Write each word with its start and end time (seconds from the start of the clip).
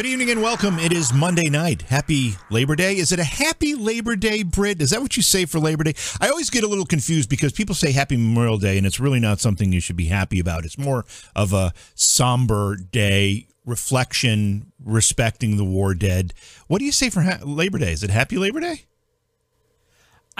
Good 0.00 0.08
evening 0.08 0.30
and 0.30 0.40
welcome. 0.40 0.78
It 0.78 0.94
is 0.94 1.12
Monday 1.12 1.50
night. 1.50 1.82
Happy 1.82 2.32
Labor 2.48 2.74
Day. 2.74 2.96
Is 2.96 3.12
it 3.12 3.18
a 3.18 3.22
happy 3.22 3.74
Labor 3.74 4.16
Day, 4.16 4.42
Britt? 4.42 4.80
Is 4.80 4.88
that 4.92 5.02
what 5.02 5.14
you 5.14 5.22
say 5.22 5.44
for 5.44 5.60
Labor 5.60 5.84
Day? 5.84 5.92
I 6.22 6.30
always 6.30 6.48
get 6.48 6.64
a 6.64 6.66
little 6.66 6.86
confused 6.86 7.28
because 7.28 7.52
people 7.52 7.74
say 7.74 7.92
Happy 7.92 8.16
Memorial 8.16 8.56
Day 8.56 8.78
and 8.78 8.86
it's 8.86 8.98
really 8.98 9.20
not 9.20 9.40
something 9.40 9.74
you 9.74 9.80
should 9.80 9.96
be 9.98 10.06
happy 10.06 10.40
about. 10.40 10.64
It's 10.64 10.78
more 10.78 11.04
of 11.36 11.52
a 11.52 11.74
somber 11.94 12.76
day, 12.76 13.48
reflection, 13.66 14.72
respecting 14.82 15.58
the 15.58 15.66
war 15.66 15.92
dead. 15.92 16.32
What 16.66 16.78
do 16.78 16.86
you 16.86 16.92
say 16.92 17.10
for 17.10 17.20
ha- 17.20 17.40
Labor 17.44 17.76
Day? 17.76 17.92
Is 17.92 18.02
it 18.02 18.08
Happy 18.08 18.38
Labor 18.38 18.60
Day? 18.60 18.86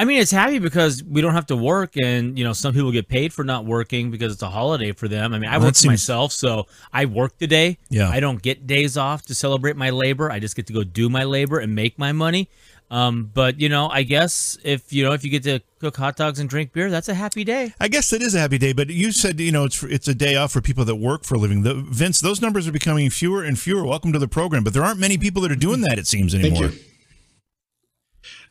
I 0.01 0.05
mean, 0.07 0.19
it's 0.19 0.30
happy 0.30 0.59
because 0.59 1.05
we 1.05 1.21
don't 1.21 1.35
have 1.35 1.45
to 1.48 1.57
work, 1.57 1.93
and 2.03 2.39
you 2.39 2.43
know, 2.43 2.54
some 2.54 2.72
people 2.72 2.90
get 2.90 3.07
paid 3.07 3.35
for 3.35 3.45
not 3.45 3.67
working 3.67 4.11
because 4.11 4.32
it's 4.32 4.40
a 4.40 4.49
holiday 4.49 4.93
for 4.93 5.09
them. 5.09 5.35
I 5.35 5.39
mean, 5.39 5.50
I 5.50 5.59
Well, 5.59 5.67
work 5.67 5.75
for 5.75 5.81
seems- 5.81 5.90
myself, 5.93 6.32
so 6.32 6.67
I 6.90 7.04
work 7.04 7.36
today. 7.36 7.76
Yeah. 7.90 8.09
I 8.09 8.18
don't 8.18 8.40
get 8.40 8.67
days 8.67 8.96
off 8.96 9.26
to 9.26 9.35
celebrate 9.35 9.76
my 9.76 9.90
labor. 9.90 10.31
I 10.32 10.39
just 10.39 10.57
get 10.57 10.67
to 10.68 10.73
go 10.73 10.85
do 10.85 11.11
my 11.11 11.25
labor 11.25 11.59
and 11.59 11.75
make 11.75 11.99
my 11.99 12.13
money. 12.13 12.49
Um, 12.90 13.31
but 13.35 13.61
you 13.61 13.68
know, 13.68 13.89
I 13.90 14.03
guess 14.03 14.57
if 14.64 14.90
you 14.90 15.04
know 15.04 15.13
if 15.13 15.23
you 15.23 15.31
get 15.31 15.43
to 15.43 15.61
cook 15.81 15.99
hot 15.99 16.17
dogs 16.17 16.40
and 16.40 16.48
drink 16.48 16.73
beer, 16.73 16.90
that's 16.90 17.11
a 17.11 17.14
happy 17.14 17.45
day. 17.45 17.75
I 17.79 17.89
guess 17.89 18.11
it 18.14 18.23
is 18.23 18.35
a 18.35 18.40
happy 18.40 18.57
day, 18.57 18.73
but 18.73 18.89
you 18.89 19.12
said 19.12 19.39
you 19.39 19.53
know 19.53 19.64
it's 19.67 19.82
it's 19.82 20.09
a 20.09 20.14
day 20.14 20.35
off 20.35 20.51
for 20.53 20.62
people 20.62 20.87
that 20.87 20.96
work 20.96 21.25
for 21.25 21.35
a 21.35 21.39
living. 21.39 21.62
The, 21.62 21.75
Vince, 21.75 22.21
those 22.23 22.40
numbers 22.40 22.67
are 22.67 22.73
becoming 22.73 23.11
fewer 23.11 23.45
and 23.45 23.59
fewer. 23.59 23.85
Welcome 23.85 24.14
to 24.14 24.18
the 24.18 24.29
program, 24.29 24.64
but 24.64 24.73
there 24.73 24.82
aren't 24.82 24.98
many 24.98 25.18
people 25.18 25.43
that 25.43 25.53
are 25.53 25.57
doing 25.57 25.82
that. 25.82 25.98
It 25.98 26.07
seems 26.07 26.32
Thank 26.32 26.46
anymore. 26.46 26.71
you. 26.71 26.79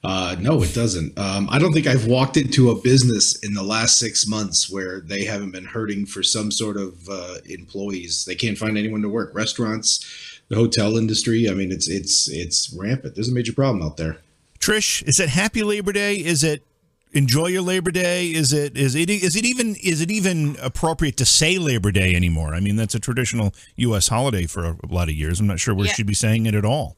Uh, 0.02 0.36
no, 0.40 0.64
it 0.64 0.74
doesn't. 0.74 1.18
Um, 1.20 1.50
I 1.52 1.60
don't 1.60 1.74
think 1.74 1.86
I've 1.86 2.06
walked 2.06 2.38
into 2.38 2.70
a 2.70 2.76
business 2.82 3.36
in 3.40 3.54
the 3.54 3.64
last 3.64 3.98
six 4.00 4.26
months 4.26 4.70
where 4.72 5.02
they 5.02 5.26
haven't 5.26 5.52
been 5.52 5.66
hurting 5.66 6.06
for 6.06 6.24
some 6.24 6.52
sort 6.52 6.78
of 6.78 7.10
uh, 7.10 7.36
employees. 7.50 8.24
They 8.24 8.36
can't 8.36 8.58
find 8.58 8.78
anyone 8.78 9.02
to 9.02 9.10
work. 9.10 9.36
Restaurants, 9.36 10.40
the 10.48 10.56
hotel 10.56 10.96
industry. 10.98 11.50
I 11.50 11.54
mean, 11.54 11.72
it's 11.72 11.90
it's 11.90 12.30
it's 12.30 12.72
rampant. 12.74 13.16
There's 13.16 13.28
a 13.28 13.34
major 13.34 13.52
problem 13.52 13.84
out 13.84 13.98
there. 13.98 14.20
Trish, 14.60 15.04
is 15.04 15.20
it 15.20 15.30
Happy 15.30 15.64
Labor 15.64 15.92
Day? 15.92 16.16
Is 16.16 16.46
it 16.46 16.64
enjoy 17.12 17.48
your 17.48 17.62
Labor 17.64 17.92
Day? 17.92 18.28
Is 18.32 18.54
it 18.54 18.78
is 18.78 18.96
it 18.96 19.10
is 19.10 19.36
it 19.36 19.44
even 19.44 19.76
is 19.84 20.00
it 20.00 20.10
even 20.12 20.56
appropriate 20.62 21.18
to 21.18 21.26
say 21.26 21.58
Labor 21.58 21.92
Day 21.92 22.16
anymore? 22.16 22.56
I 22.56 22.62
mean, 22.62 22.78
that's 22.78 22.96
a 22.96 23.00
traditional 23.00 23.54
U.S. 23.76 24.08
holiday 24.08 24.46
for 24.46 24.64
a, 24.64 24.72
a 24.82 24.88
lot 24.94 25.10
of 25.10 25.16
years. 25.16 25.42
I'm 25.42 25.48
not 25.48 25.60
sure 25.60 25.76
we 25.76 25.88
Yeah. 25.88 25.94
should 25.94 26.08
be 26.08 26.14
saying 26.14 26.46
it 26.46 26.56
at 26.56 26.64
all. 26.64 26.96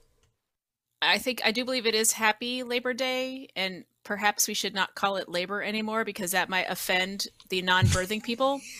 I 1.02 1.17
think 1.17 1.41
I 1.44 1.52
do 1.52 1.66
believe 1.66 1.85
it 1.85 1.95
is 1.95 2.13
Happy 2.13 2.63
Labor 2.63 2.94
Day, 2.94 3.49
and 3.55 3.85
perhaps 4.03 4.47
we 4.47 4.53
should 4.53 4.73
not 4.73 4.95
call 4.95 5.17
it 5.17 5.30
labor 5.30 5.61
anymore 5.63 6.05
because 6.05 6.31
that 6.31 6.49
might 6.49 6.66
offend 6.69 7.27
the 7.49 7.61
non-birthing 7.61 8.23
people. 8.23 8.61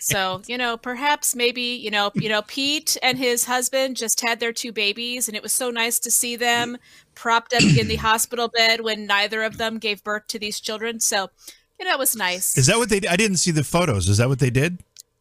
So 0.00 0.42
you 0.46 0.58
know, 0.58 0.76
perhaps 0.76 1.34
maybe 1.34 1.62
you 1.62 1.90
know, 1.90 2.10
you 2.14 2.28
know, 2.28 2.42
Pete 2.42 2.98
and 3.02 3.16
his 3.16 3.44
husband 3.44 3.96
just 3.96 4.20
had 4.20 4.38
their 4.38 4.52
two 4.52 4.70
babies, 4.70 5.28
and 5.28 5.36
it 5.36 5.42
was 5.42 5.54
so 5.54 5.70
nice 5.70 5.98
to 6.00 6.10
see 6.10 6.36
them 6.36 6.76
propped 7.14 7.54
up 7.54 7.62
in 7.62 7.88
the 7.88 7.96
hospital 8.08 8.48
bed 8.48 8.82
when 8.82 9.06
neither 9.06 9.42
of 9.42 9.56
them 9.56 9.78
gave 9.78 10.04
birth 10.04 10.26
to 10.26 10.38
these 10.38 10.60
children. 10.60 11.00
So 11.00 11.30
you 11.78 11.86
know, 11.86 11.92
it 11.92 11.98
was 11.98 12.14
nice. 12.14 12.58
Is 12.58 12.66
that 12.66 12.76
what 12.76 12.90
they? 12.90 13.00
I 13.08 13.16
didn't 13.16 13.38
see 13.38 13.50
the 13.50 13.64
photos. 13.64 14.10
Is 14.10 14.18
that 14.18 14.28
what 14.28 14.40
they 14.40 14.50
did? 14.50 14.78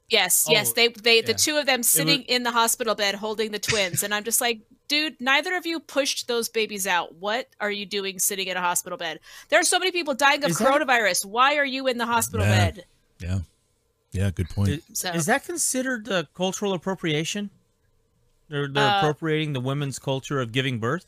Yes, 0.09 0.45
Oh, 0.50 0.52
yes. 0.52 0.73
They 0.73 0.89
they 0.89 1.22
the 1.22 1.33
two 1.33 1.55
of 1.55 1.66
them 1.66 1.81
sitting 1.81 2.23
in 2.23 2.44
the 2.44 2.52
hospital 2.52 2.94
bed 2.94 3.16
holding 3.16 3.52
the 3.52 3.59
twins. 3.59 4.03
And 4.03 4.13
I'm 4.13 4.25
just 4.25 4.41
like, 4.41 4.59
dude, 4.88 5.19
neither 5.19 5.55
of 5.55 5.66
you 5.66 5.80
pushed 5.80 6.27
those 6.27 6.49
babies 6.49 6.88
out. 6.88 7.16
What 7.16 7.47
are 7.59 7.71
you 7.71 7.85
doing 7.85 8.19
sitting 8.19 8.47
in 8.47 8.57
a 8.57 8.61
hospital 8.61 8.97
bed? 8.97 9.19
There 9.49 9.59
are 9.59 9.63
so 9.63 9.79
many 9.79 9.91
people 9.91 10.13
dying 10.13 10.44
of 10.44 10.52
Is 10.52 10.57
that- 10.57 10.67
coronavirus. 10.67 11.25
Why 11.25 11.57
are 11.57 11.66
you 11.66 11.88
in 11.88 11.97
the 11.97 12.05
hospital 12.05 12.45
Yeah. 12.45 12.71
bed? 12.71 12.85
Yeah, 13.19 13.39
yeah. 14.11 14.31
Good 14.31 14.49
point. 14.49 14.69
Is, 14.69 14.81
So- 14.94 15.09
is 15.11 15.25
that 15.25 15.44
considered 15.45 16.09
uh, 16.09 16.23
cultural 16.33 16.73
appropriation? 16.73 17.49
They're, 18.50 18.67
they're 18.67 18.84
Uh, 18.88 18.97
appropriating 19.00 19.53
the 19.53 19.59
women's 19.59 20.00
culture 20.00 20.39
of 20.39 20.51
giving 20.51 20.79
birth. 20.79 21.06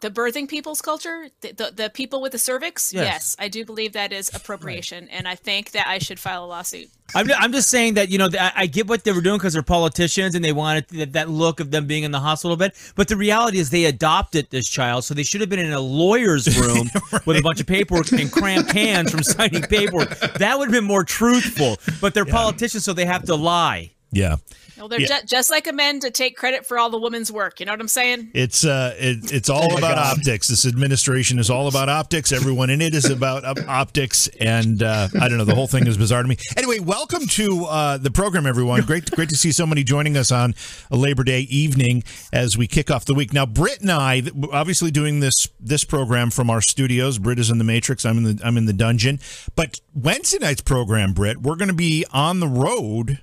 The 0.00 0.10
birthing 0.10 0.48
people's 0.48 0.80
culture, 0.80 1.28
the, 1.40 1.52
the, 1.52 1.72
the 1.74 1.90
people 1.90 2.20
with 2.20 2.32
the 2.32 2.38
cervix, 2.38 2.92
Yes. 2.92 3.04
yes. 3.04 3.36
I 3.38 3.48
do 3.48 3.64
believe 3.64 3.92
that 3.94 4.12
is 4.12 4.30
appropriation. 4.34 5.08
And 5.08 5.26
I 5.26 5.34
think 5.34 5.72
that 5.72 5.86
I 5.88 5.98
should 5.98 6.20
file 6.20 6.44
a 6.44 6.46
lawsuit. 6.46 6.88
I'm, 7.14 7.26
I'm 7.38 7.52
just 7.52 7.70
saying 7.70 7.94
that 7.94 8.10
you 8.10 8.18
know 8.18 8.28
I, 8.38 8.52
I 8.54 8.66
get 8.66 8.86
what 8.86 9.02
they 9.04 9.12
were 9.12 9.22
doing 9.22 9.38
because 9.38 9.54
they're 9.54 9.62
politicians 9.62 10.34
and 10.34 10.44
they 10.44 10.52
wanted 10.52 10.88
that, 10.88 11.12
that 11.14 11.30
look 11.30 11.58
of 11.58 11.70
them 11.70 11.86
being 11.86 12.04
in 12.04 12.10
the 12.10 12.20
hospital 12.20 12.54
bed. 12.56 12.72
But 12.96 13.08
the 13.08 13.16
reality 13.16 13.58
is 13.58 13.70
they 13.70 13.86
adopted 13.86 14.48
this 14.50 14.68
child, 14.68 15.04
so 15.04 15.14
they 15.14 15.22
should 15.22 15.40
have 15.40 15.48
been 15.48 15.58
in 15.58 15.72
a 15.72 15.80
lawyer's 15.80 16.46
room 16.60 16.90
with 17.24 17.38
a 17.38 17.42
bunch 17.42 17.60
of 17.60 17.66
paperwork 17.66 18.12
and 18.12 18.30
cramped 18.30 18.72
hands 18.72 19.10
from 19.10 19.22
signing 19.22 19.62
paperwork. 19.62 20.10
That 20.34 20.58
would 20.58 20.66
have 20.68 20.72
been 20.72 20.84
more 20.84 21.02
truthful. 21.04 21.78
But 22.00 22.12
they're 22.12 22.26
politicians, 22.26 22.84
so 22.84 22.92
they 22.92 23.06
have 23.06 23.24
to 23.24 23.34
lie. 23.34 23.90
yeah. 24.12 24.36
Well, 24.78 24.88
they're 24.88 25.00
Yeah. 25.00 25.20
ju- 25.20 25.26
just 25.26 25.50
like 25.50 25.66
a 25.66 25.72
men 25.72 26.00
to 26.00 26.10
take 26.10 26.36
credit 26.36 26.64
for 26.66 26.78
all 26.78 26.88
the 26.90 26.98
women's 26.98 27.30
work. 27.32 27.60
You 27.60 27.66
know 27.66 27.72
what 27.72 27.80
I'm 27.80 27.88
saying? 27.88 28.30
It's 28.34 28.64
uh, 28.64 28.94
it, 28.98 29.32
it's 29.32 29.50
all 29.50 29.76
about 29.76 29.98
optics. 29.98 30.48
This 30.48 30.64
administration 30.66 31.38
is 31.38 31.50
all 31.50 31.66
about 31.68 31.88
optics. 31.88 32.32
Everyone 32.32 32.70
in 32.70 32.80
it 32.80 32.94
is 32.94 33.06
about 33.10 33.44
optics, 33.68 34.28
and 34.40 34.82
uh, 34.82 35.08
I 35.20 35.28
don't 35.28 35.38
know. 35.38 35.44
The 35.44 35.54
whole 35.54 35.66
thing 35.66 35.86
is 35.86 35.96
bizarre 35.98 36.22
to 36.22 36.28
me. 36.28 36.36
Anyway, 36.56 36.78
welcome 36.78 37.26
to 37.26 37.64
uh, 37.64 37.98
the 37.98 38.10
program, 38.10 38.46
everyone. 38.46 38.82
Great, 38.82 39.10
great 39.10 39.28
to 39.30 39.36
see 39.36 39.52
so 39.52 39.66
many 39.66 39.82
joining 39.82 40.16
us 40.16 40.30
on 40.30 40.54
a 40.90 40.96
Labor 40.96 41.24
Day 41.24 41.40
evening 41.42 42.04
as 42.32 42.56
we 42.56 42.66
kick 42.66 42.90
off 42.90 43.04
the 43.04 43.14
week. 43.14 43.32
Now, 43.32 43.46
Britt 43.46 43.80
and 43.80 43.90
I, 43.90 44.22
obviously 44.52 44.90
doing 44.90 45.20
this 45.20 45.48
this 45.58 45.84
program 45.84 46.30
from 46.30 46.50
our 46.50 46.60
studios. 46.60 47.18
Britt 47.18 47.38
is 47.38 47.50
in 47.50 47.58
the 47.58 47.64
Matrix. 47.64 48.04
I'm 48.06 48.18
in 48.18 48.36
the 48.36 48.40
I'm 48.44 48.56
in 48.56 48.66
the 48.66 48.72
dungeon. 48.72 49.18
But 49.56 49.80
Wednesday 49.94 50.38
night's 50.38 50.60
program, 50.62 51.12
Britt, 51.12 51.38
we're 51.42 51.56
going 51.56 51.68
to 51.68 51.74
be 51.74 52.04
on 52.12 52.40
the 52.40 52.48
road. 52.48 53.20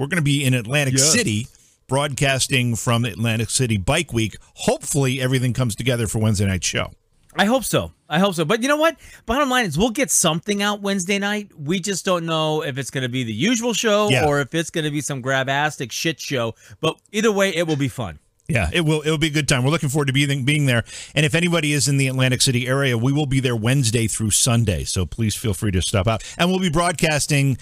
We're 0.00 0.06
going 0.06 0.16
to 0.16 0.22
be 0.22 0.46
in 0.46 0.54
Atlantic 0.54 0.94
Yes. 0.94 1.12
City 1.12 1.46
broadcasting 1.86 2.74
from 2.74 3.04
Atlantic 3.04 3.50
City 3.50 3.76
Bike 3.76 4.14
Week. 4.14 4.34
Hopefully, 4.54 5.20
everything 5.20 5.52
comes 5.52 5.76
together 5.76 6.06
for 6.06 6.18
Wednesday 6.20 6.46
night's 6.46 6.66
show. 6.66 6.92
I 7.36 7.44
hope 7.44 7.64
so. 7.64 7.92
I 8.08 8.18
hope 8.18 8.34
so. 8.34 8.46
But 8.46 8.62
you 8.62 8.68
know 8.68 8.78
what? 8.78 8.96
Bottom 9.26 9.50
line 9.50 9.66
is 9.66 9.76
we'll 9.76 9.90
get 9.90 10.10
something 10.10 10.62
out 10.62 10.80
Wednesday 10.80 11.18
night. 11.18 11.50
We 11.54 11.80
just 11.80 12.06
don't 12.06 12.24
know 12.24 12.62
if 12.64 12.78
it's 12.78 12.90
going 12.90 13.02
to 13.02 13.10
be 13.10 13.24
the 13.24 13.34
usual 13.34 13.74
show 13.74 14.08
Yeah. 14.08 14.24
or 14.26 14.40
if 14.40 14.54
it's 14.54 14.70
going 14.70 14.86
to 14.86 14.90
be 14.90 15.02
some 15.02 15.20
grabastic 15.20 15.92
shit 15.92 16.18
show. 16.18 16.54
But 16.80 16.98
either 17.12 17.30
way, 17.30 17.54
it 17.54 17.66
will 17.66 17.76
be 17.76 17.88
fun. 17.88 18.20
Yeah, 18.48 18.68
it 18.72 18.80
will. 18.80 19.02
It 19.02 19.10
will 19.10 19.18
be 19.18 19.28
a 19.28 19.30
good 19.30 19.48
time. 19.48 19.62
We're 19.64 19.70
looking 19.70 19.90
forward 19.90 20.06
to 20.06 20.12
being 20.12 20.44
being 20.44 20.66
there. 20.66 20.82
And 21.14 21.24
if 21.24 21.36
anybody 21.36 21.72
is 21.72 21.86
in 21.86 21.98
the 21.98 22.08
Atlantic 22.08 22.42
City 22.42 22.66
area, 22.66 22.98
we 22.98 23.12
will 23.12 23.26
be 23.26 23.38
there 23.38 23.54
Wednesday 23.54 24.08
through 24.08 24.32
Sunday. 24.32 24.82
So 24.82 25.06
please 25.06 25.36
feel 25.36 25.54
free 25.54 25.70
to 25.70 25.82
stop 25.82 26.08
out. 26.08 26.24
And 26.36 26.50
we'll 26.50 26.58
be 26.58 26.70
broadcasting 26.70 27.58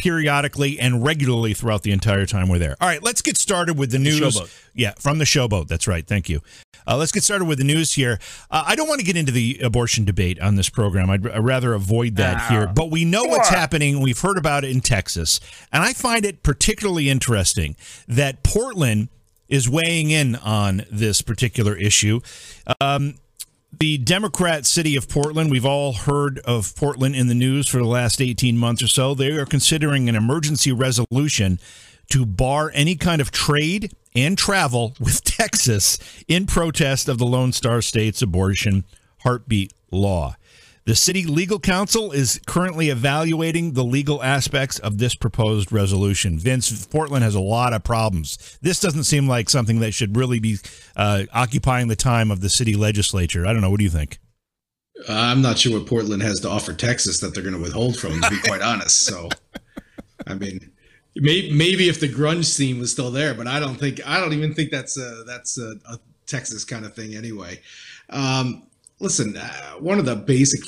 periodically 0.00 0.80
and 0.80 1.04
regularly 1.04 1.52
throughout 1.52 1.82
the 1.82 1.92
entire 1.92 2.24
time 2.24 2.48
we're 2.48 2.58
there. 2.58 2.74
All 2.80 2.88
right, 2.88 3.02
let's 3.02 3.20
get 3.20 3.36
started 3.36 3.78
with 3.78 3.90
the 3.90 3.98
news. 3.98 4.18
Showboat. 4.18 4.64
Yeah, 4.74 4.94
from 4.98 5.18
the 5.18 5.26
showboat. 5.26 5.68
That's 5.68 5.86
right. 5.86 6.06
Thank 6.06 6.30
you. 6.30 6.40
Uh, 6.86 6.96
let's 6.96 7.12
get 7.12 7.22
started 7.22 7.44
with 7.44 7.58
the 7.58 7.64
news 7.64 7.92
here. 7.92 8.18
Uh, 8.50 8.64
I 8.66 8.76
don't 8.76 8.88
want 8.88 9.00
to 9.00 9.06
get 9.06 9.18
into 9.18 9.30
the 9.30 9.60
abortion 9.62 10.06
debate 10.06 10.40
on 10.40 10.54
this 10.54 10.70
program. 10.70 11.10
I'd, 11.10 11.28
I'd 11.28 11.44
rather 11.44 11.74
avoid 11.74 12.16
that 12.16 12.50
here. 12.50 12.66
But 12.66 12.90
we 12.90 13.04
know 13.04 13.24
what's 13.24 13.50
happening. 13.50 14.00
We've 14.00 14.18
heard 14.18 14.38
about 14.38 14.64
it 14.64 14.70
in 14.70 14.80
Texas. 14.80 15.38
And 15.70 15.82
I 15.82 15.92
find 15.92 16.24
it 16.24 16.42
particularly 16.42 17.10
interesting 17.10 17.76
that 18.08 18.42
Portland 18.42 19.10
is 19.50 19.68
weighing 19.68 20.10
in 20.10 20.34
on 20.36 20.86
this 20.90 21.20
particular 21.20 21.76
issue. 21.76 22.20
Um, 22.80 23.16
the 23.78 23.98
Democrat 23.98 24.66
city 24.66 24.96
of 24.96 25.08
Portland, 25.08 25.50
we've 25.50 25.66
all 25.66 25.92
heard 25.92 26.38
of 26.40 26.74
Portland 26.76 27.14
in 27.14 27.28
the 27.28 27.34
news 27.34 27.68
for 27.68 27.78
the 27.78 27.84
last 27.84 28.20
18 28.20 28.58
months 28.58 28.82
or 28.82 28.88
so. 28.88 29.14
They 29.14 29.30
are 29.32 29.46
considering 29.46 30.08
an 30.08 30.16
emergency 30.16 30.72
resolution 30.72 31.58
to 32.10 32.26
bar 32.26 32.70
any 32.74 32.96
kind 32.96 33.20
of 33.20 33.30
trade 33.30 33.94
and 34.14 34.36
travel 34.36 34.94
with 34.98 35.22
Texas 35.24 35.98
in 36.26 36.46
protest 36.46 37.08
of 37.08 37.18
the 37.18 37.26
Lone 37.26 37.52
Star 37.52 37.80
State's 37.80 38.22
abortion 38.22 38.84
heartbeat 39.20 39.72
law. 39.90 40.34
The 40.86 40.94
city 40.94 41.24
legal 41.24 41.60
counsel 41.60 42.10
is 42.10 42.40
currently 42.46 42.88
evaluating 42.88 43.74
the 43.74 43.84
legal 43.84 44.22
aspects 44.22 44.78
of 44.78 44.98
this 44.98 45.14
proposed 45.14 45.70
resolution. 45.70 46.38
Vince, 46.38 46.86
Portland 46.86 47.22
has 47.22 47.34
a 47.34 47.40
lot 47.40 47.72
of 47.72 47.84
problems. 47.84 48.58
This 48.62 48.80
doesn't 48.80 49.04
seem 49.04 49.28
like 49.28 49.50
something 49.50 49.80
that 49.80 49.92
should 49.92 50.16
really 50.16 50.40
be 50.40 50.58
uh, 50.96 51.24
occupying 51.32 51.88
the 51.88 51.96
time 51.96 52.30
of 52.30 52.40
the 52.40 52.48
city 52.48 52.74
legislature. 52.74 53.46
I 53.46 53.52
don't 53.52 53.60
know. 53.60 53.70
What 53.70 53.78
do 53.78 53.84
you 53.84 53.90
think? 53.90 54.18
Uh, 55.08 55.12
I'm 55.12 55.42
not 55.42 55.58
sure 55.58 55.78
what 55.78 55.86
Portland 55.86 56.22
has 56.22 56.40
to 56.40 56.48
offer 56.48 56.72
Texas 56.72 57.20
that 57.20 57.34
they're 57.34 57.42
going 57.42 57.54
to 57.54 57.60
withhold 57.60 57.98
from, 57.98 58.20
to 58.20 58.30
be 58.30 58.38
quite 58.44 58.62
honest. 58.62 59.04
So, 59.04 59.28
I 60.26 60.34
mean, 60.34 60.70
maybe, 61.14 61.52
maybe 61.52 61.88
if 61.88 62.00
the 62.00 62.08
grunge 62.08 62.46
scene 62.46 62.78
was 62.78 62.90
still 62.90 63.10
there, 63.10 63.34
but 63.34 63.46
I 63.46 63.60
don't 63.60 63.76
think 63.76 64.00
I 64.06 64.18
don't 64.18 64.32
even 64.32 64.54
think 64.54 64.70
that's 64.70 64.98
a, 64.98 65.24
that's 65.26 65.58
a, 65.58 65.76
a 65.88 65.98
Texas 66.26 66.64
kind 66.64 66.84
of 66.84 66.94
thing 66.94 67.14
anyway. 67.14 67.60
Um, 68.08 68.64
listen, 69.00 69.36
uh, 69.36 69.72
one 69.78 69.98
of 69.98 70.04
the 70.04 70.16
basic 70.16 70.60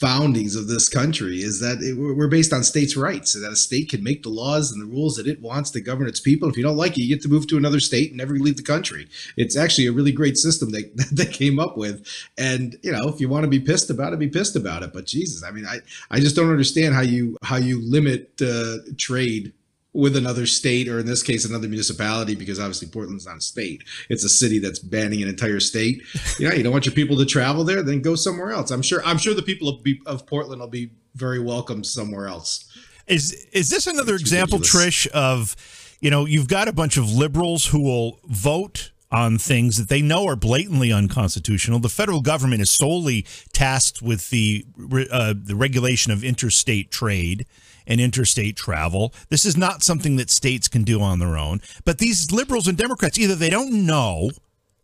foundings 0.00 0.56
of 0.56 0.66
this 0.66 0.88
country 0.88 1.42
is 1.42 1.60
that 1.60 1.82
it, 1.82 1.92
we're 1.92 2.26
based 2.26 2.54
on 2.54 2.64
states' 2.64 2.96
rights, 2.96 3.32
so 3.32 3.40
that 3.40 3.52
a 3.52 3.56
state 3.56 3.90
can 3.90 4.02
make 4.02 4.22
the 4.22 4.30
laws 4.30 4.72
and 4.72 4.80
the 4.80 4.86
rules 4.86 5.16
that 5.16 5.26
it 5.26 5.42
wants 5.42 5.70
to 5.70 5.80
govern 5.80 6.08
its 6.08 6.18
people. 6.18 6.48
If 6.48 6.56
you 6.56 6.62
don't 6.62 6.78
like 6.78 6.96
it, 6.96 7.02
you 7.02 7.14
get 7.14 7.22
to 7.22 7.28
move 7.28 7.46
to 7.48 7.58
another 7.58 7.80
state 7.80 8.08
and 8.08 8.16
never 8.16 8.34
leave 8.34 8.56
the 8.56 8.62
country. 8.62 9.08
It's 9.36 9.58
actually 9.58 9.86
a 9.86 9.92
really 9.92 10.10
great 10.10 10.38
system 10.38 10.70
that 10.72 11.08
they 11.12 11.26
came 11.26 11.58
up 11.58 11.76
with. 11.76 12.06
And 12.38 12.78
you 12.82 12.90
know, 12.90 13.08
if 13.08 13.20
you 13.20 13.28
want 13.28 13.44
to 13.44 13.48
be 13.48 13.60
pissed 13.60 13.90
about 13.90 14.14
it, 14.14 14.18
be 14.18 14.28
pissed 14.28 14.56
about 14.56 14.82
it. 14.82 14.92
But 14.94 15.04
Jesus, 15.04 15.44
I 15.44 15.50
mean, 15.50 15.66
I 15.66 15.80
I 16.10 16.18
just 16.18 16.34
don't 16.34 16.50
understand 16.50 16.94
how 16.94 17.02
you 17.02 17.36
how 17.42 17.56
you 17.56 17.82
limit 17.82 18.40
uh, 18.42 18.78
trade 18.96 19.52
with 19.92 20.16
another 20.16 20.46
state 20.46 20.88
or 20.88 21.00
in 21.00 21.06
this 21.06 21.22
case 21.22 21.44
another 21.44 21.66
municipality 21.66 22.34
because 22.34 22.60
obviously 22.60 22.88
Portland's 22.88 23.26
not 23.26 23.38
a 23.38 23.40
state. 23.40 23.82
It's 24.08 24.24
a 24.24 24.28
city 24.28 24.58
that's 24.58 24.78
banning 24.78 25.22
an 25.22 25.28
entire 25.28 25.60
state. 25.60 26.02
You 26.38 26.48
know, 26.48 26.54
you 26.54 26.62
don't 26.62 26.72
want 26.72 26.86
your 26.86 26.94
people 26.94 27.16
to 27.16 27.26
travel 27.26 27.64
there, 27.64 27.82
then 27.82 28.00
go 28.00 28.14
somewhere 28.14 28.52
else. 28.52 28.70
I'm 28.70 28.82
sure 28.82 29.02
I'm 29.04 29.18
sure 29.18 29.34
the 29.34 29.42
people 29.42 29.68
of, 29.68 29.84
of 30.06 30.26
Portland 30.26 30.60
will 30.60 30.68
be 30.68 30.92
very 31.14 31.40
welcome 31.40 31.82
somewhere 31.82 32.28
else. 32.28 32.66
Is 33.06 33.46
is 33.52 33.70
this 33.70 33.86
another 33.86 34.14
it's 34.14 34.22
example 34.22 34.58
ridiculous. 34.58 35.06
Trish 35.06 35.06
of 35.08 35.56
you 36.00 36.10
know, 36.10 36.24
you've 36.24 36.48
got 36.48 36.68
a 36.68 36.72
bunch 36.72 36.96
of 36.96 37.10
liberals 37.12 37.66
who 37.66 37.82
will 37.82 38.20
vote 38.24 38.90
on 39.12 39.38
things 39.38 39.76
that 39.76 39.88
they 39.88 40.00
know 40.00 40.26
are 40.26 40.36
blatantly 40.36 40.92
unconstitutional. 40.92 41.80
The 41.80 41.88
federal 41.88 42.20
government 42.20 42.62
is 42.62 42.70
solely 42.70 43.26
tasked 43.52 44.00
with 44.00 44.30
the 44.30 44.64
uh, 45.10 45.34
the 45.36 45.56
regulation 45.56 46.12
of 46.12 46.22
interstate 46.22 46.90
trade 46.90 47.46
and 47.86 48.00
interstate 48.00 48.56
travel. 48.56 49.12
This 49.28 49.44
is 49.44 49.56
not 49.56 49.82
something 49.82 50.16
that 50.16 50.30
states 50.30 50.68
can 50.68 50.84
do 50.84 51.00
on 51.00 51.18
their 51.18 51.36
own. 51.36 51.60
But 51.84 51.98
these 51.98 52.32
liberals 52.32 52.68
and 52.68 52.76
Democrats, 52.76 53.18
either 53.18 53.34
they 53.34 53.50
don't 53.50 53.86
know 53.86 54.30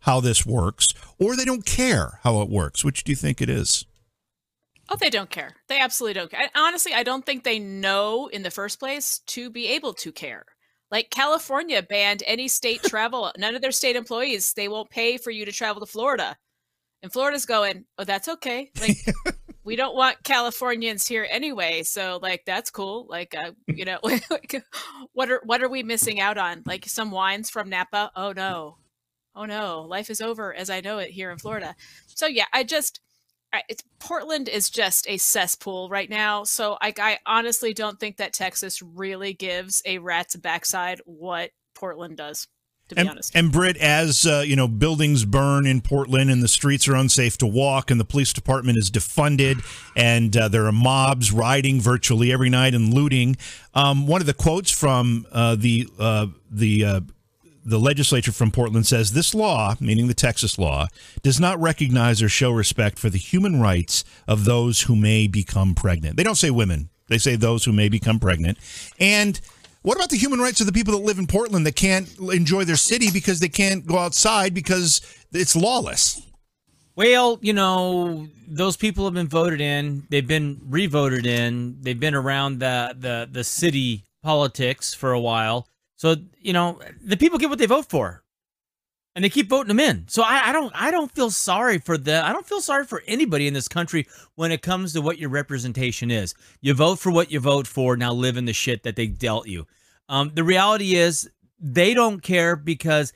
how 0.00 0.20
this 0.20 0.46
works 0.46 0.88
or 1.19 1.37
they 1.37 1.44
don't 1.44 1.66
care 1.66 2.20
how 2.22 2.40
it 2.40 2.48
works. 2.48 2.84
Which 2.84 3.04
do 3.04 3.12
you 3.12 3.16
think 3.16 3.40
it 3.40 3.50
is? 3.50 3.87
Oh, 4.88 4.96
they 4.96 5.10
don't 5.10 5.31
care. 5.31 5.50
They 5.69 5.81
absolutely 5.81 6.14
don't 6.14 6.31
care. 6.31 6.48
honestly, 6.54 6.94
I 6.94 7.02
don't 7.02 7.26
think 7.26 7.43
they 7.43 7.58
know 7.58 8.28
in 8.28 8.43
the 8.43 8.50
first 8.50 8.78
place 8.78 9.19
to 9.26 9.50
be 9.50 9.66
able 9.69 9.94
to 9.94 10.12
care. 10.12 10.44
Like 10.90 11.10
California 11.10 11.82
banned 11.82 12.22
any 12.26 12.46
state 12.46 12.82
travel. 12.84 13.32
None 13.37 13.56
of 13.56 13.62
their 13.62 13.72
state 13.72 13.96
employees, 13.96 14.52
they 14.52 14.69
won't 14.69 14.90
pay 14.90 15.16
for 15.16 15.31
you 15.31 15.44
to 15.44 15.52
travel 15.52 15.81
to 15.81 15.90
Florida. 15.90 16.37
And 17.02 17.12
Florida's 17.12 17.46
going, 17.46 17.84
oh, 17.99 18.04
that's 18.04 18.28
okay. 18.28 18.70
Like, 18.81 18.96
we 19.66 19.74
don't 19.74 19.96
want 19.96 20.22
Californians 20.22 21.08
here 21.08 21.26
anyway. 21.28 21.82
So 21.82 22.20
like 22.22 22.44
that's 22.46 22.70
cool. 22.70 23.04
Like 23.10 23.34
uh, 23.36 23.50
you 23.66 23.84
know, 23.84 23.98
what 25.12 25.30
are 25.30 25.42
what 25.44 25.62
are 25.62 25.68
we 25.68 25.82
missing 25.82 26.20
out 26.20 26.38
on? 26.38 26.62
Like 26.64 26.86
some 26.86 27.10
wines 27.10 27.50
from 27.50 27.68
Napa? 27.68 28.12
Oh 28.14 28.32
no. 28.32 28.78
Oh 29.34 29.44
no, 29.44 29.82
life 29.82 30.08
is 30.08 30.22
over 30.22 30.54
as 30.54 30.70
I 30.70 30.80
know 30.80 30.98
it 30.98 31.10
here 31.10 31.30
in 31.30 31.38
Florida. 31.38 31.74
So 32.06 32.26
yeah, 32.26 32.46
I 32.54 32.62
just 32.62 33.00
I, 33.52 33.62
Portland 33.98 34.48
is 34.48 34.70
just 34.70 35.08
a 35.08 35.18
cesspool 35.18 35.88
right 35.90 36.08
now. 36.08 36.44
So 36.44 36.78
I, 36.80 36.94
I 36.98 37.18
honestly 37.26 37.74
don't 37.74 37.98
think 37.98 38.16
that 38.16 38.32
Texas 38.32 38.80
really 38.80 39.34
gives 39.34 39.82
a 39.84 39.98
rat's 39.98 40.36
backside 40.36 41.00
what 41.04 41.50
Portland 41.74 42.16
does 42.16 42.46
to 42.88 42.94
be 42.94 43.00
and, 43.00 43.10
honest. 43.10 43.34
And 43.34 43.50
Britt, 43.50 43.76
as 43.78 44.26
uh, 44.26 44.44
you 44.46 44.56
know, 44.56 44.68
buildings 44.68 45.24
burn 45.24 45.66
in 45.66 45.80
Portland 45.80 46.30
and 46.30 46.42
the 46.42 46.48
streets 46.48 46.86
are 46.88 46.94
unsafe 46.94 47.36
to 47.38 47.46
walk, 47.46 47.90
and 47.90 47.98
the 48.00 48.04
police 48.04 48.32
department 48.32 48.78
is 48.78 48.90
defunded, 48.90 49.64
and 49.96 50.36
uh, 50.36 50.48
there 50.48 50.66
are 50.66 50.72
mobs 50.72 51.32
riding 51.32 51.80
virtually 51.80 52.32
every 52.32 52.50
night 52.50 52.74
and 52.74 52.92
looting. 52.92 53.36
Um, 53.74 54.06
one 54.06 54.20
of 54.20 54.26
the 54.26 54.34
quotes 54.34 54.70
from 54.70 55.26
uh, 55.32 55.56
the 55.56 55.88
uh, 55.98 56.26
the 56.50 56.84
uh, 56.84 57.00
the 57.64 57.78
legislature 57.78 58.30
from 58.30 58.52
Portland 58.52 58.86
says 58.86 59.12
this 59.12 59.34
law, 59.34 59.74
meaning 59.80 60.06
the 60.06 60.14
Texas 60.14 60.56
law, 60.56 60.86
does 61.22 61.40
not 61.40 61.60
recognize 61.60 62.22
or 62.22 62.28
show 62.28 62.52
respect 62.52 62.98
for 62.98 63.10
the 63.10 63.18
human 63.18 63.60
rights 63.60 64.04
of 64.28 64.44
those 64.44 64.82
who 64.82 64.94
may 64.94 65.26
become 65.26 65.74
pregnant. 65.74 66.16
They 66.16 66.22
don't 66.22 66.36
say 66.36 66.50
women; 66.50 66.90
they 67.08 67.18
say 67.18 67.34
those 67.34 67.64
who 67.64 67.72
may 67.72 67.88
become 67.88 68.20
pregnant, 68.20 68.58
and 69.00 69.40
what 69.86 69.96
about 69.96 70.10
the 70.10 70.16
human 70.16 70.40
rights 70.40 70.58
of 70.58 70.66
the 70.66 70.72
people 70.72 70.98
that 70.98 71.04
live 71.04 71.20
in 71.20 71.28
Portland 71.28 71.64
that 71.64 71.76
can't 71.76 72.12
enjoy 72.18 72.64
their 72.64 72.74
city 72.74 73.08
because 73.08 73.38
they 73.38 73.48
can't 73.48 73.86
go 73.86 73.98
outside 73.98 74.52
because 74.52 75.00
it's 75.30 75.54
lawless? 75.54 76.20
Well, 76.96 77.38
you 77.40 77.52
know, 77.52 78.26
those 78.48 78.76
people 78.76 79.04
have 79.04 79.14
been 79.14 79.28
voted 79.28 79.60
in. 79.60 80.02
They've 80.10 80.26
been 80.26 80.60
revoted 80.64 81.24
in. 81.24 81.76
They've 81.82 82.00
been 82.00 82.16
around 82.16 82.58
the 82.58 82.96
the 82.98 83.28
the 83.30 83.44
city 83.44 84.02
politics 84.24 84.92
for 84.92 85.12
a 85.12 85.20
while. 85.20 85.68
So 85.94 86.16
you 86.40 86.52
know, 86.52 86.80
the 87.04 87.16
people 87.16 87.38
get 87.38 87.48
what 87.48 87.60
they 87.60 87.66
vote 87.66 87.88
for, 87.88 88.24
and 89.16 89.24
they 89.24 89.30
keep 89.30 89.48
voting 89.48 89.68
them 89.68 89.80
in. 89.80 90.04
So 90.08 90.22
I, 90.22 90.50
I 90.50 90.52
don't 90.52 90.72
I 90.74 90.90
don't 90.90 91.10
feel 91.10 91.30
sorry 91.30 91.78
for 91.78 91.96
them. 91.96 92.24
I 92.24 92.32
don't 92.32 92.46
feel 92.46 92.60
sorry 92.60 92.84
for 92.84 93.02
anybody 93.06 93.48
in 93.48 93.54
this 93.54 93.66
country 93.66 94.06
when 94.34 94.52
it 94.52 94.60
comes 94.60 94.92
to 94.92 95.00
what 95.00 95.18
your 95.18 95.30
representation 95.30 96.10
is. 96.10 96.34
You 96.60 96.74
vote 96.74 96.98
for 96.98 97.10
what 97.10 97.32
you 97.32 97.40
vote 97.40 97.66
for. 97.66 97.96
Now 97.96 98.12
live 98.12 98.36
in 98.36 98.44
the 98.44 98.52
shit 98.52 98.82
that 98.82 98.94
they 98.94 99.06
dealt 99.06 99.48
you. 99.48 99.66
Um, 100.10 100.32
the 100.34 100.44
reality 100.44 100.94
is 100.94 101.28
they 101.58 101.94
don't 101.94 102.22
care 102.22 102.54
because 102.56 103.14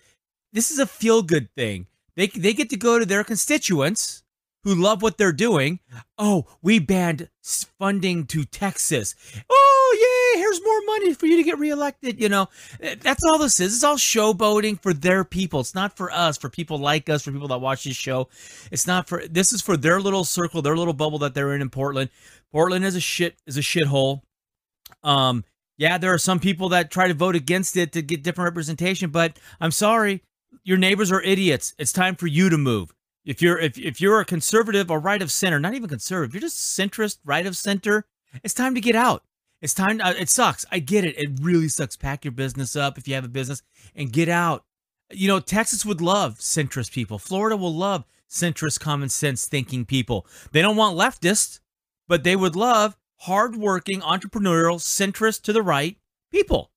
this 0.55 0.71
is 0.71 0.79
a 0.79 0.87
feel 0.87 1.23
good 1.23 1.55
thing. 1.55 1.87
They 2.17 2.29
they 2.29 2.55
get 2.55 2.71
to 2.71 2.79
go 2.79 2.99
to 2.99 3.05
their 3.05 3.23
constituents 3.23 4.20
who 4.65 4.75
love 4.75 5.03
what 5.03 5.17
they're 5.17 5.33
doing. 5.33 5.81
Oh, 6.19 6.47
we 6.63 6.79
banned 6.79 7.29
funding 7.43 8.27
to 8.27 8.45
Texas. 8.45 9.15
Oh, 9.51 10.33
yay, 10.35 10.41
here's 10.41 10.63
more 10.63 10.81
money 10.87 11.15
for 11.15 11.27
you 11.27 11.37
to 11.37 11.43
get 11.43 11.59
reelected. 11.59 12.21
You 12.21 12.29
know, 12.29 12.49
eh, 12.81 12.97
that's 13.01 13.25
all 13.25 13.39
this 13.39 13.59
is. 13.61 13.75
It's 13.75 13.85
all 13.85 13.97
showboating 13.97 14.81
for 14.83 14.93
their 14.93 15.25
people. 15.25 15.61
It's 15.61 15.75
not 15.75 15.97
for 15.97 16.11
us, 16.11 16.37
for 16.37 16.51
people 16.51 16.79
like 16.79 17.09
us, 17.09 17.23
for 17.23 17.33
people 17.33 17.49
that 17.49 17.61
watch 17.61 17.85
this 17.85 17.97
show. 17.97 18.29
It's 18.71 18.87
not 18.87 19.09
for, 19.09 19.27
this 19.27 19.53
is 19.53 19.63
for 19.63 19.77
their 19.77 20.01
little 20.01 20.25
circle, 20.25 20.63
their 20.63 20.77
little 20.77 20.95
bubble 20.95 21.19
that 21.21 21.35
they're 21.35 21.55
in 21.55 21.63
in 21.63 21.71
Portland. 21.71 22.11
Portland 22.53 22.85
is 22.85 22.97
a 22.97 23.01
shit, 23.01 23.37
is 23.47 23.57
a 23.57 23.63
shithole. 23.63 24.23
Um, 25.03 25.45
yeah, 25.79 25.97
there 25.97 26.13
are 26.13 26.19
some 26.19 26.41
people 26.41 26.69
that 26.71 26.91
try 26.91 27.09
to 27.09 27.15
vote 27.15 27.35
against 27.35 27.77
it 27.77 27.93
to 27.93 28.03
get 28.03 28.23
different 28.23 28.51
representation, 28.51 29.11
but 29.11 29.39
I'm 29.61 29.71
sorry, 29.71 30.23
your 30.63 30.77
neighbors 30.77 31.11
are 31.11 31.23
idiots. 31.23 31.75
It's 31.79 31.93
time 31.93 32.17
for 32.17 32.27
you 32.27 32.51
to 32.51 32.59
move. 32.59 32.93
If 33.25 33.43
you're 33.43 33.59
if, 33.59 33.79
if 33.79 34.01
you're 34.01 34.21
a 34.21 34.25
conservative 34.25 34.91
or 34.91 34.99
right 34.99 35.21
of 35.21 35.31
center, 35.31 35.61
not 35.61 35.75
even 35.75 35.89
conservative, 35.89 36.35
you're 36.35 36.41
just 36.41 36.79
centrist, 36.79 37.19
right 37.25 37.47
of 37.47 37.57
center, 37.57 38.07
it's 38.43 38.55
time 38.55 38.75
to 38.75 38.81
get 38.81 38.97
out. 38.97 39.25
It's 39.61 39.75
time 39.75 39.99
to, 39.99 40.07
uh, 40.07 40.15
it 40.19 40.31
sucks. 40.31 40.65
I 40.73 40.79
get 40.79 41.05
it. 41.05 41.19
It 41.19 41.39
really 41.43 41.69
sucks. 41.69 41.97
Pack 41.97 42.25
your 42.25 42.33
business 42.33 42.77
up 42.77 42.97
if 42.97 43.07
you 43.07 43.15
have 43.15 43.25
a 43.25 43.29
business 43.29 43.63
and 43.95 44.13
get 44.13 44.29
out. 44.29 44.65
You 45.11 45.29
know, 45.29 45.41
Texas 45.41 45.85
would 45.85 46.01
love 46.01 46.39
centrist 46.39 46.93
people. 46.93 47.19
Florida 47.19 47.57
will 47.57 47.75
love 47.75 48.05
centrist 48.29 48.81
common 48.81 49.09
sense 49.09 49.47
thinking 49.47 49.85
people. 49.85 50.27
They 50.53 50.63
don't 50.63 50.77
want 50.77 50.97
leftists, 50.97 51.61
but 52.09 52.25
they 52.25 52.37
would 52.37 52.57
love 52.57 52.97
hardworking, 53.17 54.01
entrepreneurial, 54.01 54.77
centrist 54.77 55.43
to 55.43 55.53
the 55.53 55.63
right 55.63 55.99
people. 56.31 56.71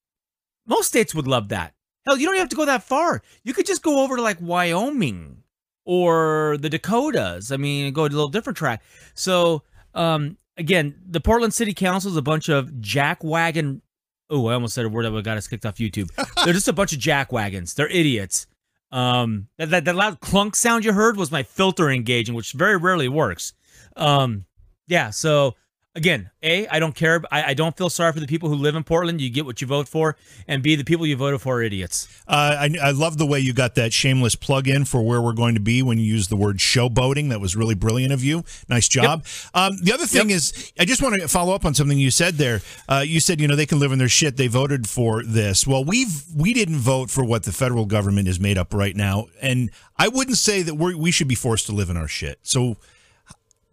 Most 0.66 0.88
states 0.88 1.16
would 1.16 1.28
love 1.28 1.50
that. 1.50 1.74
Hell, 2.06 2.18
you 2.18 2.26
don't 2.26 2.38
have 2.38 2.50
to 2.50 2.56
go 2.56 2.66
that 2.66 2.84
far. 2.84 3.22
You 3.44 3.54
could 3.54 3.66
just 3.66 3.84
go 3.84 4.04
over 4.04 4.18
to 4.18 4.22
like 4.22 4.42
Wyoming 4.42 5.43
or 5.86 6.58
the 6.60 6.70
Dakotas. 6.70 7.52
I 7.52 7.58
mean, 7.58 7.94
go 7.94 8.04
a 8.04 8.06
little 8.06 8.30
different 8.30 8.58
track. 8.58 8.82
So, 9.14 9.64
um, 9.94 10.38
again, 10.58 10.96
the 11.06 11.20
Portland 11.20 11.54
City 11.54 11.74
Council 11.74 12.12
is 12.12 12.18
a 12.18 12.22
bunch 12.22 12.50
of 12.50 12.70
jackwagon. 12.82 13.82
Oh, 14.30 14.48
I 14.48 14.54
almost 14.54 14.76
said 14.76 14.86
a 14.86 14.90
word 14.90 15.06
that 15.06 15.12
would 15.12 15.26
got 15.26 15.38
us 15.38 15.48
kicked 15.48 15.66
off 15.66 15.76
YouTube. 15.76 16.10
They're 16.46 16.54
just 16.54 16.68
a 16.68 16.74
bunch 16.74 16.94
of 16.94 17.00
jackwagons. 17.00 17.76
They're 17.76 17.90
idiots. 17.90 18.48
Um, 18.92 19.48
that, 19.58 19.72
that, 19.72 19.86
that 19.86 19.96
loud 19.96 20.20
clunk 20.20 20.56
sound 20.56 20.86
you 20.86 20.94
heard 20.94 21.18
was 21.18 21.32
my 21.32 21.44
filter 21.44 21.90
engaging, 21.90 22.36
which 22.36 22.54
very 22.54 22.78
rarely 22.78 23.10
works. 23.10 23.54
Um, 23.96 24.46
yeah, 24.88 25.10
so 25.10 25.56
again, 25.96 26.30
A, 26.42 26.68
I 26.68 26.80
don't 26.80 26.96
care. 26.96 27.22
I, 27.32 27.44
I, 27.44 27.54
don't 27.54 27.78
feel 27.78 27.90
sorry 27.90 28.12
for 28.14 28.20
the 28.20 28.28
people 28.28 28.50
who 28.50 28.56
live 28.56 28.76
in 28.76 28.84
Portland. 28.84 29.22
You 29.22 29.30
get 29.30 29.46
what 29.46 29.62
you 29.62 29.68
vote 29.68 29.88
for. 29.88 30.18
And 30.48 30.64
B, 30.64 30.76
the 30.76 30.84
people 30.84 31.06
you 31.06 31.16
voted 31.16 31.42
for 31.42 31.58
are 31.58 31.64
idiots. 31.64 32.08
Uh, 32.28 32.56
I, 32.60 32.70
I 32.82 32.92
love 32.92 33.18
the 33.18 33.26
way 33.26 33.40
you 33.40 33.54
got 33.54 33.76
that 33.76 33.94
shameless 33.94 34.36
plug 34.36 34.68
in 34.68 34.86
for 34.86 35.02
where 35.02 35.22
we're 35.22 35.34
going 35.34 35.56
to 35.56 35.62
be 35.62 35.82
when 35.82 35.98
you 35.98 36.06
use 36.06 36.28
the 36.28 36.36
word 36.36 36.58
showboating. 36.58 37.30
That 37.30 37.40
was 37.40 37.56
really 37.56 37.76
brilliant 37.76 38.14
of 38.14 38.24
you. 38.24 38.44
Nice 38.68 38.88
job. 38.88 39.24
Yep. 39.26 39.56
Um, 39.56 39.78
the 39.82 39.94
other 39.94 40.06
thing 40.06 40.30
yep. 40.30 40.38
is, 40.38 40.74
I 40.80 40.86
just 40.86 41.02
want 41.02 41.22
to 41.22 41.28
follow 41.28 41.54
up 41.54 41.66
on 41.66 41.74
something 41.74 41.98
you 41.98 42.12
said 42.12 42.36
there. 42.36 42.62
Uh, 42.90 43.04
you 43.06 43.20
said, 43.20 43.40
you 43.40 43.48
know, 43.48 43.56
they 43.56 43.66
can 43.66 43.80
live 43.80 43.92
in 43.92 44.00
their 44.00 44.10
shit. 44.10 44.38
They 44.38 44.48
voted 44.48 44.88
for 44.88 45.24
this. 45.24 45.68
Well, 45.68 45.84
we've, 45.84 46.24
we 46.36 46.54
didn't 46.54 46.78
vote 46.78 47.10
for 47.10 47.24
what 47.24 47.44
the 47.44 47.52
federal 47.52 47.86
government 47.86 48.28
is 48.28 48.40
made 48.40 48.58
up 48.58 48.74
right 48.74 48.96
now. 48.96 49.28
And 49.42 49.70
I 49.98 50.08
wouldn't 50.08 50.38
say 50.38 50.64
that 50.64 50.76
we 50.76 50.96
we 50.96 51.12
should 51.12 51.28
be 51.28 51.36
forced 51.36 51.68
to 51.68 51.72
live 51.72 51.90
in 51.90 51.98
our 51.98 52.08
shit. 52.08 52.40
So, 52.42 52.78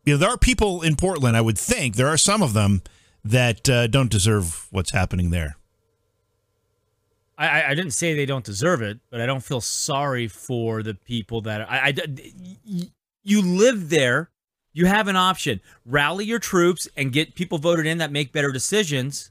you 0.05 0.15
know, 0.15 0.19
there 0.19 0.31
are 0.31 0.39
people 0.39 0.83
in 0.83 0.97
Portland, 0.97 1.37
I 1.37 1.41
would 1.41 1.59
think, 1.59 1.97
there 1.97 2.09
are 2.09 2.17
some 2.17 2.43
of 2.43 2.53
them 2.53 2.83
that 3.25 3.69
uh, 3.69 3.87
don't 3.87 4.11
deserve 4.11 4.67
what's 4.71 4.93
happening 4.93 5.31
there. 5.31 5.57
I, 7.41 7.71
I 7.71 7.75
didn't 7.75 7.93
say 7.93 8.15
they 8.15 8.27
don't 8.27 8.45
deserve 8.45 8.83
it, 8.83 8.99
but 9.11 9.21
I 9.21 9.27
don't 9.27 9.43
feel 9.43 9.63
sorry 9.63 10.29
for 10.29 10.83
the 10.83 10.95
people 10.95 11.41
that 11.43 11.63
I, 11.71 11.89
I 11.89 11.95
you 13.23 13.43
live 13.43 13.89
there. 13.89 14.31
You 14.73 14.87
have 14.87 15.09
an 15.09 15.17
option: 15.17 15.61
rally 15.87 16.27
your 16.27 16.39
troops 16.39 16.87
and 16.97 17.13
get 17.13 17.35
people 17.35 17.59
voted 17.59 17.87
in 17.87 17.99
that 17.99 18.13
make 18.13 18.33
better 18.33 18.53
decisions, 18.53 19.31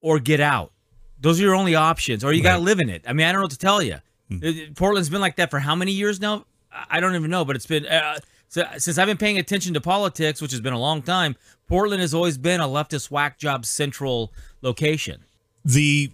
or 0.00 0.18
get 0.18 0.40
out. 0.40 0.72
Those 1.20 1.38
are 1.38 1.44
your 1.44 1.54
only 1.54 1.74
options, 1.74 2.24
or 2.24 2.32
you 2.32 2.42
right. 2.42 2.52
got 2.52 2.56
to 2.56 2.62
live 2.62 2.80
in 2.80 2.88
it. 2.88 3.04
I 3.06 3.12
mean, 3.12 3.26
I 3.26 3.32
don't 3.32 3.40
know 3.40 3.44
what 3.44 3.52
to 3.52 3.58
tell 3.58 3.82
you. 3.82 3.98
Hmm. 4.30 4.38
Portland's 4.74 5.10
been 5.10 5.20
like 5.20 5.36
that 5.36 5.50
for 5.50 5.58
how 5.58 5.74
many 5.74 5.92
years 5.92 6.18
now? 6.18 6.46
I 6.90 6.98
don't 7.00 7.14
even 7.14 7.30
know, 7.30 7.44
but 7.44 7.56
it's 7.56 7.66
been. 7.66 7.86
Uh, 7.86 8.18
so, 8.54 8.64
since 8.78 8.98
I've 8.98 9.08
been 9.08 9.16
paying 9.16 9.36
attention 9.36 9.74
to 9.74 9.80
politics, 9.80 10.40
which 10.40 10.52
has 10.52 10.60
been 10.60 10.72
a 10.72 10.78
long 10.78 11.02
time, 11.02 11.34
Portland 11.66 12.00
has 12.00 12.14
always 12.14 12.38
been 12.38 12.60
a 12.60 12.68
leftist 12.68 13.10
whack 13.10 13.36
job 13.36 13.66
central 13.66 14.32
location. 14.62 15.24
The 15.64 16.12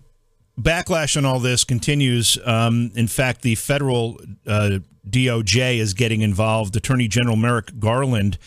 backlash 0.59 1.19
on 1.19 1.27
all 1.27 1.39
this 1.39 1.65
continues. 1.65 2.39
Um, 2.47 2.93
in 2.95 3.09
fact, 3.09 3.43
the 3.43 3.57
federal 3.57 4.19
uh, 4.47 4.79
DOJ 5.07 5.77
is 5.77 5.93
getting 5.93 6.23
involved. 6.23 6.75
Attorney 6.75 7.09
General 7.09 7.37
Merrick 7.37 7.79
Garland 7.79 8.39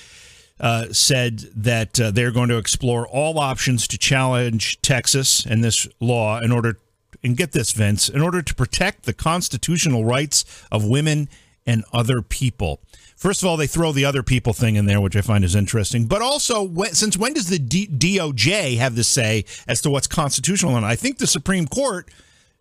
uh, 0.59 0.87
said 0.91 1.41
that 1.55 1.99
uh, 1.99 2.09
they're 2.09 2.31
going 2.31 2.49
to 2.49 2.57
explore 2.57 3.07
all 3.07 3.37
options 3.37 3.87
to 3.89 3.99
challenge 3.99 4.81
Texas 4.81 5.45
and 5.45 5.63
this 5.63 5.87
law 5.99 6.39
in 6.39 6.51
order, 6.51 6.79
and 7.23 7.37
get 7.37 7.51
this, 7.51 7.71
Vince, 7.73 8.09
in 8.09 8.21
order 8.21 8.41
to 8.41 8.55
protect 8.55 9.03
the 9.03 9.13
constitutional 9.13 10.03
rights 10.03 10.65
of 10.71 10.83
women 10.83 11.29
and 11.65 11.83
other 11.93 12.21
people. 12.21 12.81
First 13.15 13.41
of 13.41 13.47
all, 13.47 13.55
they 13.55 13.67
throw 13.67 13.91
the 13.91 14.05
other 14.05 14.23
people 14.23 14.53
thing 14.53 14.75
in 14.75 14.85
there, 14.85 14.99
which 14.99 15.15
I 15.15 15.21
find 15.21 15.45
is 15.45 15.55
interesting. 15.55 16.05
But 16.07 16.21
also, 16.21 16.73
since 16.91 17.17
when 17.17 17.33
does 17.33 17.47
the 17.47 17.59
DOJ 17.59 18.77
have 18.77 18.95
the 18.95 19.03
say 19.03 19.45
as 19.67 19.81
to 19.81 19.89
what's 19.89 20.07
constitutional? 20.07 20.75
And 20.75 20.85
I 20.85 20.95
think 20.95 21.17
the 21.19 21.27
Supreme 21.27 21.67
Court 21.67 22.09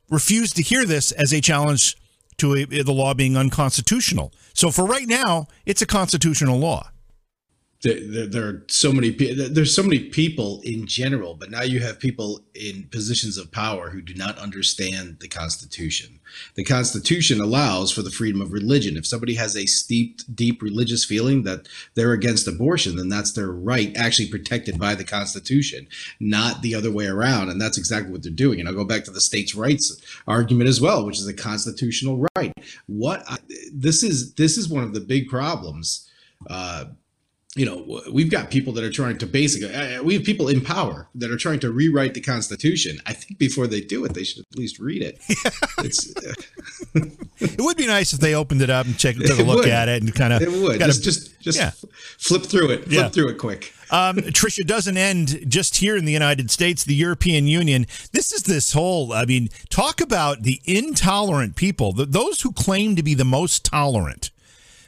refused 0.08 0.56
to 0.56 0.62
hear 0.62 0.84
this 0.84 1.10
as 1.12 1.32
a 1.32 1.40
challenge 1.40 1.96
to 2.38 2.54
a, 2.54 2.64
the 2.64 2.92
law 2.92 3.14
being 3.14 3.36
unconstitutional. 3.36 4.32
So 4.54 4.70
for 4.70 4.84
right 4.84 5.08
now, 5.08 5.48
it's 5.66 5.82
a 5.82 5.86
constitutional 5.86 6.58
law 6.58 6.90
there, 7.82 8.26
there, 8.26 8.46
are 8.46 8.64
so 8.68 8.92
many 8.92 9.10
there's 9.10 9.74
so 9.74 9.82
many 9.82 9.98
people 9.98 10.60
in 10.64 10.86
general 10.86 11.34
but 11.34 11.50
now 11.50 11.62
you 11.62 11.80
have 11.80 11.98
people 11.98 12.40
in 12.54 12.84
positions 12.92 13.36
of 13.36 13.50
power 13.50 13.90
who 13.90 14.00
do 14.00 14.14
not 14.14 14.38
understand 14.38 15.18
the 15.20 15.26
constitution. 15.26 16.20
The 16.54 16.64
constitution 16.64 17.40
allows 17.40 17.90
for 17.90 18.02
the 18.02 18.10
freedom 18.10 18.40
of 18.40 18.52
religion. 18.52 18.96
If 18.96 19.06
somebody 19.06 19.34
has 19.34 19.56
a 19.56 19.66
steeped 19.66 20.34
deep 20.34 20.62
religious 20.62 21.04
feeling 21.04 21.42
that 21.42 21.68
they're 21.94 22.12
against 22.12 22.46
abortion 22.46 22.96
then 22.96 23.08
that's 23.08 23.32
their 23.32 23.50
right 23.50 23.96
actually 23.96 24.28
protected 24.28 24.78
by 24.78 24.94
the 24.94 25.04
constitution 25.04 25.88
not 26.20 26.62
the 26.62 26.74
other 26.76 26.90
way 26.90 27.06
around 27.06 27.48
and 27.48 27.60
that's 27.60 27.78
exactly 27.78 28.12
what 28.12 28.22
they're 28.22 28.32
doing. 28.32 28.60
And 28.60 28.68
i'll 28.68 28.74
go 28.74 28.84
back 28.84 29.04
to 29.04 29.10
the 29.10 29.20
states 29.20 29.56
rights 29.56 30.00
argument 30.28 30.68
as 30.68 30.80
well 30.80 31.04
which 31.04 31.18
is 31.18 31.26
a 31.26 31.34
constitutional 31.34 32.28
right. 32.36 32.52
What 32.86 33.24
I, 33.28 33.38
this 33.72 34.04
is 34.04 34.34
this 34.34 34.56
is 34.56 34.68
one 34.68 34.84
of 34.84 34.94
the 34.94 35.00
big 35.00 35.28
problems 35.28 36.08
uh, 36.48 36.86
you 37.54 37.66
know, 37.66 38.02
we've 38.10 38.30
got 38.30 38.50
people 38.50 38.72
that 38.72 38.82
are 38.82 38.90
trying 38.90 39.18
to 39.18 39.26
basically, 39.26 39.74
uh, 39.74 40.00
uh, 40.00 40.02
we 40.02 40.14
have 40.14 40.24
people 40.24 40.48
in 40.48 40.62
power 40.62 41.08
that 41.14 41.30
are 41.30 41.36
trying 41.36 41.60
to 41.60 41.70
rewrite 41.70 42.14
the 42.14 42.20
Constitution. 42.22 42.98
I 43.04 43.12
think 43.12 43.38
before 43.38 43.66
they 43.66 43.82
do 43.82 44.06
it, 44.06 44.14
they 44.14 44.24
should 44.24 44.46
at 44.50 44.56
least 44.56 44.78
read 44.78 45.02
it. 45.02 45.20
Uh, 45.78 47.02
it 47.40 47.60
would 47.60 47.76
be 47.76 47.86
nice 47.86 48.14
if 48.14 48.20
they 48.20 48.34
opened 48.34 48.62
it 48.62 48.70
up 48.70 48.86
and 48.86 48.96
checked, 48.96 49.20
took 49.20 49.38
a 49.38 49.42
look 49.42 49.60
would. 49.60 49.68
at 49.68 49.88
it, 49.90 50.02
and 50.02 50.14
kind 50.14 50.32
of. 50.32 50.40
It 50.40 50.50
would 50.50 50.80
just 50.80 51.04
just 51.04 51.40
just 51.40 51.58
yeah. 51.58 51.72
flip 52.18 52.44
through 52.44 52.70
it, 52.70 52.84
flip 52.84 52.92
yeah. 52.92 53.08
through 53.10 53.28
it 53.28 53.38
quick. 53.38 53.74
Um, 53.90 54.16
Tricia 54.32 54.66
doesn't 54.66 54.96
end 54.96 55.44
just 55.46 55.76
here 55.76 55.96
in 55.96 56.06
the 56.06 56.12
United 56.12 56.50
States, 56.50 56.84
the 56.84 56.94
European 56.94 57.46
Union. 57.46 57.86
This 58.12 58.32
is 58.32 58.44
this 58.44 58.72
whole. 58.72 59.12
I 59.12 59.26
mean, 59.26 59.50
talk 59.68 60.00
about 60.00 60.42
the 60.42 60.62
intolerant 60.64 61.56
people, 61.56 61.92
the, 61.92 62.06
those 62.06 62.40
who 62.40 62.52
claim 62.52 62.96
to 62.96 63.02
be 63.02 63.12
the 63.12 63.26
most 63.26 63.66
tolerant 63.66 64.30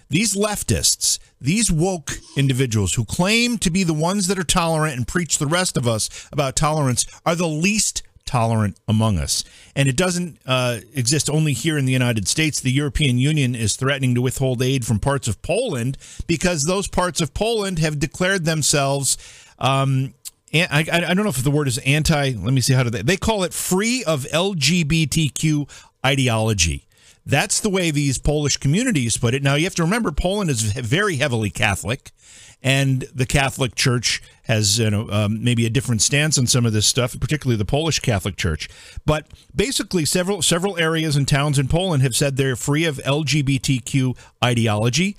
these 0.09 0.35
leftists, 0.37 1.19
these 1.41 1.71
woke 1.71 2.19
individuals 2.37 2.95
who 2.95 3.05
claim 3.05 3.59
to 3.59 3.71
be 3.71 3.85
the 3.85 3.95
ones 3.95 4.27
that 4.27 4.39
are 4.39 4.45
tolerant 4.45 4.97
and 4.97 5.09
preach 5.09 5.39
the 5.39 5.47
rest 5.47 5.77
of 5.77 5.87
us 5.87 6.29
about 6.33 6.57
tolerance 6.57 7.07
are 7.25 7.35
the 7.35 7.49
least 7.49 8.03
tolerant 8.25 8.79
among 8.89 9.19
us. 9.19 9.45
And 9.77 9.89
it 9.89 9.97
doesn't 9.97 10.39
uh, 10.47 10.81
exist 10.95 11.29
only 11.29 11.53
here 11.53 11.77
in 11.79 11.85
the 11.85 11.93
United 11.93 12.29
States. 12.29 12.61
The 12.61 12.73
European 12.73 13.19
Union 13.19 13.55
is 13.55 13.77
threatening 13.77 14.15
to 14.15 14.23
withhold 14.23 14.63
aid 14.63 14.85
from 14.85 14.99
parts 14.99 15.29
of 15.29 15.41
Poland 15.43 15.99
because 16.27 16.65
those 16.65 16.89
parts 16.89 17.21
of 17.21 17.35
Poland 17.35 17.79
have 17.79 17.99
declared 17.99 18.45
themselves. 18.45 19.17
Um, 19.59 20.15
I, 20.53 20.87
I, 20.91 21.15
don't 21.15 21.25
know 21.25 21.29
if 21.29 21.43
the 21.43 21.51
word 21.51 21.69
is 21.69 21.79
anti. 21.79 22.33
Let 22.33 22.55
me 22.55 22.61
see 22.61 22.75
how 22.75 22.85
do 22.85 22.91
they. 22.91 23.03
They 23.03 23.17
call 23.17 23.43
it 23.43 23.53
free 23.53 24.05
of 24.05 24.25
LGBTQ 24.25 25.69
ideology. 26.07 26.87
That's 27.27 27.61
the 27.61 27.71
way 27.71 27.91
these 27.91 28.19
Polish 28.19 28.59
communities 28.59 29.17
put 29.17 29.35
it. 29.35 29.43
Now, 29.43 29.55
you 29.55 29.65
have 29.65 29.75
to 29.77 29.83
remember, 29.83 30.13
Poland 30.13 30.51
is 30.51 30.61
very 30.61 31.17
heavily 31.17 31.49
Catholic, 31.49 32.13
and 32.63 33.03
the 33.15 33.27
Catholic 33.27 33.75
Church 33.75 34.23
has 34.45 34.79
you 34.79 34.91
know 34.91 35.09
um, 35.11 35.43
maybe 35.43 35.65
a 35.65 35.71
different 35.71 36.03
stance 36.03 36.39
on 36.39 36.47
some 36.47 36.67
of 36.67 36.73
this 36.73 36.87
stuff, 36.87 37.19
particularly 37.19 37.57
the 37.57 37.65
Polish 37.65 38.01
Catholic 38.01 38.37
Church. 38.37 38.69
But 39.07 39.27
basically, 39.55 40.05
several 40.05 40.43
several 40.43 40.79
areas 40.79 41.17
and 41.17 41.27
towns 41.29 41.59
in 41.59 41.69
Poland 41.69 42.03
have 42.03 42.17
said 42.17 42.37
they're 42.37 42.57
free 42.57 42.85
of 42.85 42.97
LGBTQ 42.99 44.17
ideology, 44.43 45.17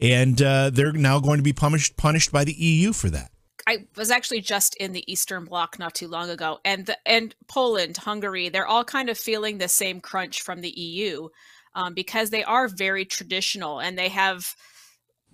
and 0.00 0.40
uh, 0.42 0.70
they're 0.70 0.92
now 0.92 1.20
going 1.20 1.38
to 1.38 1.42
be 1.42 1.52
punished 1.52 1.96
punished 1.96 2.32
by 2.32 2.44
the 2.44 2.54
EU 2.54 2.92
for 2.92 3.10
that. 3.10 3.30
I 3.66 3.86
was 3.96 4.10
actually 4.10 4.40
just 4.42 4.76
in 4.76 4.92
the 4.92 5.10
Eastern 5.10 5.44
Bloc 5.44 5.78
not 5.78 5.94
too 5.94 6.06
long 6.06 6.30
ago, 6.30 6.60
and 6.64 6.86
the, 6.86 6.96
and 7.06 7.34
Poland, 7.48 7.96
Hungary, 7.96 8.48
they're 8.48 8.66
all 8.66 8.84
kind 8.84 9.08
of 9.08 9.18
feeling 9.18 9.58
the 9.58 9.68
same 9.68 10.00
crunch 10.00 10.42
from 10.42 10.60
the 10.60 10.70
EU 10.70 11.28
um, 11.74 11.92
because 11.92 12.30
they 12.30 12.44
are 12.44 12.68
very 12.68 13.04
traditional 13.04 13.80
and 13.80 13.98
they 13.98 14.08
have 14.08 14.54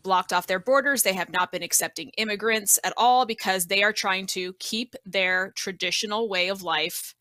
blocked 0.03 0.33
off 0.33 0.47
their 0.47 0.59
borders. 0.59 1.03
They 1.03 1.13
have 1.13 1.31
not 1.31 1.53
been 1.53 1.63
accepting 1.63 2.11
immigrants 2.17 2.79
at 2.83 2.95
all 2.97 3.27
because 3.27 3.67
they 3.67 3.83
are 3.83 3.93
trying 3.93 4.27
to 4.29 4.55
keep 4.55 4.97
their 5.05 5.53
traditional 5.55 6.29
way 6.29 6.49
of 6.49 6.63
life 6.63 7.15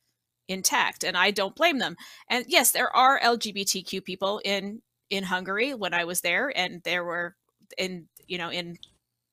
intact, 0.48 1.04
and 1.04 1.18
I 1.18 1.32
don't 1.32 1.56
blame 1.56 1.80
them. 1.80 1.98
And 2.30 2.46
yes, 2.48 2.72
there 2.72 2.96
are 2.96 3.20
LGBTQ 3.20 4.04
people 4.04 4.42
in 4.46 4.82
in 5.10 5.24
Hungary 5.26 5.74
when 5.74 5.94
I 5.94 6.06
was 6.06 6.22
there, 6.22 6.52
and 6.56 6.82
there 6.84 7.04
were 7.04 7.36
in 7.78 8.08
you 8.28 8.38
know 8.38 8.50
in 8.50 8.78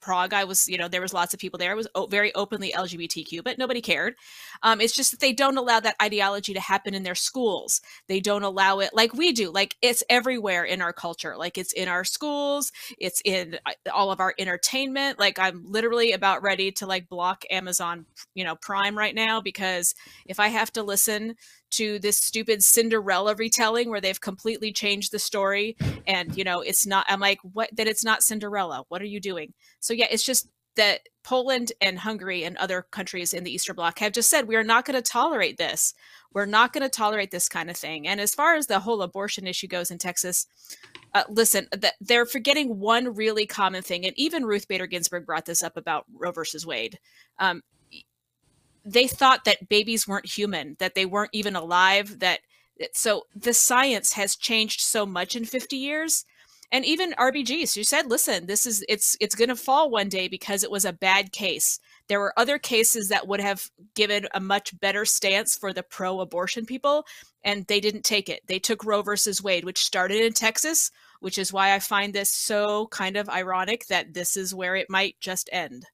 Prague, 0.09 0.33
I 0.33 0.45
was, 0.45 0.67
you 0.67 0.79
know, 0.79 0.88
there 0.88 1.03
was 1.03 1.12
lots 1.12 1.35
of 1.35 1.38
people 1.38 1.59
there. 1.59 1.73
It 1.73 1.77
was 1.77 1.88
very 2.09 2.35
openly 2.35 2.73
LGBTQ, 2.75 3.45
but 3.45 3.59
nobody 3.59 3.83
cared. 3.83 4.15
Um, 4.62 4.81
it's 4.81 4.95
just 4.95 5.11
that 5.11 5.21
they 5.21 5.35
don't 5.35 5.59
allow 5.59 5.81
that 5.81 5.97
ideology 6.00 6.55
to 6.55 6.61
happen 6.61 6.95
in 6.95 7.03
their 7.03 7.15
schools. 7.15 7.83
They 8.07 8.19
don't 8.19 8.43
allow 8.43 8.79
it 8.79 8.88
like 8.95 9.12
we 9.12 9.33
do. 9.33 9.50
Like 9.50 9.77
it's 9.83 10.03
everywhere 10.09 10.65
in 10.65 10.81
our 10.81 10.95
culture. 10.95 11.37
Like 11.37 11.59
it's 11.59 11.75
in 11.75 11.88
our 11.88 12.05
schools. 12.05 12.73
It's 12.97 13.21
in 13.23 13.59
uh, 13.67 13.73
all 13.93 14.11
of 14.11 14.19
our 14.19 14.33
entertainment. 14.38 15.19
Like 15.19 15.38
I'm 15.38 15.62
literally 15.71 16.12
about 16.12 16.43
ready 16.43 16.73
to 16.73 16.87
like 16.87 17.11
block 17.11 17.45
Amazon, 17.50 18.07
you 18.35 18.45
know, 18.45 18.57
Prime 18.57 18.97
right 18.97 19.15
now 19.15 19.43
because 19.43 19.95
if 20.25 20.41
I 20.41 20.49
have 20.49 20.73
to 20.73 20.83
listen 20.83 21.37
to 21.71 21.99
this 21.99 22.19
stupid 22.19 22.63
Cinderella 22.63 23.35
retelling 23.35 23.91
where 23.91 24.01
they've 24.01 24.21
completely 24.21 24.73
changed 24.73 25.13
the 25.13 25.19
story 25.19 25.77
and 26.07 26.37
you 26.37 26.45
know 26.45 26.61
it's 26.61 26.87
not 26.87 27.07
I'm 27.09 27.21
like 27.21 27.39
what 27.43 27.71
that 27.77 27.87
it's 27.87 28.05
not 28.05 28.23
Cinderella. 28.23 28.85
What 28.89 29.03
are 29.03 29.07
you 29.07 29.21
doing? 29.21 29.53
So 29.81 29.95
yeah 29.95 30.07
it's 30.11 30.25
just 30.25 30.49
that 30.77 31.01
Poland 31.25 31.73
and 31.81 31.99
Hungary 31.99 32.45
and 32.45 32.57
other 32.57 32.87
countries 32.91 33.35
in 33.35 33.43
the 33.43 33.51
Eastern 33.51 33.75
Bloc 33.75 33.99
have 33.99 34.13
just 34.13 34.31
said 34.31 34.47
we 34.47 34.57
are 34.57 34.65
not 34.65 34.85
going 34.85 34.95
to 34.95 35.03
tolerate 35.03 35.59
this. 35.59 35.93
We're 36.33 36.47
not 36.47 36.73
going 36.73 36.85
to 36.85 36.89
tolerate 36.89 37.33
this 37.33 37.49
kind 37.49 37.69
of 37.69 37.77
thing. 37.77 38.07
And 38.07 38.21
as 38.21 38.35
far 38.35 38.55
as 38.55 38.69
the 38.69 38.79
whole 38.79 39.03
abortion 39.03 39.47
issue 39.47 39.67
goes 39.67 39.91
in 39.91 39.99
Texas 39.99 40.47
uh, 41.15 41.25
listen 41.29 41.67
they're 42.01 42.27
forgetting 42.27 42.79
one 42.79 43.15
really 43.15 43.47
common 43.47 43.83
thing 43.83 44.05
and 44.05 44.17
even 44.19 44.45
Ruth 44.45 44.69
Bader 44.69 44.87
Ginsburg 44.87 45.27
brought 45.27 45.47
this 45.47 45.63
up 45.63 45.77
about 45.77 46.05
Roe 46.13 46.33
versus 46.33 46.67
Wade. 46.67 46.99
Um, 47.39 47.63
they 48.85 49.07
thought 49.07 49.45
that 49.45 49.69
babies 49.69 50.07
weren't 50.07 50.27
human, 50.27 50.77
that 50.79 50.95
they 50.95 51.07
weren't 51.07 51.31
even 51.33 51.57
alive, 51.57 52.19
that 52.21 52.41
so 52.93 53.25
the 53.35 53.53
science 53.53 54.13
has 54.13 54.37
changed 54.37 54.81
so 54.81 55.05
much 55.05 55.35
in 55.35 55.45
50 55.45 55.77
years. 55.77 56.25
And 56.71 56.85
even 56.85 57.13
RBGs 57.13 57.75
who 57.75 57.83
said, 57.83 58.11
listen, 58.11 58.47
this 58.47 58.67
is 58.67 58.85
it's 58.89 59.17
it's 59.21 59.35
gonna 59.35 59.57
fall 59.57 59.91
one 59.91 60.11
day 60.11 60.29
because 60.29 60.63
it 60.63 60.71
was 60.71 60.85
a 60.85 60.93
bad 60.93 61.33
case. 61.33 61.81
There 62.09 62.21
were 62.21 62.39
other 62.39 62.59
cases 62.59 63.09
that 63.09 63.27
would 63.27 63.41
have 63.41 63.71
given 63.95 64.29
a 64.35 64.41
much 64.41 64.79
better 64.79 65.05
stance 65.05 65.57
for 65.57 65.73
the 65.73 65.83
pro-abortion 65.83 66.67
people, 66.67 67.07
and 67.43 67.67
they 67.67 67.81
didn't 67.81 68.05
take 68.05 68.29
it. 68.29 68.43
They 68.47 68.59
took 68.59 68.85
Roe 68.85 69.03
versus 69.03 69.43
Wade, 69.43 69.65
which 69.65 69.83
started 69.83 70.23
in 70.23 70.33
Texas, 70.35 70.91
which 71.21 71.39
is 71.39 71.53
why 71.53 71.75
I 71.75 71.79
find 71.79 72.13
this 72.13 72.31
so 72.31 72.87
kind 72.89 73.17
of 73.17 73.31
ironic 73.31 73.87
that 73.87 74.13
this 74.13 74.37
is 74.37 74.55
where 74.55 74.77
it 74.77 74.91
might 74.91 75.17
just 75.21 75.49
end, 75.53 75.87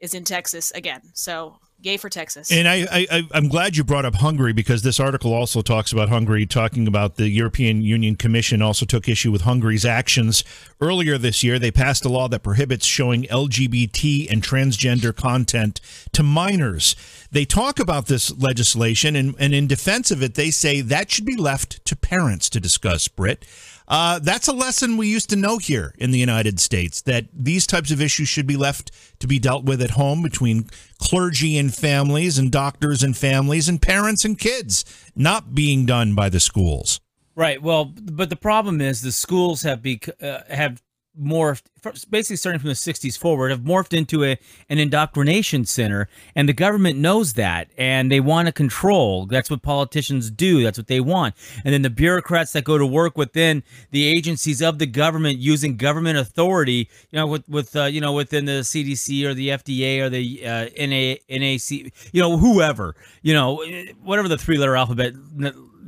is 0.00 0.14
in 0.14 0.24
Texas 0.24 0.70
again. 0.72 1.00
So 1.14 1.58
Yay 1.82 1.96
for 1.96 2.10
Texas. 2.10 2.52
And 2.52 2.68
I, 2.68 2.86
I, 2.90 3.22
I'm 3.32 3.48
glad 3.48 3.76
you 3.76 3.84
brought 3.84 4.04
up 4.04 4.16
Hungary 4.16 4.52
because 4.52 4.82
this 4.82 5.00
article 5.00 5.32
also 5.32 5.62
talks 5.62 5.92
about 5.92 6.10
Hungary, 6.10 6.44
talking 6.44 6.86
about 6.86 7.16
the 7.16 7.28
European 7.28 7.80
Union 7.80 8.16
Commission 8.16 8.60
also 8.60 8.84
took 8.84 9.08
issue 9.08 9.32
with 9.32 9.42
Hungary's 9.42 9.86
actions. 9.86 10.44
Earlier 10.80 11.16
this 11.16 11.42
year, 11.42 11.58
they 11.58 11.70
passed 11.70 12.04
a 12.04 12.10
law 12.10 12.28
that 12.28 12.42
prohibits 12.42 12.84
showing 12.84 13.22
LGBT 13.24 14.30
and 14.30 14.42
transgender 14.42 15.16
content 15.16 15.80
to 16.12 16.22
minors. 16.22 16.96
They 17.30 17.46
talk 17.46 17.78
about 17.78 18.06
this 18.06 18.36
legislation, 18.36 19.16
and, 19.16 19.34
and 19.38 19.54
in 19.54 19.66
defense 19.66 20.10
of 20.10 20.22
it, 20.22 20.34
they 20.34 20.50
say 20.50 20.82
that 20.82 21.10
should 21.10 21.26
be 21.26 21.36
left 21.36 21.82
to 21.86 21.96
parents 21.96 22.50
to 22.50 22.60
discuss, 22.60 23.08
Britt. 23.08 23.46
Uh, 23.90 24.20
that's 24.20 24.46
a 24.46 24.52
lesson 24.52 24.96
we 24.96 25.08
used 25.08 25.28
to 25.28 25.36
know 25.36 25.58
here 25.58 25.92
in 25.98 26.12
the 26.12 26.18
United 26.18 26.60
States 26.60 27.02
that 27.02 27.26
these 27.34 27.66
types 27.66 27.90
of 27.90 28.00
issues 28.00 28.28
should 28.28 28.46
be 28.46 28.56
left 28.56 28.92
to 29.18 29.26
be 29.26 29.40
dealt 29.40 29.64
with 29.64 29.82
at 29.82 29.90
home 29.90 30.22
between 30.22 30.70
clergy 30.98 31.58
and 31.58 31.74
families 31.74 32.38
and 32.38 32.52
doctors 32.52 33.02
and 33.02 33.16
families 33.16 33.68
and 33.68 33.82
parents 33.82 34.24
and 34.24 34.38
kids, 34.38 34.84
not 35.16 35.56
being 35.56 35.86
done 35.86 36.14
by 36.14 36.28
the 36.28 36.38
schools. 36.38 37.00
Right. 37.34 37.60
Well, 37.60 37.86
but 37.86 38.30
the 38.30 38.36
problem 38.36 38.80
is 38.80 39.02
the 39.02 39.10
schools 39.10 39.62
have 39.62 39.82
be, 39.82 40.00
uh, 40.22 40.42
have 40.48 40.80
morphed 41.20 41.64
basically 42.10 42.36
starting 42.36 42.58
from 42.58 42.68
the 42.68 42.74
60s 42.74 43.18
forward 43.18 43.50
have 43.50 43.60
morphed 43.60 43.96
into 43.96 44.24
a 44.24 44.38
an 44.68 44.78
indoctrination 44.78 45.64
center 45.64 46.08
and 46.34 46.48
the 46.48 46.52
government 46.52 46.98
knows 46.98 47.34
that 47.34 47.68
and 47.76 48.10
they 48.10 48.20
want 48.20 48.46
to 48.46 48.52
control. 48.52 49.26
That's 49.26 49.50
what 49.50 49.62
politicians 49.62 50.30
do. 50.30 50.62
That's 50.62 50.78
what 50.78 50.88
they 50.88 51.00
want. 51.00 51.34
And 51.64 51.72
then 51.72 51.82
the 51.82 51.90
bureaucrats 51.90 52.52
that 52.52 52.64
go 52.64 52.78
to 52.78 52.86
work 52.86 53.16
within 53.16 53.62
the 53.90 54.06
agencies 54.06 54.62
of 54.62 54.78
the 54.78 54.86
government 54.86 55.38
using 55.38 55.76
government 55.76 56.18
authority 56.18 56.88
you 57.10 57.18
know 57.18 57.26
with 57.26 57.48
with 57.48 57.74
uh, 57.76 57.84
you 57.84 58.00
know 58.00 58.12
within 58.12 58.44
the 58.44 58.60
CDC 58.60 59.24
or 59.24 59.34
the 59.34 59.48
FDA 59.48 60.00
or 60.00 60.08
the 60.08 60.46
uh, 60.46 60.68
NA, 60.78 61.16
NAC 61.28 61.70
you 62.12 62.20
know 62.20 62.36
whoever 62.36 62.94
you 63.22 63.34
know 63.34 63.62
whatever 64.02 64.28
the 64.28 64.38
three 64.38 64.58
letter 64.58 64.76
alphabet 64.76 65.14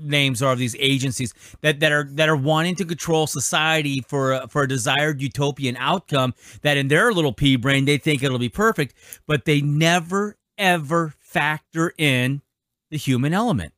names 0.03 0.43
are 0.43 0.53
of 0.53 0.59
these 0.59 0.77
agencies 0.79 1.35
that, 1.61 1.81
that 1.81 1.93
are 1.93 2.09
that 2.13 2.29
are 2.29 2.37
wanting 2.37 2.75
to 2.77 2.85
control 2.85 3.27
society 3.27 4.01
for 4.07 4.33
a, 4.33 4.49
for 4.49 4.63
a 4.63 4.69
desired 4.69 5.21
utopian 5.21 5.77
outcome 5.83 6.35
that 6.63 6.77
in 6.77 6.89
their 6.89 7.13
little 7.13 7.33
pea 7.33 7.57
brain 7.57 7.85
they 7.85 7.99
think 7.99 8.23
it'll 8.23 8.39
be 8.39 8.49
perfect 8.49 8.95
but 9.27 9.45
they 9.45 9.61
never 9.61 10.37
ever 10.59 11.15
factor 11.19 11.93
in 11.99 12.43
the 12.91 12.97
human 12.97 13.33
element 13.33 13.73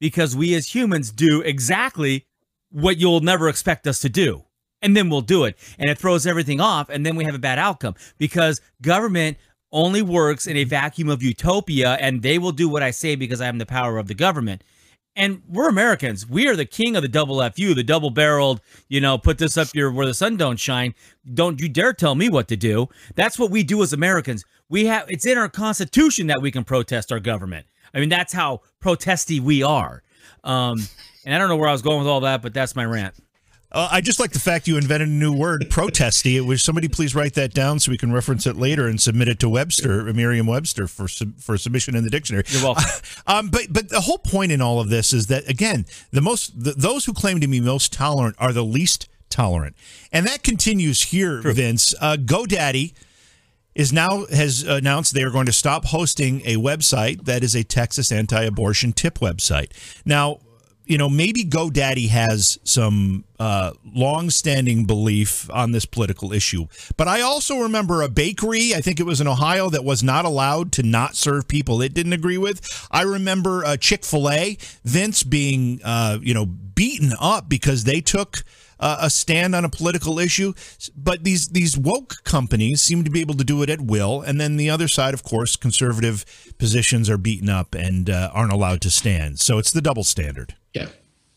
because 0.00 0.36
we 0.36 0.54
as 0.54 0.74
humans 0.74 1.10
do 1.10 1.40
exactly 1.42 2.26
what 2.70 2.98
you'll 2.98 3.20
never 3.20 3.48
expect 3.48 3.86
us 3.86 4.00
to 4.00 4.08
do 4.08 4.44
and 4.82 4.96
then 4.96 5.08
we'll 5.08 5.20
do 5.20 5.44
it 5.44 5.56
and 5.78 5.90
it 5.90 5.98
throws 5.98 6.26
everything 6.26 6.60
off 6.60 6.88
and 6.88 7.04
then 7.04 7.16
we 7.16 7.24
have 7.24 7.34
a 7.34 7.38
bad 7.38 7.58
outcome 7.58 7.94
because 8.18 8.60
government 8.82 9.36
only 9.72 10.02
works 10.02 10.46
in 10.46 10.56
a 10.56 10.64
vacuum 10.64 11.08
of 11.08 11.22
utopia 11.22 11.94
and 12.00 12.22
they 12.22 12.38
will 12.38 12.52
do 12.52 12.68
what 12.68 12.82
I 12.82 12.90
say 12.90 13.16
because 13.16 13.40
I 13.40 13.48
am 13.48 13.58
the 13.58 13.66
power 13.66 13.98
of 13.98 14.08
the 14.08 14.14
government 14.14 14.62
and 15.18 15.42
we're 15.48 15.68
Americans. 15.68 16.26
We 16.26 16.46
are 16.46 16.54
the 16.54 16.64
king 16.64 16.94
of 16.96 17.02
the 17.02 17.08
double 17.08 17.46
FU, 17.50 17.74
the 17.74 17.82
double 17.82 18.10
barreled, 18.10 18.60
you 18.88 19.00
know, 19.00 19.18
put 19.18 19.36
this 19.36 19.58
up 19.58 19.68
here 19.74 19.90
where 19.90 20.06
the 20.06 20.14
sun 20.14 20.36
don't 20.36 20.58
shine. 20.58 20.94
Don't 21.34 21.60
you 21.60 21.68
dare 21.68 21.92
tell 21.92 22.14
me 22.14 22.28
what 22.28 22.46
to 22.48 22.56
do. 22.56 22.88
That's 23.16 23.38
what 23.38 23.50
we 23.50 23.64
do 23.64 23.82
as 23.82 23.92
Americans. 23.92 24.44
We 24.68 24.86
have 24.86 25.10
it's 25.10 25.26
in 25.26 25.36
our 25.36 25.48
constitution 25.48 26.28
that 26.28 26.40
we 26.40 26.52
can 26.52 26.62
protest 26.62 27.10
our 27.10 27.20
government. 27.20 27.66
I 27.92 28.00
mean, 28.00 28.08
that's 28.08 28.32
how 28.32 28.60
protesty 28.80 29.40
we 29.40 29.62
are. 29.62 30.02
Um, 30.44 30.78
and 31.26 31.34
I 31.34 31.38
don't 31.38 31.48
know 31.48 31.56
where 31.56 31.68
I 31.68 31.72
was 31.72 31.82
going 31.82 31.98
with 31.98 32.06
all 32.06 32.20
that, 32.20 32.40
but 32.40 32.54
that's 32.54 32.76
my 32.76 32.84
rant. 32.84 33.14
Uh, 33.70 33.88
I 33.90 34.00
just 34.00 34.18
like 34.18 34.32
the 34.32 34.40
fact 34.40 34.66
you 34.66 34.78
invented 34.78 35.08
a 35.08 35.10
new 35.10 35.32
word, 35.32 35.66
protesty. 35.68 36.38
It 36.38 36.46
was 36.46 36.62
somebody 36.62 36.88
please 36.88 37.14
write 37.14 37.34
that 37.34 37.52
down 37.52 37.80
so 37.80 37.90
we 37.90 37.98
can 37.98 38.10
reference 38.10 38.46
it 38.46 38.56
later 38.56 38.86
and 38.86 38.98
submit 38.98 39.28
it 39.28 39.38
to 39.40 39.48
Webster, 39.48 40.10
Merriam-Webster, 40.12 40.88
for 40.88 41.06
for 41.06 41.58
submission 41.58 41.94
in 41.94 42.02
the 42.02 42.10
dictionary. 42.10 42.44
You're 42.48 42.62
welcome. 42.62 42.84
um, 43.26 43.48
but 43.50 43.66
but 43.70 43.90
the 43.90 44.00
whole 44.00 44.18
point 44.18 44.52
in 44.52 44.62
all 44.62 44.80
of 44.80 44.88
this 44.88 45.12
is 45.12 45.26
that 45.26 45.48
again, 45.48 45.84
the 46.12 46.22
most 46.22 46.64
the, 46.64 46.72
those 46.72 47.04
who 47.04 47.12
claim 47.12 47.40
to 47.40 47.48
be 47.48 47.60
most 47.60 47.92
tolerant 47.92 48.36
are 48.38 48.52
the 48.54 48.64
least 48.64 49.06
tolerant, 49.28 49.76
and 50.12 50.26
that 50.26 50.42
continues 50.42 51.02
here, 51.02 51.42
True. 51.42 51.52
Vince. 51.52 51.94
Uh, 52.00 52.16
GoDaddy 52.16 52.94
is 53.74 53.92
now 53.92 54.24
has 54.26 54.62
announced 54.62 55.12
they 55.12 55.22
are 55.22 55.30
going 55.30 55.46
to 55.46 55.52
stop 55.52 55.84
hosting 55.84 56.40
a 56.46 56.56
website 56.56 57.26
that 57.26 57.44
is 57.44 57.54
a 57.54 57.62
Texas 57.62 58.10
anti-abortion 58.10 58.94
tip 58.94 59.18
website. 59.18 59.70
Now, 60.06 60.40
you 60.88 60.96
know, 60.96 61.08
maybe 61.08 61.44
GoDaddy 61.44 62.08
has 62.08 62.58
some 62.64 63.24
uh, 63.38 63.72
long-standing 63.94 64.86
belief 64.86 65.50
on 65.52 65.72
this 65.72 65.84
political 65.84 66.32
issue, 66.32 66.66
but 66.96 67.06
I 67.06 67.20
also 67.20 67.58
remember 67.58 68.00
a 68.00 68.08
bakery. 68.08 68.74
I 68.74 68.80
think 68.80 68.98
it 68.98 69.04
was 69.04 69.20
in 69.20 69.28
Ohio 69.28 69.68
that 69.68 69.84
was 69.84 70.02
not 70.02 70.24
allowed 70.24 70.72
to 70.72 70.82
not 70.82 71.14
serve 71.14 71.46
people 71.46 71.82
it 71.82 71.92
didn't 71.92 72.14
agree 72.14 72.38
with. 72.38 72.88
I 72.90 73.02
remember 73.02 73.64
uh, 73.64 73.76
Chick 73.76 74.04
Fil 74.04 74.30
A, 74.30 74.56
Vince 74.82 75.22
being, 75.22 75.80
uh, 75.84 76.18
you 76.22 76.32
know, 76.32 76.46
beaten 76.46 77.12
up 77.20 77.48
because 77.48 77.84
they 77.84 78.00
took. 78.00 78.42
Uh, 78.80 78.98
a 79.00 79.10
stand 79.10 79.56
on 79.56 79.64
a 79.64 79.68
political 79.68 80.20
issue, 80.20 80.52
but 80.96 81.24
these 81.24 81.48
these 81.48 81.76
woke 81.76 82.22
companies 82.22 82.80
seem 82.80 83.02
to 83.02 83.10
be 83.10 83.20
able 83.20 83.34
to 83.34 83.42
do 83.42 83.60
it 83.64 83.68
at 83.68 83.80
will, 83.80 84.20
and 84.22 84.40
then 84.40 84.56
the 84.56 84.70
other 84.70 84.86
side, 84.86 85.14
of 85.14 85.24
course, 85.24 85.56
conservative 85.56 86.24
positions 86.58 87.10
are 87.10 87.18
beaten 87.18 87.48
up 87.48 87.74
and 87.74 88.08
uh, 88.08 88.30
aren't 88.32 88.52
allowed 88.52 88.80
to 88.82 88.88
stand. 88.88 89.40
So 89.40 89.58
it's 89.58 89.72
the 89.72 89.82
double 89.82 90.04
standard. 90.04 90.54
Yeah. 90.74 90.88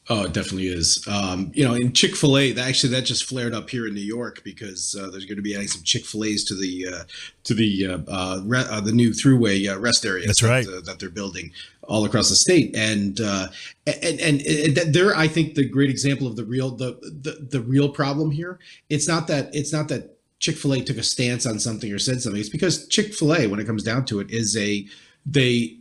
Oh, 0.09 0.25
it 0.25 0.33
definitely 0.33 0.67
is. 0.67 1.05
Um, 1.07 1.51
you 1.53 1.63
know, 1.63 1.73
in 1.73 1.93
Chick 1.93 2.15
Fil 2.15 2.37
A, 2.37 2.57
actually, 2.57 2.91
that 2.93 3.05
just 3.05 3.23
flared 3.23 3.53
up 3.53 3.69
here 3.69 3.87
in 3.87 3.93
New 3.93 4.01
York 4.01 4.41
because 4.43 4.95
uh, 4.99 5.09
there's 5.09 5.25
going 5.25 5.37
to 5.37 5.43
be 5.43 5.55
adding 5.55 5.67
some 5.67 5.83
Chick 5.83 6.05
Fil 6.05 6.25
A's 6.25 6.43
to 6.45 6.55
the 6.55 6.87
uh, 6.87 7.03
to 7.43 7.53
the 7.53 7.85
uh, 7.85 7.99
uh 8.07 8.41
re- 8.43 8.65
uh, 8.67 8.81
the 8.81 8.91
new 8.91 9.11
throughway 9.11 9.71
uh, 9.71 9.79
rest 9.79 10.05
area. 10.05 10.25
That's 10.25 10.41
right. 10.41 10.65
That, 10.65 10.85
that, 10.85 10.99
they're 10.99 11.09
building 11.09 11.53
all 11.83 12.03
across 12.03 12.29
the 12.29 12.35
state, 12.35 12.75
and 12.75 13.19
and, 13.19 14.19
and 14.19 14.41
and 14.41 14.93
they're, 14.93 15.15
I 15.15 15.27
think, 15.27 15.53
the 15.53 15.69
great 15.69 15.91
example 15.91 16.27
of 16.27 16.35
the 16.35 16.45
real 16.45 16.71
the, 16.71 16.93
the 17.01 17.47
the 17.49 17.61
real 17.61 17.87
problem 17.87 18.31
here. 18.31 18.59
It's 18.89 19.07
not 19.07 19.27
that 19.27 19.55
it's 19.55 19.71
not 19.71 19.87
that 19.89 20.17
Chick 20.39 20.57
Fil 20.57 20.73
A 20.73 20.83
took 20.83 20.97
a 20.97 21.03
stance 21.03 21.45
on 21.45 21.59
something 21.59 21.93
or 21.93 21.99
said 21.99 22.21
something. 22.21 22.39
It's 22.39 22.49
because 22.49 22.87
Chick 22.87 23.13
Fil 23.13 23.35
A, 23.35 23.47
when 23.47 23.59
it 23.59 23.67
comes 23.67 23.83
down 23.83 24.05
to 24.05 24.19
it, 24.19 24.31
is 24.31 24.57
a 24.57 24.85
they 25.25 25.77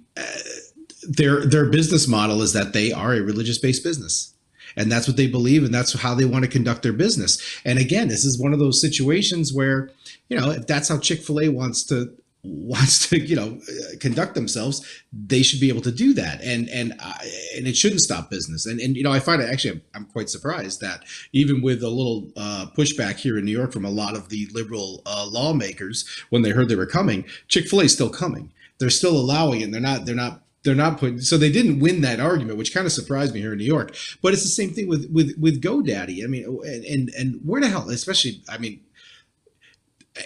their 1.02 1.44
their 1.46 1.66
business 1.66 2.06
model 2.06 2.42
is 2.42 2.52
that 2.52 2.72
they 2.72 2.92
are 2.92 3.14
a 3.14 3.22
religious 3.22 3.58
based 3.58 3.84
business. 3.84 4.34
And 4.76 4.90
that's 4.90 5.08
what 5.08 5.16
they 5.16 5.26
believe 5.26 5.64
and 5.64 5.74
that's 5.74 5.98
how 5.98 6.14
they 6.14 6.24
want 6.24 6.44
to 6.44 6.50
conduct 6.50 6.82
their 6.82 6.92
business. 6.92 7.60
And 7.64 7.78
again 7.78 8.08
this 8.08 8.24
is 8.24 8.38
one 8.38 8.52
of 8.52 8.58
those 8.58 8.80
situations 8.80 9.52
where 9.52 9.90
you 10.28 10.38
know 10.38 10.50
if 10.50 10.66
that's 10.66 10.88
how 10.88 10.98
chick-fil-a 10.98 11.48
wants 11.48 11.84
to 11.84 12.14
wants 12.42 13.08
to 13.08 13.18
you 13.18 13.36
know 13.36 13.60
conduct 14.00 14.34
themselves 14.34 14.86
they 15.12 15.42
should 15.42 15.60
be 15.60 15.68
able 15.68 15.82
to 15.82 15.90
do 15.90 16.12
that. 16.14 16.40
And 16.42 16.68
and 16.68 16.94
uh, 17.00 17.18
and 17.56 17.66
it 17.66 17.76
shouldn't 17.76 18.00
stop 18.00 18.30
business. 18.30 18.66
And 18.66 18.78
and 18.80 18.96
you 18.96 19.02
know 19.02 19.12
i 19.12 19.20
find 19.20 19.42
it 19.42 19.50
actually 19.50 19.80
i'm, 19.94 20.04
quite 20.06 20.30
surprised 20.30 20.80
that 20.80 21.04
even 21.32 21.62
with 21.62 21.82
a 21.82 21.88
little 21.88 22.30
uh, 22.36 22.66
pushback 22.76 23.16
here 23.16 23.38
in 23.38 23.44
new 23.44 23.56
york 23.56 23.72
from 23.72 23.84
a 23.84 23.90
lot 23.90 24.16
of 24.16 24.28
the 24.28 24.48
liberal 24.52 25.02
uh, 25.06 25.26
lawmakers 25.26 26.08
when 26.30 26.42
they 26.42 26.50
heard 26.50 26.68
they 26.68 26.76
were 26.76 26.86
coming 26.86 27.24
chick-fil-a 27.48 27.84
is 27.84 27.92
still 27.92 28.10
coming. 28.10 28.52
They're 28.78 28.90
still 28.90 29.16
allowing 29.16 29.60
it. 29.60 29.64
And 29.64 29.74
they're 29.74 29.80
not 29.80 30.06
they're 30.06 30.14
not 30.14 30.42
they're 30.62 30.74
not 30.74 30.98
putting 30.98 31.20
so 31.20 31.36
they 31.36 31.50
didn't 31.50 31.80
win 31.80 32.00
that 32.00 32.20
argument 32.20 32.58
which 32.58 32.74
kind 32.74 32.86
of 32.86 32.92
surprised 32.92 33.34
me 33.34 33.40
here 33.40 33.52
in 33.52 33.58
new 33.58 33.64
york 33.64 33.94
but 34.22 34.32
it's 34.32 34.42
the 34.42 34.48
same 34.48 34.70
thing 34.70 34.88
with 34.88 35.10
with 35.10 35.34
with 35.38 35.62
godaddy 35.62 36.22
i 36.24 36.26
mean 36.26 36.44
oh, 36.46 36.60
and 36.62 36.84
and, 36.84 37.10
and 37.18 37.40
where 37.44 37.60
the 37.60 37.68
hell 37.68 37.88
especially 37.90 38.42
i 38.48 38.58
mean 38.58 38.80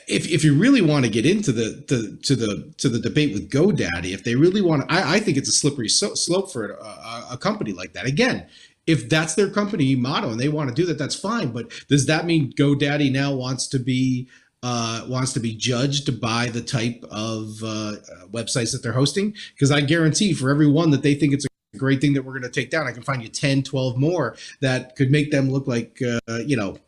if, 0.09 0.29
if 0.31 0.45
you 0.45 0.55
really 0.55 0.81
want 0.81 1.05
to 1.05 1.11
get 1.11 1.27
into 1.27 1.53
the, 1.53 1.85
the 1.89 2.19
to 2.23 2.35
the 2.35 2.73
to 2.79 2.89
the 2.89 2.99
debate 2.99 3.33
with 3.33 3.51
GoDaddy, 3.51 4.13
if 4.13 4.25
they 4.25 4.35
really 4.35 4.63
want, 4.63 4.89
to, 4.89 4.95
I, 4.95 5.15
I 5.15 5.21
think 5.21 5.37
it's 5.37 5.49
a 5.49 5.53
slippery 5.53 5.89
so, 5.89 6.15
slope 6.15 6.51
for 6.51 6.73
a, 6.73 7.27
a 7.33 7.39
company 7.39 7.73
like 7.73 7.93
that. 7.93 8.07
Again, 8.07 8.47
if 8.87 9.09
that's 9.09 9.35
their 9.35 9.51
company 9.51 9.95
motto 9.95 10.31
and 10.31 10.41
they 10.41 10.49
want 10.49 10.69
to 10.69 10.75
do 10.75 10.87
that, 10.87 10.99
that's 10.99 11.15
fine. 11.15 11.53
But 11.53 11.71
does 11.89 12.07
that 12.07 12.27
mean 12.27 12.53
GoDaddy 12.53 13.13
now 13.13 13.35
wants 13.35 13.67
to 13.69 13.79
be 13.79 14.29
uh, 14.65 15.05
wants 15.07 15.35
to 15.35 15.41
be 15.41 15.55
judged 15.55 16.21
by 16.23 16.47
the 16.47 16.63
type 16.63 17.05
of 17.11 17.63
uh, 17.63 17.97
websites 18.33 18.73
that 18.73 18.83
they're 18.83 18.93
hosting. 18.93 19.35
Because 19.55 19.71
i 19.71 19.81
guarantee 19.81 20.33
for 20.33 20.51
every 20.51 20.67
one 20.67 20.91
that 20.91 21.03
they 21.03 21.15
think 21.15 21.35
it's 21.35 21.45
a 21.45 21.79
great 21.79 22.01
thing 22.01 22.15
that 22.15 22.25
we're 22.25 22.33
going 22.33 22.43
to 22.43 22.49
take 22.49 22.71
down 22.71 22.87
i 22.87 22.93
can 22.93 23.03
find 23.03 23.21
you 23.23 23.29
10 23.29 23.63
12 23.63 23.97
more 23.97 24.37
that 24.61 24.97
could 24.97 25.11
make 25.11 25.31
them 25.31 25.51
look 25.51 25.67
like 25.67 26.01
uh, 26.03 26.39
you 26.39 26.57
know 26.57 26.79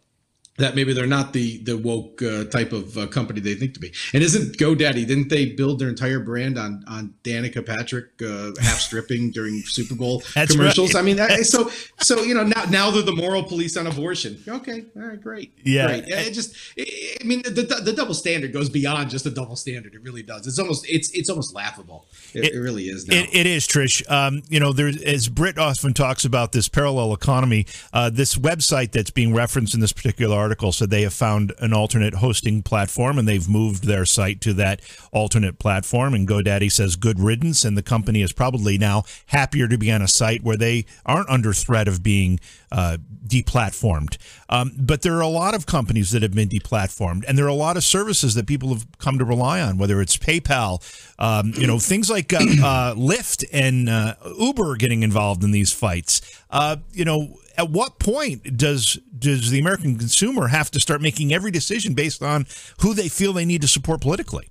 that 0.59 0.75
maybe 0.75 0.93
they're 0.93 1.07
not 1.07 1.33
the 1.33 1.59
the 1.59 1.77
woke 1.77 2.23
uh, 2.23 2.45
type 2.45 2.73
of 2.73 2.97
uh, 2.97 3.07
company 3.07 3.41
they 3.41 3.55
think 3.55 3.75
to 3.75 3.81
be. 3.81 3.93
And 4.15 4.23
isn't 4.23 4.57
GoDaddy? 4.57 5.07
Didn't 5.07 5.29
they 5.29 5.47
build 5.47 5.79
their 5.79 5.89
entire 5.89 6.21
brand 6.21 6.59
on 6.59 6.85
on 6.89 7.15
Danica 7.23 7.65
Patrick 7.65 8.23
uh, 8.23 8.53
half 8.61 8.81
stripping 8.81 9.31
during 9.33 9.63
Super 9.63 9.95
Bowl 9.95 10.23
commercials? 10.35 10.95
Right. 10.95 11.01
I 11.01 11.03
mean, 11.03 11.17
that, 11.17 11.45
so 11.47 11.71
so 12.01 12.23
you 12.23 12.35
know 12.35 12.45
now 12.45 12.65
now 12.71 12.91
they're 12.91 13.03
the 13.03 13.13
moral 13.13 13.43
police 13.43 13.77
on 13.77 13.87
abortion. 13.87 14.43
Okay, 14.47 14.85
all 14.97 15.03
right, 15.03 15.21
great, 15.21 15.53
yeah. 15.65 15.87
Great. 15.87 16.09
It 16.09 16.33
just, 16.33 16.57
it, 16.77 17.19
I 17.21 17.25
mean, 17.25 17.43
the, 17.43 17.81
the, 17.83 17.93
double 17.93 18.15
standard 18.15 18.53
goes 18.53 18.69
beyond 18.69 19.11
just 19.11 19.27
a 19.27 19.31
double 19.31 19.57
standard. 19.57 19.95
It 19.95 20.03
really 20.03 20.23
does. 20.23 20.47
It's 20.47 20.59
almost 20.59 20.87
it's 20.89 21.11
it's 21.11 21.31
almost 21.31 21.55
laughable. 21.55 22.07
It, 22.35 22.45
it, 22.45 22.55
it 22.55 22.59
really 22.59 22.85
is. 22.85 23.09
It, 23.09 23.35
it 23.35 23.47
is, 23.47 23.67
Trish. 23.67 24.09
Um, 24.11 24.43
you 24.49 24.61
know, 24.61 24.73
there 24.73 24.91
as 25.05 25.29
Britt 25.29 25.59
often 25.59 25.95
talks 25.95 26.25
about 26.25 26.53
this 26.53 26.69
parallel 26.69 27.13
economy. 27.13 27.67
Uh, 27.93 28.11
this 28.11 28.37
website 28.37 28.93
that's 28.93 29.11
being 29.11 29.35
referenced 29.35 29.75
in 29.75 29.81
this 29.81 29.93
particular 29.93 30.46
article 30.47 30.71
said 30.71 30.91
they 30.91 31.03
have 31.03 31.13
found 31.13 31.53
an 31.59 31.73
alternate 31.73 32.15
hosting 32.15 32.63
platform 32.63 33.19
and 33.19 33.27
they've 33.27 33.49
moved 33.49 33.83
their 33.83 34.07
site 34.07 34.41
to 34.41 34.53
that 34.53 34.81
alternate 35.11 35.59
platform. 35.59 36.15
And 36.15 36.29
GoDaddy 36.29 36.71
says 36.71 36.95
good 36.95 37.19
riddance, 37.19 37.65
and 37.65 37.77
the 37.77 37.83
company 37.83 38.23
is 38.23 38.33
probably 38.33 38.79
now 38.79 39.03
happier 39.27 39.67
to 39.67 39.77
be 39.77 39.91
on 39.91 40.03
a 40.03 40.07
site 40.07 40.45
where 40.45 40.57
they 40.57 40.87
aren't 41.05 41.29
under 41.29 41.53
threat 41.53 41.89
of 41.89 42.05
being 42.05 42.39
uh, 42.71 42.99
deplatformed. 43.27 44.19
Um, 44.49 44.71
but 44.79 45.03
there 45.03 45.17
are 45.17 45.21
a 45.21 45.27
lot 45.27 45.55
of 45.57 45.67
companies 45.67 46.13
that 46.13 46.23
have 46.23 46.33
been 46.33 46.49
deplatformed, 46.49 47.25
and 47.27 47.37
there 47.37 47.45
are 47.45 47.49
a 47.49 47.55
lot 47.55 47.77
of 47.77 47.83
services 47.83 48.35
that 48.35 48.47
people 48.47 48.69
have 48.69 48.87
come 48.99 49.19
to 49.19 49.25
rely 49.25 49.61
on, 49.61 49.79
whether 49.79 50.01
it's 50.01 50.17
PayPal, 50.17 50.81
um, 51.19 51.53
you 51.57 51.67
know, 51.67 51.81
things 51.81 52.09
like 52.09 52.33
uh, 52.33 52.37
uh, 52.37 52.95
Lyft 52.95 53.45
and 53.53 53.89
uh, 53.89 54.15
Uber 54.39 54.77
getting 54.77 55.03
involved 55.03 55.43
in 55.43 55.51
these 55.51 55.73
fights. 55.73 56.21
Uh, 56.51 56.77
you 56.93 57.05
know, 57.05 57.37
at 57.57 57.71
what 57.71 57.99
point 57.99 58.57
does 58.57 58.99
does 59.19 59.51
the 59.51 59.59
American 59.59 59.99
consumer 59.99 60.49
have 60.49 60.71
to 60.73 60.81
start 60.81 61.01
making 61.01 61.33
every 61.33 61.51
decision 61.51 61.95
based 61.95 62.23
on 62.23 62.47
who 62.81 62.95
they 62.95 63.09
feel 63.09 63.33
they 63.33 63.45
need 63.45 63.63
to 63.63 63.69
support 63.69 64.01
politically? 64.01 64.51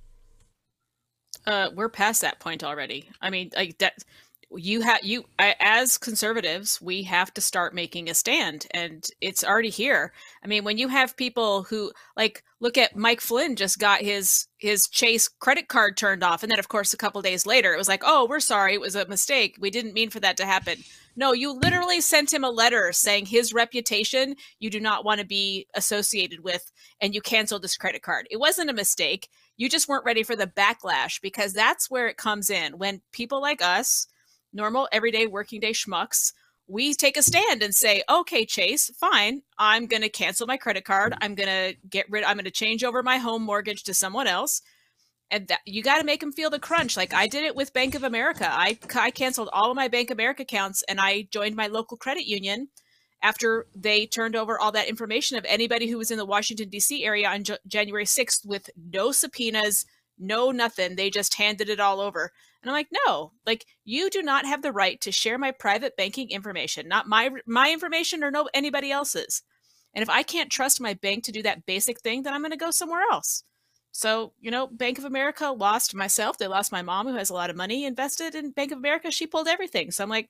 Uh, 1.46 1.70
we're 1.74 1.88
past 1.88 2.22
that 2.22 2.40
point 2.40 2.64
already. 2.64 3.08
I 3.20 3.30
mean, 3.30 3.50
like 3.54 3.78
that 3.78 4.02
you 4.54 4.80
have 4.80 5.00
you 5.02 5.24
as 5.38 5.98
conservatives 5.98 6.80
we 6.80 7.02
have 7.02 7.34
to 7.34 7.40
start 7.40 7.74
making 7.74 8.08
a 8.08 8.14
stand 8.14 8.66
and 8.70 9.08
it's 9.20 9.42
already 9.42 9.70
here. 9.70 10.12
I 10.42 10.46
mean 10.46 10.64
when 10.64 10.78
you 10.78 10.88
have 10.88 11.16
people 11.16 11.64
who 11.64 11.92
like 12.16 12.44
look 12.60 12.78
at 12.78 12.96
mike 12.96 13.20
flynn 13.20 13.56
just 13.56 13.78
got 13.78 14.02
his 14.02 14.46
his 14.58 14.88
chase 14.88 15.28
credit 15.28 15.68
card 15.68 15.96
turned 15.96 16.22
off 16.22 16.42
and 16.42 16.50
then 16.50 16.60
of 16.60 16.68
course 16.68 16.92
a 16.92 16.96
couple 16.96 17.20
days 17.22 17.44
later 17.44 17.74
it 17.74 17.78
was 17.78 17.88
like 17.88 18.02
oh 18.04 18.26
we're 18.28 18.40
sorry 18.40 18.74
it 18.74 18.80
was 18.80 18.94
a 18.94 19.06
mistake. 19.08 19.56
We 19.60 19.70
didn't 19.70 19.94
mean 19.94 20.10
for 20.10 20.20
that 20.20 20.36
to 20.36 20.46
happen. 20.46 20.78
No 21.16 21.32
you 21.32 21.52
literally 21.52 22.00
sent 22.00 22.32
him 22.32 22.44
a 22.44 22.50
letter 22.50 22.92
saying 22.92 23.26
his 23.26 23.52
reputation 23.52 24.36
you 24.60 24.70
do 24.70 24.78
not 24.80 25.04
want 25.04 25.20
to 25.20 25.26
be 25.26 25.66
associated 25.74 26.44
with 26.44 26.70
and 27.00 27.14
you 27.14 27.20
canceled 27.20 27.62
this 27.62 27.76
credit 27.76 28.02
card. 28.02 28.28
It 28.30 28.38
wasn't 28.38 28.70
a 28.70 28.74
mistake. 28.74 29.28
You 29.56 29.68
just 29.68 29.88
weren't 29.88 30.04
ready 30.04 30.22
for 30.22 30.36
the 30.36 30.46
backlash 30.46 31.20
because 31.20 31.52
that's 31.52 31.90
where 31.90 32.06
it 32.06 32.16
comes 32.16 32.48
in. 32.48 32.78
When 32.78 33.00
people 33.10 33.40
like 33.40 33.62
us 33.62 34.06
normal, 34.56 34.88
everyday 34.90 35.26
working 35.26 35.60
day 35.60 35.72
schmucks, 35.72 36.32
we 36.68 36.94
take 36.94 37.16
a 37.16 37.22
stand 37.22 37.62
and 37.62 37.74
say, 37.74 38.02
okay, 38.10 38.44
Chase, 38.44 38.90
fine. 38.98 39.42
I'm 39.58 39.86
going 39.86 40.02
to 40.02 40.08
cancel 40.08 40.46
my 40.46 40.56
credit 40.56 40.84
card. 40.84 41.14
I'm 41.20 41.34
going 41.34 41.48
to 41.48 41.76
get 41.88 42.10
rid, 42.10 42.24
I'm 42.24 42.36
going 42.36 42.44
to 42.44 42.50
change 42.50 42.82
over 42.82 43.02
my 43.02 43.18
home 43.18 43.42
mortgage 43.42 43.84
to 43.84 43.94
someone 43.94 44.26
else. 44.26 44.62
And 45.30 45.48
that, 45.48 45.60
you 45.64 45.82
got 45.82 45.98
to 45.98 46.04
make 46.04 46.20
them 46.20 46.32
feel 46.32 46.50
the 46.50 46.58
crunch. 46.58 46.96
Like 46.96 47.14
I 47.14 47.26
did 47.28 47.44
it 47.44 47.54
with 47.56 47.72
Bank 47.72 47.94
of 47.94 48.02
America. 48.02 48.48
I, 48.50 48.78
I 48.94 49.10
canceled 49.10 49.48
all 49.52 49.70
of 49.70 49.76
my 49.76 49.88
Bank 49.88 50.10
of 50.10 50.16
America 50.16 50.42
accounts 50.42 50.82
and 50.88 51.00
I 51.00 51.28
joined 51.30 51.56
my 51.56 51.68
local 51.68 51.96
credit 51.96 52.26
union 52.26 52.68
after 53.22 53.66
they 53.74 54.06
turned 54.06 54.36
over 54.36 54.58
all 54.58 54.72
that 54.72 54.88
information 54.88 55.36
of 55.38 55.44
anybody 55.48 55.88
who 55.88 55.98
was 55.98 56.10
in 56.10 56.18
the 56.18 56.24
Washington, 56.24 56.68
D.C. 56.68 57.04
area 57.04 57.28
on 57.28 57.44
J- 57.44 57.58
January 57.66 58.04
6th 58.04 58.46
with 58.46 58.70
no 58.76 59.10
subpoenas, 59.10 59.86
no 60.18 60.50
nothing. 60.50 60.96
They 60.96 61.10
just 61.10 61.34
handed 61.34 61.68
it 61.68 61.80
all 61.80 62.00
over. 62.00 62.32
And 62.66 62.74
I'm 62.74 62.80
like, 62.80 62.88
no, 63.06 63.30
like 63.46 63.64
you 63.84 64.10
do 64.10 64.22
not 64.22 64.44
have 64.44 64.60
the 64.60 64.72
right 64.72 65.00
to 65.02 65.12
share 65.12 65.38
my 65.38 65.52
private 65.52 65.96
banking 65.96 66.30
information, 66.30 66.88
not 66.88 67.06
my 67.06 67.30
my 67.46 67.70
information 67.70 68.24
or 68.24 68.32
no 68.32 68.48
anybody 68.52 68.90
else's. 68.90 69.42
And 69.94 70.02
if 70.02 70.10
I 70.10 70.24
can't 70.24 70.50
trust 70.50 70.80
my 70.80 70.94
bank 70.94 71.22
to 71.24 71.32
do 71.32 71.44
that 71.44 71.64
basic 71.64 72.00
thing, 72.00 72.24
then 72.24 72.34
I'm 72.34 72.40
going 72.40 72.50
to 72.50 72.56
go 72.56 72.72
somewhere 72.72 73.02
else. 73.12 73.44
So, 73.92 74.32
you 74.40 74.50
know, 74.50 74.66
Bank 74.66 74.98
of 74.98 75.04
America 75.04 75.48
lost 75.48 75.94
myself. 75.94 76.38
They 76.38 76.48
lost 76.48 76.72
my 76.72 76.82
mom, 76.82 77.06
who 77.06 77.14
has 77.14 77.30
a 77.30 77.34
lot 77.34 77.50
of 77.50 77.56
money 77.56 77.84
invested 77.84 78.34
in 78.34 78.50
Bank 78.50 78.72
of 78.72 78.78
America. 78.78 79.12
She 79.12 79.28
pulled 79.28 79.46
everything. 79.46 79.92
So 79.92 80.02
I'm 80.02 80.10
like, 80.10 80.28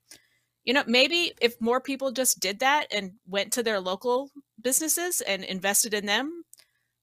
you 0.64 0.75
know, 0.75 0.85
maybe 0.87 1.33
if 1.40 1.59
more 1.59 1.81
people 1.81 2.12
just 2.12 2.38
did 2.38 2.61
that 2.61 2.87
and 2.92 3.12
went 3.27 3.53
to 3.55 3.62
their 3.62 3.81
local 3.81 4.31
businesses 4.61 5.22
and 5.22 5.42
invested 5.42 5.94
in 5.94 6.05
them, 6.05 6.44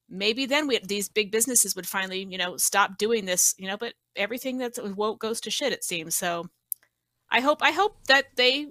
maybe 0.08 0.46
then 0.46 0.66
we 0.66 0.78
these 0.78 1.08
big 1.08 1.30
businesses 1.30 1.74
would 1.74 1.88
finally 1.88 2.26
you 2.30 2.38
know 2.38 2.56
stop 2.56 2.98
doing 2.98 3.24
this 3.24 3.54
you 3.58 3.66
know 3.66 3.76
but 3.76 3.94
everything 4.16 4.58
that's 4.58 4.80
woke 4.80 5.20
goes 5.20 5.40
to 5.40 5.50
shit 5.50 5.72
it 5.72 5.84
seems. 5.84 6.14
So 6.16 6.46
i 7.30 7.40
hope 7.40 7.62
i 7.62 7.72
hope 7.72 7.96
that 8.06 8.26
they 8.36 8.68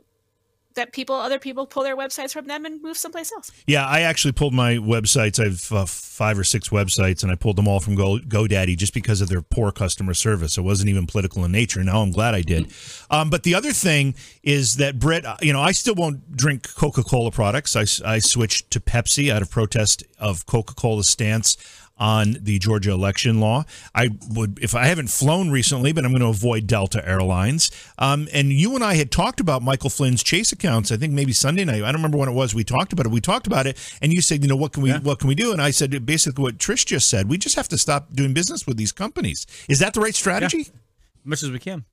that 0.76 0.94
people 0.94 1.16
other 1.16 1.40
people 1.40 1.66
pull 1.66 1.84
their 1.84 1.98
websites 1.98 2.32
from 2.32 2.48
them 2.48 2.66
and 2.66 2.82
move 2.82 2.98
someplace 2.98 3.32
else. 3.32 3.52
Yeah 3.68 3.86
i 3.86 4.02
actually 4.02 4.32
pulled 4.32 4.54
my 4.54 4.76
websites. 4.76 5.40
I've 5.40 5.72
uh, 5.72 5.86
five 5.86 6.38
or 6.38 6.44
six 6.44 6.70
websites 6.70 7.24
and 7.24 7.32
i 7.32 7.36
pulled 7.36 7.56
them 7.56 7.68
all 7.68 7.80
from 7.80 7.96
Go, 7.96 8.20
godaddy 8.20 8.78
just 8.78 8.94
because 8.94 9.22
of 9.22 9.30
their 9.30 9.42
poor 9.42 9.72
customer 9.72 10.14
service. 10.14 10.58
It 10.58 10.62
wasn't 10.62 10.90
even 10.90 11.08
political 11.08 11.46
in 11.46 11.52
nature. 11.52 11.84
Now 11.84 12.02
i'm 12.02 12.12
glad 12.12 12.36
i 12.36 12.42
did. 12.42 12.72
Um, 13.10 13.30
but 13.30 13.44
the 13.44 13.56
other 13.56 13.72
thing 13.72 14.16
is 14.44 14.76
that 14.78 15.00
Britt, 15.00 15.26
uh, 15.26 15.38
you 15.42 15.54
know 15.54 15.62
i 15.62 15.72
still 15.72 15.96
won't 15.96 16.36
drink 16.36 16.74
coca-cola 16.76 17.32
products. 17.32 17.76
I, 17.76 17.86
I 18.06 18.20
switched 18.20 18.72
to 18.72 18.80
pepsi 18.80 19.32
out 19.32 19.42
of 19.42 19.50
protest 19.50 20.04
of 20.20 20.46
coca-cola's 20.46 21.08
stance 21.10 21.58
on 21.98 22.38
the 22.42 22.60
Georgia 22.60 22.92
election 22.92 23.40
law. 23.40 23.64
I 23.94 24.10
would, 24.30 24.60
if 24.62 24.74
I 24.76 24.86
haven't 24.86 25.10
flown 25.10 25.52
recently, 25.52 25.92
but 25.94 26.04
I'm 26.04 26.12
going 26.12 26.22
to 26.22 26.28
avoid 26.28 26.68
Delta 26.68 27.08
Airlines. 27.08 27.72
Um, 27.98 28.28
and 28.34 28.52
you 28.52 28.76
and 28.76 28.84
I 28.84 28.96
had 28.96 29.12
talked 29.12 29.40
about 29.40 29.62
Michael 29.62 29.90
Flynn's 29.90 30.24
Chase 30.24 30.52
accounts. 30.52 30.92
I 30.92 30.98
think 30.98 31.14
maybe 31.14 31.34
Sunday 31.34 31.66
night. 31.66 31.84
I 31.84 31.92
don't 31.92 31.96
remember 31.96 32.18
when 32.18 32.30
it 32.30 32.34
was. 32.34 32.56
We 32.56 32.64
talked 32.64 32.94
about 32.94 33.06
it. 33.06 33.12
We 33.12 33.22
talked 33.22 33.48
about 33.48 33.68
it, 33.68 33.78
and 34.02 34.12
you 34.12 34.22
said, 34.22 34.42
you 34.42 34.50
know, 34.50 34.56
what 34.56 34.74
can 34.74 34.84
we, 34.84 34.90
yeah. 34.90 35.00
what 35.00 35.20
can 35.20 35.28
we 35.28 35.36
do? 35.36 35.52
And 35.52 35.62
I 35.62 35.72
said 35.72 36.06
basically 36.06 36.42
what 36.42 36.58
Trish 36.58 36.86
just 36.86 37.10
said. 37.10 37.30
We 37.30 37.38
just 37.38 37.56
have 37.56 37.68
to 37.70 37.78
stop 37.78 38.14
doing 38.14 38.34
business 38.34 38.66
with 38.66 38.78
these 38.78 38.92
companies. 38.92 39.46
Is 39.70 39.80
that 39.80 39.94
the 39.94 40.02
right 40.02 40.16
strategy? 40.16 40.58
Yeah. 40.58 40.80
Much 41.26 41.44
as 41.44 41.52
we 41.52 41.60
can. 41.60 41.86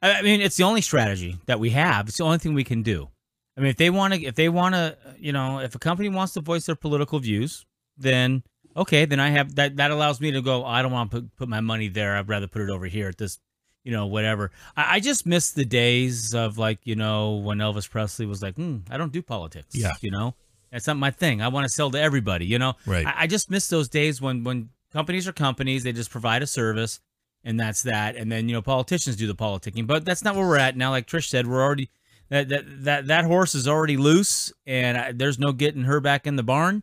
I 0.00 0.22
mean, 0.22 0.40
it's 0.40 0.56
the 0.56 0.64
only 0.64 0.80
strategy 0.80 1.38
that 1.46 1.60
we 1.60 1.70
have. 1.70 2.08
It's 2.08 2.16
the 2.16 2.24
only 2.24 2.38
thing 2.38 2.54
we 2.54 2.64
can 2.64 2.82
do. 2.82 3.08
I 3.56 3.60
mean, 3.60 3.70
if 3.70 3.76
they 3.76 3.90
want 3.90 4.14
to, 4.14 4.24
if 4.24 4.34
they 4.34 4.48
want 4.48 4.74
to, 4.74 4.96
you 5.18 5.32
know, 5.32 5.60
if 5.60 5.74
a 5.74 5.78
company 5.78 6.08
wants 6.08 6.32
to 6.34 6.40
voice 6.40 6.66
their 6.66 6.74
political 6.74 7.20
views, 7.20 7.64
then 7.96 8.42
okay, 8.76 9.04
then 9.04 9.20
I 9.20 9.30
have 9.30 9.54
that. 9.56 9.76
That 9.76 9.90
allows 9.90 10.20
me 10.20 10.32
to 10.32 10.42
go. 10.42 10.64
I 10.64 10.82
don't 10.82 10.92
want 10.92 11.10
to 11.10 11.20
put, 11.20 11.36
put 11.36 11.48
my 11.48 11.60
money 11.60 11.88
there. 11.88 12.16
I'd 12.16 12.28
rather 12.28 12.46
put 12.46 12.62
it 12.62 12.70
over 12.70 12.86
here 12.86 13.08
at 13.08 13.18
this, 13.18 13.38
you 13.84 13.92
know, 13.92 14.06
whatever. 14.06 14.50
I, 14.76 14.96
I 14.96 15.00
just 15.00 15.26
miss 15.26 15.50
the 15.52 15.64
days 15.64 16.34
of 16.34 16.58
like, 16.58 16.80
you 16.84 16.96
know, 16.96 17.36
when 17.36 17.58
Elvis 17.58 17.88
Presley 17.88 18.26
was 18.26 18.42
like, 18.42 18.56
hmm, 18.56 18.78
I 18.90 18.96
don't 18.96 19.12
do 19.12 19.22
politics. 19.22 19.74
Yeah, 19.74 19.92
you 20.00 20.10
know, 20.10 20.34
that's 20.70 20.86
not 20.86 20.96
my 20.96 21.10
thing. 21.10 21.42
I 21.42 21.48
want 21.48 21.64
to 21.64 21.72
sell 21.72 21.90
to 21.90 22.00
everybody. 22.00 22.46
You 22.46 22.58
know, 22.58 22.74
right. 22.86 23.06
I, 23.06 23.14
I 23.18 23.26
just 23.26 23.50
miss 23.50 23.68
those 23.68 23.88
days 23.88 24.20
when 24.20 24.44
when 24.44 24.70
companies 24.92 25.28
are 25.28 25.32
companies. 25.32 25.84
They 25.84 25.92
just 25.92 26.10
provide 26.10 26.42
a 26.42 26.46
service, 26.46 27.00
and 27.44 27.58
that's 27.58 27.82
that. 27.82 28.16
And 28.16 28.30
then 28.30 28.48
you 28.48 28.54
know, 28.54 28.62
politicians 28.62 29.16
do 29.16 29.26
the 29.26 29.34
politicking. 29.34 29.86
But 29.86 30.04
that's 30.04 30.24
not 30.24 30.36
where 30.36 30.46
we're 30.46 30.58
at 30.58 30.76
now. 30.76 30.90
Like 30.90 31.06
Trish 31.06 31.28
said, 31.28 31.46
we're 31.46 31.62
already 31.62 31.90
that 32.30 32.48
that 32.48 32.84
that 32.84 33.06
that 33.08 33.24
horse 33.26 33.54
is 33.54 33.68
already 33.68 33.96
loose, 33.96 34.52
and 34.66 34.96
I, 34.96 35.12
there's 35.12 35.38
no 35.38 35.52
getting 35.52 35.82
her 35.82 36.00
back 36.00 36.26
in 36.26 36.36
the 36.36 36.42
barn. 36.42 36.82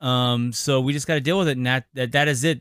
Um, 0.00 0.52
so 0.52 0.80
we 0.80 0.92
just 0.92 1.06
got 1.06 1.14
to 1.14 1.20
deal 1.20 1.38
with 1.38 1.48
it, 1.48 1.56
and 1.56 1.66
that, 1.66 1.86
that 1.94 2.12
that 2.12 2.28
is 2.28 2.44
it. 2.44 2.60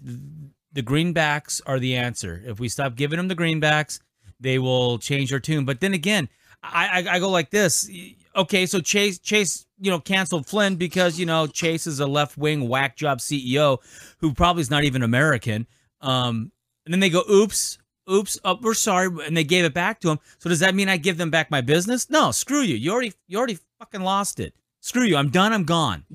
The 0.73 0.83
greenbacks 0.83 1.61
are 1.65 1.79
the 1.79 1.95
answer. 1.95 2.41
If 2.45 2.59
we 2.59 2.69
stop 2.69 2.95
giving 2.95 3.17
them 3.17 3.27
the 3.27 3.35
greenbacks, 3.35 3.99
they 4.39 4.59
will 4.59 4.97
change 4.97 5.29
their 5.29 5.39
tune. 5.39 5.65
But 5.65 5.81
then 5.81 5.93
again, 5.93 6.29
I, 6.63 7.03
I, 7.07 7.15
I 7.15 7.19
go 7.19 7.29
like 7.29 7.49
this. 7.49 7.89
Okay, 8.35 8.65
so 8.65 8.79
Chase 8.79 9.19
Chase 9.19 9.65
you 9.79 9.91
know 9.91 9.99
canceled 9.99 10.47
Flynn 10.47 10.75
because 10.75 11.19
you 11.19 11.25
know 11.25 11.45
Chase 11.45 11.85
is 11.85 11.99
a 11.99 12.07
left 12.07 12.37
wing 12.37 12.67
whack 12.67 12.95
job 12.95 13.19
CEO 13.19 13.79
who 14.19 14.33
probably 14.33 14.61
is 14.61 14.71
not 14.71 14.83
even 14.83 15.03
American. 15.03 15.67
Um, 16.01 16.51
and 16.85 16.93
then 16.93 16.99
they 16.99 17.09
go, 17.09 17.23
oops, 17.29 17.77
oops, 18.11 18.37
oh, 18.43 18.57
we're 18.61 18.73
sorry, 18.73 19.09
and 19.25 19.35
they 19.37 19.43
gave 19.43 19.65
it 19.65 19.73
back 19.73 19.99
to 20.01 20.09
him. 20.09 20.19
So 20.39 20.49
does 20.49 20.59
that 20.59 20.75
mean 20.75 20.89
I 20.89 20.97
give 20.97 21.17
them 21.17 21.29
back 21.29 21.49
my 21.49 21.61
business? 21.61 22.09
No, 22.09 22.31
screw 22.31 22.61
you. 22.61 22.75
You 22.75 22.91
already 22.91 23.13
you 23.27 23.37
already 23.37 23.59
fucking 23.79 24.01
lost 24.01 24.39
it. 24.39 24.53
Screw 24.79 25.03
you. 25.03 25.15
I'm 25.15 25.29
done. 25.29 25.53
I'm 25.53 25.63
gone. 25.63 26.05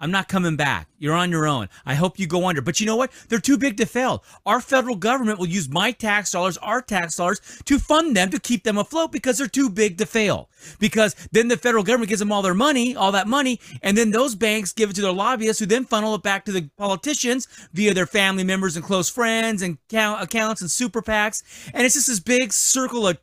I'm 0.00 0.12
not 0.12 0.28
coming 0.28 0.54
back. 0.54 0.88
You're 0.98 1.14
on 1.14 1.30
your 1.30 1.46
own. 1.46 1.68
I 1.84 1.94
hope 1.94 2.20
you 2.20 2.28
go 2.28 2.46
under. 2.46 2.62
But 2.62 2.78
you 2.78 2.86
know 2.86 2.94
what? 2.94 3.10
They're 3.28 3.40
too 3.40 3.58
big 3.58 3.76
to 3.78 3.86
fail. 3.86 4.22
Our 4.46 4.60
federal 4.60 4.94
government 4.94 5.40
will 5.40 5.48
use 5.48 5.68
my 5.68 5.90
tax 5.90 6.30
dollars, 6.30 6.56
our 6.58 6.80
tax 6.80 7.16
dollars, 7.16 7.40
to 7.64 7.80
fund 7.80 8.16
them 8.16 8.30
to 8.30 8.38
keep 8.38 8.62
them 8.62 8.78
afloat 8.78 9.10
because 9.10 9.38
they're 9.38 9.48
too 9.48 9.68
big 9.68 9.98
to 9.98 10.06
fail. 10.06 10.50
Because 10.78 11.16
then 11.32 11.48
the 11.48 11.56
federal 11.56 11.82
government 11.82 12.10
gives 12.10 12.20
them 12.20 12.30
all 12.30 12.42
their 12.42 12.54
money, 12.54 12.94
all 12.94 13.10
that 13.12 13.26
money, 13.26 13.60
and 13.82 13.98
then 13.98 14.12
those 14.12 14.36
banks 14.36 14.72
give 14.72 14.90
it 14.90 14.94
to 14.94 15.02
their 15.02 15.12
lobbyists 15.12 15.58
who 15.58 15.66
then 15.66 15.84
funnel 15.84 16.14
it 16.14 16.22
back 16.22 16.44
to 16.44 16.52
the 16.52 16.70
politicians 16.76 17.48
via 17.72 17.92
their 17.92 18.06
family 18.06 18.44
members 18.44 18.76
and 18.76 18.84
close 18.84 19.08
friends 19.08 19.62
and 19.62 19.78
accounts 19.92 20.60
and 20.60 20.70
super 20.70 21.02
PACs. 21.02 21.42
And 21.74 21.84
it's 21.84 21.94
just 21.94 22.06
this 22.06 22.20
big 22.20 22.52
circle 22.52 23.08
of, 23.08 23.18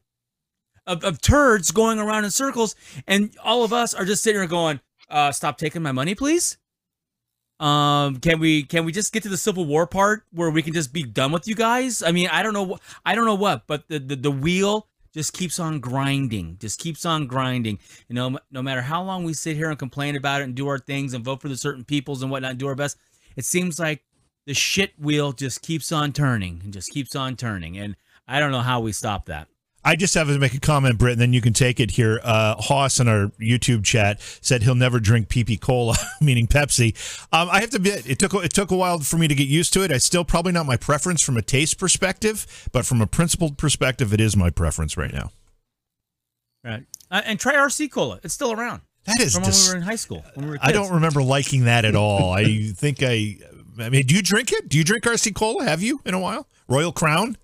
of, 0.85 1.05
of 1.05 1.21
turds 1.21 1.71
going 1.71 1.99
around 1.99 2.25
in 2.25 2.31
circles. 2.31 2.75
And 3.07 3.33
all 3.41 3.63
of 3.63 3.71
us 3.71 3.93
are 3.93 4.03
just 4.03 4.23
sitting 4.23 4.41
here 4.41 4.47
going, 4.47 4.81
uh, 5.09 5.31
stop 5.31 5.57
taking 5.57 5.81
my 5.81 5.93
money, 5.93 6.15
please 6.15 6.57
um, 7.59 8.17
can 8.17 8.39
we 8.39 8.63
can 8.63 8.85
we 8.85 8.91
just 8.91 9.13
get 9.13 9.23
to 9.23 9.29
the 9.29 9.37
Civil 9.37 9.65
War 9.65 9.87
part 9.87 10.23
where 10.31 10.49
we 10.49 10.61
can 10.61 10.73
just 10.73 10.91
be 10.91 11.03
done 11.03 11.31
with 11.31 11.47
you 11.47 11.55
guys? 11.55 12.03
I 12.03 12.11
mean, 12.11 12.27
I 12.29 12.43
don't 12.43 12.53
know, 12.53 12.63
what 12.63 12.81
I 13.05 13.15
don't 13.15 13.25
know 13.25 13.35
what, 13.35 13.65
but 13.67 13.87
the 13.87 13.99
the, 13.99 14.15
the 14.15 14.31
wheel 14.31 14.87
just 15.13 15.31
keeps 15.31 15.59
on 15.59 15.79
grinding, 15.79 16.57
just 16.59 16.77
keeps 16.79 17.05
on 17.05 17.27
grinding. 17.27 17.79
You 18.09 18.15
know, 18.15 18.37
no 18.51 18.61
matter 18.61 18.81
how 18.81 19.01
long 19.01 19.23
we 19.23 19.33
sit 19.33 19.55
here 19.55 19.69
and 19.69 19.79
complain 19.79 20.17
about 20.17 20.41
it 20.41 20.43
and 20.43 20.55
do 20.55 20.67
our 20.67 20.79
things 20.79 21.13
and 21.13 21.23
vote 21.23 21.41
for 21.41 21.47
the 21.47 21.55
certain 21.55 21.85
peoples 21.85 22.21
and 22.21 22.29
whatnot, 22.29 22.51
and 22.51 22.59
do 22.59 22.67
our 22.67 22.75
best, 22.75 22.97
it 23.37 23.45
seems 23.45 23.79
like 23.79 24.03
the 24.45 24.53
shit 24.53 24.91
wheel 24.99 25.31
just 25.31 25.61
keeps 25.61 25.93
on 25.93 26.11
turning 26.11 26.59
and 26.63 26.73
just 26.73 26.91
keeps 26.91 27.15
on 27.15 27.37
turning. 27.37 27.77
And 27.77 27.95
I 28.27 28.41
don't 28.41 28.51
know 28.51 28.59
how 28.59 28.81
we 28.81 28.91
stop 28.91 29.27
that. 29.27 29.47
I 29.85 29.95
just 29.95 30.15
have 30.15 30.27
to 30.27 30.39
make 30.39 30.55
a 30.55 30.59
comment, 30.59 30.97
Britt, 30.97 31.13
and 31.13 31.21
then 31.21 31.31
you 31.31 31.41
can 31.41 31.53
take 31.53 31.79
it 31.79 31.91
here. 31.91 32.19
Uh, 32.23 32.55
Hoss 32.55 32.99
in 32.99 33.07
our 33.07 33.27
YouTube 33.39 33.83
chat 33.85 34.19
said 34.41 34.63
he'll 34.63 34.73
never 34.73 34.99
drink 34.99 35.27
PP 35.29 35.61
Cola, 35.61 35.95
meaning 36.21 36.47
Pepsi. 36.47 36.95
Um, 37.31 37.49
I 37.51 37.61
have 37.61 37.69
to 37.69 37.77
admit, 37.77 38.09
it 38.09 38.17
took 38.17 38.33
it 38.33 38.51
took 38.51 38.71
a 38.71 38.75
while 38.75 38.99
for 38.99 39.17
me 39.17 39.27
to 39.27 39.35
get 39.35 39.47
used 39.47 39.73
to 39.73 39.83
it. 39.83 39.91
I 39.91 39.99
still 39.99 40.25
probably 40.25 40.53
not 40.53 40.65
my 40.65 40.75
preference 40.75 41.21
from 41.21 41.37
a 41.37 41.43
taste 41.43 41.77
perspective, 41.77 42.67
but 42.71 42.85
from 42.85 42.99
a 42.99 43.05
principled 43.07 43.59
perspective, 43.59 44.11
it 44.11 44.19
is 44.19 44.35
my 44.35 44.49
preference 44.49 44.97
right 44.97 45.13
now. 45.13 45.31
Right, 46.63 46.83
uh, 47.11 47.21
and 47.23 47.39
try 47.39 47.53
RC 47.53 47.91
Cola. 47.91 48.19
It's 48.23 48.33
still 48.33 48.51
around. 48.51 48.81
That 49.05 49.19
is 49.19 49.35
from 49.35 49.43
dis- 49.43 49.67
when 49.67 49.75
we 49.75 49.77
were 49.77 49.83
in 49.83 49.87
high 49.87 49.97
school. 49.97 50.25
We 50.35 50.57
I 50.61 50.71
don't 50.71 50.93
remember 50.93 51.21
liking 51.21 51.65
that 51.65 51.85
at 51.85 51.95
all. 51.95 52.33
I 52.33 52.71
think 52.75 53.03
I. 53.03 53.37
I 53.77 53.89
mean, 53.89 54.05
do 54.05 54.15
you 54.15 54.23
drink 54.23 54.51
it? 54.51 54.67
Do 54.67 54.77
you 54.77 54.83
drink 54.83 55.03
RC 55.03 55.35
Cola? 55.35 55.65
Have 55.65 55.83
you 55.83 55.99
in 56.05 56.13
a 56.13 56.19
while? 56.19 56.47
Royal 56.67 56.91
Crown. 56.91 57.37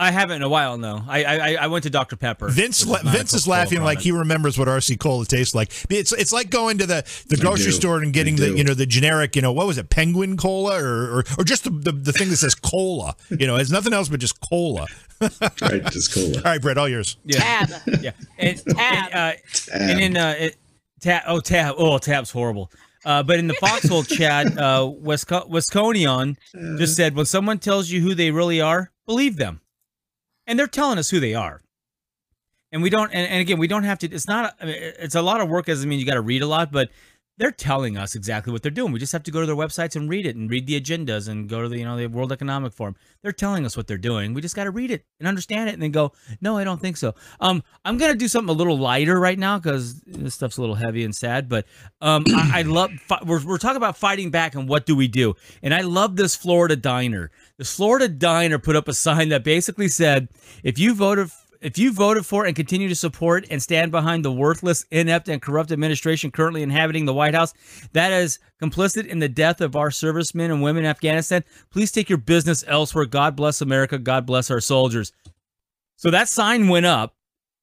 I 0.00 0.12
haven't 0.12 0.36
in 0.36 0.42
a 0.42 0.48
while. 0.48 0.78
No, 0.78 1.02
I 1.08 1.24
I, 1.24 1.54
I 1.54 1.66
went 1.66 1.82
to 1.82 1.90
Dr 1.90 2.14
Pepper. 2.16 2.48
Vince 2.48 2.82
Vince 2.84 3.34
is 3.34 3.48
laughing 3.48 3.82
like 3.82 3.98
he 3.98 4.12
remembers 4.12 4.56
what 4.56 4.68
RC 4.68 5.00
Cola 5.00 5.26
tastes 5.26 5.56
like. 5.56 5.72
It's 5.90 6.12
it's 6.12 6.32
like 6.32 6.50
going 6.50 6.78
to 6.78 6.86
the, 6.86 7.04
the 7.28 7.36
grocery 7.36 7.72
store 7.72 8.00
and 8.00 8.12
getting 8.12 8.36
the 8.36 8.56
you 8.56 8.62
know 8.62 8.74
the 8.74 8.86
generic 8.86 9.34
you 9.34 9.42
know 9.42 9.52
what 9.52 9.66
was 9.66 9.76
it 9.76 9.90
Penguin 9.90 10.36
Cola 10.36 10.80
or 10.80 11.18
or, 11.18 11.24
or 11.36 11.44
just 11.44 11.64
the, 11.64 11.70
the, 11.70 11.90
the 11.90 12.12
thing 12.12 12.28
that 12.30 12.36
says 12.36 12.54
cola. 12.54 13.16
You 13.28 13.46
know, 13.48 13.56
it's 13.56 13.70
nothing 13.70 13.92
else 13.92 14.08
but 14.08 14.20
just 14.20 14.40
cola. 14.40 14.86
right, 15.20 15.84
just 15.90 16.14
cola. 16.14 16.36
All 16.36 16.42
right, 16.42 16.62
Britt, 16.62 16.78
all 16.78 16.88
yours. 16.88 17.16
Yeah, 17.24 17.40
Tab. 17.40 17.70
yeah, 18.00 18.12
and, 18.38 18.56
tab. 18.58 18.76
And, 18.78 19.06
uh, 19.06 19.32
tab. 19.52 19.80
and 19.80 20.00
in 20.00 20.16
uh, 20.16 20.34
it, 20.38 20.56
tab. 21.00 21.22
Oh, 21.26 21.40
tab. 21.40 21.74
Oh, 21.76 21.98
tab's 21.98 22.30
horrible. 22.30 22.70
Uh, 23.04 23.22
but 23.22 23.38
in 23.38 23.46
the 23.46 23.54
foxhole 23.54 24.02
chat, 24.04 24.46
uh, 24.58 24.90
Wisco- 25.02 25.48
Wisconion 25.48 26.36
just 26.78 26.96
said, 26.96 27.14
when 27.14 27.26
someone 27.26 27.58
tells 27.58 27.88
you 27.88 28.00
who 28.00 28.14
they 28.14 28.30
really 28.30 28.60
are, 28.60 28.90
believe 29.06 29.36
them 29.36 29.60
and 30.48 30.58
they're 30.58 30.66
telling 30.66 30.98
us 30.98 31.10
who 31.10 31.20
they 31.20 31.34
are. 31.34 31.62
And 32.72 32.82
we 32.82 32.90
don't 32.90 33.12
and, 33.12 33.30
and 33.30 33.40
again 33.40 33.58
we 33.58 33.68
don't 33.68 33.84
have 33.84 33.98
to 34.00 34.12
it's 34.12 34.28
not 34.28 34.54
I 34.60 34.66
mean, 34.66 34.76
it's 34.78 35.14
a 35.14 35.22
lot 35.22 35.40
of 35.40 35.48
work 35.48 35.66
doesn't 35.66 35.88
mean 35.88 36.00
you 36.00 36.04
got 36.04 36.14
to 36.14 36.20
read 36.20 36.42
a 36.42 36.46
lot 36.46 36.70
but 36.70 36.90
they're 37.38 37.52
telling 37.52 37.96
us 37.96 38.16
exactly 38.16 38.52
what 38.52 38.62
they're 38.62 38.70
doing. 38.70 38.92
We 38.92 38.98
just 38.98 39.12
have 39.12 39.22
to 39.22 39.30
go 39.30 39.40
to 39.40 39.46
their 39.46 39.54
websites 39.54 39.94
and 39.94 40.10
read 40.10 40.26
it 40.26 40.34
and 40.34 40.50
read 40.50 40.66
the 40.66 40.78
agendas 40.78 41.28
and 41.28 41.48
go 41.48 41.62
to 41.62 41.68
the 41.68 41.78
you 41.78 41.84
know 41.84 41.96
the 41.96 42.08
world 42.08 42.32
economic 42.32 42.72
forum. 42.72 42.96
They're 43.22 43.32
telling 43.32 43.64
us 43.64 43.76
what 43.76 43.86
they're 43.86 43.96
doing. 43.96 44.34
We 44.34 44.42
just 44.42 44.56
got 44.56 44.64
to 44.64 44.70
read 44.70 44.90
it 44.90 45.04
and 45.20 45.28
understand 45.28 45.70
it 45.70 45.74
and 45.74 45.82
then 45.82 45.92
go 45.92 46.12
no 46.40 46.58
i 46.58 46.64
don't 46.64 46.80
think 46.80 46.96
so. 46.96 47.14
Um 47.40 47.62
i'm 47.84 47.96
gonna 47.96 48.16
do 48.16 48.28
something 48.28 48.50
a 48.50 48.58
little 48.58 48.76
lighter 48.76 49.18
right 49.18 49.38
now 49.38 49.58
because 49.58 50.00
this 50.02 50.34
stuff's 50.34 50.56
a 50.56 50.60
little 50.60 50.74
heavy 50.74 51.04
and 51.04 51.14
sad 51.14 51.48
but 51.48 51.64
um 52.00 52.24
I, 52.28 52.60
I 52.60 52.62
love 52.62 52.90
we're, 53.24 53.44
we're 53.44 53.58
talking 53.58 53.76
about 53.76 53.96
fighting 53.96 54.30
back 54.30 54.54
and 54.54 54.68
what 54.68 54.84
do 54.84 54.96
we 54.96 55.08
do? 55.08 55.34
And 55.62 55.72
i 55.72 55.80
love 55.80 56.16
this 56.16 56.34
florida 56.34 56.76
diner 56.76 57.30
this 57.58 57.74
Florida 57.74 58.08
diner 58.08 58.58
put 58.58 58.76
up 58.76 58.88
a 58.88 58.94
sign 58.94 59.28
that 59.30 59.44
basically 59.44 59.88
said, 59.88 60.28
if 60.62 60.78
you 60.78 60.94
voted 60.94 61.30
if 61.60 61.76
you 61.76 61.92
voted 61.92 62.24
for 62.24 62.46
and 62.46 62.54
continue 62.54 62.88
to 62.88 62.94
support 62.94 63.44
and 63.50 63.60
stand 63.60 63.90
behind 63.90 64.24
the 64.24 64.30
worthless, 64.30 64.86
inept, 64.92 65.28
and 65.28 65.42
corrupt 65.42 65.72
administration 65.72 66.30
currently 66.30 66.62
inhabiting 66.62 67.04
the 67.04 67.12
White 67.12 67.34
House 67.34 67.52
that 67.92 68.12
is 68.12 68.38
complicit 68.62 69.06
in 69.06 69.18
the 69.18 69.28
death 69.28 69.60
of 69.60 69.74
our 69.74 69.90
servicemen 69.90 70.52
and 70.52 70.62
women 70.62 70.84
in 70.84 70.90
Afghanistan, 70.90 71.42
please 71.70 71.90
take 71.90 72.08
your 72.08 72.18
business 72.18 72.64
elsewhere. 72.68 73.06
God 73.06 73.34
bless 73.34 73.60
America. 73.60 73.98
God 73.98 74.24
bless 74.24 74.52
our 74.52 74.60
soldiers. 74.60 75.12
So 75.96 76.12
that 76.12 76.28
sign 76.28 76.68
went 76.68 76.86
up. 76.86 77.16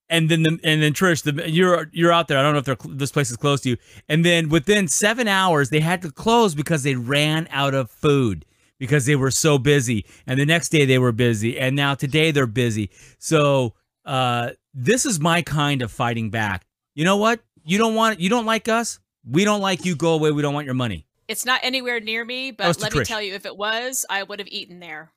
And 0.07 0.29
then, 0.29 0.43
the, 0.43 0.59
and 0.63 0.83
then 0.83 0.93
Trish, 0.93 1.23
the, 1.23 1.49
you're 1.49 1.89
you're 1.91 2.11
out 2.11 2.27
there. 2.27 2.37
I 2.37 2.43
don't 2.43 2.53
know 2.53 2.73
if 2.73 2.97
this 2.97 3.11
place 3.11 3.31
is 3.31 3.37
close 3.37 3.61
to 3.61 3.69
you. 3.69 3.77
And 4.07 4.23
then 4.23 4.49
within 4.49 4.87
seven 4.87 5.27
hours, 5.27 5.71
they 5.71 5.79
had 5.79 6.03
to 6.03 6.11
close 6.11 6.53
because 6.53 6.83
they 6.83 6.93
ran 6.93 7.47
out 7.49 7.73
of 7.73 7.89
food 7.89 8.45
because 8.79 9.05
they 9.05 9.15
were 9.15 9.31
so 9.31 9.57
busy. 9.57 10.05
And 10.27 10.39
the 10.39 10.45
next 10.45 10.69
day 10.69 10.85
they 10.85 10.99
were 10.99 11.11
busy. 11.11 11.59
And 11.59 11.75
now 11.75 11.95
today 11.95 12.31
they're 12.31 12.47
busy. 12.47 12.89
So 13.19 13.73
uh, 14.05 14.51
this 14.73 15.05
is 15.05 15.19
my 15.19 15.41
kind 15.41 15.81
of 15.81 15.91
fighting 15.91 16.29
back. 16.29 16.65
You 16.93 17.05
know 17.05 17.17
what? 17.17 17.41
You 17.63 17.77
don't 17.77 17.95
want 17.95 18.19
you 18.19 18.29
don't 18.29 18.45
like 18.45 18.67
us. 18.67 18.99
We 19.29 19.43
don't 19.43 19.61
like 19.61 19.85
you. 19.85 19.95
Go 19.95 20.13
away. 20.13 20.31
We 20.31 20.41
don't 20.41 20.53
want 20.53 20.65
your 20.65 20.75
money. 20.75 21.07
It's 21.27 21.45
not 21.45 21.61
anywhere 21.63 21.99
near 21.99 22.23
me, 22.23 22.51
but 22.51 22.79
let 22.79 22.93
me 22.93 23.03
tell 23.03 23.21
you, 23.21 23.33
if 23.33 23.45
it 23.47 23.57
was, 23.57 24.05
I 24.09 24.21
would 24.21 24.39
have 24.39 24.47
eaten 24.49 24.79
there. 24.79 25.11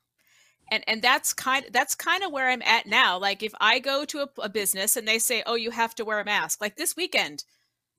And 0.71 0.83
and 0.87 1.01
that's 1.01 1.33
kind 1.33 1.65
that's 1.71 1.95
kind 1.95 2.23
of 2.23 2.31
where 2.31 2.49
I'm 2.49 2.61
at 2.63 2.85
now. 2.85 3.17
Like 3.17 3.43
if 3.43 3.53
I 3.59 3.79
go 3.79 4.05
to 4.05 4.21
a, 4.21 4.29
a 4.43 4.49
business 4.49 4.95
and 4.97 5.07
they 5.07 5.19
say, 5.19 5.43
"Oh, 5.45 5.55
you 5.55 5.71
have 5.71 5.95
to 5.95 6.05
wear 6.05 6.19
a 6.19 6.25
mask," 6.25 6.61
like 6.61 6.75
this 6.75 6.95
weekend, 6.95 7.43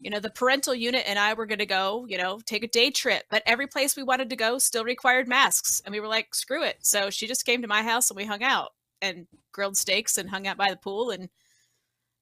you 0.01 0.11
know, 0.11 0.19
the 0.19 0.31
parental 0.31 0.75
unit 0.75 1.05
and 1.07 1.19
I 1.19 1.35
were 1.35 1.47
going 1.47 1.59
to 1.59 1.67
go, 1.67 2.07
you 2.09 2.17
know, 2.17 2.41
take 2.47 2.65
a 2.65 2.69
day 2.69 2.91
trip, 2.91 3.25
but 3.31 3.43
every 3.45 3.67
place 3.67 3.97
we 3.97 4.03
wanted 4.03 4.31
to 4.31 4.37
go 4.37 4.59
still 4.59 4.83
required 4.83 5.29
masks. 5.29 5.83
And 5.85 5.93
we 5.93 6.01
were 6.01 6.09
like, 6.09 6.35
screw 6.35 6.65
it. 6.65 6.79
So 6.81 7.11
she 7.11 7.27
just 7.27 7.45
came 7.45 7.61
to 7.63 7.69
my 7.69 7.83
house 7.83 8.11
and 8.11 8.17
we 8.17 8.25
hung 8.25 8.43
out 8.43 8.71
and 9.03 9.27
grilled 9.53 9.77
steaks 9.77 10.17
and 10.17 10.31
hung 10.31 10.47
out 10.47 10.57
by 10.57 10.71
the 10.71 10.77
pool. 10.77 11.11
And 11.11 11.29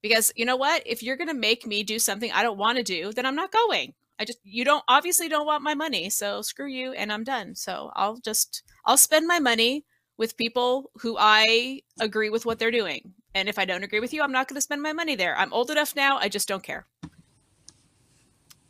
because 0.03 0.33
you 0.35 0.45
know 0.45 0.57
what? 0.57 0.83
If 0.87 1.03
you're 1.03 1.17
going 1.17 1.29
to 1.29 1.35
make 1.35 1.67
me 1.67 1.85
do 1.85 2.01
something 2.01 2.33
I 2.33 2.43
don't 2.43 2.59
want 2.59 2.79
to 2.79 2.85
do, 2.85 3.13
then 3.13 3.27
I'm 3.27 3.37
not 3.37 3.53
going. 3.53 3.95
I 4.19 4.25
just, 4.25 4.41
you 4.43 4.65
don't 4.65 4.85
obviously 4.89 5.29
don't 5.29 5.47
want 5.47 5.63
my 5.63 5.75
money. 5.75 6.11
So 6.11 6.43
screw 6.43 6.67
you 6.67 6.93
and 6.93 7.13
I'm 7.13 7.23
done. 7.23 7.55
So 7.55 7.93
I'll 7.95 8.17
just, 8.17 8.65
I'll 8.85 8.97
spend 8.97 9.29
my 9.29 9.39
money 9.39 9.85
with 10.17 10.37
people 10.37 10.91
who 10.97 11.17
I 11.17 11.83
agree 12.01 12.29
with 12.29 12.45
what 12.45 12.59
they're 12.59 12.73
doing. 12.73 13.15
And 13.37 13.49
if 13.49 13.57
I 13.57 13.65
don't 13.65 13.85
agree 13.85 14.01
with 14.01 14.13
you, 14.13 14.23
I'm 14.23 14.33
not 14.33 14.49
going 14.49 14.57
to 14.57 14.61
spend 14.61 14.83
my 14.83 14.93
money 14.93 15.15
there. 15.15 15.39
I'm 15.39 15.53
old 15.53 15.71
enough 15.71 15.95
now. 15.95 16.19
I 16.19 16.29
just 16.29 16.49
don't 16.49 16.65
care. 16.65 16.87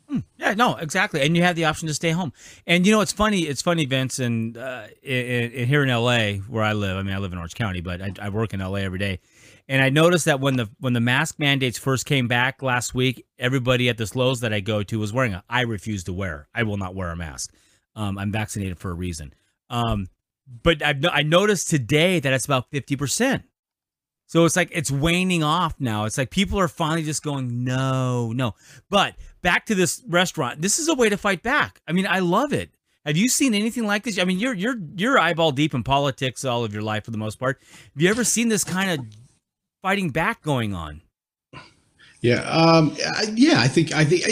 Hmm. 0.09 0.19
Yeah, 0.39 0.55
no, 0.55 0.75
exactly. 0.75 1.21
And 1.21 1.37
you 1.37 1.43
have 1.43 1.55
the 1.55 1.65
option 1.65 1.87
to 1.87 1.93
stay 1.93 2.09
home. 2.09 2.33
And 2.65 2.83
you 2.85 2.91
know, 2.91 3.01
it's 3.01 3.13
funny. 3.13 3.41
It's 3.41 3.61
funny, 3.61 3.85
Vince, 3.85 4.17
and 4.17 4.57
uh, 4.57 4.87
in, 5.03 5.51
in, 5.51 5.67
here 5.67 5.83
in 5.83 5.89
LA, 5.89 6.43
where 6.47 6.63
I 6.63 6.73
live. 6.73 6.97
I 6.97 7.03
mean, 7.03 7.13
I 7.13 7.19
live 7.19 7.31
in 7.31 7.37
Orange 7.37 7.53
County, 7.53 7.81
but 7.81 8.01
I, 8.01 8.11
I, 8.19 8.29
work 8.29 8.55
in 8.55 8.59
LA 8.59 8.77
every 8.77 8.97
day. 8.97 9.19
And 9.67 9.83
I 9.83 9.89
noticed 9.89 10.25
that 10.25 10.39
when 10.39 10.55
the 10.57 10.67
when 10.79 10.93
the 10.93 10.99
mask 10.99 11.37
mandates 11.37 11.77
first 11.77 12.07
came 12.07 12.27
back 12.27 12.63
last 12.63 12.95
week, 12.95 13.23
everybody 13.37 13.87
at 13.87 13.99
this 13.99 14.15
Lowe's 14.15 14.39
that 14.39 14.51
I 14.51 14.61
go 14.61 14.81
to 14.81 14.97
was 14.97 15.13
wearing 15.13 15.35
a. 15.35 15.43
I 15.47 15.61
refuse 15.61 16.03
to 16.05 16.13
wear. 16.13 16.47
I 16.55 16.63
will 16.63 16.77
not 16.77 16.95
wear 16.95 17.11
a 17.11 17.15
mask. 17.15 17.53
Um, 17.95 18.17
I'm 18.17 18.31
vaccinated 18.31 18.79
for 18.79 18.89
a 18.89 18.95
reason. 18.95 19.31
Um, 19.69 20.07
but 20.63 20.81
I've, 20.81 21.05
I 21.05 21.21
noticed 21.21 21.69
today 21.69 22.19
that 22.19 22.33
it's 22.33 22.45
about 22.45 22.71
fifty 22.71 22.95
percent. 22.95 23.43
So 24.29 24.45
it's 24.45 24.55
like 24.55 24.69
it's 24.71 24.91
waning 24.91 25.41
off 25.41 25.73
now. 25.79 26.05
It's 26.05 26.19
like 26.19 26.29
people 26.29 26.59
are 26.59 26.67
finally 26.67 27.01
just 27.01 27.23
going, 27.23 27.63
no, 27.63 28.31
no. 28.31 28.53
But 28.87 29.15
back 29.41 29.65
to 29.65 29.75
this 29.75 30.03
restaurant. 30.07 30.61
This 30.61 30.77
is 30.77 30.87
a 30.87 30.93
way 30.93 31.09
to 31.09 31.17
fight 31.17 31.41
back. 31.41 31.81
I 31.87 31.93
mean, 31.93 32.05
I 32.05 32.19
love 32.19 32.53
it. 32.53 32.69
Have 33.07 33.17
you 33.17 33.27
seen 33.27 33.55
anything 33.55 33.87
like 33.87 34.03
this? 34.03 34.19
I 34.19 34.25
mean, 34.25 34.37
you're 34.37 34.53
you're 34.53 34.75
you're 34.95 35.17
eyeball 35.17 35.51
deep 35.51 35.73
in 35.73 35.81
politics 35.81 36.45
all 36.45 36.63
of 36.63 36.71
your 36.71 36.83
life 36.83 37.05
for 37.05 37.11
the 37.11 37.17
most 37.17 37.39
part. 37.39 37.59
Have 37.61 38.01
you 38.01 38.07
ever 38.07 38.23
seen 38.23 38.49
this 38.49 38.63
kind 38.63 38.91
of 38.91 39.07
fighting 39.81 40.11
back 40.11 40.43
going 40.43 40.75
on? 40.75 41.01
Yeah, 42.21 42.41
um, 42.41 42.95
yeah. 43.33 43.59
I 43.59 43.67
think 43.67 43.93
I 43.93 44.05
think 44.05 44.25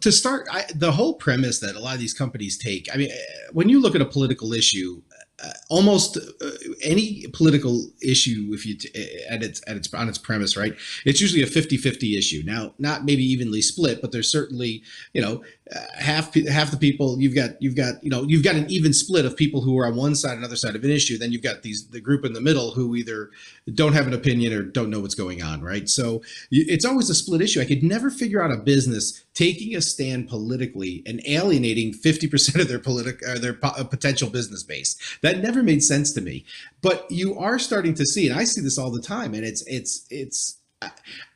to 0.00 0.12
start, 0.12 0.46
I, 0.52 0.66
the 0.76 0.92
whole 0.92 1.14
premise 1.14 1.58
that 1.58 1.74
a 1.74 1.80
lot 1.80 1.94
of 1.94 2.00
these 2.00 2.14
companies 2.14 2.56
take. 2.56 2.88
I 2.92 2.98
mean, 2.98 3.10
when 3.52 3.68
you 3.68 3.80
look 3.80 3.96
at 3.96 4.00
a 4.00 4.06
political 4.06 4.52
issue, 4.52 5.02
uh, 5.42 5.52
almost 5.68 6.16
uh, 6.16 6.50
any 6.82 7.26
political 7.32 7.90
issue 8.02 8.48
if 8.52 8.66
you 8.66 8.76
t- 8.76 8.90
uh, 8.94 9.34
at 9.34 9.42
its 9.42 9.62
at 9.66 9.76
its 9.76 9.92
on 9.94 10.08
its 10.08 10.18
premise 10.18 10.56
right 10.56 10.74
it's 11.04 11.20
usually 11.20 11.42
a 11.42 11.46
50-50 11.46 12.18
issue. 12.18 12.42
Now 12.44 12.74
not 12.78 13.04
maybe 13.04 13.22
evenly 13.24 13.62
split 13.62 14.00
but 14.00 14.12
there's 14.12 14.30
certainly 14.30 14.82
you 15.12 15.22
know 15.22 15.42
uh, 15.74 15.78
half 15.98 16.34
half 16.34 16.70
the 16.70 16.76
people 16.76 17.20
you've 17.20 17.34
got 17.34 17.60
you've 17.62 17.76
got 17.76 18.02
you 18.02 18.10
know 18.10 18.22
you've 18.24 18.44
got 18.44 18.56
an 18.56 18.70
even 18.70 18.92
split 18.92 19.24
of 19.24 19.36
people 19.36 19.60
who 19.60 19.78
are 19.78 19.86
on 19.86 19.96
one 19.96 20.14
side 20.14 20.36
another 20.36 20.56
side 20.56 20.76
of 20.76 20.84
an 20.84 20.90
issue. 20.90 21.16
Then 21.18 21.32
you've 21.32 21.42
got 21.42 21.62
these 21.62 21.88
the 21.88 22.00
group 22.00 22.24
in 22.24 22.32
the 22.32 22.40
middle 22.40 22.72
who 22.72 22.94
either 22.96 23.30
don't 23.74 23.92
have 23.92 24.06
an 24.06 24.14
opinion 24.14 24.52
or 24.52 24.62
don't 24.62 24.90
know 24.90 25.00
what's 25.00 25.14
going 25.14 25.42
on 25.42 25.62
right? 25.62 25.88
So 25.88 26.22
it's 26.50 26.84
always 26.84 27.10
a 27.10 27.14
split 27.14 27.40
issue. 27.40 27.60
I 27.60 27.64
could 27.64 27.82
never 27.82 28.10
figure 28.10 28.42
out 28.42 28.50
a 28.50 28.56
business 28.56 29.24
taking 29.40 29.74
a 29.74 29.80
stand 29.80 30.28
politically 30.28 31.02
and 31.06 31.22
alienating 31.26 31.94
50% 31.94 32.60
of 32.60 32.68
their 32.68 32.78
political 32.78 33.26
or 33.26 33.38
their 33.38 33.54
po- 33.54 33.68
uh, 33.68 33.84
potential 33.84 34.28
business 34.28 34.62
base. 34.62 34.96
That 35.22 35.38
never 35.38 35.62
made 35.62 35.82
sense 35.82 36.12
to 36.12 36.20
me. 36.20 36.44
But 36.82 37.10
you 37.10 37.38
are 37.38 37.58
starting 37.58 37.94
to 37.94 38.04
see 38.04 38.28
and 38.28 38.38
i 38.38 38.44
see 38.44 38.60
this 38.60 38.78
all 38.78 38.90
the 38.90 39.00
time 39.00 39.32
and 39.32 39.44
it's 39.44 39.62
it's 39.66 40.06
it's 40.10 40.59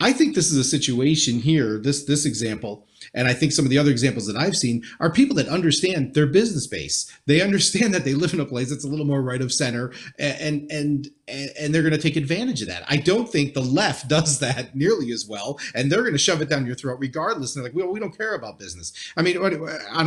i 0.01 0.13
think 0.13 0.35
this 0.35 0.51
is 0.51 0.57
a 0.57 0.65
situation 0.65 1.39
here 1.39 1.79
this 1.79 2.05
this 2.05 2.25
example 2.25 2.87
and 3.13 3.29
I 3.29 3.33
think 3.33 3.53
some 3.53 3.65
of 3.65 3.71
the 3.71 3.79
other 3.79 3.91
examples 3.91 4.27
that 4.27 4.37
I've 4.37 4.57
seen 4.57 4.83
are 5.01 5.11
people 5.11 5.37
that 5.37 5.49
understand 5.49 6.15
their 6.15 6.27
business 6.27 6.67
base. 6.67 7.11
They 7.27 7.41
understand 7.41 7.95
that 7.95 8.05
they 8.05 8.15
live 8.15 8.33
in 8.33 8.41
a 8.41 8.45
place 8.45 8.71
that's 8.71 8.85
a 8.85 8.89
little 8.89 9.05
more 9.05 9.23
right 9.23 9.41
of 9.41 9.53
center 9.53 9.93
and 10.19 10.71
and 10.71 11.09
and, 11.27 11.51
and 11.59 11.75
they're 11.75 11.83
going 11.83 11.95
to 11.95 11.99
take 11.99 12.17
advantage 12.17 12.61
of 12.61 12.69
that. 12.69 12.85
I 12.87 12.99
don't 12.99 13.29
think 13.29 13.55
the 13.55 13.63
left 13.63 14.09
does 14.15 14.39
that 14.41 14.75
nearly 14.75 15.13
as 15.13 15.27
well, 15.27 15.59
and 15.75 15.91
they're 15.91 16.03
going 16.03 16.13
to 16.13 16.19
shove 16.19 16.43
it 16.43 16.49
down 16.49 16.67
your 16.67 16.75
throat 16.75 16.99
regardless. 17.01 17.55
And 17.55 17.65
they're 17.65 17.73
like, 17.73 17.79
well, 17.79 17.93
we 17.93 18.01
don't 18.01 18.17
care 18.17 18.35
about 18.35 18.59
business. 18.59 18.93
I 19.17 19.23
mean, 19.23 19.39
on 19.39 19.53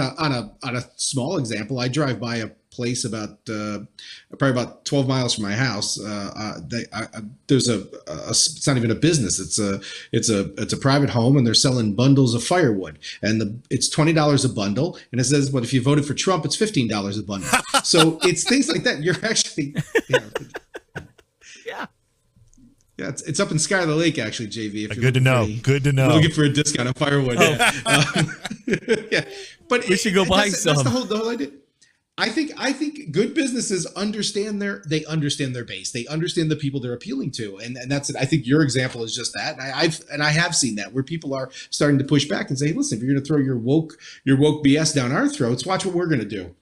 a 0.02 0.14
on 0.16 0.32
a 0.32 0.52
on 0.64 0.76
a 0.76 0.84
small 0.96 1.38
example, 1.38 1.80
I 1.80 1.88
drive 1.88 2.20
by 2.20 2.38
a 2.38 2.50
place 2.78 3.04
about 3.04 3.40
uh, 3.50 3.80
probably 4.38 4.52
about 4.52 4.86
12 4.86 5.08
miles 5.08 5.34
from 5.36 5.44
my 5.44 5.56
house. 5.56 6.00
Uh, 6.00 6.32
uh, 6.36 6.54
they, 6.66 6.86
I, 6.94 7.02
I, 7.02 7.22
there's 7.48 7.68
a, 7.68 7.80
a, 8.08 8.30
it's 8.30 8.66
not 8.68 8.78
even 8.78 8.92
a 8.92 8.96
business. 8.96 9.40
It's 9.40 9.60
a 9.60 9.82
it's 10.14 10.30
a 10.30 10.54
it's 10.62 10.74
a 10.74 10.78
private 10.78 11.10
home, 11.10 11.36
and 11.36 11.46
they're 11.46 11.66
selling 11.68 11.96
bundles 11.96 12.34
of 12.36 12.44
firewood, 12.44 13.00
and 13.22 13.42
the 13.42 13.60
it's 13.70 13.90
twenty 13.90 14.14
dollars 14.14 14.46
a 14.46 14.50
bundle, 14.50 14.98
and 15.12 15.20
it 15.20 15.26
says, 15.26 15.50
"But 15.50 15.64
if 15.64 15.74
you 15.74 15.82
voted 15.82 16.06
for 16.06 16.14
Trump, 16.14 16.46
it's 16.46 16.56
fifteen 16.56 16.88
dollars 16.88 17.18
a 17.18 17.24
bundle." 17.24 17.50
so 17.84 18.20
it's 18.22 18.44
things 18.48 18.70
like 18.70 18.84
that. 18.84 19.04
You're 19.04 19.22
actually, 19.24 19.76
you 20.08 20.20
know, 20.20 21.04
yeah. 21.66 21.86
Yeah, 22.98 23.10
it's, 23.10 23.22
it's 23.24 23.40
up 23.40 23.52
in 23.52 23.60
Sky 23.60 23.82
of 23.82 23.88
the 23.88 23.96
Lake, 23.96 24.18
actually, 24.18 24.48
JV. 24.48 24.90
If 24.90 25.00
Good 25.00 25.14
to 25.14 25.20
know. 25.20 25.44
A, 25.44 25.56
Good 25.58 25.84
to 25.84 25.94
know. 25.94 26.08
Looking 26.16 26.32
for 26.32 26.44
a 26.44 26.50
discount 26.50 26.88
on 26.88 26.96
firewood. 26.96 27.38
Oh. 27.40 27.52
Yeah. 27.52 27.72
Um, 27.86 28.32
yeah. 29.12 29.24
But 29.70 29.88
we 29.88 29.98
should 29.98 30.14
go 30.14 30.26
buy 30.26 30.46
that's, 30.46 30.64
some. 30.64 30.76
That's 30.76 30.84
the 30.84 30.90
whole, 30.90 31.06
the 31.06 31.18
whole 31.18 31.30
idea. 31.30 31.52
I 32.20 32.30
think 32.30 32.52
I 32.58 32.74
think 32.74 33.12
good 33.12 33.36
businesses 33.36 33.86
understand 33.96 34.60
their 34.60 34.82
they 34.88 35.06
understand 35.06 35.56
their 35.56 35.64
base. 35.64 35.92
They 35.92 36.08
understand 36.08 36.50
the 36.50 36.56
people 36.56 36.80
they're 36.80 36.94
appealing 36.94 37.30
to, 37.32 37.58
and, 37.58 37.78
and 37.78 37.92
that's 37.92 38.10
it. 38.10 38.16
I 38.16 38.26
think 38.26 38.48
your 38.48 38.64
example 38.64 39.04
is 39.04 39.16
just 39.16 39.34
that. 39.36 39.54
And 39.54 39.62
I, 39.62 39.84
have 39.84 40.02
and 40.12 40.24
I 40.24 40.32
have 40.32 40.56
seen 40.56 40.76
that 40.76 40.94
where 40.94 41.04
people 41.04 41.36
are 41.36 41.52
starting 41.70 42.00
to 42.00 42.04
push 42.04 42.26
back 42.26 42.50
and 42.50 42.58
say, 42.58 42.74
"Listen, 42.74 42.98
if 42.98 43.04
you're 43.04 43.14
going 43.14 43.24
to 43.24 43.28
throw 43.28 43.38
your 43.38 43.58
woke 43.58 44.00
your 44.24 44.38
woke 44.38 44.66
BS 44.66 44.96
down 44.96 45.12
our 45.12 45.30
throats, 45.30 45.66
watch 45.66 45.86
what 45.86 45.94
we're 45.94 46.08
going 46.08 46.20
to 46.20 46.26
do." 46.26 46.56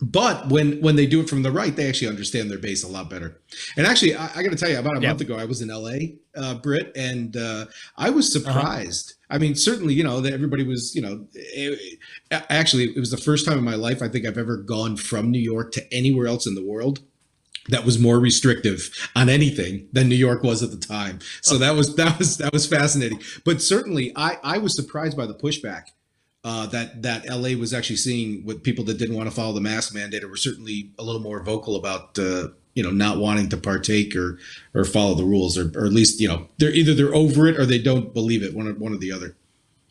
But 0.00 0.48
when 0.48 0.80
when 0.82 0.96
they 0.96 1.06
do 1.06 1.20
it 1.20 1.28
from 1.28 1.42
the 1.42 1.50
right, 1.50 1.74
they 1.74 1.88
actually 1.88 2.08
understand 2.08 2.50
their 2.50 2.58
base 2.58 2.84
a 2.84 2.88
lot 2.88 3.08
better. 3.08 3.40
And 3.76 3.86
actually, 3.86 4.14
I, 4.14 4.30
I 4.36 4.42
got 4.42 4.50
to 4.50 4.56
tell 4.56 4.68
you, 4.68 4.78
about 4.78 4.98
a 4.98 5.00
month 5.00 5.22
ago, 5.22 5.36
I 5.36 5.46
was 5.46 5.62
in 5.62 5.70
L.A., 5.70 6.16
uh, 6.36 6.54
Britt, 6.56 6.92
and 6.94 7.34
uh, 7.36 7.66
I 7.96 8.10
was 8.10 8.34
uh-huh. 8.34 8.52
surprised. 8.52 9.12
Uh-huh. 9.12 9.36
I 9.36 9.38
mean, 9.38 9.54
certainly, 9.54 9.94
you 9.94 10.04
know, 10.04 10.20
that 10.20 10.32
everybody 10.32 10.64
was, 10.64 10.94
you 10.94 11.00
know, 11.00 11.26
it, 11.32 11.98
actually, 12.30 12.90
it 12.90 13.00
was 13.00 13.10
the 13.10 13.16
first 13.16 13.46
time 13.46 13.58
in 13.58 13.64
my 13.64 13.74
life 13.74 14.02
I 14.02 14.08
think 14.08 14.26
I've 14.26 14.38
ever 14.38 14.58
gone 14.58 14.96
from 14.96 15.30
New 15.30 15.40
York 15.40 15.72
to 15.72 15.94
anywhere 15.94 16.26
else 16.26 16.46
in 16.46 16.54
the 16.54 16.64
world 16.64 17.00
that 17.68 17.84
was 17.84 17.98
more 17.98 18.20
restrictive 18.20 18.90
on 19.16 19.28
anything 19.28 19.88
than 19.92 20.08
New 20.08 20.14
York 20.14 20.42
was 20.42 20.62
at 20.62 20.70
the 20.70 20.76
time. 20.76 21.18
So 21.40 21.58
that 21.58 21.74
was 21.74 21.96
that 21.96 22.18
was 22.18 22.36
that 22.36 22.52
was 22.52 22.66
fascinating. 22.66 23.20
But 23.44 23.62
certainly, 23.62 24.12
I 24.14 24.38
I 24.44 24.58
was 24.58 24.76
surprised 24.76 25.16
by 25.16 25.26
the 25.26 25.34
pushback 25.34 25.86
uh, 26.46 26.64
that 26.66 27.02
that 27.02 27.28
LA 27.28 27.58
was 27.58 27.74
actually 27.74 27.96
seeing 27.96 28.44
with 28.44 28.62
people 28.62 28.84
that 28.84 28.98
didn't 28.98 29.16
want 29.16 29.28
to 29.28 29.34
follow 29.34 29.52
the 29.52 29.60
mask 29.60 29.92
mandate 29.92 30.22
or 30.22 30.28
were 30.28 30.36
certainly 30.36 30.92
a 30.96 31.02
little 31.02 31.20
more 31.20 31.42
vocal 31.42 31.74
about 31.74 32.16
uh, 32.20 32.46
you 32.74 32.84
know 32.84 32.92
not 32.92 33.18
wanting 33.18 33.48
to 33.48 33.56
partake 33.56 34.14
or 34.14 34.38
or 34.72 34.84
follow 34.84 35.16
the 35.16 35.24
rules 35.24 35.58
or, 35.58 35.72
or 35.76 35.86
at 35.86 35.92
least 35.92 36.20
you 36.20 36.28
know 36.28 36.46
they're 36.58 36.70
either 36.70 36.94
they're 36.94 37.16
over 37.16 37.48
it 37.48 37.58
or 37.58 37.66
they 37.66 37.82
don't 37.82 38.14
believe 38.14 38.44
it 38.44 38.54
one 38.54 38.68
or 38.68 38.74
one 38.74 38.94
or 38.94 38.96
the 38.96 39.10
other. 39.10 39.34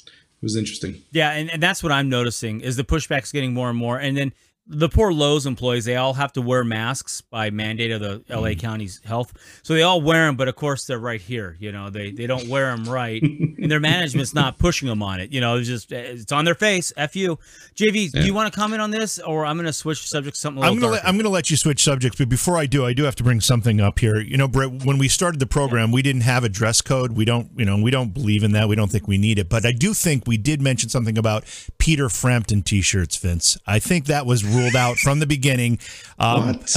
It 0.05 0.41
was 0.41 0.55
interesting. 0.55 1.01
Yeah, 1.11 1.31
and, 1.31 1.49
and 1.49 1.61
that's 1.61 1.83
what 1.83 1.91
I'm 1.91 2.07
noticing 2.07 2.61
is 2.61 2.77
the 2.77 2.85
pushback's 2.85 3.33
getting 3.33 3.53
more 3.53 3.69
and 3.69 3.77
more, 3.77 3.97
and 3.97 4.15
then 4.15 4.31
the 4.67 4.89
poor 4.89 5.13
Lowe's 5.13 5.45
employees, 5.45 5.85
they 5.85 5.95
all 5.95 6.13
have 6.13 6.33
to 6.33 6.41
wear 6.41 6.63
masks 6.63 7.21
by 7.21 7.51
mandate 7.51 7.91
of 7.91 8.01
the 8.01 8.23
LA 8.29 8.49
mm. 8.49 8.59
County's 8.59 8.99
health. 9.05 9.33
So 9.61 9.73
they 9.75 9.83
all 9.83 10.01
wear 10.01 10.25
them, 10.25 10.35
but 10.35 10.47
of 10.47 10.55
course 10.55 10.85
they're 10.85 10.99
right 10.99 11.21
here. 11.21 11.55
You 11.59 11.71
know, 11.71 11.89
they, 11.89 12.11
they 12.11 12.25
don't 12.25 12.47
wear 12.47 12.75
them 12.75 12.85
right, 12.85 13.21
and 13.21 13.69
their 13.69 13.79
management's 13.79 14.33
not 14.33 14.57
pushing 14.57 14.87
them 14.87 15.03
on 15.03 15.19
it. 15.19 15.31
You 15.31 15.39
know, 15.39 15.57
it's 15.57 15.67
just 15.67 15.91
it's 15.91 16.31
on 16.31 16.45
their 16.45 16.55
face. 16.55 16.91
F 16.97 17.15
you, 17.15 17.37
JV. 17.75 18.09
Yeah. 18.13 18.21
Do 18.21 18.25
you 18.25 18.33
want 18.33 18.51
to 18.51 18.59
comment 18.59 18.81
on 18.81 18.89
this, 18.89 19.19
or 19.19 19.45
I'm 19.45 19.55
going 19.55 19.67
to 19.67 19.73
switch 19.73 20.07
subject 20.07 20.35
something? 20.35 20.63
I'm 20.63 20.79
going 20.79 20.99
to 20.99 21.07
I'm 21.07 21.15
going 21.15 21.25
to 21.25 21.29
let 21.29 21.51
you 21.51 21.57
switch 21.57 21.83
subjects, 21.83 22.17
but 22.17 22.29
before 22.29 22.57
I 22.57 22.65
do, 22.65 22.85
I 22.85 22.93
do 22.93 23.03
have 23.03 23.15
to 23.17 23.23
bring 23.23 23.41
something 23.41 23.79
up 23.79 23.99
here. 23.99 24.19
You 24.19 24.37
know, 24.37 24.47
Britt, 24.47 24.83
when 24.83 24.97
we 24.97 25.07
started 25.07 25.39
the 25.39 25.45
program, 25.45 25.91
we 25.91 26.01
didn't 26.01 26.21
have 26.21 26.43
a 26.43 26.49
dress 26.49 26.81
code. 26.81 27.11
We 27.11 27.25
don't, 27.25 27.51
you 27.55 27.65
know, 27.65 27.77
we 27.77 27.91
don't 27.91 28.13
believe 28.13 28.43
in 28.43 28.51
that. 28.53 28.67
We 28.67 28.75
don't 28.75 28.91
think 28.91 29.07
we 29.07 29.19
need 29.19 29.37
it, 29.37 29.47
but 29.47 29.65
I 29.65 29.71
do 29.71 29.93
think 29.93 30.23
we 30.25 30.37
did 30.37 30.59
mention 30.59 30.89
something 30.89 31.17
about 31.17 31.43
Peter 31.77 32.09
Frampton 32.09 32.63
T-shirts, 32.63 33.17
Vince. 33.17 33.57
I 33.67 33.77
think 33.77 34.05
that 34.05 34.25
was 34.25 34.43
ruled 34.55 34.75
out 34.75 34.97
from 34.97 35.19
the 35.19 35.27
beginning. 35.27 35.79
Um, 36.19 36.47
what? 36.47 36.75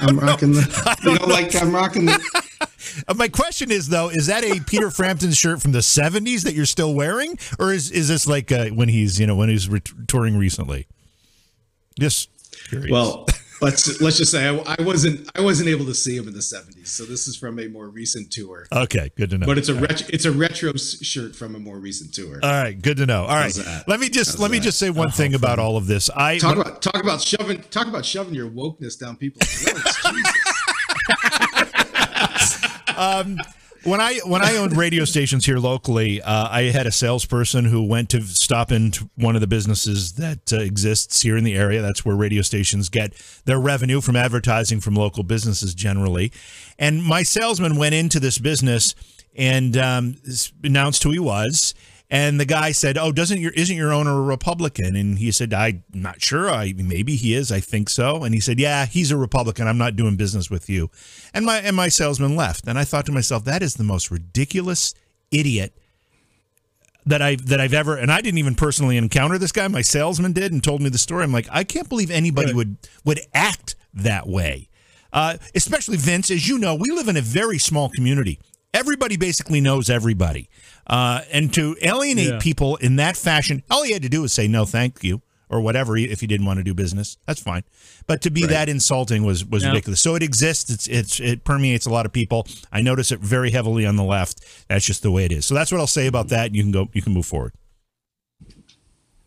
I'm 0.00 0.18
rocking 0.18 0.52
the. 0.52 0.96
You 1.02 1.18
don't 1.18 1.28
like 1.28 1.54
I'm 1.54 1.74
rocking 1.74 2.06
the. 2.06 2.46
My 3.16 3.28
question 3.28 3.70
is 3.70 3.88
though, 3.88 4.08
is 4.08 4.26
that 4.28 4.44
a 4.44 4.60
Peter 4.60 4.90
Frampton 4.90 5.32
shirt 5.32 5.60
from 5.60 5.72
the 5.72 5.80
'70s 5.80 6.42
that 6.42 6.54
you're 6.54 6.64
still 6.66 6.94
wearing, 6.94 7.38
or 7.58 7.72
is 7.72 7.90
is 7.90 8.08
this 8.08 8.26
like 8.26 8.50
uh, 8.52 8.68
when 8.68 8.88
he's 8.88 9.20
you 9.20 9.26
know 9.26 9.36
when 9.36 9.48
he's 9.48 9.68
re- 9.68 9.82
touring 10.06 10.36
recently? 10.38 10.86
Just 11.98 12.30
curious. 12.68 12.90
Well, 12.90 13.26
let's 13.60 14.00
let's 14.00 14.18
just 14.18 14.30
say 14.32 14.48
I, 14.48 14.76
I, 14.78 14.82
wasn't 14.82 15.30
I 15.36 15.40
wasn't 15.40 15.68
able 15.68 15.84
to 15.86 15.94
see 15.94 16.16
him 16.16 16.28
in 16.28 16.34
the 16.34 16.40
'70s, 16.40 16.88
so 16.88 17.04
this 17.04 17.26
is 17.26 17.36
from 17.36 17.58
a 17.58 17.68
more 17.68 17.88
recent 17.88 18.30
tour. 18.30 18.66
Okay, 18.72 19.10
good 19.16 19.30
to 19.30 19.38
know. 19.38 19.46
But 19.46 19.58
it's 19.58 19.68
a 19.68 19.74
retro, 19.74 20.06
it's 20.10 20.24
a 20.24 20.32
retro 20.32 20.72
shirt 20.74 21.34
from 21.34 21.54
a 21.54 21.58
more 21.58 21.78
recent 21.78 22.14
tour. 22.14 22.40
All 22.42 22.50
right, 22.50 22.80
good 22.80 22.96
to 22.98 23.06
know. 23.06 23.22
All 23.24 23.36
right, 23.36 23.56
let 23.86 24.00
me 24.00 24.08
just 24.08 24.32
How's 24.32 24.40
let 24.40 24.50
me 24.50 24.60
just 24.60 24.78
say 24.78 24.90
one 24.90 25.08
oh, 25.08 25.10
thing 25.10 25.34
about 25.34 25.58
all 25.58 25.76
of 25.76 25.86
this. 25.86 26.10
I 26.10 26.38
talk 26.38 26.56
about 26.56 26.82
talk 26.82 27.02
about 27.02 27.20
shoving 27.20 27.62
talk 27.70 27.86
about 27.86 28.04
shoving 28.04 28.34
your 28.34 28.50
wokeness 28.50 28.98
down 28.98 29.16
people's 29.16 29.48
throats. 29.48 30.04
um, 32.96 33.36
when 33.86 34.00
I 34.00 34.18
when 34.24 34.42
I 34.42 34.56
owned 34.56 34.76
radio 34.76 35.04
stations 35.04 35.46
here 35.46 35.58
locally, 35.58 36.20
uh, 36.20 36.48
I 36.50 36.64
had 36.64 36.86
a 36.86 36.92
salesperson 36.92 37.64
who 37.64 37.84
went 37.84 38.10
to 38.10 38.20
stop 38.22 38.72
into 38.72 39.08
one 39.14 39.36
of 39.36 39.40
the 39.40 39.46
businesses 39.46 40.14
that 40.14 40.52
uh, 40.52 40.56
exists 40.56 41.22
here 41.22 41.36
in 41.36 41.44
the 41.44 41.54
area. 41.54 41.80
That's 41.82 42.04
where 42.04 42.16
radio 42.16 42.42
stations 42.42 42.88
get 42.88 43.14
their 43.44 43.60
revenue 43.60 44.00
from 44.00 44.16
advertising 44.16 44.80
from 44.80 44.94
local 44.94 45.22
businesses 45.22 45.74
generally. 45.74 46.32
And 46.78 47.02
my 47.02 47.22
salesman 47.22 47.76
went 47.76 47.94
into 47.94 48.18
this 48.18 48.38
business 48.38 48.94
and 49.36 49.76
um, 49.76 50.16
announced 50.64 51.02
who 51.02 51.12
he 51.12 51.18
was 51.18 51.74
and 52.08 52.38
the 52.38 52.44
guy 52.44 52.72
said, 52.72 52.96
"Oh, 52.96 53.12
doesn't 53.12 53.40
your 53.40 53.52
isn't 53.52 53.76
your 53.76 53.92
owner 53.92 54.12
a 54.12 54.22
Republican?" 54.22 54.94
And 54.94 55.18
he 55.18 55.32
said, 55.32 55.52
"I'm 55.52 55.82
not 55.92 56.22
sure. 56.22 56.50
I 56.50 56.72
maybe 56.76 57.16
he 57.16 57.34
is. 57.34 57.50
I 57.50 57.60
think 57.60 57.88
so." 57.88 58.22
And 58.22 58.34
he 58.34 58.40
said, 58.40 58.60
"Yeah, 58.60 58.86
he's 58.86 59.10
a 59.10 59.16
Republican. 59.16 59.66
I'm 59.66 59.78
not 59.78 59.96
doing 59.96 60.16
business 60.16 60.50
with 60.50 60.68
you." 60.70 60.90
And 61.34 61.44
my 61.44 61.58
and 61.58 61.74
my 61.74 61.88
salesman 61.88 62.36
left. 62.36 62.66
And 62.66 62.78
I 62.78 62.84
thought 62.84 63.06
to 63.06 63.12
myself, 63.12 63.44
"That 63.44 63.62
is 63.62 63.74
the 63.74 63.84
most 63.84 64.10
ridiculous 64.10 64.94
idiot." 65.30 65.76
that 67.06 67.22
I 67.22 67.36
that 67.36 67.60
I've 67.60 67.72
ever 67.72 67.96
and 67.96 68.10
I 68.10 68.20
didn't 68.20 68.38
even 68.38 68.56
personally 68.56 68.96
encounter 68.96 69.38
this 69.38 69.52
guy. 69.52 69.66
My 69.68 69.82
salesman 69.82 70.32
did 70.32 70.52
and 70.52 70.62
told 70.62 70.82
me 70.82 70.90
the 70.90 70.98
story. 70.98 71.22
I'm 71.22 71.32
like, 71.32 71.46
I 71.50 71.64
can't 71.64 71.88
believe 71.88 72.10
anybody 72.10 72.48
right. 72.48 72.56
would 72.56 72.76
would 73.04 73.20
act 73.32 73.76
that 73.94 74.26
way. 74.26 74.68
Uh, 75.12 75.36
especially 75.54 75.96
Vince, 75.96 76.30
as 76.30 76.48
you 76.48 76.58
know, 76.58 76.74
we 76.74 76.90
live 76.90 77.08
in 77.08 77.16
a 77.16 77.22
very 77.22 77.58
small 77.58 77.88
community. 77.88 78.40
Everybody 78.74 79.16
basically 79.16 79.60
knows 79.60 79.88
everybody. 79.88 80.50
Uh, 80.86 81.22
and 81.32 81.52
to 81.54 81.76
alienate 81.82 82.26
yeah. 82.28 82.38
people 82.40 82.76
in 82.76 82.96
that 82.96 83.16
fashion, 83.16 83.62
all 83.70 83.82
he 83.82 83.92
had 83.92 84.02
to 84.02 84.08
do 84.08 84.22
was 84.22 84.32
say 84.32 84.46
no, 84.46 84.64
thank 84.64 85.02
you, 85.02 85.20
or 85.48 85.60
whatever 85.60 85.96
if 85.96 86.20
he 86.20 86.26
didn't 86.26 86.46
want 86.46 86.58
to 86.58 86.64
do 86.64 86.74
business. 86.74 87.18
That's 87.26 87.40
fine. 87.40 87.64
But 88.06 88.22
to 88.22 88.30
be 88.30 88.42
right. 88.42 88.50
that 88.50 88.68
insulting 88.68 89.24
was 89.24 89.44
was 89.44 89.62
yep. 89.62 89.72
ridiculous. 89.72 90.00
So 90.00 90.14
it 90.14 90.22
exists. 90.22 90.70
It's 90.70 90.86
it's 90.86 91.20
it 91.20 91.44
permeates 91.44 91.86
a 91.86 91.90
lot 91.90 92.06
of 92.06 92.12
people. 92.12 92.46
I 92.72 92.80
notice 92.80 93.10
it 93.10 93.20
very 93.20 93.50
heavily 93.50 93.84
on 93.84 93.96
the 93.96 94.04
left. 94.04 94.44
That's 94.68 94.84
just 94.84 95.02
the 95.02 95.10
way 95.10 95.24
it 95.24 95.32
is. 95.32 95.46
So 95.46 95.54
that's 95.54 95.72
what 95.72 95.80
I'll 95.80 95.86
say 95.86 96.06
about 96.06 96.28
that. 96.28 96.54
You 96.54 96.62
can 96.62 96.72
go. 96.72 96.88
You 96.92 97.02
can 97.02 97.12
move 97.12 97.26
forward. 97.26 97.52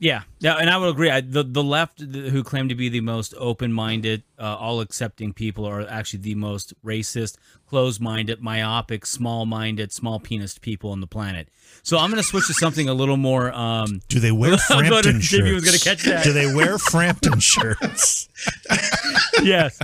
Yeah, 0.02 0.22
yeah, 0.40 0.54
and 0.56 0.70
I 0.70 0.78
would 0.78 0.90
agree. 0.92 1.12
I, 1.12 1.20
the 1.20 1.44
the 1.44 1.62
left, 1.62 2.00
who 2.00 2.42
claim 2.42 2.70
to 2.70 2.76
be 2.76 2.88
the 2.88 3.02
most 3.02 3.34
open-minded, 3.38 4.24
uh, 4.40 4.56
all-accepting 4.56 5.34
people, 5.34 5.66
are 5.66 5.82
actually 5.82 6.22
the 6.22 6.36
most 6.36 6.74
racist, 6.86 7.36
closed-minded, 7.68 8.42
myopic, 8.42 9.06
small-minded, 9.06 9.92
small-penis 9.92 10.58
people 10.60 10.92
on 10.92 11.02
the 11.02 11.08
planet. 11.08 11.50
So 11.84 11.98
I'm 11.98 12.10
going 12.12 12.22
to 12.22 12.28
switch 12.28 12.48
to 12.48 12.54
something 12.54 12.88
a 12.88 12.94
little 12.94 13.18
more. 13.18 13.52
Um, 13.54 14.00
Do 14.08 14.22
they 14.22 14.32
wear 14.32 14.58
Frampton 14.68 15.20
shirts? 15.20 15.52
was 15.52 15.66
going 15.66 15.78
to 15.78 15.84
catch 15.84 16.04
that. 16.04 16.24
Do 16.24 16.32
they 16.32 16.54
wear 16.56 16.78
Frampton 16.78 17.40
shirts? 17.40 18.30
yes. 19.44 19.80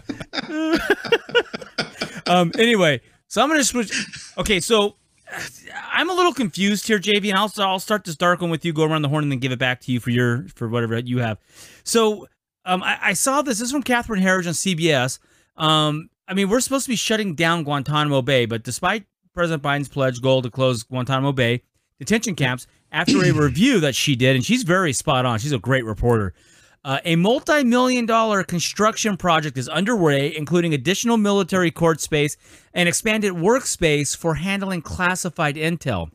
um. 2.27 2.53
Anyway, 2.57 3.01
so 3.27 3.41
I'm 3.41 3.49
going 3.49 3.59
to 3.59 3.65
switch. 3.65 3.91
Okay, 4.37 4.61
so 4.61 4.95
I'm 5.91 6.09
a 6.09 6.13
little 6.13 6.33
confused 6.33 6.87
here, 6.87 6.99
JV, 6.99 7.29
and 7.29 7.37
I'll 7.37 7.51
I'll 7.57 7.79
start 7.79 8.03
this 8.03 8.15
dark 8.15 8.41
one 8.41 8.49
with 8.49 8.65
you. 8.65 8.73
Go 8.73 8.83
around 8.83 9.01
the 9.01 9.09
horn 9.09 9.23
and 9.23 9.31
then 9.31 9.39
give 9.39 9.51
it 9.51 9.59
back 9.59 9.81
to 9.81 9.91
you 9.91 9.99
for 9.99 10.09
your 10.09 10.47
for 10.55 10.67
whatever 10.67 10.97
you 10.99 11.19
have. 11.19 11.37
So, 11.83 12.27
um, 12.65 12.83
I, 12.83 12.97
I 13.01 13.13
saw 13.13 13.41
this. 13.41 13.59
This 13.59 13.67
is 13.67 13.71
from 13.71 13.83
Catherine 13.83 14.21
Herridge 14.21 14.47
on 14.47 14.53
CBS. 14.53 15.19
Um, 15.57 16.09
I 16.27 16.33
mean, 16.33 16.49
we're 16.49 16.59
supposed 16.59 16.85
to 16.85 16.89
be 16.89 16.95
shutting 16.95 17.35
down 17.35 17.63
Guantanamo 17.63 18.21
Bay, 18.21 18.45
but 18.45 18.63
despite 18.63 19.05
President 19.33 19.61
Biden's 19.61 19.89
pledge 19.89 20.21
goal 20.21 20.41
to 20.41 20.49
close 20.49 20.83
Guantanamo 20.83 21.31
Bay 21.31 21.61
detention 21.99 22.35
camps, 22.35 22.67
after 22.91 23.23
a 23.23 23.31
review 23.33 23.79
that 23.81 23.95
she 23.95 24.15
did, 24.15 24.35
and 24.35 24.45
she's 24.45 24.63
very 24.63 24.93
spot 24.93 25.25
on. 25.25 25.39
She's 25.39 25.51
a 25.51 25.59
great 25.59 25.85
reporter. 25.85 26.33
Uh, 26.85 26.99
a 27.03 27.15
multi 27.15 27.63
million 27.63 28.05
dollar 28.05 28.43
construction 28.43 29.17
project 29.17 29.57
is 29.57 29.67
underway, 29.67 30.35
including 30.37 30.71
additional 30.71 31.17
military 31.17 31.71
court 31.71 31.99
space 31.99 32.37
and 32.75 32.87
expanded 32.87 33.33
workspace 33.33 34.15
for 34.15 34.35
handling 34.35 34.83
classified 34.83 35.55
intel. 35.55 36.11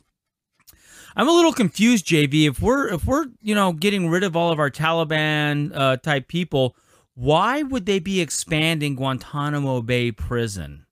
I'm 1.16 1.28
a 1.28 1.33
little 1.33 1.52
confused, 1.52 2.06
JV. 2.06 2.48
If 2.48 2.62
we're 2.62 2.87
if 2.87 3.04
we're 3.04 3.26
you 3.42 3.52
know 3.52 3.72
getting 3.72 4.09
rid 4.09 4.22
of 4.22 4.37
all 4.37 4.52
of 4.52 4.61
our 4.61 4.70
Taliban 4.70 5.72
uh, 5.74 5.96
type 5.96 6.28
people, 6.28 6.76
why 7.14 7.64
would 7.64 7.85
they 7.85 7.98
be 7.98 8.20
expanding 8.20 8.94
Guantanamo 8.94 9.83
Bay 9.83 10.12
prison? 10.12 10.87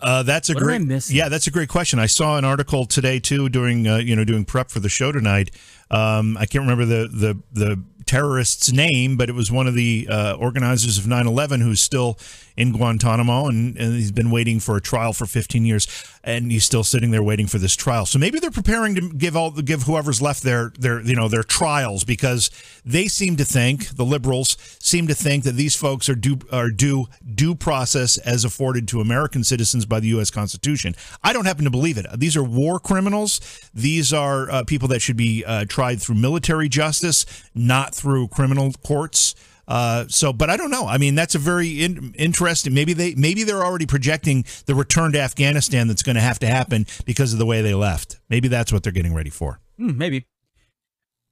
Uh, 0.00 0.22
that's 0.22 0.48
a 0.48 0.54
what 0.54 0.62
great 0.62 1.10
yeah, 1.10 1.28
that's 1.28 1.46
a 1.46 1.50
great 1.50 1.68
question. 1.68 1.98
I 1.98 2.06
saw 2.06 2.38
an 2.38 2.44
article 2.44 2.86
today 2.86 3.18
too, 3.18 3.48
during 3.48 3.86
uh, 3.86 3.96
you 3.96 4.14
know 4.14 4.24
doing 4.24 4.44
prep 4.44 4.70
for 4.70 4.80
the 4.80 4.88
show 4.88 5.12
tonight. 5.12 5.50
Um, 5.90 6.36
I 6.36 6.46
can't 6.46 6.62
remember 6.62 6.84
the 6.84 7.08
the 7.08 7.38
the 7.52 7.82
terrorist's 8.08 8.72
name, 8.72 9.16
but 9.16 9.28
it 9.28 9.34
was 9.34 9.52
one 9.52 9.66
of 9.66 9.74
the 9.74 10.08
uh, 10.10 10.32
organizers 10.34 10.96
of 10.98 11.06
9 11.06 11.26
11 11.26 11.60
who's 11.60 11.80
still 11.80 12.18
in 12.56 12.72
Guantanamo 12.72 13.46
and, 13.46 13.76
and, 13.76 13.94
he's 13.94 14.10
been 14.10 14.32
waiting 14.32 14.58
for 14.58 14.76
a 14.76 14.80
trial 14.80 15.12
for 15.12 15.26
15 15.26 15.64
years 15.64 15.86
and 16.24 16.50
he's 16.50 16.64
still 16.64 16.82
sitting 16.82 17.12
there 17.12 17.22
waiting 17.22 17.46
for 17.46 17.58
this 17.58 17.76
trial. 17.76 18.04
So 18.04 18.18
maybe 18.18 18.40
they're 18.40 18.50
preparing 18.50 18.96
to 18.96 19.12
give 19.12 19.36
all 19.36 19.52
give 19.52 19.84
whoever's 19.84 20.20
left 20.20 20.42
their 20.42 20.72
their 20.78 21.00
you 21.00 21.14
know 21.14 21.28
their 21.28 21.44
trials 21.44 22.02
because 22.02 22.50
they 22.84 23.06
seem 23.06 23.36
to 23.36 23.44
think 23.44 23.90
the 23.90 24.04
liberals 24.04 24.56
seem 24.80 25.06
to 25.06 25.14
think 25.14 25.44
that 25.44 25.54
these 25.54 25.76
folks 25.76 26.08
are 26.08 26.16
due 26.16 26.38
are 26.50 26.70
due 26.70 27.06
due 27.34 27.54
process 27.54 28.18
as 28.18 28.44
afforded 28.44 28.88
to 28.88 29.00
American 29.00 29.44
citizens 29.44 29.86
by 29.86 30.00
the 30.00 30.08
U.S. 30.08 30.30
Constitution. 30.30 30.94
I 31.22 31.32
don't 31.32 31.44
happen 31.44 31.64
to 31.64 31.70
believe 31.70 31.96
it. 31.96 32.06
These 32.16 32.36
are 32.36 32.44
war 32.44 32.80
criminals. 32.80 33.40
These 33.72 34.12
are 34.12 34.50
uh, 34.50 34.64
people 34.64 34.88
that 34.88 35.00
should 35.00 35.16
be 35.16 35.44
uh, 35.44 35.66
tried 35.78 36.02
through 36.02 36.16
military 36.16 36.68
justice, 36.68 37.24
not 37.54 37.94
through 37.94 38.26
criminal 38.26 38.72
courts. 38.84 39.36
Uh, 39.68 40.06
so, 40.08 40.32
but 40.32 40.50
I 40.50 40.56
don't 40.56 40.72
know. 40.72 40.88
I 40.88 40.98
mean, 40.98 41.14
that's 41.14 41.36
a 41.36 41.38
very 41.38 41.84
in, 41.84 42.16
interesting. 42.18 42.74
Maybe 42.74 42.94
they 42.94 43.14
maybe 43.14 43.44
they're 43.44 43.62
already 43.62 43.86
projecting 43.86 44.44
the 44.66 44.74
return 44.74 45.12
to 45.12 45.20
Afghanistan 45.20 45.86
that's 45.86 46.02
going 46.02 46.16
to 46.16 46.20
have 46.20 46.40
to 46.40 46.48
happen 46.48 46.84
because 47.04 47.32
of 47.32 47.38
the 47.38 47.46
way 47.46 47.62
they 47.62 47.74
left. 47.74 48.18
Maybe 48.28 48.48
that's 48.48 48.72
what 48.72 48.82
they're 48.82 48.92
getting 48.92 49.14
ready 49.14 49.30
for. 49.30 49.60
Mm, 49.78 49.96
maybe, 49.96 50.26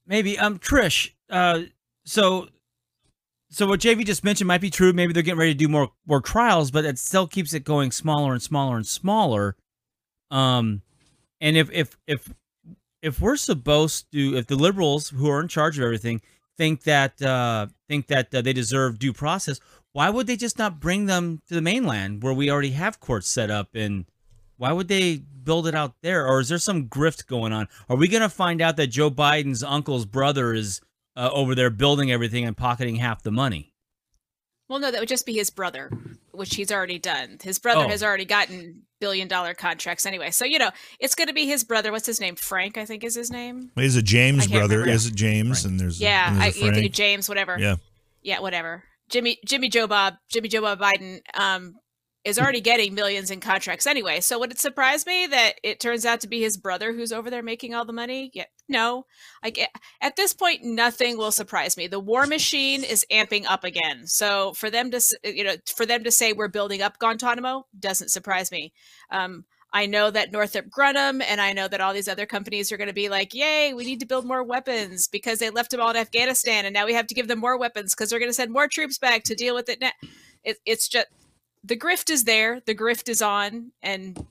maybe. 0.06 0.38
Um, 0.38 0.60
Trish. 0.60 1.10
Uh, 1.28 1.62
so 2.04 2.46
so 3.50 3.66
what 3.66 3.80
JV 3.80 4.06
just 4.06 4.22
mentioned 4.22 4.46
might 4.46 4.60
be 4.60 4.70
true. 4.70 4.92
Maybe 4.92 5.12
they're 5.12 5.24
getting 5.24 5.40
ready 5.40 5.54
to 5.54 5.58
do 5.58 5.66
more 5.66 5.88
more 6.06 6.20
trials, 6.20 6.70
but 6.70 6.84
it 6.84 7.00
still 7.00 7.26
keeps 7.26 7.52
it 7.52 7.64
going 7.64 7.90
smaller 7.90 8.32
and 8.32 8.42
smaller 8.42 8.76
and 8.76 8.86
smaller. 8.86 9.56
Um, 10.30 10.82
and 11.40 11.56
if 11.56 11.68
if 11.72 11.98
if 12.06 12.32
if 13.06 13.20
we're 13.20 13.36
supposed 13.36 14.10
to, 14.10 14.36
if 14.36 14.48
the 14.48 14.56
liberals 14.56 15.10
who 15.10 15.30
are 15.30 15.40
in 15.40 15.46
charge 15.46 15.78
of 15.78 15.84
everything 15.84 16.20
think 16.58 16.82
that 16.82 17.22
uh, 17.22 17.68
think 17.88 18.08
that 18.08 18.34
uh, 18.34 18.42
they 18.42 18.52
deserve 18.52 18.98
due 18.98 19.12
process, 19.12 19.60
why 19.92 20.10
would 20.10 20.26
they 20.26 20.36
just 20.36 20.58
not 20.58 20.80
bring 20.80 21.06
them 21.06 21.40
to 21.46 21.54
the 21.54 21.62
mainland 21.62 22.24
where 22.24 22.32
we 22.32 22.50
already 22.50 22.72
have 22.72 22.98
courts 22.98 23.28
set 23.28 23.48
up? 23.48 23.68
And 23.74 24.06
why 24.56 24.72
would 24.72 24.88
they 24.88 25.18
build 25.18 25.68
it 25.68 25.74
out 25.74 25.94
there? 26.02 26.26
Or 26.26 26.40
is 26.40 26.48
there 26.48 26.58
some 26.58 26.88
grift 26.88 27.28
going 27.28 27.52
on? 27.52 27.68
Are 27.88 27.96
we 27.96 28.08
going 28.08 28.22
to 28.22 28.28
find 28.28 28.60
out 28.60 28.76
that 28.76 28.88
Joe 28.88 29.10
Biden's 29.10 29.62
uncle's 29.62 30.04
brother 30.04 30.52
is 30.52 30.80
uh, 31.14 31.30
over 31.32 31.54
there 31.54 31.70
building 31.70 32.10
everything 32.10 32.44
and 32.44 32.56
pocketing 32.56 32.96
half 32.96 33.22
the 33.22 33.30
money? 33.30 33.72
Well, 34.68 34.78
no, 34.80 34.90
that 34.90 35.00
would 35.00 35.08
just 35.08 35.26
be 35.26 35.34
his 35.34 35.50
brother, 35.50 35.90
which 36.32 36.54
he's 36.56 36.72
already 36.72 36.98
done. 36.98 37.38
His 37.42 37.58
brother 37.58 37.84
Oh. 37.84 37.88
has 37.88 38.02
already 38.02 38.24
gotten 38.24 38.82
billion 39.00 39.28
dollar 39.28 39.54
contracts 39.54 40.06
anyway. 40.06 40.30
So, 40.30 40.44
you 40.44 40.58
know, 40.58 40.70
it's 40.98 41.14
going 41.14 41.28
to 41.28 41.34
be 41.34 41.46
his 41.46 41.62
brother. 41.64 41.92
What's 41.92 42.06
his 42.06 42.20
name? 42.20 42.34
Frank, 42.34 42.76
I 42.78 42.84
think 42.84 43.04
is 43.04 43.14
his 43.14 43.30
name. 43.30 43.70
Is 43.76 43.94
it 43.96 44.04
James 44.06 44.46
brother? 44.48 44.78
remember. 44.78 44.92
Is 44.94 45.06
it 45.06 45.14
James? 45.14 45.64
And 45.64 45.78
there's 45.78 46.00
Yeah, 46.00 46.28
and 46.32 46.38
I, 46.42 46.50
there's 46.50 46.56
a 46.62 46.70
Frank. 46.72 46.92
James, 46.92 47.28
whatever. 47.28 47.56
Yeah. 47.58 47.76
yeah, 48.22 48.40
whatever. 48.40 48.84
Jimmy 49.08 49.38
Jimmy 49.46 49.68
Joe 49.68 49.86
Bob 49.86 50.14
Jimmy 50.28 50.48
Joe 50.48 50.62
Bob 50.62 50.80
Biden 50.80 51.20
um 51.34 51.76
is 52.24 52.40
already 52.40 52.60
getting 52.60 52.92
millions 52.92 53.30
in 53.30 53.38
contracts 53.38 53.86
anyway. 53.86 54.20
So 54.20 54.36
would 54.40 54.50
it 54.50 54.58
surprise 54.58 55.06
me 55.06 55.28
that 55.28 55.60
it 55.62 55.78
turns 55.78 56.04
out 56.04 56.18
to 56.22 56.26
be 56.26 56.40
his 56.40 56.56
brother 56.56 56.92
who's 56.92 57.12
over 57.12 57.30
there 57.30 57.42
making 57.42 57.72
all 57.72 57.84
the 57.84 57.92
money? 57.92 58.32
Yeah, 58.34 58.46
no. 58.68 59.06
Get 59.52 59.70
at 60.00 60.16
this 60.16 60.32
point 60.32 60.64
nothing 60.64 61.16
will 61.16 61.32
surprise 61.32 61.76
me. 61.76 61.86
The 61.86 62.00
war 62.00 62.26
machine 62.26 62.84
is 62.84 63.06
amping 63.10 63.44
up 63.48 63.64
again. 63.64 64.06
So 64.06 64.52
for 64.54 64.70
them 64.70 64.90
to 64.90 65.00
you 65.24 65.44
know 65.44 65.56
for 65.74 65.86
them 65.86 66.04
to 66.04 66.10
say 66.10 66.32
we're 66.32 66.48
building 66.48 66.82
up 66.82 66.98
Guantanamo 66.98 67.66
doesn't 67.78 68.10
surprise 68.10 68.50
me. 68.50 68.72
Um 69.10 69.44
I 69.72 69.86
know 69.86 70.10
that 70.10 70.32
Northrop 70.32 70.70
Grumman 70.70 71.22
and 71.26 71.40
I 71.40 71.52
know 71.52 71.68
that 71.68 71.80
all 71.80 71.92
these 71.92 72.08
other 72.08 72.24
companies 72.24 72.72
are 72.72 72.76
going 72.76 72.88
to 72.88 72.94
be 72.94 73.08
like, 73.08 73.34
"Yay, 73.34 73.74
we 73.74 73.84
need 73.84 74.00
to 74.00 74.06
build 74.06 74.24
more 74.24 74.42
weapons 74.42 75.06
because 75.08 75.38
they 75.38 75.50
left 75.50 75.70
them 75.70 75.80
all 75.80 75.90
in 75.90 75.96
Afghanistan, 75.96 76.64
and 76.64 76.72
now 76.72 76.86
we 76.86 76.94
have 76.94 77.06
to 77.08 77.14
give 77.14 77.28
them 77.28 77.40
more 77.40 77.58
weapons 77.58 77.94
because 77.94 78.08
they're 78.08 78.18
going 78.18 78.30
to 78.30 78.34
send 78.34 78.52
more 78.52 78.68
troops 78.68 78.96
back 78.96 79.24
to 79.24 79.34
deal 79.34 79.54
with 79.54 79.68
it." 79.68 79.80
Now, 79.80 79.90
it, 80.44 80.58
it's 80.64 80.88
just 80.88 81.08
the 81.62 81.76
grift 81.76 82.10
is 82.10 82.24
there, 82.24 82.60
the 82.64 82.74
grift 82.74 83.08
is 83.08 83.20
on, 83.20 83.72
and 83.82 84.24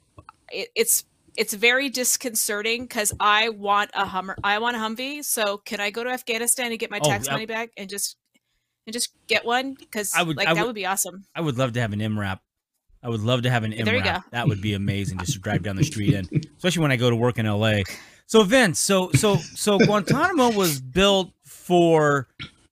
it, 0.49 0.69
it's 0.73 1.03
it's 1.37 1.53
very 1.53 1.89
disconcerting 1.89 2.83
because 2.83 3.13
I 3.19 3.49
want 3.49 3.91
a 3.93 4.05
Hummer, 4.05 4.35
I 4.43 4.59
want 4.59 4.75
a 4.75 4.79
Humvee. 4.79 5.23
So 5.23 5.57
can 5.57 5.79
I 5.79 5.89
go 5.91 6.03
to 6.03 6.09
Afghanistan 6.09 6.71
and 6.71 6.79
get 6.79 6.89
my 6.91 6.99
Oh, 7.01 7.07
tax 7.09 7.27
yeah. 7.27 7.33
money 7.33 7.45
back 7.45 7.71
and 7.77 7.89
just 7.89 8.17
and 8.87 8.93
just 8.93 9.11
get 9.27 9.45
one? 9.45 9.73
Because 9.73 10.13
I 10.15 10.23
would- 10.23 10.37
like 10.37 10.47
I 10.47 10.53
that 10.53 10.61
would- 10.61 10.67
would 10.67 10.75
be 10.75 10.85
awesome. 10.85 11.25
I 11.35 11.41
would 11.41 11.57
love 11.57 11.73
to 11.73 11.81
have 11.81 11.91
an 11.93 11.99
MRAP. 12.01 12.39
I 13.03 13.09
would 13.09 13.21
love 13.21 13.43
to 13.43 13.49
have 13.51 13.63
an 13.63 13.71
MRAP. 13.73 13.85
There 13.85 13.95
you 13.97 14.03
go. 14.03 14.17
That 14.31 14.47
would 14.47 14.61
be 14.61 14.73
amazing 14.73 15.17
just 15.19 15.33
to 15.33 15.39
drive 15.39 15.61
down 15.63 15.75
the 15.75 15.83
street 15.83 16.13
in, 16.13 16.27
especially 16.57 16.81
when 16.81 16.91
I 16.91 16.95
go 16.95 17.09
to 17.09 17.15
work 17.15 17.37
in 17.37 17.45
LA. 17.45 17.81
So 18.27 18.43
Vince, 18.43 18.79
so 18.79 19.11
so 19.13 19.37
so 19.37 19.77
Guantanamo 19.77 20.51
was 20.51 20.79
built 20.81 21.31
for 21.43 22.27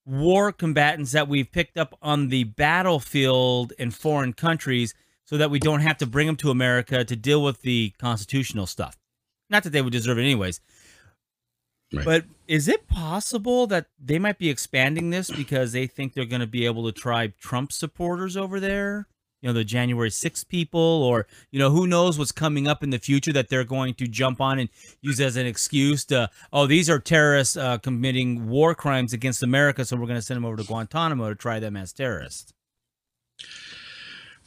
war 0.05 0.51
combatants 0.51 1.11
that 1.13 1.27
we've 1.27 1.51
picked 1.51 1.77
up 1.77 1.97
on 2.01 2.27
the 2.29 2.43
battlefield 2.45 3.73
in 3.77 3.89
foreign 3.91 4.33
countries 4.33 4.93
so 5.25 5.37
that 5.37 5.49
we 5.49 5.59
don't 5.59 5.81
have 5.81 5.97
to 5.97 6.05
bring 6.05 6.27
them 6.27 6.35
to 6.37 6.51
America 6.51 7.03
to 7.03 7.15
deal 7.15 7.43
with 7.43 7.61
the 7.61 7.93
constitutional 7.97 8.67
stuff. 8.67 8.97
Not 9.49 9.63
that 9.63 9.69
they 9.69 9.81
would 9.81 9.93
deserve 9.93 10.17
it 10.17 10.23
anyways. 10.23 10.59
Right. 11.93 12.05
But 12.05 12.25
is 12.47 12.67
it 12.67 12.87
possible 12.87 13.67
that 13.67 13.85
they 14.03 14.17
might 14.17 14.39
be 14.39 14.49
expanding 14.49 15.11
this 15.11 15.29
because 15.29 15.71
they 15.71 15.85
think 15.85 16.13
they're 16.13 16.25
going 16.25 16.41
to 16.41 16.47
be 16.47 16.65
able 16.65 16.85
to 16.85 16.91
try 16.91 17.27
Trump 17.39 17.71
supporters 17.71 18.35
over 18.35 18.59
there? 18.59 19.07
You 19.41 19.49
know, 19.49 19.53
the 19.53 19.65
January 19.65 20.09
6 20.09 20.43
people, 20.45 20.79
or, 20.79 21.27
you 21.51 21.59
know, 21.59 21.69
who 21.69 21.85
knows 21.85 22.17
what's 22.17 22.31
coming 22.31 22.65
up 22.65 22.81
in 22.81 22.91
the 22.91 22.97
future 22.97 23.33
that 23.33 23.49
they're 23.49 23.65
going 23.65 23.93
to 23.95 24.07
jump 24.07 24.39
on 24.39 24.57
and 24.57 24.69
use 25.01 25.19
as 25.19 25.35
an 25.35 25.45
excuse 25.45 26.05
to, 26.05 26.29
oh, 26.53 26.65
these 26.65 26.89
are 26.89 26.97
terrorists 26.97 27.57
uh, 27.57 27.77
committing 27.77 28.47
war 28.47 28.73
crimes 28.73 29.11
against 29.11 29.43
America, 29.43 29.83
so 29.83 29.97
we're 29.97 30.07
going 30.07 30.15
to 30.15 30.21
send 30.21 30.37
them 30.37 30.45
over 30.45 30.55
to 30.55 30.63
Guantanamo 30.63 31.27
to 31.27 31.35
try 31.35 31.59
them 31.59 31.75
as 31.75 31.91
terrorists. 31.91 32.53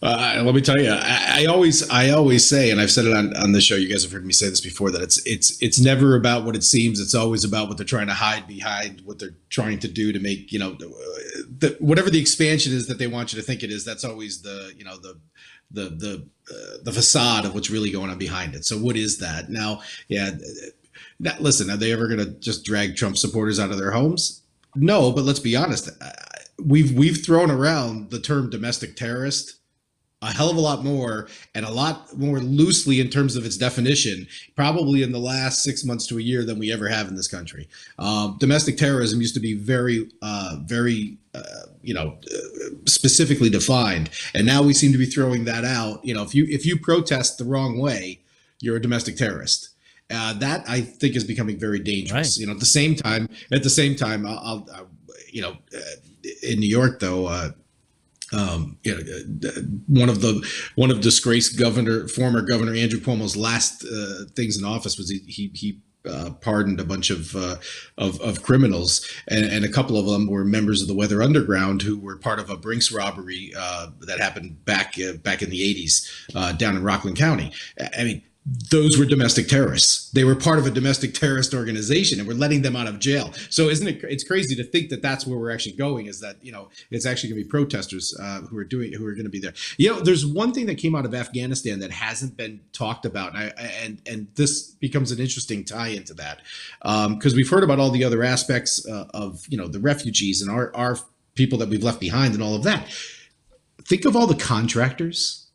Uh, 0.03 0.43
let 0.45 0.55
me 0.55 0.61
tell 0.61 0.79
you, 0.79 0.91
I, 0.93 1.43
I 1.43 1.47
always, 1.47 1.89
I 1.89 2.11
always 2.11 2.47
say, 2.47 2.71
and 2.71 2.81
I've 2.81 2.91
said 2.91 3.07
it 3.07 3.15
on, 3.15 3.35
on 3.37 3.53
the 3.53 3.63
show. 3.63 3.77
You 3.77 3.89
guys 3.89 4.03
have 4.03 4.13
heard 4.13 4.27
me 4.27 4.33
say 4.33 4.49
this 4.51 4.61
before 4.61 4.91
that 4.91 5.01
it's, 5.01 5.25
it's, 5.27 5.61
it's 5.63 5.81
never 5.81 6.17
about 6.17 6.45
what 6.45 6.55
it 6.55 6.65
seems. 6.65 7.01
It's 7.01 7.15
always 7.15 7.45
about 7.45 7.69
what 7.69 7.79
they're 7.79 7.87
trying 7.87 8.09
to 8.09 8.13
hide 8.13 8.47
behind, 8.47 9.01
what 9.07 9.19
they're 9.19 9.37
trying 9.49 9.79
to 9.81 9.89
do 9.89 10.13
to 10.13 10.21
make 10.21 10.53
you 10.53 10.59
know, 10.59 10.73
the, 10.73 11.77
whatever 11.81 12.11
the 12.11 12.21
expansion 12.21 12.75
is 12.75 12.87
that 12.89 12.99
they 12.99 13.07
want 13.07 13.33
you 13.33 13.41
to 13.41 13.47
think 13.47 13.63
it 13.63 13.71
is. 13.71 13.87
That's 13.87 14.05
always 14.05 14.43
the, 14.43 14.73
you 14.77 14.85
know, 14.85 14.99
the, 14.99 15.19
the, 15.71 15.89
the, 15.89 16.27
uh, 16.51 16.79
the 16.83 16.93
facade 16.93 17.47
of 17.47 17.55
what's 17.55 17.71
really 17.71 17.91
going 17.91 18.11
on 18.11 18.19
behind 18.19 18.55
it. 18.55 18.65
So, 18.65 18.77
what 18.79 18.97
is 18.97 19.19
that 19.19 19.51
now? 19.51 19.81
Yeah, 20.07 20.31
listen, 21.41 21.71
are 21.71 21.77
they 21.77 21.93
ever 21.93 22.07
going 22.07 22.21
to 22.21 22.31
just 22.39 22.65
drag 22.65 22.95
Trump 22.95 23.17
supporters 23.17 23.59
out 23.59 23.71
of 23.71 23.79
their 23.79 23.91
homes? 23.91 24.43
No, 24.77 25.11
but 25.11 25.25
let's 25.25 25.41
be 25.41 25.57
honest. 25.57 25.91
We've 26.63 26.93
we've 26.93 27.25
thrown 27.25 27.51
around 27.51 28.11
the 28.11 28.21
term 28.21 28.49
domestic 28.49 28.95
terrorist 28.95 29.57
a 30.23 30.33
hell 30.33 30.51
of 30.51 30.57
a 30.57 30.61
lot 30.61 30.83
more 30.83 31.29
and 31.55 31.67
a 31.67 31.71
lot 31.71 32.17
more 32.17 32.41
loosely 32.41 33.01
in 33.01 33.11
terms 33.11 33.37
of 33.37 33.45
its 33.45 33.57
definition, 33.57 34.27
probably 34.55 35.03
in 35.03 35.13
the 35.13 35.19
last 35.19 35.63
six 35.63 35.85
months 35.85 36.07
to 36.07 36.19
a 36.19 36.23
year 36.23 36.45
than 36.45 36.59
we 36.59 36.73
ever 36.73 36.89
have 36.89 37.09
in 37.09 37.17
this 37.17 37.29
country. 37.29 37.69
Um, 37.99 38.37
domestic 38.41 38.79
terrorism 38.79 39.21
used 39.21 39.35
to 39.35 39.41
be 39.41 39.55
very, 39.55 40.09
uh, 40.23 40.57
very, 40.65 41.19
uh, 41.35 41.43
you 41.83 41.93
know, 41.93 42.19
uh, 42.35 42.39
specifically 42.87 43.51
defined, 43.51 44.11
and 44.35 44.47
now 44.47 44.63
we 44.63 44.73
seem 44.73 44.91
to 44.93 44.99
be 44.99 45.07
throwing 45.07 45.45
that 45.45 45.65
out. 45.65 46.03
You 46.05 46.15
know, 46.15 46.23
if 46.23 46.35
you 46.35 46.47
if 46.49 46.65
you 46.65 46.79
protest 46.79 47.37
the 47.37 47.45
wrong 47.45 47.79
way, 47.79 48.21
you're 48.61 48.77
a 48.77 48.83
domestic 48.83 49.17
terrorist. 49.17 49.71
Uh, 50.09 50.33
that 50.35 50.65
I 50.69 50.81
think 50.81 51.17
is 51.17 51.25
becoming 51.25 51.59
very 51.59 51.81
dangerous. 51.81 52.37
Right. 52.37 52.41
You 52.41 52.47
know, 52.47 52.53
at 52.53 52.61
the 52.61 52.67
same 52.67 52.95
time, 52.95 53.29
at 53.53 53.65
the 53.65 53.71
same 53.71 53.97
time, 53.97 54.25
I'll, 54.25 54.39
I'll, 54.39 54.69
I'll 54.73 54.89
you 55.31 55.43
know, 55.43 55.57
uh, 55.77 55.81
in 56.43 56.61
New 56.61 56.69
York 56.69 57.01
though. 57.01 57.53
Um, 58.33 58.79
you 58.83 58.95
know, 58.95 59.49
uh, 59.49 59.61
one 59.87 60.09
of 60.09 60.21
the 60.21 60.45
one 60.75 60.91
of 60.91 61.01
disgraced 61.01 61.59
governor, 61.59 62.09
former 62.09 62.43
governor 62.43 62.75
Andrew 62.75 62.99
Cuomo's 62.99 63.37
last 63.37 63.85
uh, 63.85 64.25
things 64.35 64.59
in 64.59 64.65
office 64.65 64.99
was 64.99 65.11
he 65.11 65.19
he, 65.27 65.51
he 65.55 65.81
uh, 66.09 66.31
pardoned 66.41 66.81
a 66.81 66.85
bunch 66.85 67.11
of, 67.11 67.35
uh, 67.37 67.57
of 67.99 68.21
of 68.21 68.43
criminals, 68.43 69.07
and, 69.29 69.45
and 69.45 69.65
a 69.65 69.69
couple 69.69 69.99
of 69.99 70.07
them 70.07 70.27
were 70.27 70.45
members 70.45 70.83
of 70.83 70.89
the 70.89 70.95
Weather 70.95 71.23
Underground 71.23 71.83
who 71.83 71.99
were 71.99 72.17
part 72.17 72.39
of 72.39 72.51
a 72.51 72.57
Brinks 72.57 72.93
robbery 72.93 73.53
uh, 73.59 73.89
that 74.01 74.21
happened 74.21 74.65
back 74.65 74.95
uh, 74.99 75.15
back 75.15 75.43
in 75.43 75.51
the 75.51 75.61
'80s 75.61 76.09
uh, 76.35 76.53
down 76.53 76.77
in 76.77 76.83
Rockland 76.83 77.17
County. 77.17 77.53
I 77.97 78.05
mean. 78.05 78.23
Those 78.71 78.97
were 78.97 79.05
domestic 79.05 79.49
terrorists. 79.49 80.09
They 80.13 80.23
were 80.23 80.37
part 80.37 80.61
of 80.61 80.67
a 80.67 80.71
domestic 80.71 81.15
terrorist 81.15 81.53
organization, 81.53 82.21
and 82.21 82.29
we're 82.29 82.35
letting 82.35 82.63
them 82.63 82.77
out 82.77 82.87
of 82.87 83.01
jail. 83.01 83.33
So, 83.51 83.69
isn't 83.69 83.89
it? 83.89 84.05
It's 84.05 84.23
crazy 84.23 84.55
to 84.55 84.63
think 84.63 84.89
that 84.91 85.03
that's 85.03 85.27
where 85.27 85.37
we're 85.37 85.51
actually 85.51 85.75
going. 85.75 86.07
Is 86.07 86.21
that 86.21 86.37
you 86.43 86.53
know 86.53 86.69
it's 86.93 87.07
actually 87.07 87.31
going 87.31 87.41
to 87.41 87.45
be 87.45 87.51
protesters 87.51 88.17
uh, 88.23 88.43
who 88.43 88.57
are 88.57 88.65
doing 88.65 88.93
who 88.93 89.05
are 89.05 89.15
going 89.15 89.25
to 89.25 89.31
be 89.31 89.41
there. 89.41 89.53
You 89.79 89.91
know, 89.91 90.01
there's 90.01 90.25
one 90.25 90.53
thing 90.53 90.67
that 90.67 90.77
came 90.79 90.95
out 90.95 91.05
of 91.05 91.13
Afghanistan 91.13 91.81
that 91.81 91.91
hasn't 91.91 92.37
been 92.37 92.61
talked 92.73 93.05
about, 93.05 93.35
and 93.35 93.53
I, 93.59 93.63
and 93.83 94.01
and 94.07 94.29
this 94.37 94.71
becomes 94.71 95.11
an 95.11 95.19
interesting 95.19 95.65
tie 95.65 95.89
into 95.89 96.15
that 96.15 96.43
because 96.83 97.35
we've 97.35 97.51
heard 97.51 97.65
about 97.65 97.81
all 97.81 97.91
the 97.91 98.05
other 98.05 98.23
aspects 98.23 98.87
uh, 98.87 99.09
of 99.13 99.45
you 99.49 99.59
know 99.59 99.67
the 99.67 99.81
refugees 99.81 100.41
and 100.41 100.53
our 100.53 100.71
our 100.77 100.99
people 101.35 101.59
that 101.59 101.69
we've 101.69 101.83
left 101.83 101.99
behind 101.99 102.33
and 102.33 102.45
all 102.45 102.55
of 102.55 102.63
that. 102.63 102.87
Think 103.83 104.05
of 104.05 104.15
all 104.15 104.29
the 104.29 104.37
contractors 104.37 105.46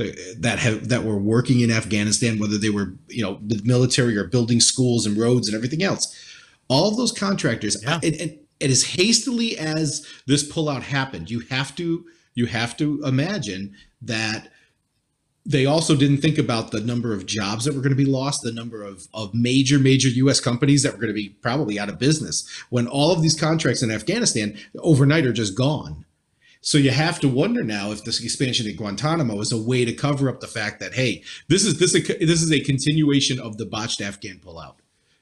that 0.00 0.36
that 0.38 0.58
have 0.58 0.88
that 0.88 1.04
were 1.04 1.18
working 1.18 1.60
in 1.60 1.70
Afghanistan, 1.70 2.38
whether 2.38 2.58
they 2.58 2.70
were 2.70 2.94
you 3.08 3.22
know 3.22 3.38
the 3.46 3.60
military 3.64 4.16
or 4.16 4.24
building 4.24 4.60
schools 4.60 5.06
and 5.06 5.16
roads 5.16 5.48
and 5.48 5.56
everything 5.56 5.82
else. 5.82 6.14
All 6.68 6.88
of 6.88 6.96
those 6.96 7.12
contractors, 7.12 7.82
Yeah. 7.82 7.98
and, 8.02 8.14
and, 8.14 8.38
and 8.60 8.70
as 8.70 8.84
hastily 8.84 9.58
as 9.58 10.06
this 10.26 10.48
pullout 10.50 10.82
happened, 10.82 11.30
you 11.30 11.40
have 11.50 11.74
to 11.76 12.04
you 12.34 12.46
have 12.46 12.76
to 12.76 13.02
imagine 13.04 13.74
that 14.02 14.48
they 15.46 15.66
also 15.66 15.96
didn't 15.96 16.18
think 16.18 16.38
about 16.38 16.70
the 16.70 16.80
number 16.80 17.12
of 17.12 17.26
jobs 17.26 17.64
that 17.64 17.74
were 17.74 17.80
going 17.80 17.96
to 17.96 17.96
be 17.96 18.04
lost, 18.04 18.42
the 18.42 18.52
number 18.52 18.82
of, 18.82 19.08
of 19.14 19.34
major, 19.34 19.78
major 19.78 20.08
US 20.08 20.38
companies 20.38 20.82
that 20.82 20.92
were 20.92 20.98
going 20.98 21.08
to 21.08 21.14
be 21.14 21.30
probably 21.40 21.78
out 21.78 21.88
of 21.88 21.98
business 21.98 22.48
when 22.68 22.86
all 22.86 23.10
of 23.10 23.22
these 23.22 23.38
contracts 23.38 23.82
in 23.82 23.90
Afghanistan 23.90 24.56
overnight 24.78 25.24
are 25.24 25.32
just 25.32 25.56
gone. 25.56 26.04
So 26.62 26.76
you 26.76 26.90
have 26.90 27.20
to 27.20 27.28
wonder 27.28 27.64
now 27.64 27.90
if 27.90 28.04
this 28.04 28.22
expansion 28.22 28.68
at 28.68 28.76
Guantanamo 28.76 29.40
is 29.40 29.50
a 29.50 29.60
way 29.60 29.84
to 29.84 29.92
cover 29.92 30.28
up 30.28 30.40
the 30.40 30.46
fact 30.46 30.80
that 30.80 30.94
hey, 30.94 31.22
this 31.48 31.64
is 31.64 31.78
this 31.78 31.92
this 31.92 32.42
is 32.42 32.52
a 32.52 32.60
continuation 32.60 33.40
of 33.40 33.56
the 33.56 33.64
botched 33.64 34.00
Afghan 34.00 34.38
pullout, 34.38 34.76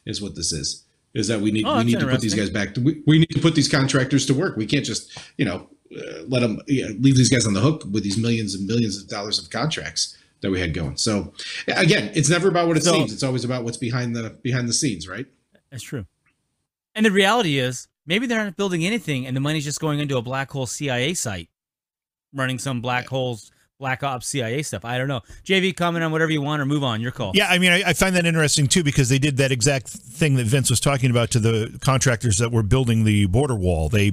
is 0.05 0.21
what 0.21 0.35
this 0.35 0.53
is. 0.53 0.85
Is 1.15 1.29
that 1.29 1.41
we 1.41 1.51
need 1.51 1.65
Oh, 1.65 1.79
we 1.79 1.85
need 1.85 2.01
to 2.01 2.07
put 2.07 2.21
these 2.21 2.35
guys 2.35 2.51
back. 2.51 2.75
To, 2.75 2.81
we, 2.81 3.03
we 3.07 3.19
need 3.21 3.31
to 3.31 3.41
put 3.41 3.55
these 3.55 3.69
contractors 3.69 4.27
to 4.27 4.35
work. 4.35 4.57
We 4.57 4.67
can't 4.67 4.85
just 4.85 5.17
you 5.37 5.45
know 5.45 5.69
uh, 5.97 6.23
let 6.27 6.41
them 6.41 6.61
yeah, 6.67 6.87
leave 6.99 7.17
these 7.17 7.31
guys 7.31 7.47
on 7.47 7.55
the 7.55 7.61
hook 7.61 7.85
with 7.91 8.03
these 8.03 8.19
millions 8.19 8.55
and 8.55 8.67
millions 8.67 9.01
of 9.01 9.09
dollars 9.09 9.39
of 9.39 9.49
contracts 9.49 10.17
that 10.41 10.51
we 10.51 10.61
had 10.61 10.75
going. 10.75 10.97
So 10.97 11.33
again, 11.69 12.11
it's 12.15 12.29
never 12.29 12.49
about 12.49 12.69
what 12.69 12.77
it 12.77 12.85
So- 12.85 12.93
seems. 12.93 13.13
It's 13.13 13.23
always 13.23 13.45
about 13.45 13.65
what's 13.65 13.77
behind 13.77 14.15
the 14.15 14.31
behind 14.43 14.69
the 14.69 14.73
scenes, 14.73 15.09
right? 15.09 15.27
That's 15.71 15.83
true. 15.83 16.07
And 16.95 17.07
the 17.07 17.11
reality 17.13 17.59
is, 17.59 17.87
maybe 18.09 18.27
they're 18.27 18.43
not 18.43 18.57
building 18.57 18.85
anything, 18.85 19.27
and 19.27 19.37
the 19.37 19.41
money's 19.41 19.65
just 19.65 19.81
going 19.81 20.01
into 20.01 20.17
a 20.17 20.23
black 20.23 20.51
hole 20.51 20.67
CIA 20.67 21.15
site, 21.15 21.49
running 22.33 22.59
some 22.59 22.81
black 22.81 23.07
holes 23.07 23.53
Black 23.79 24.03
Ops 24.03 24.27
CIA 24.27 24.63
stuff. 24.63 24.85
I 24.85 24.99
don't 24.99 25.07
know. 25.07 25.21
JV, 25.45 25.75
comment 25.77 26.05
on 26.05 26.11
whatever 26.11 26.33
you 26.33 26.43
want 26.43 26.61
or 26.61 26.67
move 26.67 26.83
on. 26.83 27.01
Your 27.01 27.13
call. 27.13 27.33
Yeah, 27.35 27.47
I 27.49 27.59
mean, 27.59 27.71
I, 27.71 27.83
I, 27.87 27.93
find 27.93 28.17
that 28.17 28.27
interesting 28.27 28.67
too 28.67 28.83
because 28.83 29.09
they 29.09 29.21
did 29.21 29.37
that 29.37 29.53
exact 29.53 29.89
thing 29.89 30.35
that 30.35 30.47
Vince 30.47 30.69
was 30.69 30.81
talking 30.81 31.11
about 31.11 31.31
to 31.31 31.39
the 31.39 31.79
contractors 31.81 32.39
that 32.39 32.51
were 32.51 32.65
building 32.65 33.05
the 33.05 33.27
border 33.27 33.55
wall. 33.55 33.89
They 33.89 34.13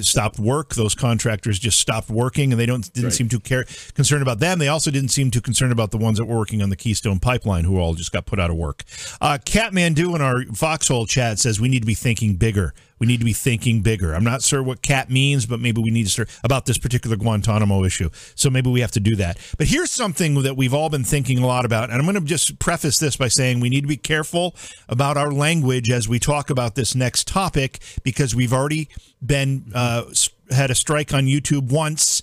stopped 0.00 0.38
work. 0.38 0.74
Those 0.74 0.94
contractors 0.94 1.58
just 1.58 1.78
stopped 1.78 2.08
working, 2.08 2.52
and 2.52 2.60
they 2.60 2.66
don't 2.66 2.90
didn't 2.92 3.06
right. 3.06 3.12
seem 3.12 3.28
too 3.28 3.40
care 3.40 3.64
concerned 3.94 4.22
about 4.22 4.38
them. 4.38 4.60
They 4.60 4.68
also 4.68 4.92
didn't 4.92 5.10
seem 5.10 5.32
too 5.32 5.40
concerned 5.40 5.72
about 5.72 5.90
the 5.90 5.98
ones 5.98 6.18
that 6.18 6.26
were 6.26 6.38
working 6.38 6.62
on 6.62 6.70
the 6.70 6.76
Keystone 6.76 7.18
Pipeline, 7.18 7.64
who 7.64 7.78
all 7.78 7.94
just 7.94 8.12
got 8.12 8.26
put 8.26 8.38
out 8.38 8.50
of 8.50 8.56
work. 8.56 8.84
Uh, 9.20 9.38
Catmandu 9.44 10.14
in 10.14 10.22
our 10.22 10.44
Foxhole 10.54 11.06
chat 11.06 11.40
says 11.40 11.60
we 11.60 11.68
need 11.68 11.80
to 11.80 11.86
be 11.86 11.94
thinking 11.94 12.36
bigger. 12.36 12.74
We 13.04 13.08
need 13.08 13.18
to 13.18 13.26
be 13.26 13.34
thinking 13.34 13.82
bigger. 13.82 14.14
I'm 14.14 14.24
not 14.24 14.40
sure 14.40 14.62
what 14.62 14.80
cat 14.80 15.10
means, 15.10 15.44
but 15.44 15.60
maybe 15.60 15.82
we 15.82 15.90
need 15.90 16.04
to 16.04 16.08
start 16.08 16.30
about 16.42 16.64
this 16.64 16.78
particular 16.78 17.16
Guantanamo 17.16 17.84
issue. 17.84 18.08
So 18.34 18.48
maybe 18.48 18.70
we 18.70 18.80
have 18.80 18.92
to 18.92 19.00
do 19.00 19.14
that. 19.16 19.36
But 19.58 19.66
here's 19.66 19.90
something 19.90 20.42
that 20.42 20.56
we've 20.56 20.72
all 20.72 20.88
been 20.88 21.04
thinking 21.04 21.38
a 21.40 21.46
lot 21.46 21.66
about, 21.66 21.90
and 21.90 21.98
I'm 21.98 22.06
going 22.06 22.14
to 22.14 22.22
just 22.22 22.58
preface 22.58 22.98
this 22.98 23.14
by 23.14 23.28
saying 23.28 23.60
we 23.60 23.68
need 23.68 23.82
to 23.82 23.86
be 23.86 23.98
careful 23.98 24.56
about 24.88 25.18
our 25.18 25.30
language 25.30 25.90
as 25.90 26.08
we 26.08 26.18
talk 26.18 26.48
about 26.48 26.76
this 26.76 26.94
next 26.94 27.28
topic 27.28 27.78
because 28.04 28.34
we've 28.34 28.54
already 28.54 28.88
been 29.22 29.70
uh, 29.74 30.04
had 30.50 30.70
a 30.70 30.74
strike 30.74 31.12
on 31.12 31.24
YouTube 31.24 31.70
once. 31.70 32.22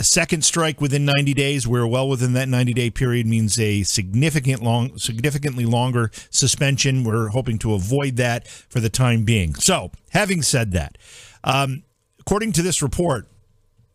A 0.00 0.02
second 0.02 0.46
strike 0.46 0.80
within 0.80 1.04
90 1.04 1.34
days. 1.34 1.68
We're 1.68 1.86
well 1.86 2.08
within 2.08 2.32
that 2.32 2.48
90 2.48 2.72
day 2.72 2.88
period 2.88 3.26
means 3.26 3.60
a 3.60 3.82
significant 3.82 4.62
long, 4.62 4.96
significantly 4.96 5.66
longer 5.66 6.10
suspension. 6.30 7.04
We're 7.04 7.28
hoping 7.28 7.58
to 7.58 7.74
avoid 7.74 8.16
that 8.16 8.48
for 8.48 8.80
the 8.80 8.88
time 8.88 9.24
being. 9.24 9.54
So, 9.56 9.90
having 10.12 10.40
said 10.40 10.72
that, 10.72 10.96
um, 11.44 11.82
according 12.18 12.52
to 12.52 12.62
this 12.62 12.80
report, 12.80 13.26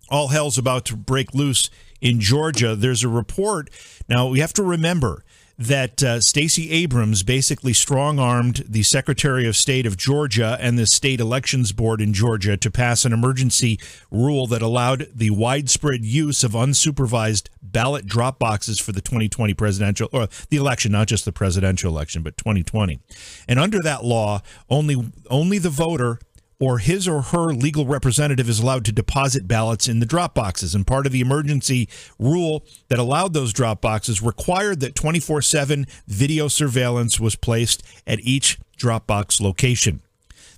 all 0.07 0.27
hell's 0.27 0.59
about 0.59 0.85
to 0.85 0.95
break 0.95 1.33
loose 1.33 1.71
in 2.01 2.19
Georgia. 2.19 2.75
There's 2.75 3.03
a 3.03 3.09
report. 3.09 3.71
Now, 4.07 4.27
we 4.27 4.41
have 4.41 4.53
to 4.53 4.63
remember 4.63 5.25
that 5.57 6.03
uh, 6.03 6.19
Stacey 6.19 6.71
Abrams 6.71 7.23
basically 7.23 7.73
strong 7.73 8.19
armed 8.19 8.63
the 8.67 8.83
Secretary 8.83 9.47
of 9.47 9.55
State 9.55 9.85
of 9.85 9.95
Georgia 9.97 10.57
and 10.59 10.77
the 10.77 10.85
state 10.85 11.19
elections 11.19 11.71
board 11.71 12.01
in 12.01 12.13
Georgia 12.13 12.57
to 12.57 12.69
pass 12.69 13.05
an 13.05 13.13
emergency 13.13 13.79
rule 14.11 14.47
that 14.47 14.61
allowed 14.61 15.07
the 15.13 15.29
widespread 15.29 16.03
use 16.03 16.43
of 16.43 16.51
unsupervised 16.51 17.47
ballot 17.61 18.05
drop 18.05 18.37
boxes 18.39 18.79
for 18.79 18.91
the 18.91 19.01
2020 19.01 19.53
presidential 19.53 20.09
or 20.11 20.27
the 20.49 20.57
election, 20.57 20.91
not 20.91 21.07
just 21.07 21.25
the 21.25 21.31
presidential 21.31 21.91
election, 21.91 22.21
but 22.21 22.37
2020. 22.37 22.99
And 23.47 23.59
under 23.59 23.81
that 23.81 24.03
law, 24.03 24.41
only 24.69 25.11
only 25.29 25.57
the 25.57 25.69
voter 25.69 26.19
or 26.59 26.79
his 26.79 27.07
or 27.07 27.21
her 27.21 27.53
legal 27.53 27.85
representative 27.85 28.47
is 28.47 28.59
allowed 28.59 28.85
to 28.85 28.91
deposit 28.91 29.47
ballots 29.47 29.87
in 29.87 29.99
the 29.99 30.05
drop 30.05 30.33
boxes. 30.33 30.73
And 30.73 30.87
part 30.87 31.05
of 31.05 31.11
the 31.11 31.21
emergency 31.21 31.89
rule 32.17 32.65
that 32.87 32.99
allowed 32.99 33.33
those 33.33 33.53
drop 33.53 33.81
boxes 33.81 34.21
required 34.21 34.79
that 34.79 34.95
24 34.95 35.41
7 35.41 35.85
video 36.07 36.47
surveillance 36.47 37.19
was 37.19 37.35
placed 37.35 37.83
at 38.07 38.19
each 38.21 38.57
Dropbox 38.77 39.39
location. 39.39 40.01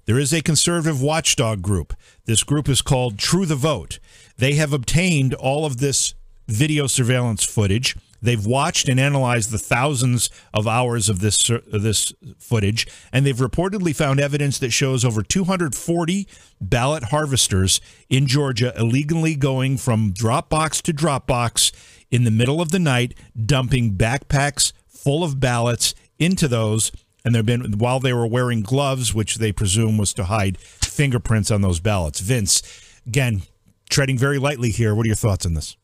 There 0.06 0.18
is 0.18 0.34
a 0.34 0.42
conservative 0.42 1.02
watchdog 1.02 1.62
group. 1.62 1.94
This 2.26 2.44
group 2.44 2.70
is 2.70 2.82
called 2.82 3.20
True 3.20 3.46
the 3.46 3.56
Vote. 3.56 4.00
They 4.38 4.54
have 4.54 4.74
obtained 4.74 5.34
all 5.34 5.66
of 5.66 5.78
this 5.78 6.14
video 6.48 6.88
surveillance 6.88 7.44
footage 7.44 7.96
They've 8.22 8.46
watched 8.46 8.90
and 8.90 9.00
analyzed 9.00 9.52
the 9.52 9.60
thousands 9.60 10.30
of 10.54 10.68
hours 10.68 11.10
of 11.10 11.20
this 11.20 11.50
of 11.50 11.82
this 11.84 12.14
footage, 12.40 12.88
and 13.12 13.26
they've 13.26 13.36
reportedly 13.36 13.96
found 13.96 14.20
evidence 14.20 14.58
that 14.60 14.72
shows 14.72 15.06
over 15.06 15.22
240 15.22 16.28
ballot 16.60 17.04
harvesters 17.06 17.80
in 18.10 18.28
Georgia 18.28 18.74
illegally 18.78 19.36
going 19.36 19.78
from 19.78 20.14
Dropbox 20.14 20.82
to 20.84 20.94
Dropbox 20.94 21.72
in 22.10 22.24
the 22.24 22.32
middle 22.32 22.62
of 22.62 22.72
the 22.72 22.80
night, 22.80 23.14
dumping 23.46 23.96
backpacks 23.96 24.74
full 24.88 25.24
of 25.24 25.40
ballots 25.40 25.94
into 26.20 26.48
those. 26.48 26.92
And 27.24 27.36
they've 27.36 27.46
been 27.46 27.78
while 27.78 28.00
they 28.00 28.14
were 28.14 28.28
wearing 28.28 28.62
gloves, 28.62 29.14
which 29.14 29.36
they 29.36 29.52
presume 29.52 29.98
was 29.98 30.14
to 30.14 30.26
hide 30.26 30.58
fingerprints 30.58 31.52
on 31.52 31.62
those 31.62 31.80
ballots. 31.82 32.22
Vince, 32.22 32.62
again, 33.06 33.42
treading 33.90 34.18
very 34.18 34.40
lightly 34.40 34.70
here. 34.70 34.96
What 34.96 35.06
are 35.06 35.08
your 35.08 35.16
thoughts 35.16 35.46
on 35.46 35.54
this? 35.54 35.76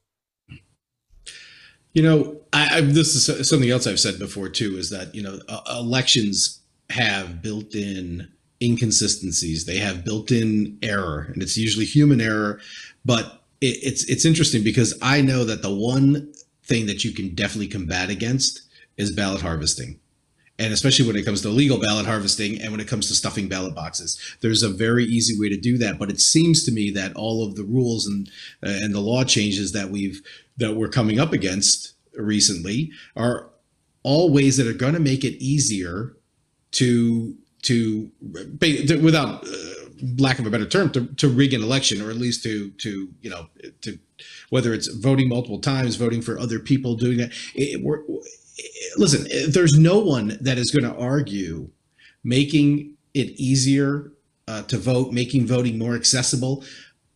You 1.93 2.01
know, 2.03 2.37
I, 2.51 2.77
I, 2.77 2.81
this 2.81 3.15
is 3.15 3.49
something 3.49 3.69
else 3.69 3.87
I've 3.87 3.99
said 3.99 4.19
before 4.19 4.49
too. 4.49 4.77
Is 4.77 4.89
that 4.89 5.13
you 5.13 5.21
know 5.21 5.39
uh, 5.47 5.61
elections 5.79 6.59
have 6.89 7.41
built-in 7.41 8.31
inconsistencies. 8.61 9.65
They 9.65 9.77
have 9.77 10.03
built-in 10.03 10.77
error, 10.81 11.31
and 11.33 11.41
it's 11.41 11.57
usually 11.57 11.85
human 11.85 12.21
error. 12.21 12.59
But 13.05 13.43
it, 13.61 13.77
it's 13.81 14.03
it's 14.05 14.25
interesting 14.25 14.63
because 14.63 14.97
I 15.01 15.21
know 15.21 15.43
that 15.45 15.61
the 15.61 15.73
one 15.73 16.33
thing 16.63 16.85
that 16.87 17.03
you 17.03 17.11
can 17.11 17.35
definitely 17.35 17.67
combat 17.67 18.09
against 18.09 18.61
is 18.97 19.11
ballot 19.11 19.41
harvesting 19.41 19.99
and 20.59 20.71
especially 20.71 21.07
when 21.07 21.15
it 21.15 21.25
comes 21.25 21.41
to 21.41 21.47
illegal 21.47 21.79
ballot 21.79 22.05
harvesting 22.05 22.61
and 22.61 22.71
when 22.71 22.79
it 22.79 22.87
comes 22.87 23.07
to 23.07 23.15
stuffing 23.15 23.47
ballot 23.47 23.73
boxes. 23.73 24.19
There's 24.41 24.61
a 24.61 24.69
very 24.69 25.03
easy 25.03 25.39
way 25.39 25.49
to 25.49 25.57
do 25.57 25.77
that, 25.79 25.97
but 25.97 26.09
it 26.09 26.19
seems 26.19 26.63
to 26.65 26.71
me 26.71 26.91
that 26.91 27.15
all 27.15 27.45
of 27.45 27.55
the 27.55 27.63
rules 27.63 28.05
and 28.05 28.29
uh, 28.63 28.69
and 28.69 28.93
the 28.93 28.99
law 28.99 29.23
changes 29.23 29.71
that 29.71 29.89
we've 29.89 30.21
that 30.57 30.75
we're 30.75 30.89
coming 30.89 31.19
up 31.19 31.33
against 31.33 31.93
recently 32.15 32.91
are 33.15 33.49
all 34.03 34.31
ways 34.31 34.57
that 34.57 34.67
are 34.67 34.73
going 34.73 34.93
to 34.93 34.99
make 34.99 35.23
it 35.23 35.41
easier 35.43 36.15
to 36.73 37.35
to, 37.63 38.11
without 39.01 39.47
uh, 39.47 39.49
lack 40.17 40.37
of 40.37 40.45
a 40.45 40.49
better 40.49 40.65
term 40.65 40.89
to, 40.91 41.05
to 41.15 41.29
rig 41.29 41.53
an 41.53 41.63
election 41.63 42.01
or 42.01 42.09
at 42.09 42.17
least 42.17 42.43
to 42.43 42.71
to 42.71 43.07
you 43.21 43.29
know 43.29 43.47
to 43.81 43.97
whether 44.49 44.73
it's 44.73 44.87
voting 44.87 45.29
multiple 45.29 45.59
times 45.59 45.95
voting 45.95 46.21
for 46.21 46.37
other 46.37 46.59
people 46.59 46.95
doing 46.95 47.17
that 47.17 47.31
it, 47.55 47.81
listen 48.97 49.25
there's 49.51 49.73
no 49.73 49.99
one 49.99 50.37
that 50.41 50.57
is 50.57 50.71
going 50.71 50.83
to 50.83 50.99
argue 50.99 51.69
making 52.23 52.93
it 53.13 53.29
easier 53.39 54.11
uh, 54.47 54.63
to 54.63 54.77
vote 54.77 55.11
making 55.11 55.47
voting 55.47 55.77
more 55.77 55.95
accessible. 55.95 56.63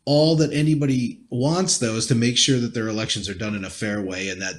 All 0.06 0.36
that 0.38 0.54
anybody 0.54 1.22
wants 1.30 1.78
though 1.80 1.96
is 1.96 2.08
to 2.08 2.16
make 2.16 2.38
sure 2.38 2.60
that 2.60 2.74
their 2.74 2.88
elections 2.88 3.28
are 3.28 3.34
done 3.34 3.56
in 3.56 3.66
a 3.66 3.70
fair 3.70 4.02
way 4.02 4.30
and 4.30 4.42
that 4.42 4.56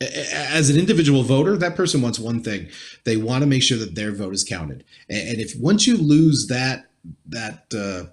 as 0.00 0.70
an 0.70 0.78
individual 0.78 1.22
voter 1.22 1.56
that 1.56 1.76
person 1.76 2.02
wants 2.02 2.18
one 2.18 2.42
thing. 2.42 2.68
They 3.04 3.16
want 3.16 3.42
to 3.42 3.48
make 3.48 3.62
sure 3.62 3.78
that 3.78 3.94
their 3.94 4.12
vote 4.12 4.34
is 4.34 4.44
counted. 4.44 4.84
And 5.08 5.40
if 5.40 5.54
once 5.58 5.86
you 5.86 5.96
lose 5.96 6.46
that 6.48 6.86
that 7.28 7.64
uh, 7.74 8.10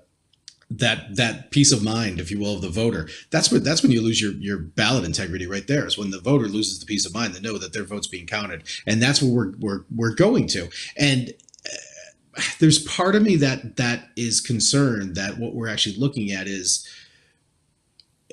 that 0.79 1.15
that 1.15 1.51
peace 1.51 1.71
of 1.71 1.83
mind 1.83 2.19
if 2.19 2.31
you 2.31 2.39
will 2.39 2.55
of 2.55 2.61
the 2.61 2.69
voter 2.69 3.07
that's 3.29 3.51
what 3.51 3.63
that's 3.63 3.83
when 3.83 3.91
you 3.91 4.01
lose 4.01 4.21
your 4.21 4.31
your 4.33 4.57
ballot 4.57 5.03
integrity 5.03 5.45
right 5.45 5.67
there 5.67 5.85
is 5.85 5.97
when 5.97 6.11
the 6.11 6.19
voter 6.19 6.47
loses 6.47 6.79
the 6.79 6.85
peace 6.85 7.05
of 7.05 7.13
mind 7.13 7.33
to 7.33 7.41
know 7.41 7.57
that 7.57 7.73
their 7.73 7.83
vote's 7.83 8.07
being 8.07 8.25
counted 8.25 8.63
and 8.87 9.01
that's 9.01 9.21
what 9.21 9.31
we're 9.31 9.51
we're, 9.59 9.85
we're 9.95 10.13
going 10.13 10.47
to. 10.47 10.69
And 10.97 11.33
uh, 11.65 12.41
there's 12.59 12.83
part 12.85 13.15
of 13.15 13.23
me 13.23 13.35
that 13.37 13.77
that 13.77 14.09
is 14.15 14.41
concerned 14.41 15.15
that 15.15 15.37
what 15.37 15.53
we're 15.53 15.69
actually 15.69 15.97
looking 15.97 16.31
at 16.31 16.47
is 16.47 16.87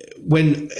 uh, 0.00 0.04
when 0.18 0.70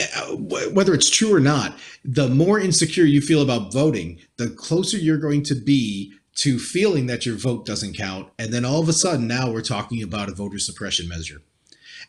uh, 0.00 0.36
whether 0.36 0.94
it's 0.94 1.10
true 1.10 1.34
or 1.34 1.40
not 1.40 1.76
the 2.04 2.28
more 2.28 2.60
insecure 2.60 3.04
you 3.04 3.20
feel 3.20 3.42
about 3.42 3.72
voting 3.72 4.18
the 4.36 4.48
closer 4.48 4.96
you're 4.96 5.18
going 5.18 5.42
to 5.42 5.56
be 5.56 6.12
to 6.38 6.58
feeling 6.58 7.06
that 7.06 7.26
your 7.26 7.36
vote 7.36 7.66
doesn't 7.66 7.96
count 7.96 8.30
and 8.38 8.52
then 8.52 8.64
all 8.64 8.80
of 8.80 8.88
a 8.88 8.92
sudden 8.92 9.26
now 9.26 9.50
we're 9.50 9.60
talking 9.60 10.02
about 10.02 10.28
a 10.28 10.34
voter 10.34 10.58
suppression 10.58 11.08
measure. 11.08 11.42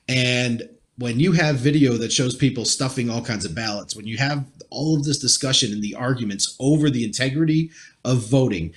And 0.07 0.69
when 0.97 1.19
you 1.19 1.31
have 1.31 1.55
video 1.55 1.93
that 1.93 2.11
shows 2.11 2.35
people 2.35 2.65
stuffing 2.65 3.09
all 3.09 3.21
kinds 3.21 3.45
of 3.45 3.55
ballots 3.55 3.95
when 3.95 4.05
you 4.05 4.17
have 4.17 4.45
all 4.69 4.95
of 4.95 5.03
this 5.03 5.17
discussion 5.17 5.71
and 5.71 5.81
the 5.81 5.95
arguments 5.95 6.55
over 6.59 6.89
the 6.89 7.03
integrity 7.03 7.71
of 8.05 8.19
voting 8.29 8.73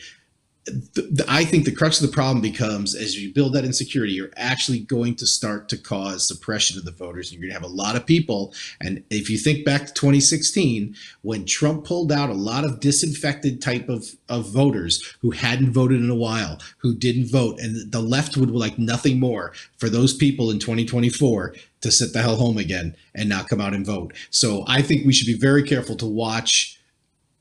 I 1.29 1.45
think 1.45 1.65
the 1.65 1.73
crux 1.73 2.01
of 2.01 2.09
the 2.09 2.15
problem 2.15 2.41
becomes 2.41 2.95
as 2.95 3.21
you 3.21 3.35
build 3.35 3.53
that 3.55 3.65
insecurity, 3.65 4.13
you're 4.13 4.31
actually 4.37 4.79
going 4.79 5.17
to 5.17 5.27
start 5.27 5.69
to 5.71 5.77
cause 5.77 6.27
suppression 6.27 6.79
of 6.79 6.85
the 6.85 6.93
voters. 6.93 7.31
And 7.31 7.41
you're 7.41 7.49
going 7.49 7.61
to 7.61 7.61
have 7.61 7.71
a 7.71 7.75
lot 7.75 7.97
of 7.97 8.07
people. 8.07 8.55
And 8.81 9.03
if 9.11 9.29
you 9.29 9.39
think 9.39 9.65
back 9.65 9.87
to 9.87 9.93
2016, 9.93 10.95
when 11.23 11.47
Trump 11.47 11.85
pulled 11.85 12.13
out 12.13 12.31
a 12.31 12.35
lot 12.35 12.65
of 12.65 12.79
disinfected 12.79 13.61
type 13.61 13.89
of, 13.89 14.15
of 14.29 14.49
voters 14.51 15.17
who 15.21 15.33
hadn't 15.33 15.73
voted 15.73 16.01
in 16.01 16.11
a 16.11 16.15
while, 16.15 16.61
who 16.79 16.95
didn't 16.95 17.27
vote, 17.27 17.59
and 17.59 17.91
the 17.91 18.01
left 18.01 18.37
would 18.37 18.51
like 18.51 18.79
nothing 18.79 19.19
more 19.19 19.53
for 19.79 19.89
those 19.89 20.15
people 20.15 20.49
in 20.49 20.61
2024 20.61 21.55
to 21.81 21.91
sit 21.91 22.13
the 22.13 22.23
hell 22.23 22.37
home 22.37 22.59
again 22.59 22.95
and 23.17 23.29
not 23.29 23.49
come 23.49 23.61
out 23.61 23.75
and 23.75 23.85
vote. 23.85 24.15
So 24.31 24.65
I 24.69 24.81
think 24.81 25.05
we 25.05 25.13
should 25.13 25.27
be 25.27 25.35
very 25.35 25.65
careful 25.65 25.97
to 25.97 26.07
watch 26.07 26.79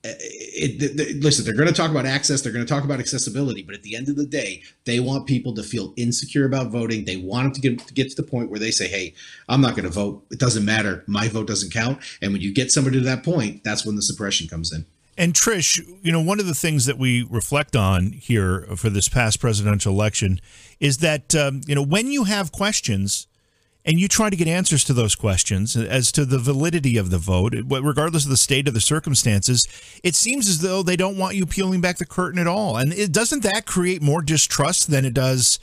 it, 0.04 0.82
it, 0.82 1.00
it, 1.00 1.24
listen, 1.24 1.46
they're 1.46 1.54
going 1.54 1.68
to 1.68 1.74
talk 1.74 1.92
about 1.92 2.06
access, 2.06 2.42
they're 2.42 2.52
going 2.52 2.66
to 2.66 2.72
talk 2.72 2.84
about 2.84 3.00
accessibility, 3.00 3.62
but 3.62 3.76
at 3.76 3.84
the 3.84 3.96
end 3.96 4.10
of 4.10 4.16
the 4.16 4.26
day, 4.26 4.64
they 4.86 5.00
want 5.00 5.28
people 5.28 5.54
to 5.56 5.64
feel 5.64 5.94
insecure 5.96 6.46
about 6.46 6.72
voting. 6.72 7.06
They 7.06 7.18
want 7.18 7.54
them 7.54 7.54
to 7.54 7.62
get 7.62 7.88
to 7.88 7.94
get 7.94 8.10
to 8.10 8.16
the 8.16 8.28
point 8.28 8.50
where 8.50 8.60
they 8.60 8.72
say, 8.72 8.88
"Hey, 8.88 9.14
I'm 9.48 9.62
not 9.62 9.72
going 9.72 9.86
to 9.86 9.92
vote. 9.92 10.26
It 10.32 10.40
doesn't 10.40 10.66
matter. 10.66 11.04
My 11.08 11.28
vote 11.28 11.48
doesn't 11.48 11.72
count." 11.72 12.00
And 12.22 12.34
when 12.34 12.42
you 12.42 12.54
get 12.54 12.72
somebody 12.72 12.98
to 12.98 13.06
that 13.06 13.24
point, 13.24 13.64
that's 13.64 13.86
when 13.86 13.96
the 13.96 14.02
suppression 14.02 14.48
comes 14.48 14.74
in. 14.74 14.86
And 15.18 15.34
Trish, 15.34 15.80
you 16.02 16.12
know, 16.12 16.22
one 16.22 16.40
of 16.40 16.48
the 16.48 16.56
things 16.56 16.86
that 16.86 16.98
we 16.98 17.24
reflect 17.30 17.76
on 17.76 18.12
here 18.14 18.62
for 18.76 18.90
this 18.90 19.08
past 19.08 19.40
presidential 19.40 19.94
election 19.94 20.40
is 20.80 20.98
that 21.00 21.36
um, 21.36 21.62
you 21.68 21.76
know 21.76 21.84
when 21.84 22.12
you 22.12 22.24
have 22.24 22.52
questions 22.52 23.28
and 23.86 24.00
you 24.00 24.08
try 24.08 24.30
to 24.30 24.36
get 24.36 24.48
answers 24.48 24.84
to 24.86 24.94
those 24.94 25.16
questions 25.16 25.76
as 25.76 26.12
to 26.12 26.26
the 26.26 26.38
validity 26.38 26.98
of 26.98 27.10
the 27.10 27.18
vote, 27.18 27.56
regardless 27.68 28.26
of 28.26 28.30
the 28.30 28.38
state 28.38 28.68
of 28.68 28.74
the 28.74 28.82
circumstances, 28.82 29.68
it 30.04 30.16
seems 30.16 30.48
as 30.48 30.60
though 30.60 30.84
they 30.84 30.96
don't 30.96 31.18
want 31.18 31.36
you 31.36 31.46
peeling 31.46 31.82
back 31.82 31.98
the 31.98 32.06
curtain 32.06 32.40
at 32.40 32.48
all. 32.48 32.78
And 32.78 32.94
it, 32.94 33.12
doesn't 33.12 33.44
that 33.44 33.66
create 33.66 34.02
more 34.02 34.22
distrust 34.22 34.92
than 34.92 35.06
it 35.06 35.14
does? 35.14 35.60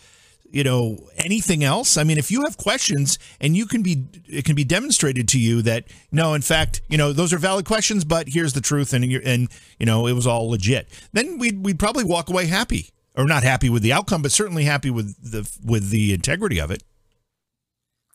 you 0.50 0.64
know 0.64 0.96
anything 1.16 1.62
else 1.62 1.96
i 1.96 2.04
mean 2.04 2.18
if 2.18 2.30
you 2.30 2.42
have 2.42 2.56
questions 2.56 3.18
and 3.40 3.56
you 3.56 3.66
can 3.66 3.82
be 3.82 4.06
it 4.26 4.44
can 4.44 4.54
be 4.54 4.64
demonstrated 4.64 5.28
to 5.28 5.38
you 5.38 5.62
that 5.62 5.84
no 6.10 6.34
in 6.34 6.42
fact 6.42 6.80
you 6.88 6.96
know 6.96 7.12
those 7.12 7.32
are 7.32 7.38
valid 7.38 7.64
questions 7.64 8.04
but 8.04 8.28
here's 8.28 8.52
the 8.54 8.60
truth 8.60 8.92
and 8.92 9.04
and 9.04 9.48
you 9.78 9.86
know 9.86 10.06
it 10.06 10.12
was 10.12 10.26
all 10.26 10.48
legit 10.48 10.88
then 11.12 11.38
we'd, 11.38 11.64
we'd 11.64 11.78
probably 11.78 12.04
walk 12.04 12.28
away 12.30 12.46
happy 12.46 12.90
or 13.16 13.24
not 13.24 13.42
happy 13.42 13.68
with 13.68 13.82
the 13.82 13.92
outcome 13.92 14.22
but 14.22 14.32
certainly 14.32 14.64
happy 14.64 14.90
with 14.90 15.14
the 15.22 15.48
with 15.64 15.90
the 15.90 16.12
integrity 16.12 16.58
of 16.58 16.70
it 16.70 16.82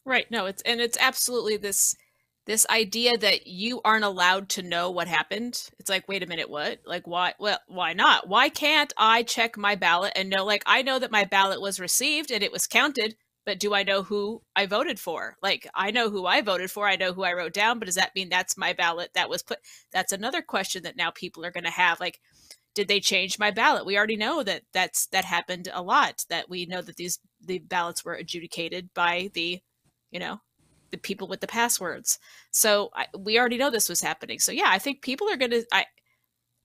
Right. 0.05 0.29
No, 0.29 0.45
it's 0.47 0.61
and 0.63 0.81
it's 0.81 0.97
absolutely 0.99 1.57
this 1.57 1.95
this 2.45 2.65
idea 2.69 3.17
that 3.17 3.47
you 3.47 3.79
aren't 3.85 4.03
allowed 4.03 4.49
to 4.49 4.61
know 4.61 4.91
what 4.91 5.07
happened. 5.07 5.69
It's 5.79 5.89
like, 5.89 6.07
wait 6.09 6.23
a 6.23 6.25
minute, 6.27 6.49
what? 6.49 6.79
Like 6.85 7.07
why 7.07 7.33
well, 7.39 7.59
why 7.67 7.93
not? 7.93 8.27
Why 8.27 8.49
can't 8.49 8.91
I 8.97 9.23
check 9.23 9.57
my 9.57 9.75
ballot 9.75 10.11
and 10.15 10.29
know 10.29 10.43
like 10.45 10.63
I 10.65 10.81
know 10.81 10.99
that 10.99 11.11
my 11.11 11.23
ballot 11.23 11.61
was 11.61 11.79
received 11.79 12.31
and 12.31 12.43
it 12.43 12.51
was 12.51 12.67
counted, 12.67 13.15
but 13.45 13.59
do 13.59 13.73
I 13.73 13.83
know 13.83 14.03
who 14.03 14.41
I 14.57 14.65
voted 14.65 14.99
for? 14.99 15.37
Like 15.41 15.67
I 15.73 15.91
know 15.91 16.09
who 16.09 16.25
I 16.25 16.41
voted 16.41 16.69
for, 16.69 16.85
I 16.87 16.97
know 16.97 17.13
who 17.13 17.23
I 17.23 17.31
wrote 17.33 17.53
down, 17.53 17.79
but 17.79 17.85
does 17.85 17.95
that 17.95 18.15
mean 18.15 18.27
that's 18.29 18.57
my 18.57 18.73
ballot 18.73 19.11
that 19.15 19.29
was 19.29 19.41
put 19.41 19.59
that's 19.93 20.11
another 20.11 20.41
question 20.41 20.83
that 20.83 20.97
now 20.97 21.11
people 21.11 21.45
are 21.45 21.51
going 21.51 21.63
to 21.63 21.69
have 21.69 21.99
like 22.01 22.19
did 22.75 22.87
they 22.87 22.99
change 22.99 23.39
my 23.39 23.51
ballot? 23.51 23.85
We 23.85 23.97
already 23.97 24.17
know 24.17 24.43
that 24.43 24.63
that's 24.73 25.07
that 25.07 25.25
happened 25.25 25.69
a 25.73 25.81
lot 25.83 26.25
that 26.29 26.49
we 26.49 26.65
know 26.65 26.81
that 26.81 26.97
these 26.97 27.19
the 27.41 27.59
ballots 27.59 28.03
were 28.03 28.15
adjudicated 28.15 28.89
by 28.93 29.29
the 29.33 29.61
you 30.13 30.19
know 30.19 30.39
the 30.91 30.97
people 30.97 31.27
with 31.27 31.41
the 31.41 31.47
passwords. 31.47 32.19
So 32.51 32.91
I, 32.95 33.07
we 33.17 33.39
already 33.39 33.57
know 33.57 33.71
this 33.71 33.89
was 33.89 34.01
happening. 34.01 34.39
So 34.39 34.51
yeah 34.51 34.67
i 34.67 34.79
think 34.79 35.01
people 35.01 35.29
are 35.29 35.37
gonna 35.37 35.61
i 35.73 35.85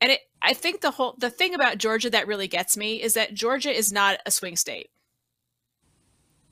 and 0.00 0.12
it 0.12 0.20
i 0.42 0.52
think 0.52 0.80
the 0.80 0.92
whole 0.92 1.16
the 1.18 1.30
thing 1.30 1.54
about 1.54 1.78
georgia 1.78 2.10
that 2.10 2.28
really 2.28 2.46
gets 2.46 2.76
me 2.76 3.02
is 3.02 3.14
that 3.14 3.34
georgia 3.34 3.70
is 3.70 3.90
not 3.90 4.20
a 4.26 4.30
swing 4.30 4.54
state. 4.54 4.90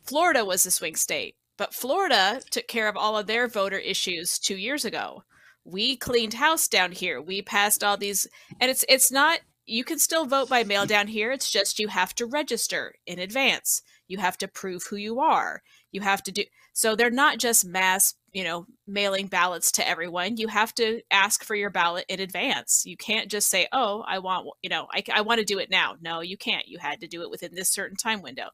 Florida 0.05 0.45
was 0.45 0.67
a 0.67 0.71
swing 0.71 0.97
state 0.97 1.37
but 1.59 1.75
florida 1.75 2.41
took 2.51 2.67
care 2.67 2.89
of 2.89 2.97
all 2.97 3.17
of 3.17 3.27
their 3.27 3.47
voter 3.47 3.79
issues 3.79 4.39
two 4.39 4.57
years 4.57 4.85
ago. 4.85 5.23
We 5.65 5.97
cleaned 5.97 6.35
house 6.35 6.69
down 6.69 6.93
here. 6.93 7.21
We 7.21 7.43
passed 7.43 7.85
all 7.85 7.97
these 7.97 8.27
and 8.61 8.71
it's 8.71 8.85
it's 8.89 9.13
not 9.13 9.41
you 9.67 9.83
can 9.83 9.99
still 9.99 10.27
vote 10.27 10.49
by 10.49 10.63
mail 10.63 10.87
down 10.87 11.09
here. 11.09 11.33
It's 11.33 11.51
just 11.51 11.79
you 11.79 11.89
have 11.89 12.15
to 12.15 12.27
register 12.27 12.95
in 13.05 13.19
advance. 13.19 13.83
You 14.07 14.19
have 14.19 14.39
to 14.39 14.49
prove 14.49 14.85
who 14.85 14.97
you 14.97 15.21
are. 15.21 15.63
You 15.91 16.01
have 16.03 16.23
to 16.25 16.33
do 16.33 16.45
so 16.77 16.95
they're 16.95 17.09
not 17.11 17.39
just 17.39 17.65
mass, 17.65 18.13
you 18.35 18.45
know, 18.45 18.67
mailing 18.87 19.29
ballots 19.29 19.73
to 19.73 19.89
everyone. 19.89 20.37
You 20.37 20.49
have 20.49 20.75
to 20.75 21.01
ask 21.11 21.43
for 21.43 21.55
your 21.55 21.71
ballot 21.71 22.05
in 22.07 22.21
advance. 22.21 22.85
You 22.85 22.99
can't 22.99 23.31
just 23.31 23.49
say, 23.49 23.67
"Oh, 23.73 24.05
I 24.07 24.19
want, 24.19 24.47
you 24.61 24.69
know, 24.69 24.87
I, 24.93 25.03
I 25.11 25.23
want 25.23 25.39
to 25.39 25.45
do 25.47 25.59
it 25.59 25.71
now." 25.71 25.97
No, 26.03 26.21
you 26.21 26.37
can't. 26.37 26.69
You 26.69 26.77
had 26.79 27.01
to 27.01 27.07
do 27.09 27.23
it 27.23 27.31
within 27.31 27.55
this 27.55 27.71
certain 27.71 27.97
time 27.97 28.21
window. 28.21 28.51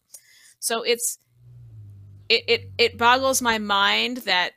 So 0.60 0.84
it's 0.84 1.18
it 2.28 2.44
it 2.46 2.70
it 2.78 2.96
boggles 2.96 3.42
my 3.42 3.58
mind 3.58 4.18
that 4.18 4.52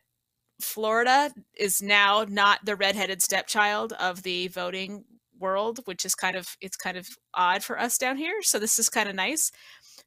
Florida 0.61 1.32
is 1.57 1.82
now 1.82 2.24
not 2.30 2.59
the 2.66 2.76
redheaded 2.76 3.24
stepchild 3.24 3.93
of 3.93 4.22
the 4.22 4.47
voting 4.49 5.05
world, 5.39 5.80
which 5.86 6.05
is 6.05 6.13
kind 6.13 6.36
of 6.36 6.55
it's 6.61 6.78
kind 6.78 6.97
of 6.97 7.09
odd 7.34 7.63
for 7.63 7.80
us 7.80 7.97
down 7.97 8.18
here. 8.18 8.43
So 8.43 8.59
this 8.59 8.78
is 8.78 8.89
kind 8.89 9.09
of 9.09 9.16
nice. 9.16 9.51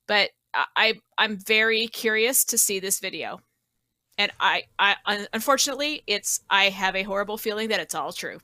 But 0.07 0.31
I 0.55 1.01
I'm 1.19 1.39
very 1.39 1.89
curious 1.89 2.45
to 2.45 2.57
see 2.57 2.79
this 2.79 3.01
video 3.01 3.41
and 4.19 4.33
I, 4.41 4.64
I 4.79 4.97
unfortunately, 5.33 6.03
it's 6.07 6.41
I 6.51 6.64
have 6.64 6.97
a 6.97 7.05
horrible 7.05 7.39
feeling 7.39 7.69
that 7.69 7.81
it's 7.81 7.95
all 7.95 8.12
true. 8.12 8.41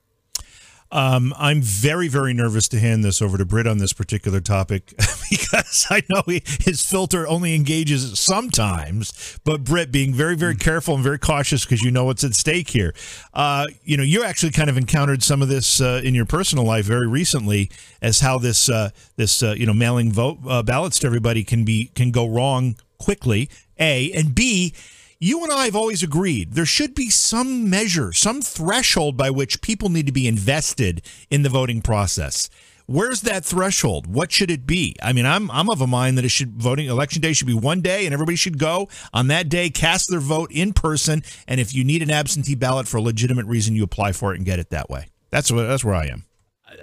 Um, 0.93 1.35
I'm 1.37 1.61
very, 1.61 2.07
very 2.07 2.33
nervous 2.35 2.69
to 2.69 2.79
hand 2.79 3.03
this 3.03 3.21
over 3.21 3.37
to 3.37 3.45
Britt 3.45 3.67
on 3.67 3.79
this 3.79 3.93
particular 3.93 4.41
topic 4.41 4.95
because 5.31 5.89
I 5.91 6.03
know 6.09 6.23
he, 6.27 6.41
his 6.61 6.83
filter 6.83 7.27
only 7.27 7.55
engages 7.57 8.21
sometimes. 8.21 9.41
But 9.43 9.65
Britt, 9.65 9.91
being 9.91 10.15
very, 10.15 10.37
very 10.37 10.55
careful 10.55 10.95
and 10.95 11.03
very 11.03 11.19
cautious 11.19 11.65
because 11.65 11.83
you 11.83 11.91
know 11.91 12.05
what's 12.05 12.23
at 12.23 12.35
stake 12.35 12.71
here. 12.71 12.95
Uh, 13.33 13.67
you 13.83 13.97
know, 13.97 14.05
you 14.05 14.23
actually 14.23 14.53
kind 14.53 14.71
of 14.71 14.77
encountered 14.77 15.25
some 15.25 15.43
of 15.43 15.49
this 15.49 15.81
uh, 15.81 16.01
in 16.05 16.15
your 16.15 16.27
personal 16.27 16.65
life 16.65 16.85
very 16.85 17.09
recently, 17.09 17.71
as 18.01 18.21
how 18.21 18.39
this 18.39 18.69
uh, 18.69 18.91
this 19.17 19.43
uh, 19.43 19.55
you 19.57 19.67
know 19.67 19.75
mailing 19.75 20.13
vote 20.13 20.39
uh, 20.47 20.63
ballots 20.63 21.01
to 21.01 21.09
everybody 21.09 21.43
can 21.43 21.65
be 21.65 21.91
can 21.97 22.13
go 22.13 22.29
wrong 22.29 22.77
quickly. 22.99 23.51
A 23.81 24.13
and 24.13 24.33
B 24.33 24.73
you 25.19 25.43
and 25.43 25.53
I 25.53 25.67
have 25.67 25.77
always 25.77 26.03
agreed 26.03 26.53
there 26.53 26.67
should 26.67 26.95
be 26.95 27.11
some 27.11 27.71
measure, 27.71 28.13
some 28.13 28.43
threshold 28.43 29.17
by 29.17 29.31
which 29.31 29.63
people 29.63 29.89
need 29.89 30.07
to 30.07 30.13
be 30.13 30.27
invested 30.29 31.03
in 31.31 31.43
the 31.43 31.49
voting 31.49 31.83
process. 31.83 32.49
Where's 32.87 33.23
that 33.23 33.45
threshold? 33.45 34.07
What 34.07 34.31
should 34.31 34.51
it 34.51 34.67
be? 34.67 34.95
I 35.03 35.15
mean, 35.15 35.25
I'm 35.25 35.51
I'm 35.51 35.71
of 35.71 35.81
a 35.81 35.87
mind 35.87 36.19
that 36.19 36.25
it 36.25 36.31
should 36.31 36.61
voting 36.61 36.87
election 36.87 37.23
day 37.23 37.33
should 37.33 37.47
be 37.47 37.55
one 37.55 37.81
day 37.81 38.05
and 38.05 38.13
everybody 38.13 38.37
should 38.37 38.59
go 38.59 38.89
on 39.15 39.29
that 39.29 39.49
day, 39.49 39.71
cast 39.71 40.11
their 40.11 40.21
vote 40.21 40.53
in 40.53 40.75
person, 40.75 41.23
and 41.49 41.61
if 41.61 41.75
you 41.75 41.83
need 41.83 42.03
an 42.03 42.11
absentee 42.11 42.55
ballot 42.55 42.87
for 42.87 42.99
a 42.99 43.03
legitimate 43.03 43.47
reason, 43.47 43.75
you 43.75 43.85
apply 43.85 44.13
for 44.13 44.35
it 44.35 44.37
and 44.37 44.45
get 44.45 44.59
it 44.59 44.69
that 44.71 44.91
way. 44.91 45.07
That's 45.31 45.51
what 45.51 45.63
that's 45.63 45.83
where 45.83 45.95
I 45.95 46.07
am. 46.07 46.25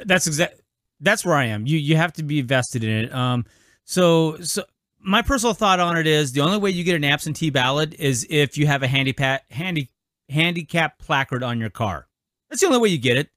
That's 0.05 0.25
exact 0.25 0.59
that's 1.01 1.23
where 1.23 1.35
I 1.35 1.45
am. 1.45 1.67
You 1.67 1.77
you 1.77 1.95
have 1.97 2.13
to 2.13 2.23
be 2.23 2.41
vested 2.41 2.83
in 2.83 2.89
it. 2.89 3.13
Um 3.13 3.45
so 3.83 4.37
so 4.41 4.63
my 5.03 5.21
personal 5.21 5.53
thought 5.53 5.79
on 5.79 5.97
it 5.97 6.07
is 6.07 6.31
the 6.31 6.41
only 6.41 6.57
way 6.57 6.69
you 6.69 6.83
get 6.83 6.95
an 6.95 7.03
absentee 7.03 7.49
ballot 7.49 7.93
is 7.95 8.25
if 8.29 8.57
you 8.57 8.67
have 8.67 8.83
a 8.83 8.87
handicap 8.87 9.43
handy 9.51 9.89
handicap 10.29 10.99
placard 10.99 11.43
on 11.43 11.59
your 11.59 11.69
car. 11.69 12.07
That's 12.49 12.61
the 12.61 12.67
only 12.67 12.79
way 12.79 12.89
you 12.89 12.97
get 12.97 13.17
it. 13.17 13.29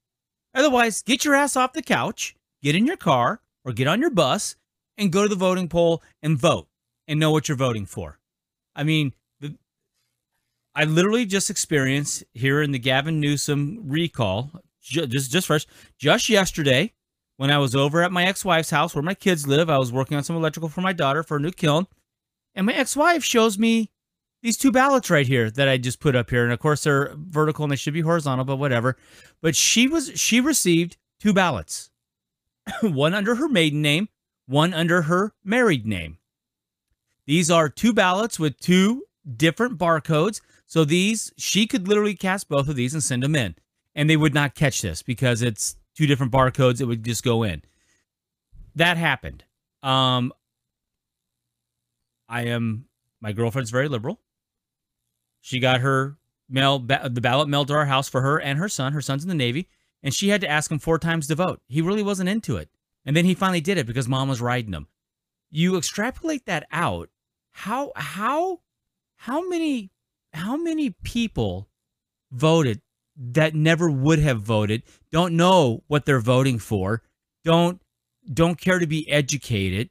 Otherwise, 0.53 1.01
get 1.01 1.25
your 1.25 1.35
ass 1.35 1.55
off 1.55 1.73
the 1.73 1.81
couch, 1.81 2.35
get 2.61 2.75
in 2.75 2.85
your 2.85 2.97
car 2.97 3.41
or 3.63 3.73
get 3.73 3.87
on 3.87 3.99
your 3.99 4.09
bus 4.09 4.55
and 4.97 5.11
go 5.11 5.23
to 5.23 5.29
the 5.29 5.35
voting 5.35 5.67
poll 5.67 6.01
and 6.21 6.37
vote 6.37 6.67
and 7.07 7.19
know 7.19 7.31
what 7.31 7.49
you're 7.49 7.57
voting 7.57 7.85
for. 7.85 8.19
I 8.75 8.83
mean, 8.83 9.13
the, 9.39 9.57
I 10.73 10.85
literally 10.85 11.25
just 11.25 11.49
experienced 11.49 12.23
here 12.33 12.61
in 12.61 12.71
the 12.71 12.79
Gavin 12.79 13.19
Newsom 13.19 13.81
recall 13.85 14.51
just 14.81 15.31
just 15.31 15.47
first 15.47 15.67
just 15.97 16.29
yesterday 16.29 16.93
when 17.37 17.51
I 17.51 17.57
was 17.57 17.75
over 17.75 18.01
at 18.01 18.11
my 18.11 18.25
ex-wife's 18.25 18.69
house 18.69 18.95
where 18.95 19.01
my 19.01 19.13
kids 19.13 19.47
live. 19.47 19.69
I 19.69 19.77
was 19.77 19.91
working 19.91 20.17
on 20.17 20.23
some 20.23 20.35
electrical 20.35 20.69
for 20.69 20.81
my 20.81 20.93
daughter 20.93 21.23
for 21.23 21.37
a 21.37 21.39
new 21.39 21.51
kiln, 21.51 21.87
and 22.53 22.65
my 22.65 22.73
ex-wife 22.73 23.23
shows 23.23 23.57
me 23.57 23.91
these 24.41 24.57
two 24.57 24.71
ballots 24.71 25.09
right 25.09 25.27
here 25.27 25.49
that 25.49 25.67
I 25.67 25.77
just 25.77 25.99
put 25.99 26.15
up 26.15 26.29
here. 26.29 26.43
And 26.43 26.53
of 26.53 26.59
course, 26.59 26.83
they're 26.83 27.13
vertical 27.17 27.63
and 27.63 27.71
they 27.71 27.77
should 27.77 27.95
be 27.95 28.01
horizontal, 28.01 28.45
but 28.45 28.57
whatever. 28.57 28.95
But 29.41 29.55
she 29.55 29.87
was 29.87 30.11
she 30.15 30.39
received 30.39 30.97
two 31.19 31.33
ballots, 31.33 31.89
one 32.81 33.13
under 33.13 33.35
her 33.35 33.49
maiden 33.49 33.81
name, 33.81 34.09
one 34.45 34.73
under 34.73 35.03
her 35.03 35.33
married 35.43 35.85
name. 35.85 36.19
These 37.25 37.49
are 37.49 37.69
two 37.69 37.91
ballots 37.91 38.39
with 38.39 38.59
two 38.59 39.05
different 39.35 39.79
barcodes. 39.79 40.41
So 40.67 40.85
these 40.85 41.33
she 41.37 41.65
could 41.65 41.87
literally 41.87 42.15
cast 42.15 42.47
both 42.47 42.67
of 42.67 42.75
these 42.75 42.93
and 42.93 43.03
send 43.03 43.23
them 43.23 43.35
in, 43.35 43.55
and 43.95 44.09
they 44.09 44.17
would 44.17 44.33
not 44.33 44.55
catch 44.55 44.81
this 44.81 45.01
because 45.01 45.41
it's 45.41 45.75
two 45.95 46.07
different 46.07 46.31
barcodes 46.31 46.81
it 46.81 46.85
would 46.85 47.03
just 47.03 47.23
go 47.23 47.43
in. 47.43 47.61
That 48.75 48.97
happened. 48.97 49.43
Um, 49.81 50.33
I 52.27 52.45
am 52.45 52.85
my 53.21 53.31
girlfriend's 53.31 53.71
very 53.71 53.87
liberal. 53.87 54.19
She 55.41 55.59
got 55.59 55.81
her 55.81 56.17
mail 56.49 56.79
ba- 56.79 57.09
the 57.11 57.21
ballot 57.21 57.47
mailed 57.47 57.67
to 57.69 57.75
our 57.75 57.85
house 57.85 58.09
for 58.09 58.21
her 58.21 58.39
and 58.39 58.59
her 58.59 58.69
son. 58.69 58.93
Her 58.93 59.01
son's 59.01 59.23
in 59.23 59.29
the 59.29 59.35
Navy, 59.35 59.69
and 60.03 60.13
she 60.13 60.29
had 60.29 60.41
to 60.41 60.49
ask 60.49 60.71
him 60.71 60.79
four 60.79 60.99
times 60.99 61.27
to 61.27 61.35
vote. 61.35 61.61
He 61.67 61.81
really 61.81 62.03
wasn't 62.03 62.29
into 62.29 62.57
it, 62.57 62.69
and 63.05 63.15
then 63.15 63.25
he 63.25 63.35
finally 63.35 63.61
did 63.61 63.77
it 63.77 63.87
because 63.87 64.07
mom 64.07 64.27
was 64.29 64.41
riding 64.41 64.73
him. 64.73 64.87
You 65.51 65.77
extrapolate 65.77 66.45
that 66.47 66.67
out. 66.71 67.09
How 67.51 67.91
how 67.95 68.61
how 69.15 69.47
many 69.47 69.91
how 70.33 70.57
many 70.57 70.95
people 71.03 71.69
voted 72.31 72.81
that 73.17 73.55
never 73.55 73.89
would 73.89 74.19
have 74.19 74.41
voted, 74.41 74.83
don't 75.11 75.35
know 75.35 75.83
what 75.87 76.05
they're 76.05 76.19
voting 76.19 76.59
for, 76.59 77.01
don't 77.43 77.81
don't 78.33 78.59
care 78.59 78.79
to 78.79 78.87
be 78.87 79.09
educated 79.09 79.89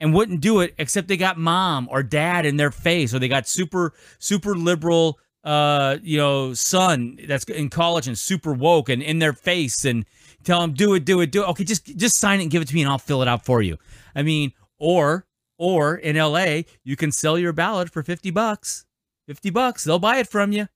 and 0.00 0.14
wouldn't 0.14 0.40
do 0.40 0.60
it 0.60 0.74
except 0.78 1.06
they 1.06 1.16
got 1.18 1.38
mom 1.38 1.86
or 1.90 2.02
dad 2.02 2.46
in 2.46 2.56
their 2.56 2.70
face 2.70 3.12
or 3.12 3.18
they 3.18 3.28
got 3.28 3.46
super 3.46 3.92
super 4.18 4.56
liberal 4.56 5.18
uh 5.44 5.98
you 6.02 6.16
know 6.16 6.54
son 6.54 7.18
that's 7.28 7.44
in 7.44 7.68
college 7.68 8.08
and 8.08 8.18
super 8.18 8.54
woke 8.54 8.88
and 8.88 9.02
in 9.02 9.18
their 9.18 9.34
face 9.34 9.84
and 9.84 10.06
tell 10.44 10.60
them 10.60 10.72
do 10.72 10.94
it 10.94 11.04
do 11.04 11.20
it 11.20 11.30
do 11.30 11.42
it 11.42 11.48
okay 11.48 11.64
just 11.64 11.84
just 11.96 12.18
sign 12.18 12.38
it 12.38 12.44
and 12.44 12.50
give 12.50 12.62
it 12.62 12.68
to 12.68 12.74
me 12.74 12.82
and 12.82 12.90
I'll 12.90 12.98
fill 12.98 13.22
it 13.22 13.28
out 13.28 13.44
for 13.44 13.62
you. 13.62 13.78
I 14.14 14.22
mean, 14.22 14.52
or 14.78 15.26
or 15.58 15.96
in 15.96 16.16
LA, 16.16 16.62
you 16.84 16.96
can 16.96 17.12
sell 17.12 17.38
your 17.38 17.52
ballot 17.52 17.90
for 17.90 18.02
50 18.02 18.30
bucks. 18.30 18.84
50 19.26 19.50
bucks, 19.50 19.84
they'll 19.84 19.98
buy 19.98 20.18
it 20.18 20.28
from 20.28 20.52
you 20.52 20.68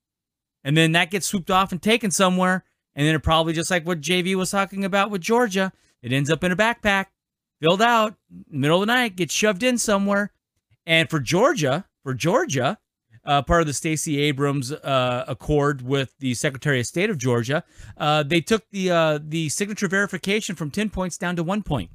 and 0.63 0.75
then 0.75 0.91
that 0.93 1.11
gets 1.11 1.25
swooped 1.27 1.51
off 1.51 1.71
and 1.71 1.81
taken 1.81 2.11
somewhere 2.11 2.63
And 2.95 3.07
then 3.07 3.15
it 3.15 3.23
probably 3.23 3.53
just 3.53 3.71
like 3.71 3.85
what 3.85 4.01
JV 4.01 4.35
was 4.35 4.51
talking 4.51 4.83
about 4.83 5.09
with 5.11 5.21
Georgia, 5.21 5.71
it 6.01 6.11
ends 6.11 6.29
up 6.29 6.43
in 6.43 6.51
a 6.51 6.55
backpack, 6.55 7.07
filled 7.61 7.81
out, 7.81 8.15
middle 8.49 8.81
of 8.81 8.87
the 8.87 8.93
night, 8.93 9.15
gets 9.15 9.33
shoved 9.33 9.63
in 9.63 9.77
somewhere. 9.77 10.31
And 10.85 11.09
for 11.09 11.19
Georgia, 11.19 11.85
for 12.03 12.13
Georgia, 12.13 12.77
uh, 13.25 13.41
part 13.41 13.61
of 13.61 13.67
the 13.67 13.73
Stacey 13.73 14.19
Abrams 14.19 14.71
uh, 14.71 15.25
accord 15.27 15.81
with 15.81 16.13
the 16.19 16.33
Secretary 16.33 16.79
of 16.79 16.87
State 16.87 17.09
of 17.09 17.17
Georgia, 17.17 17.63
uh, 17.97 18.23
they 18.23 18.41
took 18.41 18.63
the 18.71 18.89
uh, 18.91 19.19
the 19.21 19.49
signature 19.49 19.87
verification 19.87 20.55
from 20.55 20.71
ten 20.71 20.89
points 20.89 21.17
down 21.17 21.35
to 21.35 21.43
one 21.43 21.61
point. 21.61 21.91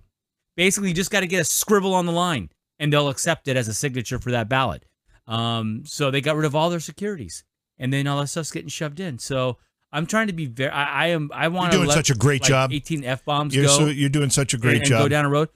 Basically, 0.57 0.89
you 0.91 0.95
just 0.95 1.11
got 1.11 1.21
to 1.21 1.27
get 1.27 1.41
a 1.41 1.45
scribble 1.45 1.95
on 1.95 2.07
the 2.07 2.13
line, 2.13 2.51
and 2.79 2.93
they'll 2.93 3.09
accept 3.09 3.49
it 3.49 3.57
as 3.57 3.67
a 3.69 3.75
signature 3.75 4.19
for 4.19 4.31
that 4.31 4.49
ballot. 4.49 4.85
Um, 5.27 5.83
so 5.87 6.11
they 6.11 6.21
got 6.21 6.37
rid 6.37 6.47
of 6.47 6.55
all 6.55 6.71
their 6.71 6.81
securities, 6.81 7.43
and 7.79 7.93
then 7.93 8.07
all 8.07 8.21
that 8.21 8.29
stuff's 8.29 8.51
getting 8.51 8.69
shoved 8.69 9.01
in. 9.01 9.19
So 9.19 9.59
I'm 9.93 10.07
trying 10.07 10.27
to 10.27 10.33
be 10.33 10.47
very. 10.47 10.71
I, 10.71 11.05
I 11.05 11.07
am. 11.09 11.31
I 11.33 11.49
want 11.49 11.73
to 11.73 11.79
doing 11.79 11.91
such 11.91 12.11
a 12.11 12.15
great 12.15 12.43
like 12.43 12.49
job. 12.49 12.73
18 12.73 13.05
f 13.05 13.25
bombs. 13.25 13.55
You're 13.55 13.69
so, 13.69 13.87
you're 13.87 14.09
doing 14.09 14.31
such 14.31 14.53
a 14.53 14.59
great 14.59 14.79
and, 14.79 14.87
job. 14.87 15.03
Go 15.03 15.09
down 15.09 15.25
a 15.25 15.31
road. 15.31 15.49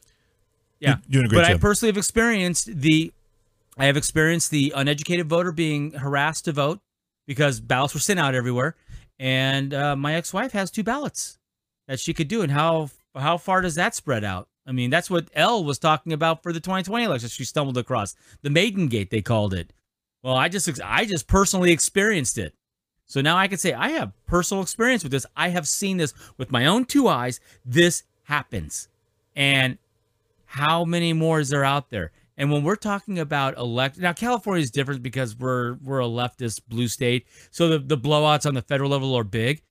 Yeah, 0.80 0.98
you're 1.08 1.22
doing 1.22 1.26
a 1.26 1.28
great 1.28 1.38
but 1.38 1.48
job. 1.48 1.56
I 1.56 1.58
personally 1.58 1.90
have 1.90 1.96
experienced 1.96 2.66
the. 2.66 3.12
I 3.76 3.86
have 3.86 3.96
experienced 3.96 4.50
the 4.50 4.72
uneducated 4.74 5.28
voter 5.28 5.52
being 5.52 5.92
harassed 5.92 6.46
to 6.46 6.52
vote 6.52 6.80
because 7.26 7.60
ballots 7.60 7.94
were 7.94 8.00
sent 8.00 8.18
out 8.20 8.34
everywhere, 8.34 8.76
and 9.18 9.74
uh, 9.74 9.96
my 9.96 10.14
ex-wife 10.14 10.52
has 10.52 10.70
two 10.70 10.82
ballots 10.82 11.38
that 11.86 12.00
she 12.00 12.14
could 12.14 12.28
do. 12.28 12.42
And 12.42 12.52
how 12.52 12.90
how 13.16 13.38
far 13.38 13.60
does 13.60 13.74
that 13.74 13.94
spread 13.94 14.22
out? 14.22 14.48
I 14.68 14.72
mean, 14.72 14.90
that's 14.90 15.10
what 15.10 15.28
L 15.34 15.64
was 15.64 15.78
talking 15.78 16.12
about 16.12 16.42
for 16.42 16.52
the 16.52 16.60
2020 16.60 17.04
election. 17.04 17.28
She 17.28 17.44
stumbled 17.44 17.78
across 17.78 18.14
the 18.42 18.50
Maiden 18.50 18.86
Gate, 18.86 19.10
they 19.10 19.22
called 19.22 19.54
it. 19.54 19.72
Well, 20.22 20.36
I 20.36 20.48
just 20.48 20.80
I 20.82 21.04
just 21.04 21.26
personally 21.26 21.72
experienced 21.72 22.38
it. 22.38 22.54
So 23.06 23.20
now 23.20 23.36
I 23.36 23.48
can 23.48 23.58
say 23.58 23.72
I 23.72 23.90
have 23.90 24.12
personal 24.26 24.62
experience 24.62 25.02
with 25.02 25.12
this. 25.12 25.26
I 25.36 25.48
have 25.48 25.66
seen 25.66 25.96
this 25.96 26.12
with 26.36 26.52
my 26.52 26.66
own 26.66 26.84
two 26.84 27.08
eyes. 27.08 27.40
This 27.64 28.02
happens. 28.24 28.88
And 29.34 29.78
how 30.44 30.84
many 30.84 31.12
more 31.12 31.40
is 31.40 31.48
there 31.48 31.64
out 31.64 31.90
there? 31.90 32.12
And 32.36 32.52
when 32.52 32.62
we're 32.62 32.76
talking 32.76 33.18
about 33.18 33.56
elect 33.56 33.98
now 33.98 34.12
California 34.12 34.62
is 34.62 34.70
different 34.70 35.02
because 35.02 35.36
we're 35.36 35.74
we're 35.82 36.00
a 36.00 36.04
leftist 36.04 36.62
blue 36.68 36.88
state. 36.88 37.26
So 37.50 37.68
the, 37.68 37.78
the 37.78 37.98
blowouts 37.98 38.46
on 38.46 38.54
the 38.54 38.62
federal 38.62 38.90
level 38.90 39.14
are 39.14 39.24
big. 39.24 39.62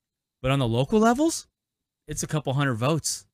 But 0.41 0.51
on 0.51 0.59
the 0.59 0.67
local 0.67 0.99
levels, 0.99 1.47
it's 2.07 2.23
a 2.23 2.27
couple 2.27 2.53
hundred 2.53 2.75
votes. 2.75 3.25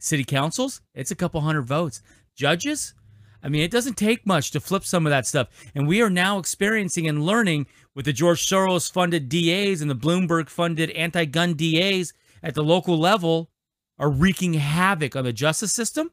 City 0.00 0.24
councils, 0.24 0.80
it's 0.94 1.10
a 1.10 1.16
couple 1.16 1.40
hundred 1.40 1.62
votes. 1.62 2.02
Judges, 2.34 2.94
I 3.42 3.48
mean, 3.48 3.62
it 3.62 3.70
doesn't 3.70 3.96
take 3.96 4.26
much 4.26 4.50
to 4.50 4.60
flip 4.60 4.84
some 4.84 5.06
of 5.06 5.10
that 5.10 5.26
stuff. 5.26 5.48
And 5.74 5.86
we 5.86 6.02
are 6.02 6.10
now 6.10 6.38
experiencing 6.38 7.06
and 7.08 7.24
learning 7.24 7.66
with 7.94 8.04
the 8.04 8.12
George 8.12 8.46
Soros 8.46 8.90
funded 8.90 9.28
DAs 9.28 9.80
and 9.80 9.90
the 9.90 9.96
Bloomberg 9.96 10.48
funded 10.48 10.90
anti 10.90 11.24
gun 11.24 11.54
DAs 11.54 12.12
at 12.42 12.54
the 12.54 12.64
local 12.64 12.98
level 12.98 13.50
are 13.98 14.10
wreaking 14.10 14.54
havoc 14.54 15.16
on 15.16 15.24
the 15.24 15.32
justice 15.32 15.72
system. 15.72 16.10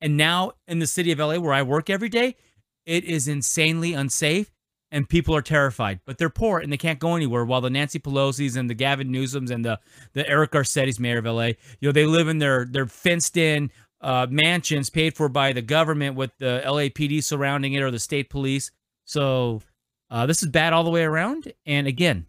And 0.00 0.16
now 0.16 0.52
in 0.66 0.80
the 0.80 0.86
city 0.86 1.12
of 1.12 1.18
LA, 1.18 1.38
where 1.38 1.52
I 1.52 1.62
work 1.62 1.88
every 1.88 2.08
day, 2.08 2.36
it 2.84 3.04
is 3.04 3.28
insanely 3.28 3.92
unsafe 3.94 4.50
and 4.92 5.08
people 5.08 5.34
are 5.34 5.42
terrified, 5.42 6.00
but 6.04 6.18
they're 6.18 6.28
poor 6.28 6.58
and 6.58 6.70
they 6.70 6.76
can't 6.76 6.98
go 6.98 7.16
anywhere. 7.16 7.44
While 7.44 7.62
the 7.62 7.70
Nancy 7.70 7.98
Pelosi's 7.98 8.56
and 8.56 8.68
the 8.68 8.74
Gavin 8.74 9.10
Newsom's 9.10 9.50
and 9.50 9.64
the 9.64 9.80
the 10.12 10.28
Eric 10.28 10.52
Garcetti's 10.52 11.00
mayor 11.00 11.18
of 11.18 11.24
LA, 11.24 11.46
you 11.80 11.88
know, 11.88 11.92
they 11.92 12.06
live 12.06 12.28
in 12.28 12.38
their 12.38 12.66
their 12.66 12.86
fenced 12.86 13.36
in 13.36 13.70
uh, 14.02 14.26
mansions 14.28 14.90
paid 14.90 15.16
for 15.16 15.28
by 15.28 15.52
the 15.52 15.62
government 15.62 16.16
with 16.16 16.32
the 16.38 16.62
LAPD 16.64 17.22
surrounding 17.22 17.72
it 17.72 17.82
or 17.82 17.90
the 17.90 17.98
state 17.98 18.28
police. 18.28 18.70
So 19.04 19.62
uh, 20.10 20.26
this 20.26 20.42
is 20.42 20.48
bad 20.48 20.72
all 20.72 20.84
the 20.84 20.90
way 20.90 21.04
around. 21.04 21.52
And 21.64 21.86
again, 21.86 22.26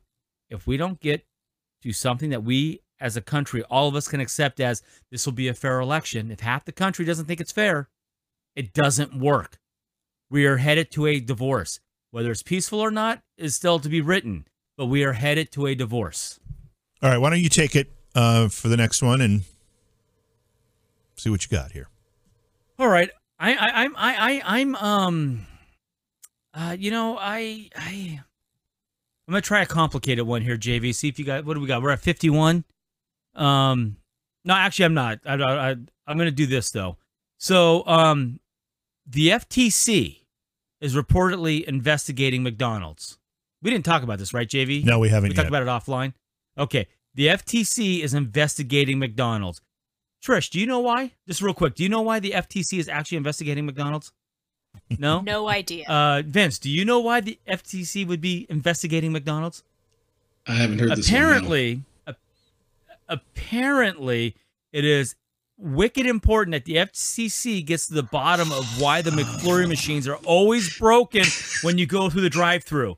if 0.50 0.68
we 0.68 0.78
don't 0.78 1.00
get 1.00 1.26
to 1.82 1.92
something 1.92 2.30
that 2.30 2.44
we 2.44 2.82
as 3.00 3.18
a 3.18 3.22
country, 3.22 3.64
all 3.64 3.90
of 3.90 3.96
us 3.96 4.08
can 4.08 4.22
accept 4.22 4.60
as 4.60 4.82
this 5.12 5.26
will 5.26 5.34
be 5.34 5.50
a 5.50 5.54
fair 5.54 5.82
election, 5.82 6.32
if 6.32 6.40
half 6.40 6.64
the 6.64 6.72
country 6.72 7.04
doesn't 7.04 7.26
think 7.26 7.42
it's 7.42 7.52
fair, 7.52 7.90
it 8.56 8.72
doesn't 8.74 9.20
work. 9.20 9.60
We 10.30 10.46
are 10.46 10.58
headed 10.58 10.90
to 10.92 11.08
a 11.08 11.20
divorce. 11.20 11.80
Whether 12.12 12.32
it's 12.32 12.44
peaceful 12.44 12.80
or 12.80 12.92
not 12.92 13.22
is 13.38 13.56
still 13.56 13.80
to 13.80 13.90
be 13.90 14.00
written, 14.00 14.46
but 14.78 14.86
we 14.86 15.04
are 15.04 15.14
headed 15.14 15.52
to 15.54 15.66
a 15.66 15.76
divorce. 15.76 16.40
All 17.02 17.10
right, 17.10 17.18
why 17.18 17.32
don't 17.32 17.42
you 17.42 17.50
take 17.50 17.76
it 17.76 17.92
uh, 18.16 18.48
for 18.48 18.68
the 18.68 18.78
next 18.78 19.02
one 19.02 19.20
and 19.20 19.44
see 21.24 21.30
what 21.30 21.44
you 21.44 21.58
got 21.58 21.72
here? 21.72 21.88
All 22.78 22.88
right, 22.88 23.10
I, 23.40 23.54
I, 23.54 23.84
I'm, 23.84 23.96
I, 23.96 24.16
I, 24.16 24.60
I'm, 24.60 24.76
um, 24.76 25.48
uh, 26.54 26.76
you 26.78 26.92
know, 26.92 27.18
I, 27.18 27.70
I, 27.76 28.22
I'm 29.28 29.32
gonna 29.32 29.42
try 29.42 29.62
a 29.62 29.66
complicated 29.66 30.28
one 30.28 30.42
here, 30.42 30.58
JV. 30.58 30.94
See 30.94 31.08
if 31.08 31.18
you 31.18 31.26
got 31.26 31.46
what 31.46 31.54
do 31.54 31.62
we 31.62 31.68
got? 31.68 31.82
We're 31.82 31.92
at 31.92 32.00
51. 32.00 32.66
Um, 33.36 33.98
no, 34.44 34.54
actually, 34.54 34.86
I'm 34.86 34.94
not. 34.94 35.20
I, 35.26 35.36
I, 35.36 35.70
I'm 35.72 36.18
gonna 36.18 36.32
do 36.32 36.46
this 36.46 36.72
though. 36.72 36.98
So, 37.38 37.86
um, 37.88 38.40
the 39.08 39.30
FTC 39.30 40.22
is 40.82 40.96
reportedly 40.96 41.64
investigating 41.64 42.44
McDonald's. 42.44 43.18
We 43.62 43.72
didn't 43.72 43.86
talk 43.86 44.04
about 44.04 44.20
this, 44.20 44.34
right, 44.34 44.48
JV? 44.48 44.84
No, 44.84 45.00
we 45.00 45.10
haven't. 45.10 45.30
We 45.30 45.36
talked 45.36 45.48
about 45.48 45.64
it 45.64 45.68
offline. 45.68 46.14
Okay, 46.58 46.88
the 47.16 47.28
FTC 47.28 48.02
is 48.02 48.14
investigating 48.14 49.00
McDonald's. 49.00 49.62
Trish, 50.24 50.50
do 50.50 50.60
you 50.60 50.66
know 50.66 50.80
why? 50.80 51.12
Just 51.28 51.42
real 51.42 51.54
quick, 51.54 51.76
do 51.76 51.84
you 51.84 51.90
know 51.90 52.02
why 52.02 52.20
the 52.20 52.32
FTC 52.32 52.80
is 52.80 52.88
actually 52.88 53.18
investigating 53.18 53.66
McDonald's? 53.66 54.12
No. 54.98 55.22
No 55.26 55.50
idea. 55.50 55.86
Uh, 55.88 56.24
Vince, 56.26 56.60
do 56.60 56.70
you 56.70 56.86
know 56.86 57.00
why 57.00 57.20
the 57.20 57.38
FTC 57.48 58.08
would 58.08 58.22
be 58.22 58.48
investigating 58.50 59.12
McDonald's? 59.12 59.64
I 60.48 60.54
haven't 60.54 60.80
heard 60.80 60.92
this. 60.96 61.08
Apparently, 61.08 61.82
apparently, 63.10 64.36
it 64.72 64.86
is 64.86 65.16
wicked 65.58 66.06
important 66.06 66.54
that 66.54 66.66
the 66.66 66.76
FCC 66.76 67.66
gets 67.66 67.88
to 67.88 67.94
the 67.94 68.04
bottom 68.04 68.52
of 68.52 68.82
why 68.82 69.02
the 69.02 69.12
McFlurry 69.12 69.68
machines 69.68 70.08
are 70.08 70.16
always 70.26 70.78
broken 70.78 71.24
when 71.62 71.78
you 71.78 71.86
go 71.86 72.10
through 72.10 72.22
the 72.22 72.30
drive-through. 72.30 72.98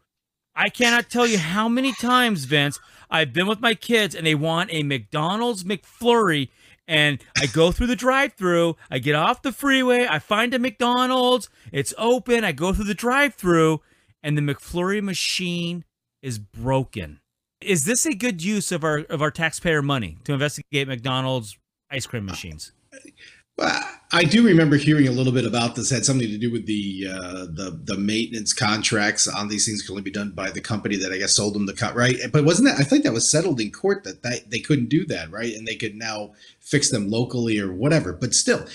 I 0.56 0.70
cannot 0.70 1.10
tell 1.10 1.28
you 1.28 1.38
how 1.38 1.68
many 1.68 1.92
times, 1.94 2.46
Vince, 2.46 2.80
I've 3.10 3.34
been 3.34 3.48
with 3.48 3.60
my 3.60 3.74
kids 3.74 4.16
and 4.16 4.26
they 4.26 4.36
want 4.36 4.72
a 4.72 4.84
McDonald's 4.84 5.64
McFlurry 5.64 6.50
and 6.88 7.24
I 7.38 7.48
go 7.48 7.72
through 7.72 7.88
the 7.88 7.96
drive-through, 7.96 8.76
I 8.92 9.00
get 9.00 9.16
off 9.16 9.42
the 9.42 9.52
freeway, 9.52 10.08
I 10.10 10.20
find 10.20 10.54
a 10.54 10.60
McDonald's, 10.60 11.50
it's 11.72 11.94
open, 11.98 12.44
I 12.44 12.52
go 12.52 12.74
through 12.74 12.86
the 12.86 12.94
drive-through 12.94 13.82
and 14.22 14.38
the 14.38 14.42
McFlurry 14.42 15.02
machine 15.02 15.86
is 16.22 16.40
broken. 16.40 17.20
Is 17.62 17.86
this 17.86 18.06
a 18.06 18.14
good 18.14 18.44
use 18.44 18.72
of 18.72 18.84
our 18.84 19.00
of 19.10 19.22
our 19.22 19.32
taxpayer 19.32 19.82
money 19.82 20.18
to 20.24 20.34
investigate 20.34 20.88
McDonald's 20.88 21.58
ice 21.90 22.06
cream 22.06 22.26
machines? 22.26 22.74
Uh, 22.94 22.98
I 23.58 24.24
do 24.24 24.46
remember 24.46 24.76
hearing 24.78 25.08
a 25.08 25.12
little 25.12 25.34
bit 25.34 25.46
about 25.46 25.76
this. 25.76 25.92
It 25.92 25.96
had 25.96 26.06
something 26.06 26.28
to 26.28 26.38
do 26.38 26.52
with 26.52 26.66
the 26.66 27.08
uh, 27.10 27.46
the 27.46 27.80
the 27.84 27.98
maintenance 27.98 28.54
contracts 28.54 29.28
on 29.28 29.48
these 29.48 29.66
things 29.66 29.82
can 29.82 29.94
only 29.94 30.04
be 30.04 30.12
done 30.12 30.32
by 30.32 30.52
the 30.52 30.62
company 30.62 30.96
that 30.98 31.12
I 31.12 31.18
guess 31.18 31.36
sold 31.36 31.56
them 31.56 31.66
the 31.66 31.74
cut, 31.74 31.96
right? 31.96 32.16
But 32.32 32.46
wasn't 32.46 32.70
that? 32.70 32.80
I 32.80 32.84
think 32.84 33.04
that 33.04 33.14
was 33.14 33.30
settled 33.30 33.60
in 33.60 33.72
court 33.72 34.04
that 34.04 34.24
they, 34.24 34.42
they 34.48 34.60
couldn't 34.60 34.90
do 34.90 35.06
that, 35.08 35.32
right? 35.32 35.54
And 35.54 35.68
they 35.68 35.76
could 35.76 35.96
now 35.96 36.34
fix 36.60 36.92
them 36.92 37.10
locally 37.10 37.60
or 37.60 37.74
whatever. 37.74 38.14
But 38.14 38.34
still, 38.34 38.66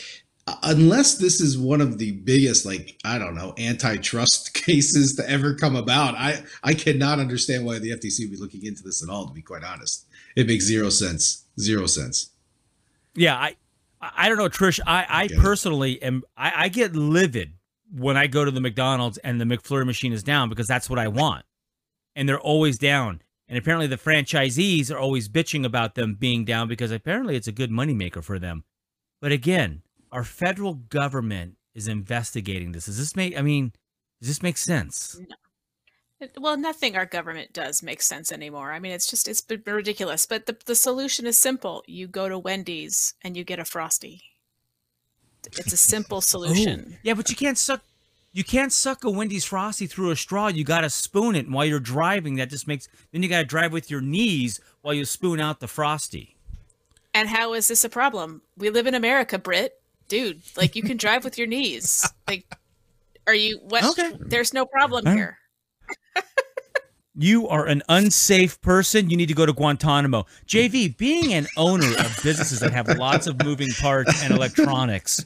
unless 0.62 1.18
this 1.18 1.40
is 1.40 1.58
one 1.58 1.80
of 1.80 1.98
the 1.98 2.12
biggest, 2.12 2.66
like 2.66 2.98
I 3.04 3.18
don't 3.18 3.34
know, 3.34 3.54
antitrust 3.58 4.54
cases 4.66 5.14
to 5.16 5.28
ever 5.28 5.54
come 5.54 5.76
about, 5.76 6.14
I 6.14 6.42
I 6.62 6.74
cannot 6.74 7.18
understand 7.18 7.64
why 7.64 7.78
the 7.78 7.90
FTC 7.90 8.20
would 8.20 8.32
be 8.32 8.36
looking 8.36 8.64
into 8.64 8.82
this 8.82 9.02
at 9.02 9.08
all. 9.08 9.26
To 9.26 9.32
be 9.32 9.42
quite 9.42 9.64
honest, 9.64 10.06
it 10.36 10.46
makes 10.46 10.64
zero 10.64 10.88
sense. 10.90 11.44
Zero 11.58 11.86
sense. 11.86 12.30
Yeah, 13.14 13.36
I 13.36 13.56
I 14.00 14.28
don't 14.28 14.38
know, 14.38 14.48
Trish. 14.48 14.80
I, 14.86 15.06
I 15.08 15.28
personally 15.28 16.02
am. 16.02 16.22
I, 16.36 16.64
I 16.64 16.68
get 16.68 16.96
livid 16.96 17.52
when 17.92 18.16
I 18.16 18.26
go 18.26 18.44
to 18.44 18.50
the 18.50 18.60
McDonald's 18.60 19.18
and 19.18 19.40
the 19.40 19.44
McFlurry 19.44 19.84
machine 19.84 20.12
is 20.12 20.22
down 20.22 20.48
because 20.48 20.66
that's 20.66 20.88
what 20.88 20.98
I 20.98 21.08
want, 21.08 21.44
and 22.16 22.28
they're 22.28 22.40
always 22.40 22.78
down. 22.78 23.20
And 23.48 23.58
apparently, 23.58 23.88
the 23.88 23.98
franchisees 23.98 24.90
are 24.90 24.98
always 24.98 25.28
bitching 25.28 25.66
about 25.66 25.96
them 25.96 26.14
being 26.14 26.44
down 26.44 26.68
because 26.68 26.92
apparently 26.92 27.36
it's 27.36 27.48
a 27.48 27.52
good 27.52 27.70
moneymaker 27.70 28.22
for 28.22 28.38
them. 28.38 28.64
But 29.20 29.32
again, 29.32 29.82
our 30.12 30.24
federal 30.24 30.74
government 30.74 31.56
is 31.74 31.88
investigating 31.88 32.72
this. 32.72 32.86
Does 32.86 32.98
this 32.98 33.16
make? 33.16 33.36
I 33.36 33.42
mean, 33.42 33.72
does 34.20 34.28
this 34.28 34.42
make 34.42 34.56
sense? 34.56 35.20
Well, 36.38 36.56
nothing 36.56 36.96
our 36.96 37.06
government 37.06 37.52
does 37.52 37.82
makes 37.82 38.06
sense 38.06 38.30
anymore. 38.30 38.72
I 38.72 38.78
mean, 38.78 38.92
it's 38.92 39.08
just 39.10 39.26
it's 39.28 39.40
been 39.40 39.62
ridiculous. 39.66 40.26
But 40.26 40.46
the 40.46 40.56
the 40.66 40.74
solution 40.74 41.26
is 41.26 41.38
simple. 41.38 41.82
You 41.86 42.06
go 42.06 42.28
to 42.28 42.38
Wendy's 42.38 43.14
and 43.22 43.36
you 43.36 43.44
get 43.44 43.58
a 43.58 43.64
frosty. 43.64 44.22
It's 45.56 45.72
a 45.72 45.76
simple 45.78 46.18
oh. 46.18 46.20
solution. 46.20 46.92
Oh, 46.92 46.96
yeah, 47.02 47.14
but 47.14 47.30
you 47.30 47.36
can't 47.36 47.56
suck 47.58 47.82
you 48.32 48.44
can't 48.44 48.72
suck 48.72 49.02
a 49.04 49.10
Wendy's 49.10 49.44
frosty 49.44 49.86
through 49.86 50.10
a 50.10 50.16
straw. 50.16 50.48
You 50.48 50.62
got 50.62 50.82
to 50.82 50.90
spoon 50.90 51.34
it, 51.34 51.46
and 51.46 51.54
while 51.54 51.64
you're 51.64 51.80
driving, 51.80 52.36
that 52.36 52.50
just 52.50 52.68
makes 52.68 52.88
then 53.12 53.22
you 53.22 53.28
got 53.28 53.38
to 53.38 53.44
drive 53.44 53.72
with 53.72 53.90
your 53.90 54.00
knees 54.02 54.60
while 54.82 54.94
you 54.94 55.04
spoon 55.04 55.40
out 55.40 55.60
the 55.60 55.68
frosty. 55.68 56.36
And 57.14 57.28
how 57.28 57.54
is 57.54 57.66
this 57.68 57.82
a 57.82 57.88
problem? 57.88 58.42
We 58.56 58.70
live 58.70 58.86
in 58.86 58.94
America, 58.94 59.38
Britt. 59.38 59.74
Dude, 60.06 60.42
like 60.56 60.76
you 60.76 60.82
can 60.82 60.96
drive 60.96 61.24
with 61.24 61.38
your 61.38 61.46
knees. 61.46 62.06
Like 62.28 62.46
are 63.26 63.34
you 63.34 63.58
what 63.64 63.84
Okay. 63.98 64.16
there's 64.20 64.52
no 64.54 64.64
problem 64.64 65.04
Huh? 65.04 65.14
here. 65.14 65.38
You 67.16 67.48
are 67.48 67.66
an 67.66 67.82
unsafe 67.88 68.60
person. 68.62 69.10
You 69.10 69.16
need 69.16 69.28
to 69.28 69.34
go 69.34 69.44
to 69.44 69.52
Guantanamo. 69.52 70.26
JV, 70.46 70.96
being 70.96 71.34
an 71.34 71.48
owner 71.56 71.90
of 71.98 72.18
businesses 72.22 72.60
that 72.60 72.72
have 72.72 72.88
lots 72.96 73.26
of 73.26 73.44
moving 73.44 73.68
parts 73.80 74.22
and 74.22 74.32
electronics, 74.32 75.24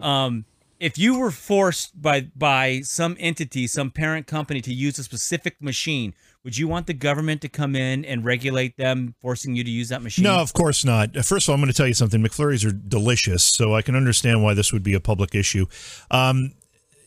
um, 0.00 0.44
if 0.78 0.98
you 0.98 1.18
were 1.18 1.30
forced 1.30 2.00
by 2.00 2.28
by 2.36 2.80
some 2.82 3.16
entity, 3.18 3.66
some 3.66 3.90
parent 3.90 4.26
company 4.26 4.60
to 4.60 4.74
use 4.74 4.98
a 4.98 5.04
specific 5.04 5.60
machine, 5.60 6.14
would 6.44 6.58
you 6.58 6.68
want 6.68 6.86
the 6.86 6.94
government 6.94 7.40
to 7.42 7.48
come 7.48 7.76
in 7.76 8.04
and 8.04 8.24
regulate 8.24 8.76
them, 8.76 9.14
forcing 9.20 9.56
you 9.56 9.64
to 9.64 9.70
use 9.70 9.88
that 9.88 10.02
machine? 10.02 10.24
No, 10.24 10.36
of 10.36 10.52
course 10.52 10.84
not. 10.84 11.14
First 11.24 11.46
of 11.46 11.50
all, 11.50 11.54
I'm 11.54 11.60
going 11.60 11.72
to 11.72 11.76
tell 11.76 11.86
you 11.86 11.94
something. 11.94 12.22
McFlurries 12.22 12.66
are 12.68 12.72
delicious, 12.72 13.42
so 13.42 13.74
I 13.74 13.82
can 13.82 13.96
understand 13.96 14.42
why 14.42 14.54
this 14.54 14.72
would 14.72 14.82
be 14.82 14.94
a 14.94 15.00
public 15.00 15.34
issue. 15.34 15.66
Um, 16.10 16.52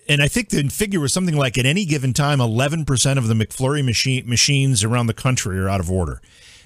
and 0.08 0.22
I 0.22 0.28
think 0.28 0.50
the 0.50 0.68
figure 0.70 1.00
was 1.00 1.14
something 1.14 1.36
like 1.36 1.58
at 1.58 1.66
any 1.66 1.86
given 1.86 2.14
time, 2.14 2.40
11% 2.40 3.18
of 3.18 3.28
the 3.28 3.34
McFlurry 3.34 3.84
machine, 3.84 4.28
machines 4.28 4.84
around 4.84 5.08
the 5.08 5.14
country 5.14 5.60
are 5.60 5.70
out 5.70 5.80
of 5.80 5.90
order. 5.90 6.22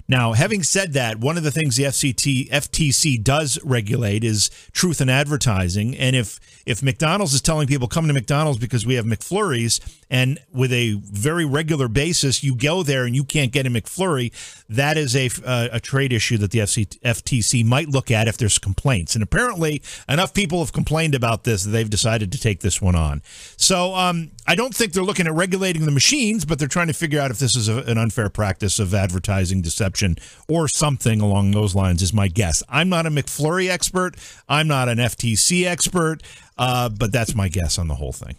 Now, 0.09 0.33
having 0.33 0.63
said 0.63 0.93
that, 0.93 1.19
one 1.19 1.37
of 1.37 1.43
the 1.43 1.51
things 1.51 1.75
the 1.75 1.83
FCT 1.83 2.49
FTC 2.49 3.23
does 3.23 3.59
regulate 3.63 4.23
is 4.23 4.49
truth 4.71 5.01
in 5.01 5.07
advertising, 5.07 5.95
and 5.95 6.15
if 6.15 6.39
if 6.65 6.81
McDonald's 6.81 7.35
is 7.35 7.41
telling 7.41 7.67
people 7.67 7.87
come 7.87 8.07
to 8.07 8.13
McDonald's 8.13 8.57
because 8.57 8.87
we 8.87 8.95
have 8.95 9.05
McFlurries, 9.05 9.79
and 10.09 10.39
with 10.51 10.73
a 10.73 10.93
very 11.03 11.45
regular 11.45 11.87
basis 11.87 12.43
you 12.43 12.55
go 12.55 12.81
there 12.81 13.05
and 13.05 13.15
you 13.15 13.23
can't 13.23 13.51
get 13.51 13.67
a 13.67 13.69
McFlurry, 13.69 14.31
that 14.67 14.97
is 14.97 15.15
a 15.15 15.29
a 15.45 15.79
trade 15.79 16.11
issue 16.11 16.39
that 16.39 16.49
the 16.49 16.59
FC, 16.59 16.87
FTC 17.01 17.63
might 17.63 17.87
look 17.87 18.09
at 18.09 18.27
if 18.27 18.35
there's 18.35 18.57
complaints. 18.57 19.13
And 19.13 19.21
apparently, 19.21 19.83
enough 20.07 20.33
people 20.33 20.57
have 20.57 20.73
complained 20.73 21.13
about 21.13 21.43
this 21.43 21.65
that 21.65 21.69
they've 21.69 21.89
decided 21.89 22.31
to 22.31 22.39
take 22.39 22.61
this 22.61 22.81
one 22.81 22.95
on. 22.95 23.21
So 23.57 23.93
um, 23.93 24.31
I 24.47 24.55
don't 24.55 24.73
think 24.73 24.93
they're 24.93 25.03
looking 25.03 25.27
at 25.27 25.33
regulating 25.33 25.85
the 25.85 25.91
machines, 25.91 26.45
but 26.45 26.57
they're 26.57 26.67
trying 26.67 26.87
to 26.87 26.93
figure 26.93 27.21
out 27.21 27.29
if 27.29 27.37
this 27.37 27.55
is 27.55 27.69
a, 27.69 27.83
an 27.83 27.99
unfair 27.99 28.29
practice 28.29 28.79
of 28.79 28.95
advertising 28.95 29.61
deception 29.61 29.98
or 30.47 30.67
something 30.67 31.21
along 31.21 31.51
those 31.51 31.75
lines. 31.75 32.01
Is 32.01 32.13
my 32.13 32.27
guess. 32.27 32.63
I'm 32.69 32.89
not 32.89 33.05
a 33.05 33.09
McFlurry 33.09 33.69
expert. 33.69 34.15
I'm 34.47 34.67
not 34.67 34.89
an 34.89 34.97
FTC 34.97 35.65
expert, 35.65 36.23
uh, 36.57 36.89
but 36.89 37.11
that's 37.11 37.35
my 37.35 37.47
guess 37.49 37.77
on 37.77 37.87
the 37.87 37.95
whole 37.95 38.13
thing. 38.13 38.35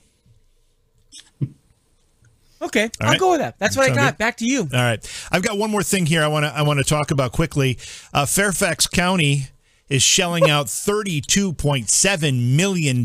Okay, 2.63 2.85
All 2.85 2.91
I'll 3.01 3.09
right. 3.13 3.19
go 3.21 3.31
with 3.31 3.41
that. 3.41 3.59
That's 3.59 3.75
what 3.75 3.87
Sound 3.87 3.99
I 3.99 4.03
got. 4.03 4.13
Good? 4.15 4.19
Back 4.19 4.37
to 4.39 4.45
you. 4.45 4.61
All 4.61 4.81
right, 4.81 5.29
I've 5.33 5.43
got 5.43 5.57
one 5.57 5.71
more 5.71 5.83
thing 5.83 6.05
here. 6.05 6.23
I 6.23 6.29
want 6.29 6.45
to 6.45 6.55
I 6.55 6.63
want 6.63 6.79
to 6.79 6.85
talk 6.85 7.11
about 7.11 7.33
quickly. 7.33 7.79
Uh, 8.13 8.27
Fairfax 8.27 8.87
County 8.87 9.47
is 9.89 10.03
shelling 10.03 10.49
out 10.49 10.67
$32.7 10.67 12.57
million 12.57 13.05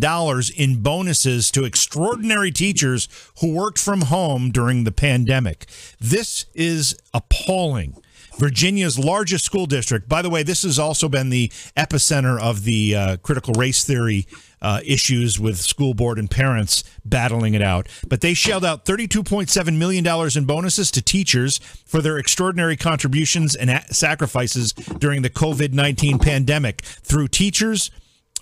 in 0.56 0.82
bonuses 0.84 1.51
to 1.51 1.66
extraordinary 1.66 2.51
teachers 2.51 3.10
who 3.41 3.51
worked 3.53 3.80
from 3.80 4.01
home 4.01 4.51
during 4.51 4.84
the 4.84 4.91
pandemic. 4.91 5.66
This 5.99 6.45
is 6.53 6.95
appalling. 7.14 7.95
Virginia's 8.38 8.99
largest 8.99 9.45
school 9.45 9.65
district. 9.65 10.09
By 10.09 10.21
the 10.21 10.29
way, 10.29 10.43
this 10.43 10.63
has 10.63 10.77
also 10.77 11.07
been 11.09 11.29
the 11.29 11.49
epicenter 11.77 12.39
of 12.39 12.63
the 12.63 12.95
uh, 12.95 13.17
critical 13.17 13.53
race 13.53 13.83
theory 13.83 14.27
uh, 14.61 14.81
issues 14.83 15.39
with 15.39 15.57
school 15.57 15.93
board 15.93 16.17
and 16.17 16.29
parents 16.29 16.83
battling 17.03 17.53
it 17.53 17.61
out. 17.61 17.88
But 18.07 18.21
they 18.21 18.33
shelled 18.33 18.65
out 18.65 18.86
$32.7 18.86 19.77
million 19.77 20.05
in 20.36 20.45
bonuses 20.45 20.91
to 20.91 21.01
teachers 21.01 21.59
for 21.86 22.01
their 22.01 22.17
extraordinary 22.17 22.75
contributions 22.75 23.55
and 23.55 23.69
sacrifices 23.91 24.73
during 24.73 25.21
the 25.21 25.29
COVID 25.29 25.73
19 25.73 26.19
pandemic 26.19 26.81
through 26.81 27.27
teachers. 27.27 27.91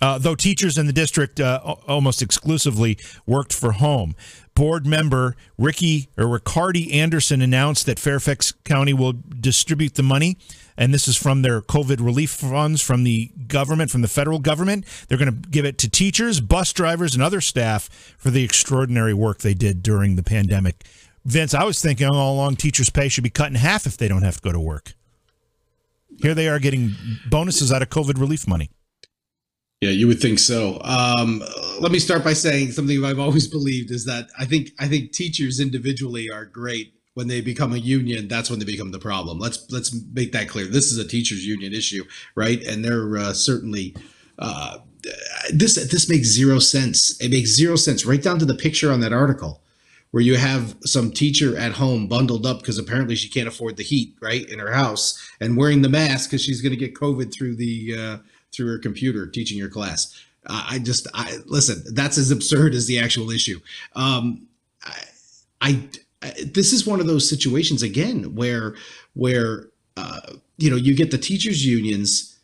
Uh, 0.02 0.18
though 0.18 0.34
teachers 0.34 0.76
in 0.76 0.86
the 0.86 0.92
district 0.92 1.38
uh, 1.38 1.60
almost 1.86 2.20
exclusively 2.20 2.98
worked 3.26 3.52
for 3.52 3.72
home. 3.72 4.14
Board 4.54 4.86
member 4.86 5.34
Ricky 5.58 6.08
or 6.16 6.28
Ricardy 6.28 6.92
Anderson 6.92 7.42
announced 7.42 7.86
that 7.86 7.98
Fairfax 7.98 8.52
County 8.64 8.92
will 8.92 9.14
distribute 9.40 9.94
the 9.94 10.02
money 10.02 10.36
and 10.76 10.92
this 10.92 11.06
is 11.06 11.16
from 11.16 11.42
their 11.42 11.60
COVID 11.60 12.04
relief 12.04 12.30
funds 12.30 12.82
from 12.82 13.04
the 13.04 13.30
government, 13.46 13.90
from 13.90 14.02
the 14.02 14.08
federal 14.08 14.38
government. 14.38 14.84
They're 15.08 15.18
going 15.18 15.42
to 15.42 15.48
give 15.48 15.64
it 15.64 15.78
to 15.78 15.90
teachers, 15.90 16.40
bus 16.40 16.72
drivers, 16.72 17.14
and 17.14 17.22
other 17.22 17.40
staff 17.40 17.88
for 18.18 18.30
the 18.30 18.42
extraordinary 18.42 19.14
work 19.14 19.38
they 19.38 19.54
did 19.54 19.82
during 19.82 20.16
the 20.16 20.22
pandemic. 20.22 20.84
Vince, 21.24 21.54
I 21.54 21.64
was 21.64 21.80
thinking 21.80 22.08
all 22.08 22.34
along 22.34 22.56
teachers' 22.56 22.90
pay 22.90 23.08
should 23.08 23.24
be 23.24 23.30
cut 23.30 23.48
in 23.48 23.54
half 23.54 23.86
if 23.86 23.96
they 23.96 24.08
don't 24.08 24.22
have 24.22 24.36
to 24.36 24.42
go 24.42 24.52
to 24.52 24.60
work. 24.60 24.94
Here 26.20 26.34
they 26.34 26.48
are 26.48 26.58
getting 26.58 26.94
bonuses 27.28 27.72
out 27.72 27.82
of 27.82 27.88
COVID 27.88 28.20
relief 28.20 28.46
money. 28.46 28.70
Yeah, 29.84 29.90
you 29.90 30.06
would 30.06 30.18
think 30.18 30.38
so. 30.38 30.80
Um, 30.82 31.42
let 31.78 31.92
me 31.92 31.98
start 31.98 32.24
by 32.24 32.32
saying 32.32 32.72
something 32.72 33.04
I've 33.04 33.18
always 33.18 33.46
believed 33.58 33.90
is 33.90 34.06
that 34.06 34.28
I 34.38 34.46
think 34.46 34.70
I 34.78 34.88
think 34.88 35.12
teachers 35.12 35.60
individually 35.60 36.30
are 36.30 36.46
great 36.46 36.94
when 37.12 37.28
they 37.28 37.42
become 37.42 37.74
a 37.74 37.76
union, 37.76 38.26
that's 38.26 38.48
when 38.48 38.58
they 38.58 38.64
become 38.64 38.92
the 38.92 38.98
problem. 38.98 39.38
Let's 39.38 39.70
let's 39.70 39.94
make 40.14 40.32
that 40.32 40.48
clear. 40.48 40.64
This 40.64 40.90
is 40.90 40.96
a 40.96 41.06
teachers 41.06 41.46
union 41.46 41.74
issue, 41.74 42.04
right? 42.34 42.62
And 42.62 42.82
they're 42.82 43.18
uh, 43.18 43.34
certainly 43.34 43.94
uh, 44.38 44.78
this 45.52 45.74
this 45.74 46.08
makes 46.08 46.28
zero 46.28 46.60
sense. 46.60 47.20
It 47.20 47.30
makes 47.30 47.50
zero 47.50 47.76
sense 47.76 48.06
right 48.06 48.22
down 48.22 48.38
to 48.38 48.46
the 48.46 48.54
picture 48.54 48.90
on 48.90 49.00
that 49.00 49.12
article 49.12 49.60
where 50.12 50.22
you 50.22 50.36
have 50.36 50.76
some 50.80 51.10
teacher 51.10 51.58
at 51.58 51.72
home 51.72 52.06
bundled 52.06 52.46
up 52.46 52.60
because 52.60 52.78
apparently 52.78 53.16
she 53.16 53.28
can't 53.28 53.48
afford 53.48 53.76
the 53.76 53.82
heat 53.82 54.14
right 54.22 54.48
in 54.48 54.60
her 54.60 54.72
house 54.72 55.20
and 55.40 55.58
wearing 55.58 55.82
the 55.82 55.88
mask 55.90 56.30
because 56.30 56.40
she's 56.40 56.62
going 56.62 56.70
to 56.70 56.76
get 56.76 56.94
covid 56.94 57.34
through 57.34 57.56
the 57.56 57.92
uh, 57.98 58.16
through 58.54 58.68
her 58.68 58.78
computer 58.78 59.26
teaching 59.26 59.58
your 59.58 59.68
class 59.68 60.24
i 60.46 60.78
just 60.78 61.06
i 61.14 61.38
listen 61.46 61.82
that's 61.94 62.18
as 62.18 62.30
absurd 62.30 62.74
as 62.74 62.86
the 62.86 62.98
actual 62.98 63.30
issue 63.30 63.58
um, 63.96 64.46
I, 65.60 65.80
I 66.22 66.34
this 66.44 66.72
is 66.72 66.86
one 66.86 67.00
of 67.00 67.06
those 67.06 67.28
situations 67.28 67.82
again 67.82 68.34
where 68.34 68.74
where 69.14 69.68
uh, 69.96 70.20
you 70.58 70.70
know 70.70 70.76
you 70.76 70.94
get 70.94 71.10
the 71.10 71.18
teachers 71.18 71.64
unions 71.64 72.38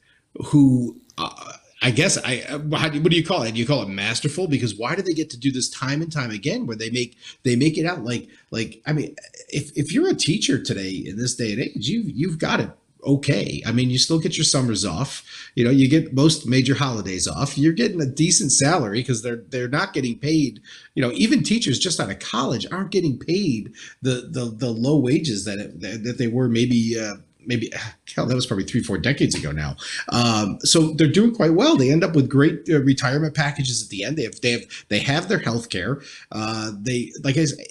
who 0.46 0.98
uh, 1.18 1.52
I 1.82 1.90
guess 1.90 2.18
I 2.18 2.42
uh, 2.42 2.58
what 2.58 2.92
do 2.92 3.16
you 3.16 3.24
call 3.24 3.42
it? 3.42 3.52
Do 3.52 3.58
you 3.58 3.66
call 3.66 3.82
it 3.82 3.88
masterful? 3.88 4.48
Because 4.48 4.74
why 4.74 4.94
do 4.94 5.02
they 5.02 5.14
get 5.14 5.30
to 5.30 5.38
do 5.38 5.50
this 5.50 5.68
time 5.68 6.02
and 6.02 6.12
time 6.12 6.30
again, 6.30 6.66
where 6.66 6.76
they 6.76 6.90
make 6.90 7.16
they 7.42 7.56
make 7.56 7.78
it 7.78 7.86
out 7.86 8.04
like 8.04 8.28
like 8.50 8.82
I 8.86 8.92
mean, 8.92 9.16
if 9.48 9.76
if 9.76 9.92
you're 9.92 10.08
a 10.08 10.14
teacher 10.14 10.62
today 10.62 10.90
in 10.90 11.16
this 11.16 11.34
day 11.34 11.52
and 11.52 11.62
age, 11.62 11.88
you 11.88 12.02
you've 12.02 12.38
got 12.38 12.61
it 12.61 12.70
okay. 13.05 13.62
I 13.66 13.72
mean, 13.72 13.90
you 13.90 13.98
still 13.98 14.18
get 14.18 14.36
your 14.36 14.44
summers 14.44 14.84
off. 14.84 15.24
You 15.55 15.64
know, 15.64 15.70
you 15.70 15.88
get 15.88 16.14
most 16.14 16.46
major 16.46 16.74
holidays 16.74 17.26
off. 17.26 17.59
You're 17.59 17.72
getting 17.72 18.01
a 18.01 18.07
decent 18.07 18.53
salary 18.53 19.01
because 19.01 19.22
they're 19.22 19.42
they're 19.48 19.68
not 19.68 19.92
getting 19.92 20.18
paid. 20.18 20.61
You 20.94 21.03
know, 21.03 21.12
even 21.12 21.42
teachers 21.42 21.78
just 21.78 22.01
out 22.01 22.11
of 22.11 22.18
college 22.18 22.66
aren't 22.70 22.90
getting 22.90 23.18
paid 23.18 23.72
the 24.03 24.28
the 24.30 24.55
the 24.57 24.70
low 24.70 24.98
wages 24.98 25.44
that 25.44 25.59
it, 25.59 25.80
that 25.80 26.18
they 26.18 26.28
were 26.28 26.48
maybe. 26.48 26.98
Uh, 26.98 27.14
maybe 27.46 27.72
hell 28.14 28.26
that 28.26 28.34
was 28.34 28.46
probably 28.46 28.64
three 28.64 28.82
four 28.82 28.98
decades 28.98 29.34
ago 29.34 29.51
now 29.51 29.74
um, 30.11 30.59
so 30.61 30.92
they're 30.94 31.09
doing 31.09 31.34
quite 31.34 31.55
well 31.55 31.74
they 31.74 31.90
end 31.90 32.05
up 32.05 32.14
with 32.14 32.28
great 32.28 32.68
uh, 32.68 32.78
retirement 32.82 33.34
packages 33.34 33.82
at 33.82 33.88
the 33.88 34.05
end 34.05 34.18
they 34.18 34.24
have 34.24 34.38
they 34.42 34.51
have 34.53 34.62
they 34.88 34.98
have 34.98 35.28
their 35.28 35.38
health 35.38 35.70
care 35.70 36.03
uh, 36.32 36.70
they 36.80 37.11
like 37.24 37.38
I 37.38 37.46
said, 37.46 37.64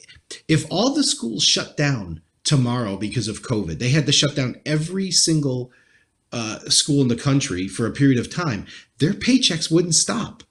if 0.47 0.65
all 0.71 0.93
the 0.95 1.03
schools 1.03 1.43
shut 1.43 1.77
down 1.77 2.21
tomorrow 2.43 2.97
because 2.97 3.27
of 3.27 3.41
COVID. 3.41 3.79
They 3.79 3.89
had 3.89 4.05
to 4.05 4.11
shut 4.11 4.35
down 4.35 4.55
every 4.65 5.11
single 5.11 5.71
uh, 6.31 6.59
school 6.69 7.01
in 7.01 7.07
the 7.07 7.15
country 7.15 7.67
for 7.67 7.85
a 7.85 7.91
period 7.91 8.19
of 8.19 8.33
time. 8.33 8.65
Their 8.99 9.13
paychecks 9.13 9.71
wouldn't 9.71 9.95
stop. 9.95 10.43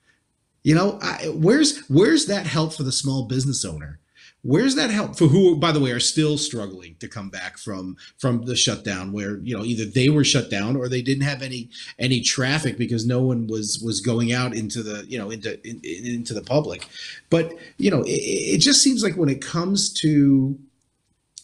You 0.65 0.75
know, 0.75 0.99
I, 1.01 1.29
where's 1.29 1.79
where's 1.89 2.27
that 2.27 2.47
help 2.47 2.75
for 2.75 2.83
the 2.83 2.93
small 2.93 3.27
business 3.27 3.65
owner? 3.65 4.01
Where's 4.43 4.77
that 4.77 4.91
help 4.91 5.17
for 5.17 5.27
who, 5.27 5.57
by 5.57 5.73
the 5.73 5.81
way, 5.81 5.91
are 5.91 6.01
still 6.01 6.39
struggling 6.39 6.97
to 7.01 7.09
come 7.09 7.29
back 7.29 7.59
from 7.59 7.97
from 8.19 8.45
the 8.45 8.55
shutdown, 8.55 9.13
where 9.13 9.39
you 9.39 9.57
know 9.57 9.65
either 9.65 9.85
they 9.85 10.09
were 10.09 10.25
shut 10.25 10.51
down 10.51 10.77
or 10.77 10.89
they 10.89 11.03
didn't 11.03 11.25
have 11.25 11.43
any 11.43 11.71
any 11.99 12.21
traffic 12.21 12.79
because 12.79 13.07
no 13.07 13.21
one 13.21 13.47
was 13.47 13.81
was 13.81 14.01
going 14.01 14.33
out 14.33 14.55
into 14.55 14.83
the 14.83 15.05
you 15.09 15.19
know 15.19 15.31
into 15.31 15.59
in, 15.67 15.81
into 15.83 16.35
the 16.35 16.43
public. 16.43 16.89
But 17.31 17.57
you 17.79 17.91
know, 17.91 18.03
it, 18.03 18.11
it 18.11 18.59
just 18.59 18.83
seems 18.83 19.03
like 19.03 19.17
when 19.17 19.29
it 19.29 19.43
comes 19.43 19.93
to 19.95 20.59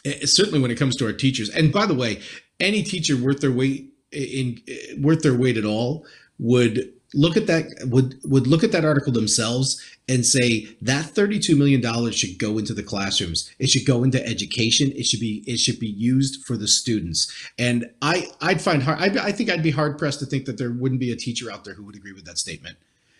Eh, 0.05 0.19
eh, 0.23 0.27
certainly 0.27 0.61
when 0.61 0.71
it 0.71 0.79
comes 0.79 0.97
to 0.97 1.07
our 1.07 1.13
teachers. 1.13 1.49
And 1.51 1.73
by 1.73 1.87
the 1.87 1.95
way, 1.95 2.21
any 2.61 2.83
teacher 2.83 3.17
worth 3.17 3.41
their 3.41 3.53
weight 3.53 3.93
eh, 4.13 4.19
in 4.19 5.03
worth 5.03 5.23
their 5.23 5.37
weight 5.37 5.57
at 5.57 5.65
all 5.65 6.07
would 6.39 6.93
look 7.15 7.37
at 7.37 7.47
that 7.47 7.67
would 7.87 8.17
would 8.25 8.47
look 8.47 8.65
at 8.65 8.73
that 8.73 8.85
article 8.85 9.13
themselves 9.13 9.81
and 10.09 10.27
say 10.27 10.69
that 10.83 11.07
32 11.07 11.57
million 11.57 11.81
dollars 11.81 12.15
should 12.15 12.39
go 12.39 12.59
into 12.59 12.75
the 12.75 12.83
classrooms. 12.83 13.51
It 13.59 13.71
should 13.71 13.87
go 13.87 14.03
into 14.03 14.25
education. 14.27 14.93
It 14.95 15.07
should 15.07 15.21
be 15.21 15.43
it 15.47 15.59
should 15.59 15.79
be 15.79 15.89
used 15.89 16.45
for 16.45 16.57
the 16.57 16.69
students. 16.69 17.33
And 17.59 17.91
i 18.03 18.29
i'd 18.43 18.61
find 18.61 18.83
hard 18.83 18.99
I, 18.99 19.27
I 19.27 19.33
think 19.33 19.51
i'd 19.51 19.63
be 19.63 19.71
hard 19.71 19.99
pressed 19.99 20.21
to 20.21 20.27
think 20.27 20.45
that 20.47 20.59
there 20.59 20.73
wouldn't 20.73 21.01
be 21.01 21.13
a 21.13 21.17
teacher 21.17 21.51
out 21.51 21.65
there 21.65 21.75
who 21.75 21.85
would 21.85 21.97
agree 21.97 22.13
with 22.13 22.27
that 22.27 22.39
statement. 22.39 22.77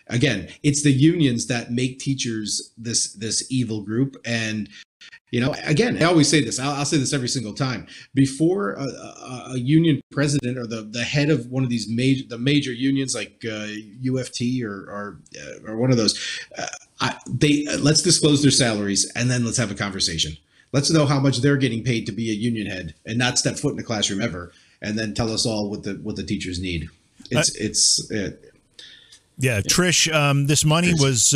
Again 0.09 0.49
it's 0.63 0.83
the 0.83 0.93
unions 0.93 1.47
that 1.47 1.71
make 1.71 1.99
teachers 1.99 2.73
this 2.77 3.13
this 3.15 3.51
evil 3.51 3.81
group 3.81 4.17
and 4.27 4.69
you 5.35 5.41
know, 5.41 5.53
again, 5.65 6.01
I 6.01 6.05
always 6.05 6.29
say 6.29 6.45
this. 6.45 6.61
I'll, 6.61 6.75
I'll 6.75 6.85
say 6.85 6.97
this 6.97 7.13
every 7.13 7.27
single 7.27 7.55
time. 7.55 7.89
Before 8.15 8.75
a, 8.75 8.85
a, 8.85 9.47
a, 9.55 9.59
union 9.59 10.01
president 10.13 10.57
or 10.57 10.65
the, 10.65 10.83
the 10.83 11.03
head 11.03 11.29
of 11.29 11.47
one 11.47 11.65
of 11.65 11.71
these 11.71 11.89
major 11.89 12.25
the 12.29 12.39
major 12.39 12.73
unions 12.73 13.17
like 13.17 13.45
uh, 13.45 13.67
UFT 14.03 14.63
or 14.63 14.89
or, 14.89 15.19
uh, 15.37 15.73
or 15.73 15.77
one 15.77 15.91
of 15.91 15.97
those, 15.97 16.17
uh, 16.57 16.67
I, 17.01 17.17
they 17.27 17.67
let's 17.79 18.01
disclose 18.01 18.43
their 18.43 18.53
salaries 18.53 19.11
and 19.17 19.29
then 19.29 19.45
let's 19.45 19.57
have 19.57 19.73
a 19.73 19.75
conversation. 19.75 20.37
Let's 20.73 20.91
know 20.93 21.05
how 21.05 21.19
much 21.19 21.39
they're 21.39 21.57
getting 21.57 21.83
paid 21.83 22.07
to 22.07 22.13
be 22.13 22.31
a 22.31 22.35
union 22.35 22.69
head 22.69 22.95
and 23.05 23.19
not 23.19 23.37
step 23.37 23.57
foot 23.57 23.71
in 23.71 23.77
the 23.77 23.83
classroom 23.83 24.23
ever, 24.23 24.53
and 24.83 24.97
then 24.97 25.15
tell 25.15 25.33
us 25.33 25.47
all 25.47 25.69
what 25.69 25.83
the 25.83 25.95
what 25.95 26.15
the 26.15 26.23
teachers 26.25 26.61
need. 26.61 26.89
It's 27.33 27.51
uh, 27.51 27.59
it's. 27.59 28.11
It, 28.11 28.51
yeah, 29.37 29.63
Trish, 29.63 30.15
um, 30.15 30.47
this 30.47 30.65
money 30.65 30.93
was 30.95 31.35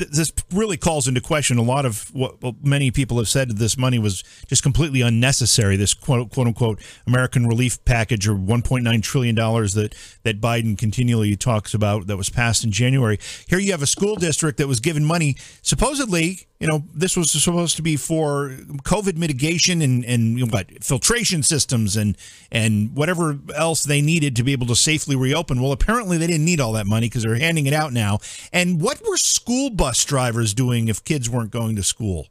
uh, 0.00 0.04
this 0.10 0.32
really 0.52 0.76
calls 0.76 1.08
into 1.08 1.20
question 1.20 1.58
a 1.58 1.62
lot 1.62 1.84
of 1.84 2.08
what 2.14 2.36
many 2.62 2.90
people 2.90 3.18
have 3.18 3.28
said. 3.28 3.50
This 3.58 3.76
money 3.76 3.98
was 3.98 4.22
just 4.46 4.62
completely 4.62 5.00
unnecessary. 5.00 5.76
This 5.76 5.94
quote, 5.94 6.30
quote 6.30 6.46
unquote 6.46 6.80
American 7.06 7.46
relief 7.46 7.84
package, 7.84 8.26
or 8.26 8.34
1.9 8.34 9.02
trillion 9.02 9.34
dollars 9.34 9.74
that 9.74 9.94
that 10.22 10.40
Biden 10.40 10.76
continually 10.76 11.36
talks 11.36 11.74
about, 11.74 12.06
that 12.06 12.16
was 12.16 12.30
passed 12.30 12.64
in 12.64 12.72
January. 12.72 13.18
Here 13.48 13.58
you 13.58 13.72
have 13.72 13.82
a 13.82 13.86
school 13.86 14.16
district 14.16 14.58
that 14.58 14.68
was 14.68 14.80
given 14.80 15.04
money 15.04 15.36
supposedly 15.62 16.46
you 16.62 16.68
know, 16.68 16.84
this 16.94 17.16
was 17.16 17.32
supposed 17.32 17.74
to 17.74 17.82
be 17.82 17.96
for 17.96 18.56
COVID 18.84 19.16
mitigation 19.16 19.82
and 19.82 20.04
and 20.04 20.38
you 20.38 20.46
know, 20.46 20.52
what 20.52 20.84
filtration 20.84 21.42
systems 21.42 21.96
and 21.96 22.16
and 22.52 22.94
whatever 22.94 23.36
else 23.56 23.82
they 23.82 24.00
needed 24.00 24.36
to 24.36 24.44
be 24.44 24.52
able 24.52 24.68
to 24.68 24.76
safely 24.76 25.16
reopen. 25.16 25.60
Well, 25.60 25.72
apparently 25.72 26.18
they 26.18 26.28
didn't 26.28 26.44
need 26.44 26.60
all 26.60 26.72
that 26.74 26.86
money 26.86 27.08
because 27.08 27.24
they're 27.24 27.34
handing 27.34 27.66
it 27.66 27.72
out 27.72 27.92
now. 27.92 28.20
And 28.52 28.80
what 28.80 29.02
were 29.04 29.16
school 29.16 29.70
bus 29.70 30.04
drivers 30.04 30.54
doing 30.54 30.86
if 30.86 31.02
kids 31.02 31.28
weren't 31.28 31.50
going 31.50 31.74
to 31.74 31.82
school? 31.82 32.28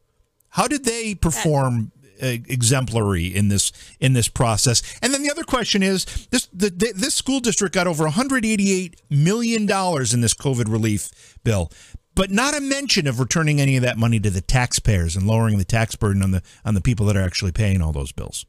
How 0.51 0.65
did 0.65 0.85
they 0.85 1.13
perform? 1.13 1.91
Uh, 2.23 2.37
exemplary 2.49 3.25
in 3.25 3.47
this 3.47 3.71
in 3.99 4.13
this 4.13 4.27
process. 4.27 4.83
And 5.01 5.11
then 5.11 5.23
the 5.23 5.31
other 5.31 5.43
question 5.43 5.81
is 5.81 6.05
this 6.29 6.47
the, 6.53 6.69
this 6.69 7.15
school 7.15 7.39
district 7.39 7.73
got 7.73 7.87
over 7.87 8.03
188 8.03 9.01
million 9.09 9.65
dollars 9.65 10.13
in 10.13 10.21
this 10.21 10.35
COVID 10.35 10.71
relief 10.71 11.39
bill 11.43 11.71
but 12.15 12.31
not 12.31 12.55
a 12.55 12.61
mention 12.61 13.07
of 13.07 13.19
returning 13.19 13.61
any 13.61 13.75
of 13.77 13.83
that 13.83 13.97
money 13.97 14.19
to 14.19 14.29
the 14.29 14.41
taxpayers 14.41 15.15
and 15.15 15.27
lowering 15.27 15.57
the 15.57 15.65
tax 15.65 15.95
burden 15.95 16.21
on 16.21 16.31
the 16.31 16.43
on 16.65 16.73
the 16.73 16.81
people 16.81 17.05
that 17.05 17.17
are 17.17 17.21
actually 17.21 17.51
paying 17.51 17.81
all 17.81 17.91
those 17.91 18.11
bills. 18.11 18.45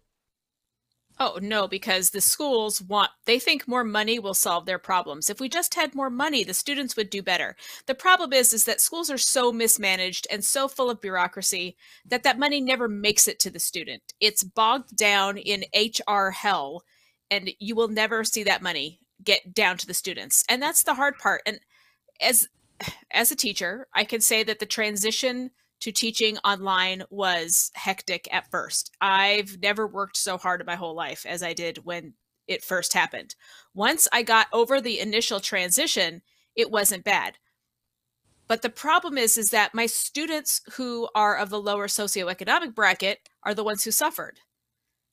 Oh, 1.24 1.38
no, 1.40 1.68
because 1.68 2.10
the 2.10 2.20
schools 2.20 2.82
want, 2.82 3.10
they 3.26 3.38
think 3.38 3.68
more 3.68 3.84
money 3.84 4.18
will 4.18 4.34
solve 4.34 4.66
their 4.66 4.78
problems. 4.78 5.30
If 5.30 5.40
we 5.40 5.48
just 5.48 5.74
had 5.74 5.94
more 5.94 6.10
money, 6.10 6.42
the 6.42 6.52
students 6.52 6.96
would 6.96 7.10
do 7.10 7.22
better. 7.22 7.54
The 7.86 7.94
problem 7.94 8.32
is, 8.32 8.52
is 8.52 8.64
that 8.64 8.80
schools 8.80 9.08
are 9.08 9.18
so 9.18 9.52
mismanaged 9.52 10.26
and 10.32 10.44
so 10.44 10.66
full 10.66 10.90
of 10.90 11.00
bureaucracy 11.00 11.76
that 12.06 12.24
that 12.24 12.40
money 12.40 12.60
never 12.60 12.88
makes 12.88 13.28
it 13.28 13.38
to 13.40 13.50
the 13.50 13.60
student. 13.60 14.02
It's 14.18 14.42
bogged 14.42 14.96
down 14.96 15.36
in 15.36 15.64
HR 15.72 16.30
hell, 16.30 16.82
and 17.30 17.50
you 17.60 17.76
will 17.76 17.88
never 17.88 18.24
see 18.24 18.42
that 18.42 18.62
money 18.62 18.98
get 19.22 19.54
down 19.54 19.76
to 19.76 19.86
the 19.86 19.94
students. 19.94 20.44
And 20.48 20.60
that's 20.60 20.82
the 20.82 20.94
hard 20.94 21.18
part. 21.18 21.42
And 21.46 21.60
as 22.20 22.48
as 23.11 23.30
a 23.30 23.37
teacher, 23.37 23.87
I 23.95 24.05
can 24.05 24.20
say 24.20 24.43
that 24.45 24.59
the 24.59 24.66
transition 24.66 25.51
to 25.80 25.91
teaching 25.91 26.39
online 26.39 27.03
was 27.11 27.70
hectic 27.74 28.28
at 28.33 28.51
first. 28.51 28.93
I've 29.01 29.61
never 29.61 29.87
worked 29.87 30.16
so 30.16 30.39
hard 30.39 30.61
in 30.61 30.66
my 30.66 30.76
whole 30.76 30.95
life 30.95 31.26
as 31.26 31.43
I 31.43 31.55
did 31.55 31.85
when 31.85 32.14
it 32.47 32.62
first 32.62 32.93
happened. 32.93 33.35
Once 33.74 34.07
I 34.12 34.22
got 34.22 34.47
over 34.53 34.80
the 34.80 35.01
initial 35.01 35.41
transition, 35.41 36.22
it 36.55 36.70
wasn't 36.70 37.05
bad. 37.05 37.39
But 38.47 38.62
the 38.62 38.70
problem 38.70 39.16
is 39.18 39.39
is 39.39 39.51
that 39.51 39.74
my 39.74 39.87
students 39.87 40.61
who 40.74 41.09
are 41.14 41.37
of 41.37 41.51
the 41.51 41.61
lower 41.61 41.89
socioeconomic 41.89 42.74
bracket 42.74 43.28
are 43.43 43.55
the 43.55 43.64
ones 43.64 43.83
who 43.83 43.91
suffered. 43.91 44.41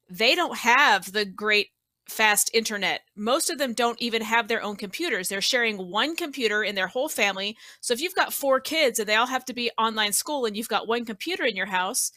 They 0.09 0.35
don't 0.35 0.57
have 0.57 1.13
the 1.13 1.25
great 1.25 1.69
fast 2.09 2.49
internet. 2.53 3.01
Most 3.15 3.49
of 3.49 3.57
them 3.57 3.73
don't 3.73 4.01
even 4.01 4.21
have 4.21 4.47
their 4.47 4.61
own 4.61 4.75
computers. 4.75 5.29
They're 5.29 5.41
sharing 5.41 5.89
one 5.89 6.15
computer 6.15 6.63
in 6.63 6.75
their 6.75 6.87
whole 6.87 7.09
family. 7.09 7.57
So 7.81 7.93
if 7.93 8.01
you've 8.01 8.15
got 8.15 8.33
four 8.33 8.59
kids 8.59 8.99
and 8.99 9.07
they 9.07 9.15
all 9.15 9.27
have 9.27 9.45
to 9.45 9.53
be 9.53 9.71
online 9.77 10.13
school 10.13 10.45
and 10.45 10.57
you've 10.57 10.67
got 10.67 10.87
one 10.87 11.05
computer 11.05 11.43
in 11.43 11.55
your 11.55 11.67
house, 11.67 12.11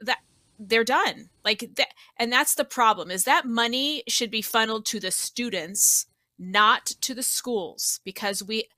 that 0.00 0.18
they're 0.58 0.84
done. 0.84 1.30
Like 1.44 1.70
that 1.76 1.88
and 2.18 2.32
that's 2.32 2.54
the 2.54 2.64
problem 2.64 3.10
is 3.10 3.24
that 3.24 3.46
money 3.46 4.04
should 4.08 4.30
be 4.30 4.42
funneled 4.42 4.86
to 4.86 5.00
the 5.00 5.10
students, 5.10 6.06
not 6.38 6.86
to 7.02 7.14
the 7.14 7.22
schools 7.22 8.00
because 8.04 8.42
we 8.42 8.68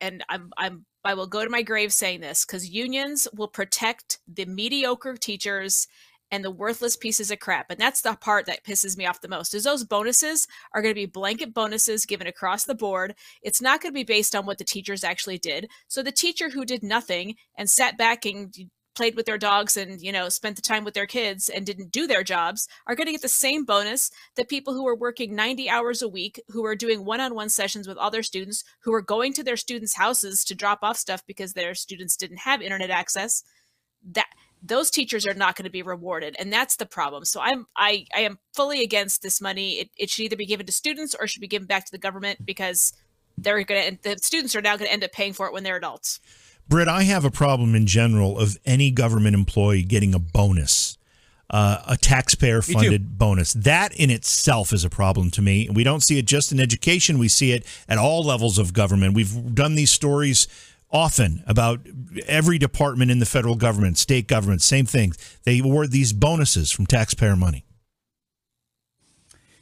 and 0.00 0.24
I'm 0.28 0.52
I'm 0.56 0.84
I 1.04 1.14
will 1.14 1.28
go 1.28 1.44
to 1.44 1.50
my 1.50 1.62
grave 1.62 1.92
saying 1.92 2.20
this 2.20 2.44
cuz 2.44 2.68
unions 2.68 3.28
will 3.32 3.48
protect 3.48 4.18
the 4.26 4.46
mediocre 4.46 5.16
teachers 5.16 5.86
and 6.30 6.44
the 6.44 6.50
worthless 6.50 6.96
pieces 6.96 7.30
of 7.30 7.38
crap. 7.38 7.70
And 7.70 7.80
that's 7.80 8.02
the 8.02 8.16
part 8.20 8.46
that 8.46 8.64
pisses 8.64 8.96
me 8.96 9.06
off 9.06 9.20
the 9.20 9.28
most. 9.28 9.54
Is 9.54 9.64
those 9.64 9.84
bonuses 9.84 10.46
are 10.74 10.82
going 10.82 10.94
to 10.94 11.00
be 11.00 11.06
blanket 11.06 11.54
bonuses 11.54 12.06
given 12.06 12.26
across 12.26 12.64
the 12.64 12.74
board. 12.74 13.14
It's 13.42 13.62
not 13.62 13.80
going 13.80 13.92
to 13.92 13.98
be 13.98 14.04
based 14.04 14.34
on 14.34 14.46
what 14.46 14.58
the 14.58 14.64
teachers 14.64 15.04
actually 15.04 15.38
did. 15.38 15.68
So 15.88 16.02
the 16.02 16.12
teacher 16.12 16.50
who 16.50 16.64
did 16.64 16.82
nothing 16.82 17.36
and 17.56 17.70
sat 17.70 17.96
back 17.96 18.24
and 18.24 18.54
played 18.96 19.14
with 19.14 19.26
their 19.26 19.38
dogs 19.38 19.76
and 19.76 20.00
you 20.00 20.10
know 20.10 20.28
spent 20.28 20.56
the 20.56 20.62
time 20.62 20.82
with 20.82 20.94
their 20.94 21.06
kids 21.06 21.48
and 21.48 21.66
didn't 21.66 21.92
do 21.92 22.06
their 22.06 22.24
jobs 22.24 22.66
are 22.86 22.94
going 22.94 23.06
to 23.06 23.12
get 23.12 23.20
the 23.20 23.28
same 23.28 23.64
bonus 23.64 24.10
that 24.36 24.48
people 24.48 24.72
who 24.72 24.88
are 24.88 24.96
working 24.96 25.36
90 25.36 25.68
hours 25.68 26.00
a 26.00 26.08
week 26.08 26.40
who 26.48 26.64
are 26.64 26.74
doing 26.74 27.04
one-on-one 27.04 27.50
sessions 27.50 27.86
with 27.86 27.98
all 27.98 28.10
their 28.10 28.22
students 28.22 28.64
who 28.80 28.94
are 28.94 29.02
going 29.02 29.34
to 29.34 29.44
their 29.44 29.56
students 29.56 29.96
houses 29.96 30.44
to 30.44 30.54
drop 30.54 30.78
off 30.82 30.96
stuff 30.96 31.22
because 31.26 31.52
their 31.52 31.74
students 31.74 32.16
didn't 32.16 32.38
have 32.38 32.62
internet 32.62 32.90
access 32.90 33.42
that 34.12 34.28
those 34.66 34.90
teachers 34.90 35.26
are 35.26 35.34
not 35.34 35.56
going 35.56 35.64
to 35.64 35.70
be 35.70 35.82
rewarded 35.82 36.36
and 36.38 36.52
that's 36.52 36.76
the 36.76 36.86
problem 36.86 37.24
so 37.24 37.40
i'm 37.40 37.66
i 37.76 38.04
i 38.14 38.20
am 38.20 38.38
fully 38.54 38.82
against 38.82 39.22
this 39.22 39.40
money 39.40 39.74
it, 39.74 39.90
it 39.96 40.10
should 40.10 40.24
either 40.24 40.36
be 40.36 40.46
given 40.46 40.66
to 40.66 40.72
students 40.72 41.14
or 41.18 41.26
should 41.26 41.40
be 41.40 41.48
given 41.48 41.66
back 41.66 41.84
to 41.84 41.92
the 41.92 41.98
government 41.98 42.44
because 42.44 42.92
they're 43.38 43.62
going 43.64 43.96
to 43.96 44.02
the 44.02 44.18
students 44.18 44.54
are 44.56 44.62
now 44.62 44.76
going 44.76 44.86
to 44.86 44.92
end 44.92 45.04
up 45.04 45.12
paying 45.12 45.32
for 45.32 45.46
it 45.46 45.52
when 45.52 45.62
they're 45.62 45.76
adults 45.76 46.20
britt 46.68 46.88
i 46.88 47.02
have 47.02 47.24
a 47.24 47.30
problem 47.30 47.74
in 47.74 47.86
general 47.86 48.38
of 48.38 48.56
any 48.64 48.90
government 48.90 49.34
employee 49.34 49.82
getting 49.82 50.14
a 50.14 50.18
bonus 50.18 50.96
uh, 51.48 51.80
a 51.86 51.96
taxpayer 51.96 52.60
funded 52.60 53.18
bonus. 53.18 53.52
That 53.52 53.94
in 53.94 54.10
itself 54.10 54.72
is 54.72 54.84
a 54.84 54.90
problem 54.90 55.30
to 55.32 55.42
me. 55.42 55.68
We 55.72 55.84
don't 55.84 56.02
see 56.02 56.18
it 56.18 56.24
just 56.24 56.50
in 56.50 56.58
education, 56.58 57.18
we 57.18 57.28
see 57.28 57.52
it 57.52 57.64
at 57.88 57.98
all 57.98 58.24
levels 58.24 58.58
of 58.58 58.72
government. 58.72 59.14
We've 59.14 59.54
done 59.54 59.76
these 59.76 59.92
stories 59.92 60.48
often 60.96 61.44
about 61.46 61.86
every 62.26 62.58
department 62.58 63.10
in 63.10 63.18
the 63.18 63.26
federal 63.26 63.54
government, 63.54 63.98
state 63.98 64.26
government, 64.26 64.62
same 64.62 64.86
thing. 64.86 65.12
They 65.44 65.58
award 65.58 65.90
these 65.90 66.14
bonuses 66.14 66.70
from 66.70 66.86
taxpayer 66.86 67.36
money. 67.36 67.66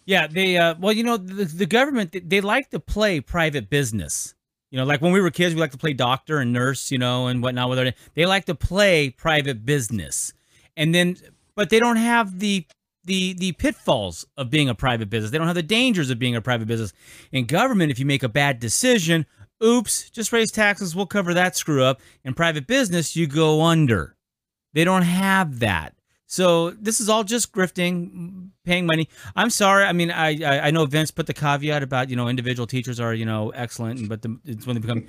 Yeah, 0.07 0.29
they 0.29 0.57
uh, 0.57 0.77
well, 0.79 0.93
you 0.93 1.03
know, 1.03 1.17
the, 1.17 1.45
the 1.45 1.67
government 1.67 2.15
they, 2.29 2.41
like 2.41 2.71
to 2.71 2.79
play 2.79 3.21
private 3.21 3.69
business. 3.69 4.35
You 4.71 4.79
know, 4.79 4.85
like 4.85 5.01
when 5.01 5.13
we 5.13 5.21
were 5.21 5.31
kids, 5.31 5.55
we 5.55 5.61
like 5.61 5.73
to 5.73 5.79
play 5.79 5.93
doctor 5.93 6.39
and 6.39 6.53
nurse, 6.53 6.93
you 6.93 6.99
know, 6.99 7.27
and 7.27 7.43
whatnot. 7.43 7.69
With 7.69 7.79
their, 7.79 7.95
they 8.15 8.27
like 8.27 8.45
to 8.45 8.55
play 8.55 9.11
private 9.11 9.65
business, 9.65 10.33
and 10.77 10.95
then, 10.95 11.17
but 11.57 11.71
they 11.71 11.81
don't 11.81 11.97
have 11.97 12.39
the 12.39 12.67
the 13.05 13.33
the 13.35 13.53
pitfalls 13.53 14.27
of 14.37 14.51
being 14.51 14.69
a 14.69 14.75
private 14.75 15.11
business. 15.11 15.31
They 15.31 15.39
don't 15.39 15.47
have 15.47 15.57
the 15.57 15.63
dangers 15.63 16.11
of 16.11 16.19
being 16.19 16.37
a 16.37 16.43
private 16.43 16.69
business. 16.69 16.93
In 17.33 17.47
government, 17.47 17.91
if 17.91 17.99
you 17.99 18.07
make 18.07 18.23
a 18.23 18.29
bad 18.29 18.61
decision, 18.61 19.27
oops, 19.63 20.11
just 20.11 20.33
raise 20.33 20.51
taxes, 20.51 20.95
we'll 20.95 21.07
cover 21.07 21.35
that 21.35 21.57
screw 21.57 21.83
up. 21.83 22.01
In 22.25 22.35
private 22.35 22.67
business, 22.67 23.17
you 23.17 23.27
go 23.27 23.63
under. 23.63 24.17
They 24.73 24.85
don't 24.85 25.03
have 25.03 25.61
that. 25.61 25.95
So 26.27 26.71
this 26.71 27.01
is 27.01 27.09
all 27.09 27.23
just 27.23 27.53
grifting, 27.53 28.51
paying 28.65 28.87
money. 28.87 29.09
I'm 29.37 29.51
sorry. 29.51 29.85
I 29.85 29.93
mean, 29.93 30.11
I, 30.11 30.43
I, 30.43 30.67
I 30.67 30.71
know 30.71 30.85
Vince 30.87 31.11
put 31.11 31.27
the 31.27 31.35
caveat 31.35 31.83
about 31.83 32.11
you 32.11 32.17
know 32.17 32.29
individual 32.29 32.67
teachers 32.67 32.99
are 32.99 33.15
you 33.15 33.25
know 33.25 33.51
excellent, 33.51 34.09
but 34.09 34.23
the, 34.23 34.39
it's 34.45 34.67
when 34.67 34.75
they 34.75 34.81
become. 34.81 35.07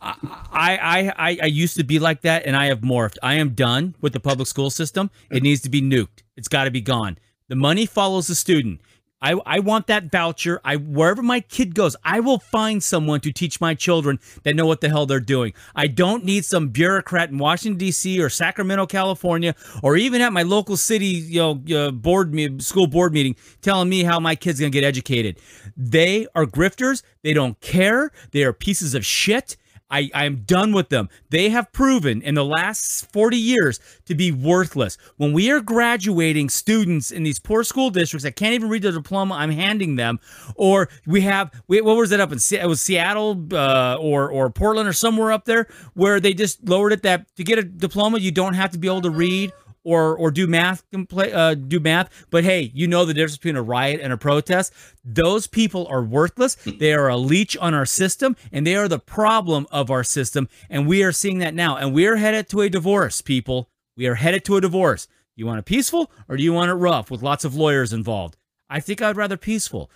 I, 0.00 0.12
I 0.52 1.12
I 1.16 1.38
I 1.42 1.46
used 1.46 1.76
to 1.76 1.84
be 1.84 1.98
like 1.98 2.22
that, 2.22 2.46
and 2.46 2.56
I 2.56 2.66
have 2.66 2.80
morphed. 2.80 3.16
I 3.22 3.34
am 3.34 3.50
done 3.50 3.94
with 4.00 4.12
the 4.12 4.20
public 4.20 4.48
school 4.48 4.70
system. 4.70 5.10
It 5.30 5.40
mm. 5.40 5.42
needs 5.42 5.60
to 5.62 5.70
be 5.70 5.80
nuked. 5.80 6.22
It's 6.36 6.48
got 6.48 6.64
to 6.64 6.70
be 6.70 6.80
gone. 6.80 7.18
The 7.48 7.56
money 7.56 7.86
follows 7.86 8.26
the 8.26 8.34
student. 8.34 8.80
I, 9.22 9.32
I 9.46 9.60
want 9.60 9.86
that 9.86 10.10
voucher. 10.10 10.60
I 10.64 10.76
wherever 10.76 11.22
my 11.22 11.40
kid 11.40 11.74
goes, 11.74 11.96
I 12.04 12.20
will 12.20 12.38
find 12.38 12.82
someone 12.82 13.20
to 13.20 13.32
teach 13.32 13.60
my 13.60 13.74
children 13.74 14.18
that 14.42 14.54
know 14.54 14.66
what 14.66 14.80
the 14.80 14.88
hell 14.88 15.06
they're 15.06 15.20
doing. 15.20 15.54
I 15.74 15.86
don't 15.86 16.24
need 16.24 16.44
some 16.44 16.68
bureaucrat 16.68 17.30
in 17.30 17.38
Washington 17.38 17.78
D.C. 17.78 18.20
or 18.20 18.28
Sacramento, 18.28 18.86
California, 18.86 19.54
or 19.82 19.96
even 19.96 20.20
at 20.20 20.32
my 20.32 20.42
local 20.42 20.76
city, 20.76 21.06
you 21.06 21.40
know, 21.40 21.62
uh, 21.76 21.90
board 21.90 22.34
me- 22.34 22.58
school 22.60 22.86
board 22.86 23.12
meeting, 23.12 23.36
telling 23.62 23.88
me 23.88 24.02
how 24.02 24.20
my 24.20 24.34
kid's 24.34 24.60
gonna 24.60 24.70
get 24.70 24.84
educated. 24.84 25.40
They 25.76 26.26
are 26.34 26.44
grifters. 26.44 27.02
They 27.22 27.32
don't 27.32 27.58
care. 27.60 28.12
They 28.32 28.44
are 28.44 28.52
pieces 28.52 28.94
of 28.94 29.04
shit. 29.04 29.56
I, 29.90 30.10
I 30.14 30.24
am 30.24 30.42
done 30.44 30.72
with 30.72 30.88
them. 30.88 31.08
They 31.30 31.50
have 31.50 31.72
proven 31.72 32.22
in 32.22 32.34
the 32.34 32.44
last 32.44 33.10
40 33.12 33.36
years 33.36 33.78
to 34.06 34.14
be 34.14 34.32
worthless. 34.32 34.98
When 35.16 35.32
we 35.32 35.50
are 35.50 35.60
graduating 35.60 36.48
students 36.48 37.10
in 37.10 37.22
these 37.22 37.38
poor 37.38 37.62
school 37.62 37.90
districts 37.90 38.24
that 38.24 38.36
can't 38.36 38.54
even 38.54 38.68
read 38.68 38.82
the 38.82 38.92
diploma 38.92 39.34
I'm 39.34 39.50
handing 39.50 39.96
them, 39.96 40.18
or 40.56 40.88
we 41.06 41.20
have, 41.22 41.52
what 41.66 41.84
was 41.84 42.12
it 42.12 42.20
up 42.20 42.32
in, 42.32 42.38
it 42.50 42.66
was 42.66 42.80
Seattle 42.80 43.46
uh, 43.52 43.96
or, 44.00 44.30
or 44.30 44.50
Portland 44.50 44.88
or 44.88 44.92
somewhere 44.92 45.30
up 45.32 45.44
there 45.44 45.68
where 45.94 46.20
they 46.20 46.34
just 46.34 46.68
lowered 46.68 46.92
it 46.92 47.02
that 47.02 47.34
to 47.36 47.44
get 47.44 47.58
a 47.58 47.62
diploma, 47.62 48.18
you 48.18 48.32
don't 48.32 48.54
have 48.54 48.70
to 48.72 48.78
be 48.78 48.88
able 48.88 49.02
to 49.02 49.10
read 49.10 49.52
or 49.86 50.16
or 50.16 50.30
do 50.30 50.46
math 50.46 50.82
uh, 51.16 51.54
do 51.54 51.78
math 51.80 52.26
but 52.30 52.42
hey 52.44 52.70
you 52.74 52.86
know 52.86 53.04
the 53.04 53.14
difference 53.14 53.36
between 53.36 53.56
a 53.56 53.62
riot 53.62 54.00
and 54.02 54.12
a 54.12 54.16
protest 54.16 54.72
those 55.04 55.46
people 55.46 55.86
are 55.86 56.02
worthless 56.02 56.56
they 56.78 56.92
are 56.92 57.08
a 57.08 57.16
leech 57.16 57.56
on 57.58 57.72
our 57.72 57.86
system 57.86 58.36
and 58.52 58.66
they 58.66 58.74
are 58.74 58.88
the 58.88 58.98
problem 58.98 59.66
of 59.70 59.90
our 59.90 60.04
system 60.04 60.48
and 60.68 60.86
we 60.86 61.02
are 61.02 61.12
seeing 61.12 61.38
that 61.38 61.54
now 61.54 61.76
and 61.76 61.94
we 61.94 62.06
are 62.06 62.16
headed 62.16 62.48
to 62.48 62.60
a 62.60 62.68
divorce 62.68 63.20
people 63.22 63.70
We 63.96 64.06
are 64.06 64.16
headed 64.16 64.44
to 64.44 64.56
a 64.56 64.60
divorce. 64.60 65.08
You 65.36 65.46
want 65.46 65.58
it 65.58 65.64
peaceful 65.64 66.10
or 66.28 66.36
do 66.36 66.42
you 66.42 66.52
want 66.52 66.70
it 66.70 66.74
rough 66.74 67.10
with 67.10 67.22
lots 67.22 67.44
of 67.44 67.54
lawyers 67.54 67.92
involved? 67.92 68.36
I 68.68 68.80
think 68.80 69.00
I'd 69.00 69.16
rather 69.16 69.36
peaceful. 69.36 69.90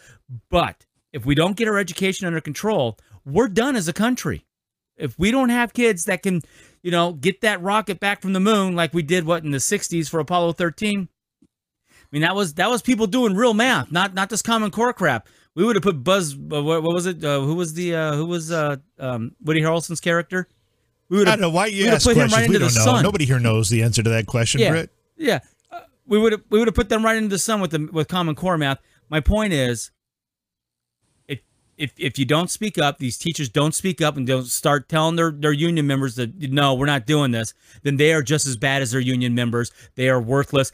But 0.50 0.86
if 1.12 1.26
we 1.26 1.34
don't 1.34 1.56
get 1.56 1.68
our 1.68 1.78
education 1.78 2.26
under 2.26 2.40
control, 2.40 2.98
we're 3.24 3.48
done 3.48 3.76
as 3.76 3.88
a 3.88 3.92
country. 3.92 4.46
If 5.00 5.18
we 5.18 5.30
don't 5.30 5.48
have 5.48 5.72
kids 5.72 6.04
that 6.04 6.22
can, 6.22 6.42
you 6.82 6.90
know, 6.90 7.12
get 7.12 7.40
that 7.40 7.62
rocket 7.62 8.00
back 8.00 8.22
from 8.22 8.32
the 8.32 8.40
moon 8.40 8.74
like 8.76 8.94
we 8.94 9.02
did 9.02 9.24
what 9.24 9.44
in 9.44 9.50
the 9.50 9.58
60s 9.58 10.08
for 10.08 10.20
Apollo 10.20 10.52
13, 10.52 11.08
I 11.42 11.46
mean 12.12 12.22
that 12.22 12.34
was 12.34 12.54
that 12.54 12.68
was 12.68 12.82
people 12.82 13.06
doing 13.06 13.34
real 13.34 13.54
math, 13.54 13.92
not 13.92 14.14
not 14.14 14.30
this 14.30 14.42
common 14.42 14.70
core 14.70 14.92
crap. 14.92 15.28
We 15.54 15.64
would 15.64 15.76
have 15.76 15.82
put 15.82 16.02
Buzz. 16.02 16.34
Uh, 16.34 16.62
what, 16.62 16.82
what, 16.82 16.94
was 16.94 17.06
it? 17.06 17.24
Uh, 17.24 17.40
who 17.40 17.54
was 17.54 17.74
the 17.74 17.94
uh, 17.94 18.14
who 18.14 18.26
was 18.26 18.50
uh, 18.50 18.76
um, 18.98 19.32
Woody 19.42 19.60
Harrelson's 19.60 20.00
character? 20.00 20.48
We 21.08 21.18
would 21.18 21.26
have, 21.26 21.34
I 21.34 21.36
don't 21.36 21.50
know 21.50 21.54
why 21.54 21.66
you 21.66 21.86
ask 21.88 22.04
questions. 22.04 22.32
Right 22.32 22.48
we 22.48 22.58
don't 22.58 22.74
know. 22.74 22.84
Sun. 22.84 23.02
Nobody 23.02 23.26
here 23.26 23.40
knows 23.40 23.68
the 23.68 23.82
answer 23.82 24.02
to 24.02 24.10
that 24.10 24.26
question, 24.26 24.60
yeah. 24.60 24.70
Britt. 24.70 24.90
Yeah, 25.16 25.40
uh, 25.70 25.80
we 26.06 26.18
would 26.18 26.32
have 26.32 26.42
we 26.50 26.58
would 26.58 26.68
have 26.68 26.74
put 26.74 26.88
them 26.88 27.04
right 27.04 27.16
into 27.16 27.28
the 27.28 27.38
sun 27.38 27.60
with 27.60 27.72
the 27.72 27.88
with 27.92 28.08
common 28.08 28.34
core 28.34 28.56
math. 28.56 28.78
My 29.08 29.20
point 29.20 29.52
is, 29.52 29.90
if 31.80 31.92
if 31.96 32.18
you 32.18 32.24
don't 32.24 32.50
speak 32.50 32.78
up, 32.78 32.98
these 32.98 33.18
teachers 33.18 33.48
don't 33.48 33.74
speak 33.74 34.00
up 34.00 34.16
and 34.16 34.26
don't 34.26 34.46
start 34.46 34.88
telling 34.88 35.16
their 35.16 35.30
their 35.30 35.52
union 35.52 35.86
members 35.86 36.14
that 36.16 36.52
no, 36.52 36.74
we're 36.74 36.86
not 36.86 37.06
doing 37.06 37.30
this, 37.30 37.54
then 37.82 37.96
they 37.96 38.12
are 38.12 38.22
just 38.22 38.46
as 38.46 38.56
bad 38.56 38.82
as 38.82 38.90
their 38.92 39.00
union 39.00 39.34
members. 39.34 39.72
They 39.96 40.08
are 40.08 40.20
worthless 40.20 40.72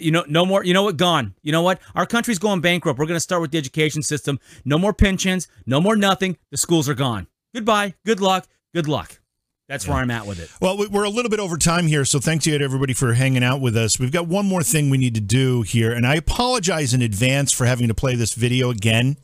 you 0.00 0.10
know, 0.10 0.24
no 0.26 0.46
more. 0.46 0.64
You 0.64 0.74
know 0.74 0.82
what? 0.82 0.96
Gone. 0.96 1.34
You 1.42 1.52
know 1.52 1.62
what? 1.62 1.80
Our 1.94 2.06
country's 2.06 2.38
going 2.38 2.60
bankrupt. 2.60 2.98
We're 2.98 3.06
going 3.06 3.16
to 3.16 3.20
start 3.20 3.42
with 3.42 3.50
the 3.50 3.58
education 3.58 4.02
system. 4.02 4.40
No 4.64 4.78
more 4.78 4.92
pensions. 4.92 5.48
No 5.66 5.80
more 5.80 5.96
nothing. 5.96 6.38
The 6.50 6.56
schools 6.56 6.88
are 6.88 6.94
gone. 6.94 7.26
Goodbye. 7.54 7.94
Good 8.04 8.20
luck. 8.20 8.46
Good 8.74 8.88
luck. 8.88 9.20
That's 9.68 9.86
yeah. 9.86 9.92
where 9.92 10.02
I'm 10.02 10.10
at 10.10 10.26
with 10.26 10.40
it. 10.40 10.50
Well, 10.60 10.84
we're 10.90 11.04
a 11.04 11.10
little 11.10 11.30
bit 11.30 11.38
over 11.38 11.56
time 11.56 11.86
here, 11.86 12.04
so 12.04 12.18
thanks 12.18 12.44
to 12.44 12.60
everybody 12.60 12.92
for 12.92 13.14
hanging 13.14 13.44
out 13.44 13.60
with 13.60 13.76
us. 13.76 14.00
We've 14.00 14.10
got 14.10 14.26
one 14.26 14.46
more 14.46 14.64
thing 14.64 14.90
we 14.90 14.98
need 14.98 15.14
to 15.14 15.20
do 15.20 15.62
here, 15.62 15.92
and 15.92 16.04
I 16.04 16.16
apologize 16.16 16.92
in 16.92 17.02
advance 17.02 17.52
for 17.52 17.66
having 17.66 17.86
to 17.86 17.94
play 17.94 18.16
this 18.16 18.34
video 18.34 18.70
again. 18.70 19.16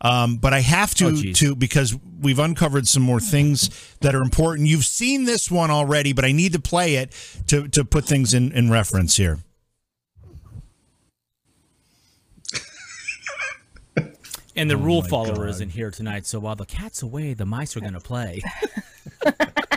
Um, 0.00 0.36
but 0.36 0.52
I 0.52 0.60
have 0.60 0.94
to 0.96 1.06
oh, 1.06 1.32
to 1.34 1.54
because 1.54 1.96
we've 2.20 2.38
uncovered 2.38 2.86
some 2.86 3.02
more 3.02 3.20
things 3.20 3.70
that 4.00 4.14
are 4.14 4.22
important. 4.22 4.68
You've 4.68 4.84
seen 4.84 5.24
this 5.24 5.50
one 5.50 5.70
already, 5.70 6.12
but 6.12 6.24
I 6.24 6.32
need 6.32 6.52
to 6.52 6.60
play 6.60 6.96
it 6.96 7.12
to 7.48 7.66
to 7.68 7.84
put 7.84 8.04
things 8.04 8.34
in, 8.34 8.52
in 8.52 8.70
reference 8.70 9.16
here. 9.16 9.38
And 14.58 14.70
the 14.70 14.74
oh 14.74 14.78
rule 14.78 15.02
follower 15.02 15.44
God. 15.44 15.50
isn't 15.50 15.68
here 15.68 15.90
tonight, 15.90 16.24
so 16.24 16.40
while 16.40 16.56
the 16.56 16.64
cat's 16.64 17.02
away, 17.02 17.34
the 17.34 17.44
mice 17.44 17.76
are 17.76 17.80
going 17.80 17.92
to 17.92 18.00
play. 18.00 18.40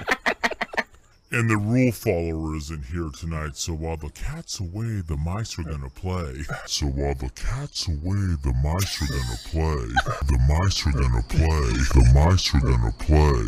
and 1.31 1.49
the 1.49 1.57
rule 1.57 1.91
follower 1.91 2.55
isn't 2.55 2.85
here 2.85 3.09
tonight, 3.17 3.55
so 3.55 3.73
while 3.73 3.97
the 3.97 4.09
cat's 4.09 4.59
away, 4.59 5.01
the 5.01 5.15
mice 5.15 5.59
are 5.59 5.63
to 5.63 5.89
play. 5.93 6.41
So 6.65 6.87
while 6.87 7.13
the 7.13 7.29
cat's 7.29 7.87
away, 7.87 8.35
the 8.43 8.53
mice 8.63 9.01
are 9.01 9.07
to 9.07 9.37
play. 9.49 9.87
The 10.27 10.39
mice 10.47 10.87
are 10.87 10.91
to 10.91 11.23
play. 11.29 11.73
The 11.93 12.05
mice 12.15 12.53
are 12.55 12.61
to 12.61 12.91
play. 12.97 13.45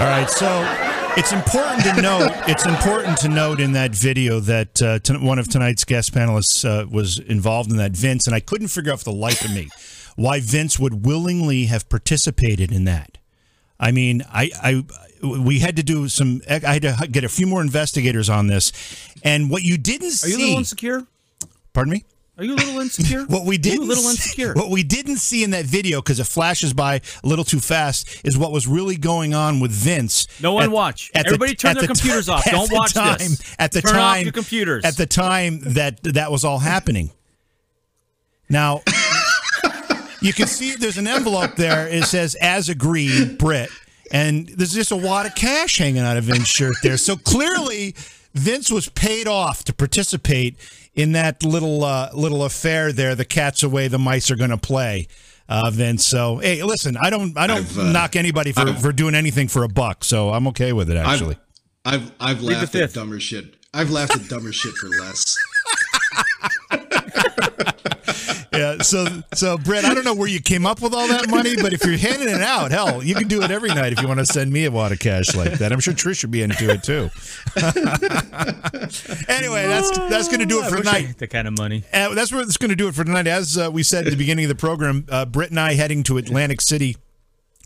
All 0.00 0.06
right, 0.06 0.30
so 0.30 0.48
it's 1.20 1.32
important 1.32 1.84
to 1.84 2.00
note. 2.00 2.30
It's 2.48 2.64
important 2.64 3.18
to 3.18 3.28
note 3.28 3.60
in 3.60 3.72
that 3.72 3.94
video 3.94 4.40
that 4.40 4.80
uh, 4.80 4.98
one 5.18 5.38
of 5.38 5.48
tonight's 5.48 5.84
guest 5.84 6.14
panelists 6.14 6.64
uh, 6.64 6.86
was 6.88 7.18
involved 7.18 7.70
in 7.70 7.76
that, 7.76 7.92
Vince, 7.92 8.26
and 8.26 8.34
I 8.34 8.40
couldn't 8.40 8.68
figure 8.68 8.90
out 8.90 9.00
for 9.00 9.04
the 9.04 9.12
life 9.12 9.44
of 9.44 9.52
me 9.52 9.68
why 10.16 10.40
Vince 10.40 10.78
would 10.78 11.04
willingly 11.04 11.66
have 11.66 11.90
participated 11.90 12.72
in 12.72 12.84
that. 12.84 13.18
I 13.78 13.92
mean, 13.92 14.22
I, 14.32 14.50
I, 15.22 15.26
we 15.26 15.58
had 15.58 15.76
to 15.76 15.82
do 15.82 16.08
some. 16.08 16.40
I 16.48 16.58
had 16.58 16.82
to 16.82 17.08
get 17.10 17.22
a 17.24 17.28
few 17.28 17.46
more 17.46 17.60
investigators 17.60 18.30
on 18.30 18.46
this, 18.46 18.72
and 19.22 19.50
what 19.50 19.62
you 19.62 19.76
didn't 19.76 20.08
Are 20.08 20.10
see. 20.12 20.34
Are 20.34 20.38
you 20.38 20.38
a 20.38 20.46
little 20.46 20.58
insecure? 20.58 21.06
Pardon 21.74 21.92
me. 21.92 22.04
Are 22.40 22.44
you 22.44 22.54
a 22.54 22.56
little 22.56 22.80
insecure? 22.80 23.24
what 23.28 23.44
we 23.44 23.58
did 23.58 23.78
a 23.78 23.82
little 23.82 24.08
insecure. 24.08 24.54
What 24.54 24.70
we 24.70 24.82
didn't 24.82 25.18
see 25.18 25.44
in 25.44 25.50
that 25.50 25.66
video 25.66 26.00
because 26.00 26.18
it 26.20 26.24
flashes 26.24 26.72
by 26.72 27.02
a 27.22 27.26
little 27.26 27.44
too 27.44 27.60
fast 27.60 28.22
is 28.24 28.38
what 28.38 28.50
was 28.50 28.66
really 28.66 28.96
going 28.96 29.34
on 29.34 29.60
with 29.60 29.70
Vince. 29.70 30.26
No 30.40 30.54
one 30.54 30.64
at, 30.64 30.70
watch. 30.70 31.10
At 31.14 31.26
Everybody 31.26 31.52
the, 31.52 31.56
turn 31.56 31.74
their 31.74 31.82
the 31.82 31.88
computers 31.88 32.26
t- 32.26 32.32
off. 32.32 32.44
Don't 32.50 32.72
watch 32.72 32.94
time, 32.94 33.18
this. 33.18 33.54
At 33.58 33.72
the 33.72 33.82
turn 33.82 33.92
time, 33.92 34.20
off 34.20 34.22
your 34.22 34.32
computers. 34.32 34.86
At 34.86 34.96
the 34.96 35.04
time 35.04 35.60
that 35.74 36.02
that 36.02 36.32
was 36.32 36.42
all 36.42 36.60
happening. 36.60 37.10
Now, 38.48 38.80
you 40.22 40.32
can 40.32 40.46
see 40.46 40.76
there's 40.76 40.96
an 40.96 41.06
envelope 41.06 41.56
there. 41.56 41.88
It 41.88 42.04
says 42.04 42.36
"as 42.36 42.70
agreed, 42.70 43.36
Britt," 43.36 43.68
and 44.10 44.48
there's 44.48 44.72
just 44.72 44.92
a 44.92 44.96
wad 44.96 45.26
of 45.26 45.34
cash 45.34 45.76
hanging 45.76 46.00
out 46.00 46.16
of 46.16 46.24
Vince's 46.24 46.48
shirt 46.48 46.76
there. 46.82 46.96
So 46.96 47.16
clearly, 47.16 47.94
Vince 48.32 48.70
was 48.70 48.88
paid 48.88 49.28
off 49.28 49.62
to 49.64 49.74
participate 49.74 50.56
in 50.94 51.12
that 51.12 51.42
little 51.42 51.84
uh, 51.84 52.10
little 52.14 52.44
affair 52.44 52.92
there. 52.92 53.14
The 53.14 53.24
cat's 53.24 53.62
away, 53.62 53.88
the 53.88 53.98
mice 53.98 54.30
are 54.30 54.36
going 54.36 54.50
to 54.50 54.58
play. 54.58 55.08
Uh, 55.48 55.68
Vince. 55.68 56.06
So 56.06 56.36
hey, 56.36 56.62
listen, 56.62 56.96
I 56.96 57.10
don't 57.10 57.36
I 57.36 57.48
don't 57.48 57.76
uh, 57.76 57.90
knock 57.90 58.14
anybody 58.14 58.52
for, 58.52 58.72
for 58.74 58.92
doing 58.92 59.16
anything 59.16 59.48
for 59.48 59.64
a 59.64 59.68
buck. 59.68 60.04
So 60.04 60.30
I'm 60.30 60.46
okay 60.48 60.72
with 60.72 60.88
it. 60.90 60.96
Actually, 60.96 61.38
I've 61.84 62.02
I've, 62.02 62.12
I've 62.20 62.42
laughed 62.42 62.74
at 62.76 62.92
dumber 62.92 63.18
shit. 63.18 63.56
I've 63.74 63.90
laughed 63.90 64.14
at 64.14 64.28
dumber 64.28 64.52
shit 64.52 64.74
for 64.74 64.88
less. 64.88 65.36
Yeah. 68.60 68.76
So, 68.90 69.06
so 69.34 69.56
Brett, 69.56 69.84
I 69.84 69.94
don't 69.94 70.04
know 70.04 70.14
where 70.14 70.28
you 70.28 70.40
came 70.40 70.66
up 70.66 70.80
with 70.80 70.94
all 70.94 71.06
that 71.06 71.28
money, 71.28 71.54
but 71.54 71.72
if 71.72 71.84
you're 71.84 71.96
handing 71.96 72.28
it 72.28 72.40
out, 72.40 72.72
hell, 72.72 73.02
you 73.02 73.14
can 73.14 73.28
do 73.28 73.42
it 73.42 73.50
every 73.50 73.68
night 73.68 73.92
if 73.92 74.00
you 74.00 74.08
want 74.08 74.18
to 74.18 74.26
send 74.26 74.52
me 74.52 74.64
a 74.64 74.70
wad 74.70 74.90
of 74.90 74.98
cash 74.98 75.34
like 75.36 75.52
that. 75.58 75.72
I'm 75.72 75.78
sure 75.80 75.94
Trish 75.94 76.22
would 76.24 76.30
be 76.30 76.42
into 76.42 76.68
it 76.70 76.82
too. 76.82 77.10
anyway, 79.28 79.66
that's 79.66 79.96
that's 80.10 80.28
going 80.28 80.40
to 80.40 80.46
do 80.46 80.62
it 80.62 80.70
for 80.70 80.78
tonight. 80.78 81.18
The 81.18 81.28
kind 81.28 81.46
of 81.46 81.56
money. 81.56 81.84
Uh, 81.92 82.14
that's 82.14 82.32
what 82.32 82.42
it's 82.44 82.56
going 82.56 82.70
to 82.70 82.76
do 82.76 82.88
it 82.88 82.94
for 82.94 83.04
tonight. 83.04 83.26
As 83.26 83.56
uh, 83.56 83.70
we 83.72 83.82
said 83.82 84.06
at 84.06 84.10
the 84.10 84.16
beginning 84.16 84.46
of 84.46 84.48
the 84.48 84.54
program, 84.54 85.06
uh, 85.08 85.24
Britt 85.24 85.50
and 85.50 85.60
I 85.60 85.74
heading 85.74 86.02
to 86.04 86.18
Atlantic 86.18 86.60
City 86.60 86.96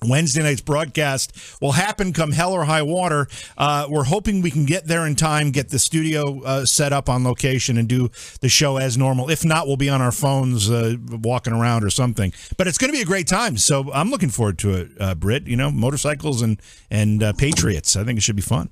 Wednesday 0.09 0.43
night's 0.43 0.61
broadcast 0.61 1.33
will 1.61 1.73
happen 1.73 2.13
come 2.13 2.33
hell 2.33 2.53
or 2.53 2.65
high 2.65 2.83
water. 2.83 3.27
Uh, 3.57 3.87
we're 3.89 4.05
hoping 4.05 4.43
we 4.43 4.51
can 4.51 4.65
get 4.65 4.87
there 4.87 5.07
in 5.07 5.17
time, 5.17 5.51
get 5.51 5.71
the 5.71 5.79
studio 5.79 6.43
uh, 6.45 6.65
set 6.65 6.93
up 6.93 7.09
on 7.09 7.25
location, 7.25 7.79
and 7.79 7.89
do 7.89 8.11
the 8.41 8.49
show 8.49 8.77
as 8.77 8.97
normal. 8.97 9.31
If 9.31 9.45
not, 9.45 9.67
we'll 9.67 9.77
be 9.77 9.89
on 9.89 10.01
our 10.01 10.13
phones 10.13 10.71
uh, 10.71 10.97
walking 11.11 11.53
around 11.53 11.85
or 11.85 11.91
something. 11.91 12.33
But 12.57 12.67
it's 12.67 12.79
going 12.79 12.91
to 12.91 12.97
be 12.97 13.03
a 13.03 13.07
great 13.07 13.27
time. 13.27 13.57
So 13.57 13.93
I'm 13.93 14.11
looking 14.11 14.31
forward 14.31 14.59
to 14.61 14.75
it, 14.75 14.91
uh, 15.01 15.15
Britt. 15.15 15.47
You 15.47 15.57
know, 15.57 15.71
motorcycles 15.71 16.43
and 16.43 16.61
and 16.91 17.23
uh, 17.23 17.33
Patriots. 17.33 17.97
I 17.97 18.05
think 18.05 18.19
it 18.19 18.23
should 18.23 18.37
be 18.37 18.43
fun. 18.43 18.71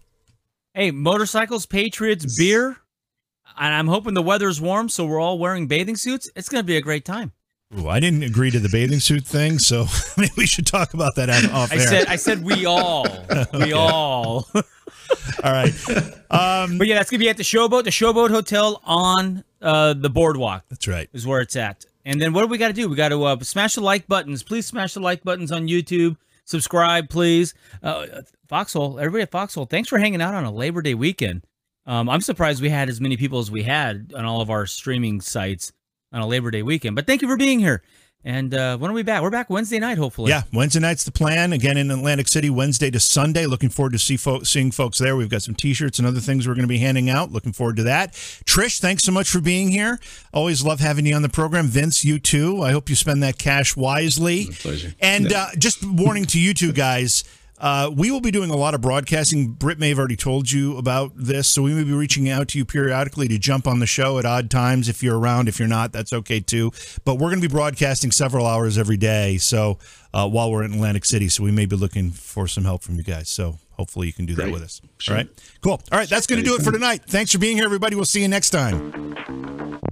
Hey, 0.74 0.90
motorcycles, 0.90 1.66
Patriots, 1.66 2.38
beer, 2.38 2.78
and 3.58 3.74
I'm 3.74 3.88
hoping 3.88 4.14
the 4.14 4.22
weather's 4.22 4.58
warm, 4.58 4.88
so 4.88 5.04
we're 5.04 5.20
all 5.20 5.38
wearing 5.38 5.66
bathing 5.66 5.96
suits. 5.96 6.30
It's 6.34 6.48
going 6.48 6.62
to 6.62 6.66
be 6.66 6.78
a 6.78 6.80
great 6.80 7.04
time. 7.04 7.32
Ooh, 7.78 7.88
I 7.88 8.00
didn't 8.00 8.22
agree 8.22 8.50
to 8.50 8.58
the 8.58 8.68
bathing 8.68 9.00
suit 9.00 9.24
thing, 9.24 9.58
so 9.58 9.86
maybe 10.18 10.32
we 10.36 10.46
should 10.46 10.66
talk 10.66 10.92
about 10.94 11.14
that 11.16 11.30
off 11.50 11.72
I 11.72 11.76
air. 11.76 11.86
said, 11.86 12.06
I 12.06 12.16
said 12.16 12.44
we 12.44 12.66
all, 12.66 13.06
we 13.54 13.72
all. 13.72 14.46
all 14.54 15.52
right, 15.52 15.72
um, 16.30 16.76
but 16.78 16.86
yeah, 16.86 16.96
that's 16.96 17.10
gonna 17.10 17.18
be 17.18 17.30
at 17.30 17.36
the 17.38 17.42
Showboat, 17.42 17.84
the 17.84 17.90
Showboat 17.90 18.30
Hotel 18.30 18.80
on 18.84 19.44
uh, 19.62 19.94
the 19.94 20.10
boardwalk. 20.10 20.64
That's 20.68 20.86
right, 20.86 21.08
is 21.12 21.26
where 21.26 21.40
it's 21.40 21.56
at. 21.56 21.86
And 22.04 22.20
then 22.20 22.32
what 22.32 22.42
do 22.42 22.48
we 22.48 22.58
got 22.58 22.68
to 22.68 22.72
do? 22.74 22.88
We 22.88 22.96
got 22.96 23.10
to 23.10 23.22
uh, 23.24 23.38
smash 23.42 23.76
the 23.76 23.80
like 23.80 24.08
buttons. 24.08 24.42
Please 24.42 24.66
smash 24.66 24.94
the 24.94 25.00
like 25.00 25.22
buttons 25.22 25.52
on 25.52 25.68
YouTube. 25.68 26.16
Subscribe, 26.44 27.08
please. 27.08 27.54
Uh, 27.80 28.06
Foxhole, 28.48 28.98
everybody 28.98 29.22
at 29.22 29.30
Foxhole, 29.30 29.66
thanks 29.66 29.88
for 29.88 29.98
hanging 29.98 30.20
out 30.20 30.34
on 30.34 30.44
a 30.44 30.50
Labor 30.50 30.82
Day 30.82 30.94
weekend. 30.94 31.46
Um, 31.86 32.08
I'm 32.08 32.20
surprised 32.20 32.60
we 32.60 32.70
had 32.70 32.88
as 32.88 33.00
many 33.00 33.16
people 33.16 33.38
as 33.38 33.50
we 33.50 33.62
had 33.62 34.12
on 34.16 34.24
all 34.24 34.40
of 34.40 34.50
our 34.50 34.66
streaming 34.66 35.20
sites 35.20 35.72
on 36.12 36.22
a 36.22 36.26
Labor 36.26 36.50
Day 36.50 36.62
weekend. 36.62 36.96
But 36.96 37.06
thank 37.06 37.22
you 37.22 37.28
for 37.28 37.36
being 37.36 37.58
here. 37.58 37.82
And 38.24 38.54
uh, 38.54 38.78
when 38.78 38.88
are 38.88 38.94
we 38.94 39.02
back? 39.02 39.20
We're 39.20 39.30
back 39.30 39.50
Wednesday 39.50 39.80
night, 39.80 39.98
hopefully. 39.98 40.30
Yeah, 40.30 40.42
Wednesday 40.52 40.78
night's 40.78 41.02
the 41.02 41.10
plan. 41.10 41.52
Again 41.52 41.76
in 41.76 41.90
Atlantic 41.90 42.28
City, 42.28 42.50
Wednesday 42.50 42.88
to 42.88 43.00
Sunday. 43.00 43.46
Looking 43.46 43.68
forward 43.68 43.94
to 43.94 43.98
see 43.98 44.16
fo- 44.16 44.44
seeing 44.44 44.70
folks 44.70 44.98
there. 44.98 45.16
We've 45.16 45.28
got 45.28 45.42
some 45.42 45.56
T-shirts 45.56 45.98
and 45.98 46.06
other 46.06 46.20
things 46.20 46.46
we're 46.46 46.54
going 46.54 46.62
to 46.62 46.68
be 46.68 46.78
handing 46.78 47.10
out. 47.10 47.32
Looking 47.32 47.52
forward 47.52 47.76
to 47.78 47.82
that. 47.82 48.12
Trish, 48.12 48.80
thanks 48.80 49.02
so 49.02 49.10
much 49.10 49.28
for 49.28 49.40
being 49.40 49.70
here. 49.70 49.98
Always 50.32 50.64
love 50.64 50.78
having 50.78 51.04
you 51.04 51.16
on 51.16 51.22
the 51.22 51.28
program. 51.28 51.66
Vince, 51.66 52.04
you 52.04 52.20
too. 52.20 52.62
I 52.62 52.70
hope 52.70 52.88
you 52.88 52.94
spend 52.94 53.24
that 53.24 53.38
cash 53.38 53.76
wisely. 53.76 54.46
My 54.46 54.54
pleasure. 54.54 54.94
And 55.00 55.28
yeah. 55.28 55.42
uh, 55.42 55.48
just 55.58 55.84
warning 55.84 56.24
to 56.26 56.38
you 56.38 56.54
two 56.54 56.72
guys. 56.72 57.24
Uh, 57.62 57.88
we 57.94 58.10
will 58.10 58.20
be 58.20 58.32
doing 58.32 58.50
a 58.50 58.56
lot 58.56 58.74
of 58.74 58.80
broadcasting. 58.80 59.52
Britt 59.52 59.78
may 59.78 59.90
have 59.90 59.98
already 59.98 60.16
told 60.16 60.50
you 60.50 60.76
about 60.76 61.12
this, 61.14 61.46
so 61.46 61.62
we 61.62 61.72
may 61.72 61.84
be 61.84 61.92
reaching 61.92 62.28
out 62.28 62.48
to 62.48 62.58
you 62.58 62.64
periodically 62.64 63.28
to 63.28 63.38
jump 63.38 63.68
on 63.68 63.78
the 63.78 63.86
show 63.86 64.18
at 64.18 64.24
odd 64.24 64.50
times. 64.50 64.88
If 64.88 65.00
you're 65.00 65.16
around, 65.16 65.48
if 65.48 65.60
you're 65.60 65.68
not, 65.68 65.92
that's 65.92 66.12
okay 66.12 66.40
too. 66.40 66.72
But 67.04 67.14
we're 67.14 67.30
going 67.30 67.40
to 67.40 67.48
be 67.48 67.52
broadcasting 67.52 68.10
several 68.10 68.46
hours 68.46 68.76
every 68.76 68.96
day. 68.96 69.38
So 69.38 69.78
uh, 70.12 70.28
while 70.28 70.50
we're 70.50 70.64
in 70.64 70.72
Atlantic 70.74 71.04
City, 71.04 71.28
so 71.28 71.44
we 71.44 71.52
may 71.52 71.66
be 71.66 71.76
looking 71.76 72.10
for 72.10 72.48
some 72.48 72.64
help 72.64 72.82
from 72.82 72.96
you 72.96 73.04
guys. 73.04 73.28
So 73.28 73.58
hopefully 73.76 74.08
you 74.08 74.12
can 74.12 74.26
do 74.26 74.34
Great. 74.34 74.46
that 74.46 74.52
with 74.52 74.62
us. 74.62 74.80
Sure. 74.98 75.14
All 75.14 75.22
right, 75.22 75.28
cool. 75.60 75.80
All 75.92 75.98
right, 75.98 76.08
that's 76.08 76.26
going 76.26 76.42
to 76.42 76.44
do 76.44 76.56
it 76.56 76.62
for 76.62 76.72
tonight. 76.72 77.02
Thanks 77.06 77.30
for 77.30 77.38
being 77.38 77.56
here, 77.56 77.64
everybody. 77.64 77.94
We'll 77.94 78.04
see 78.06 78.22
you 78.22 78.28
next 78.28 78.50
time. 78.50 79.86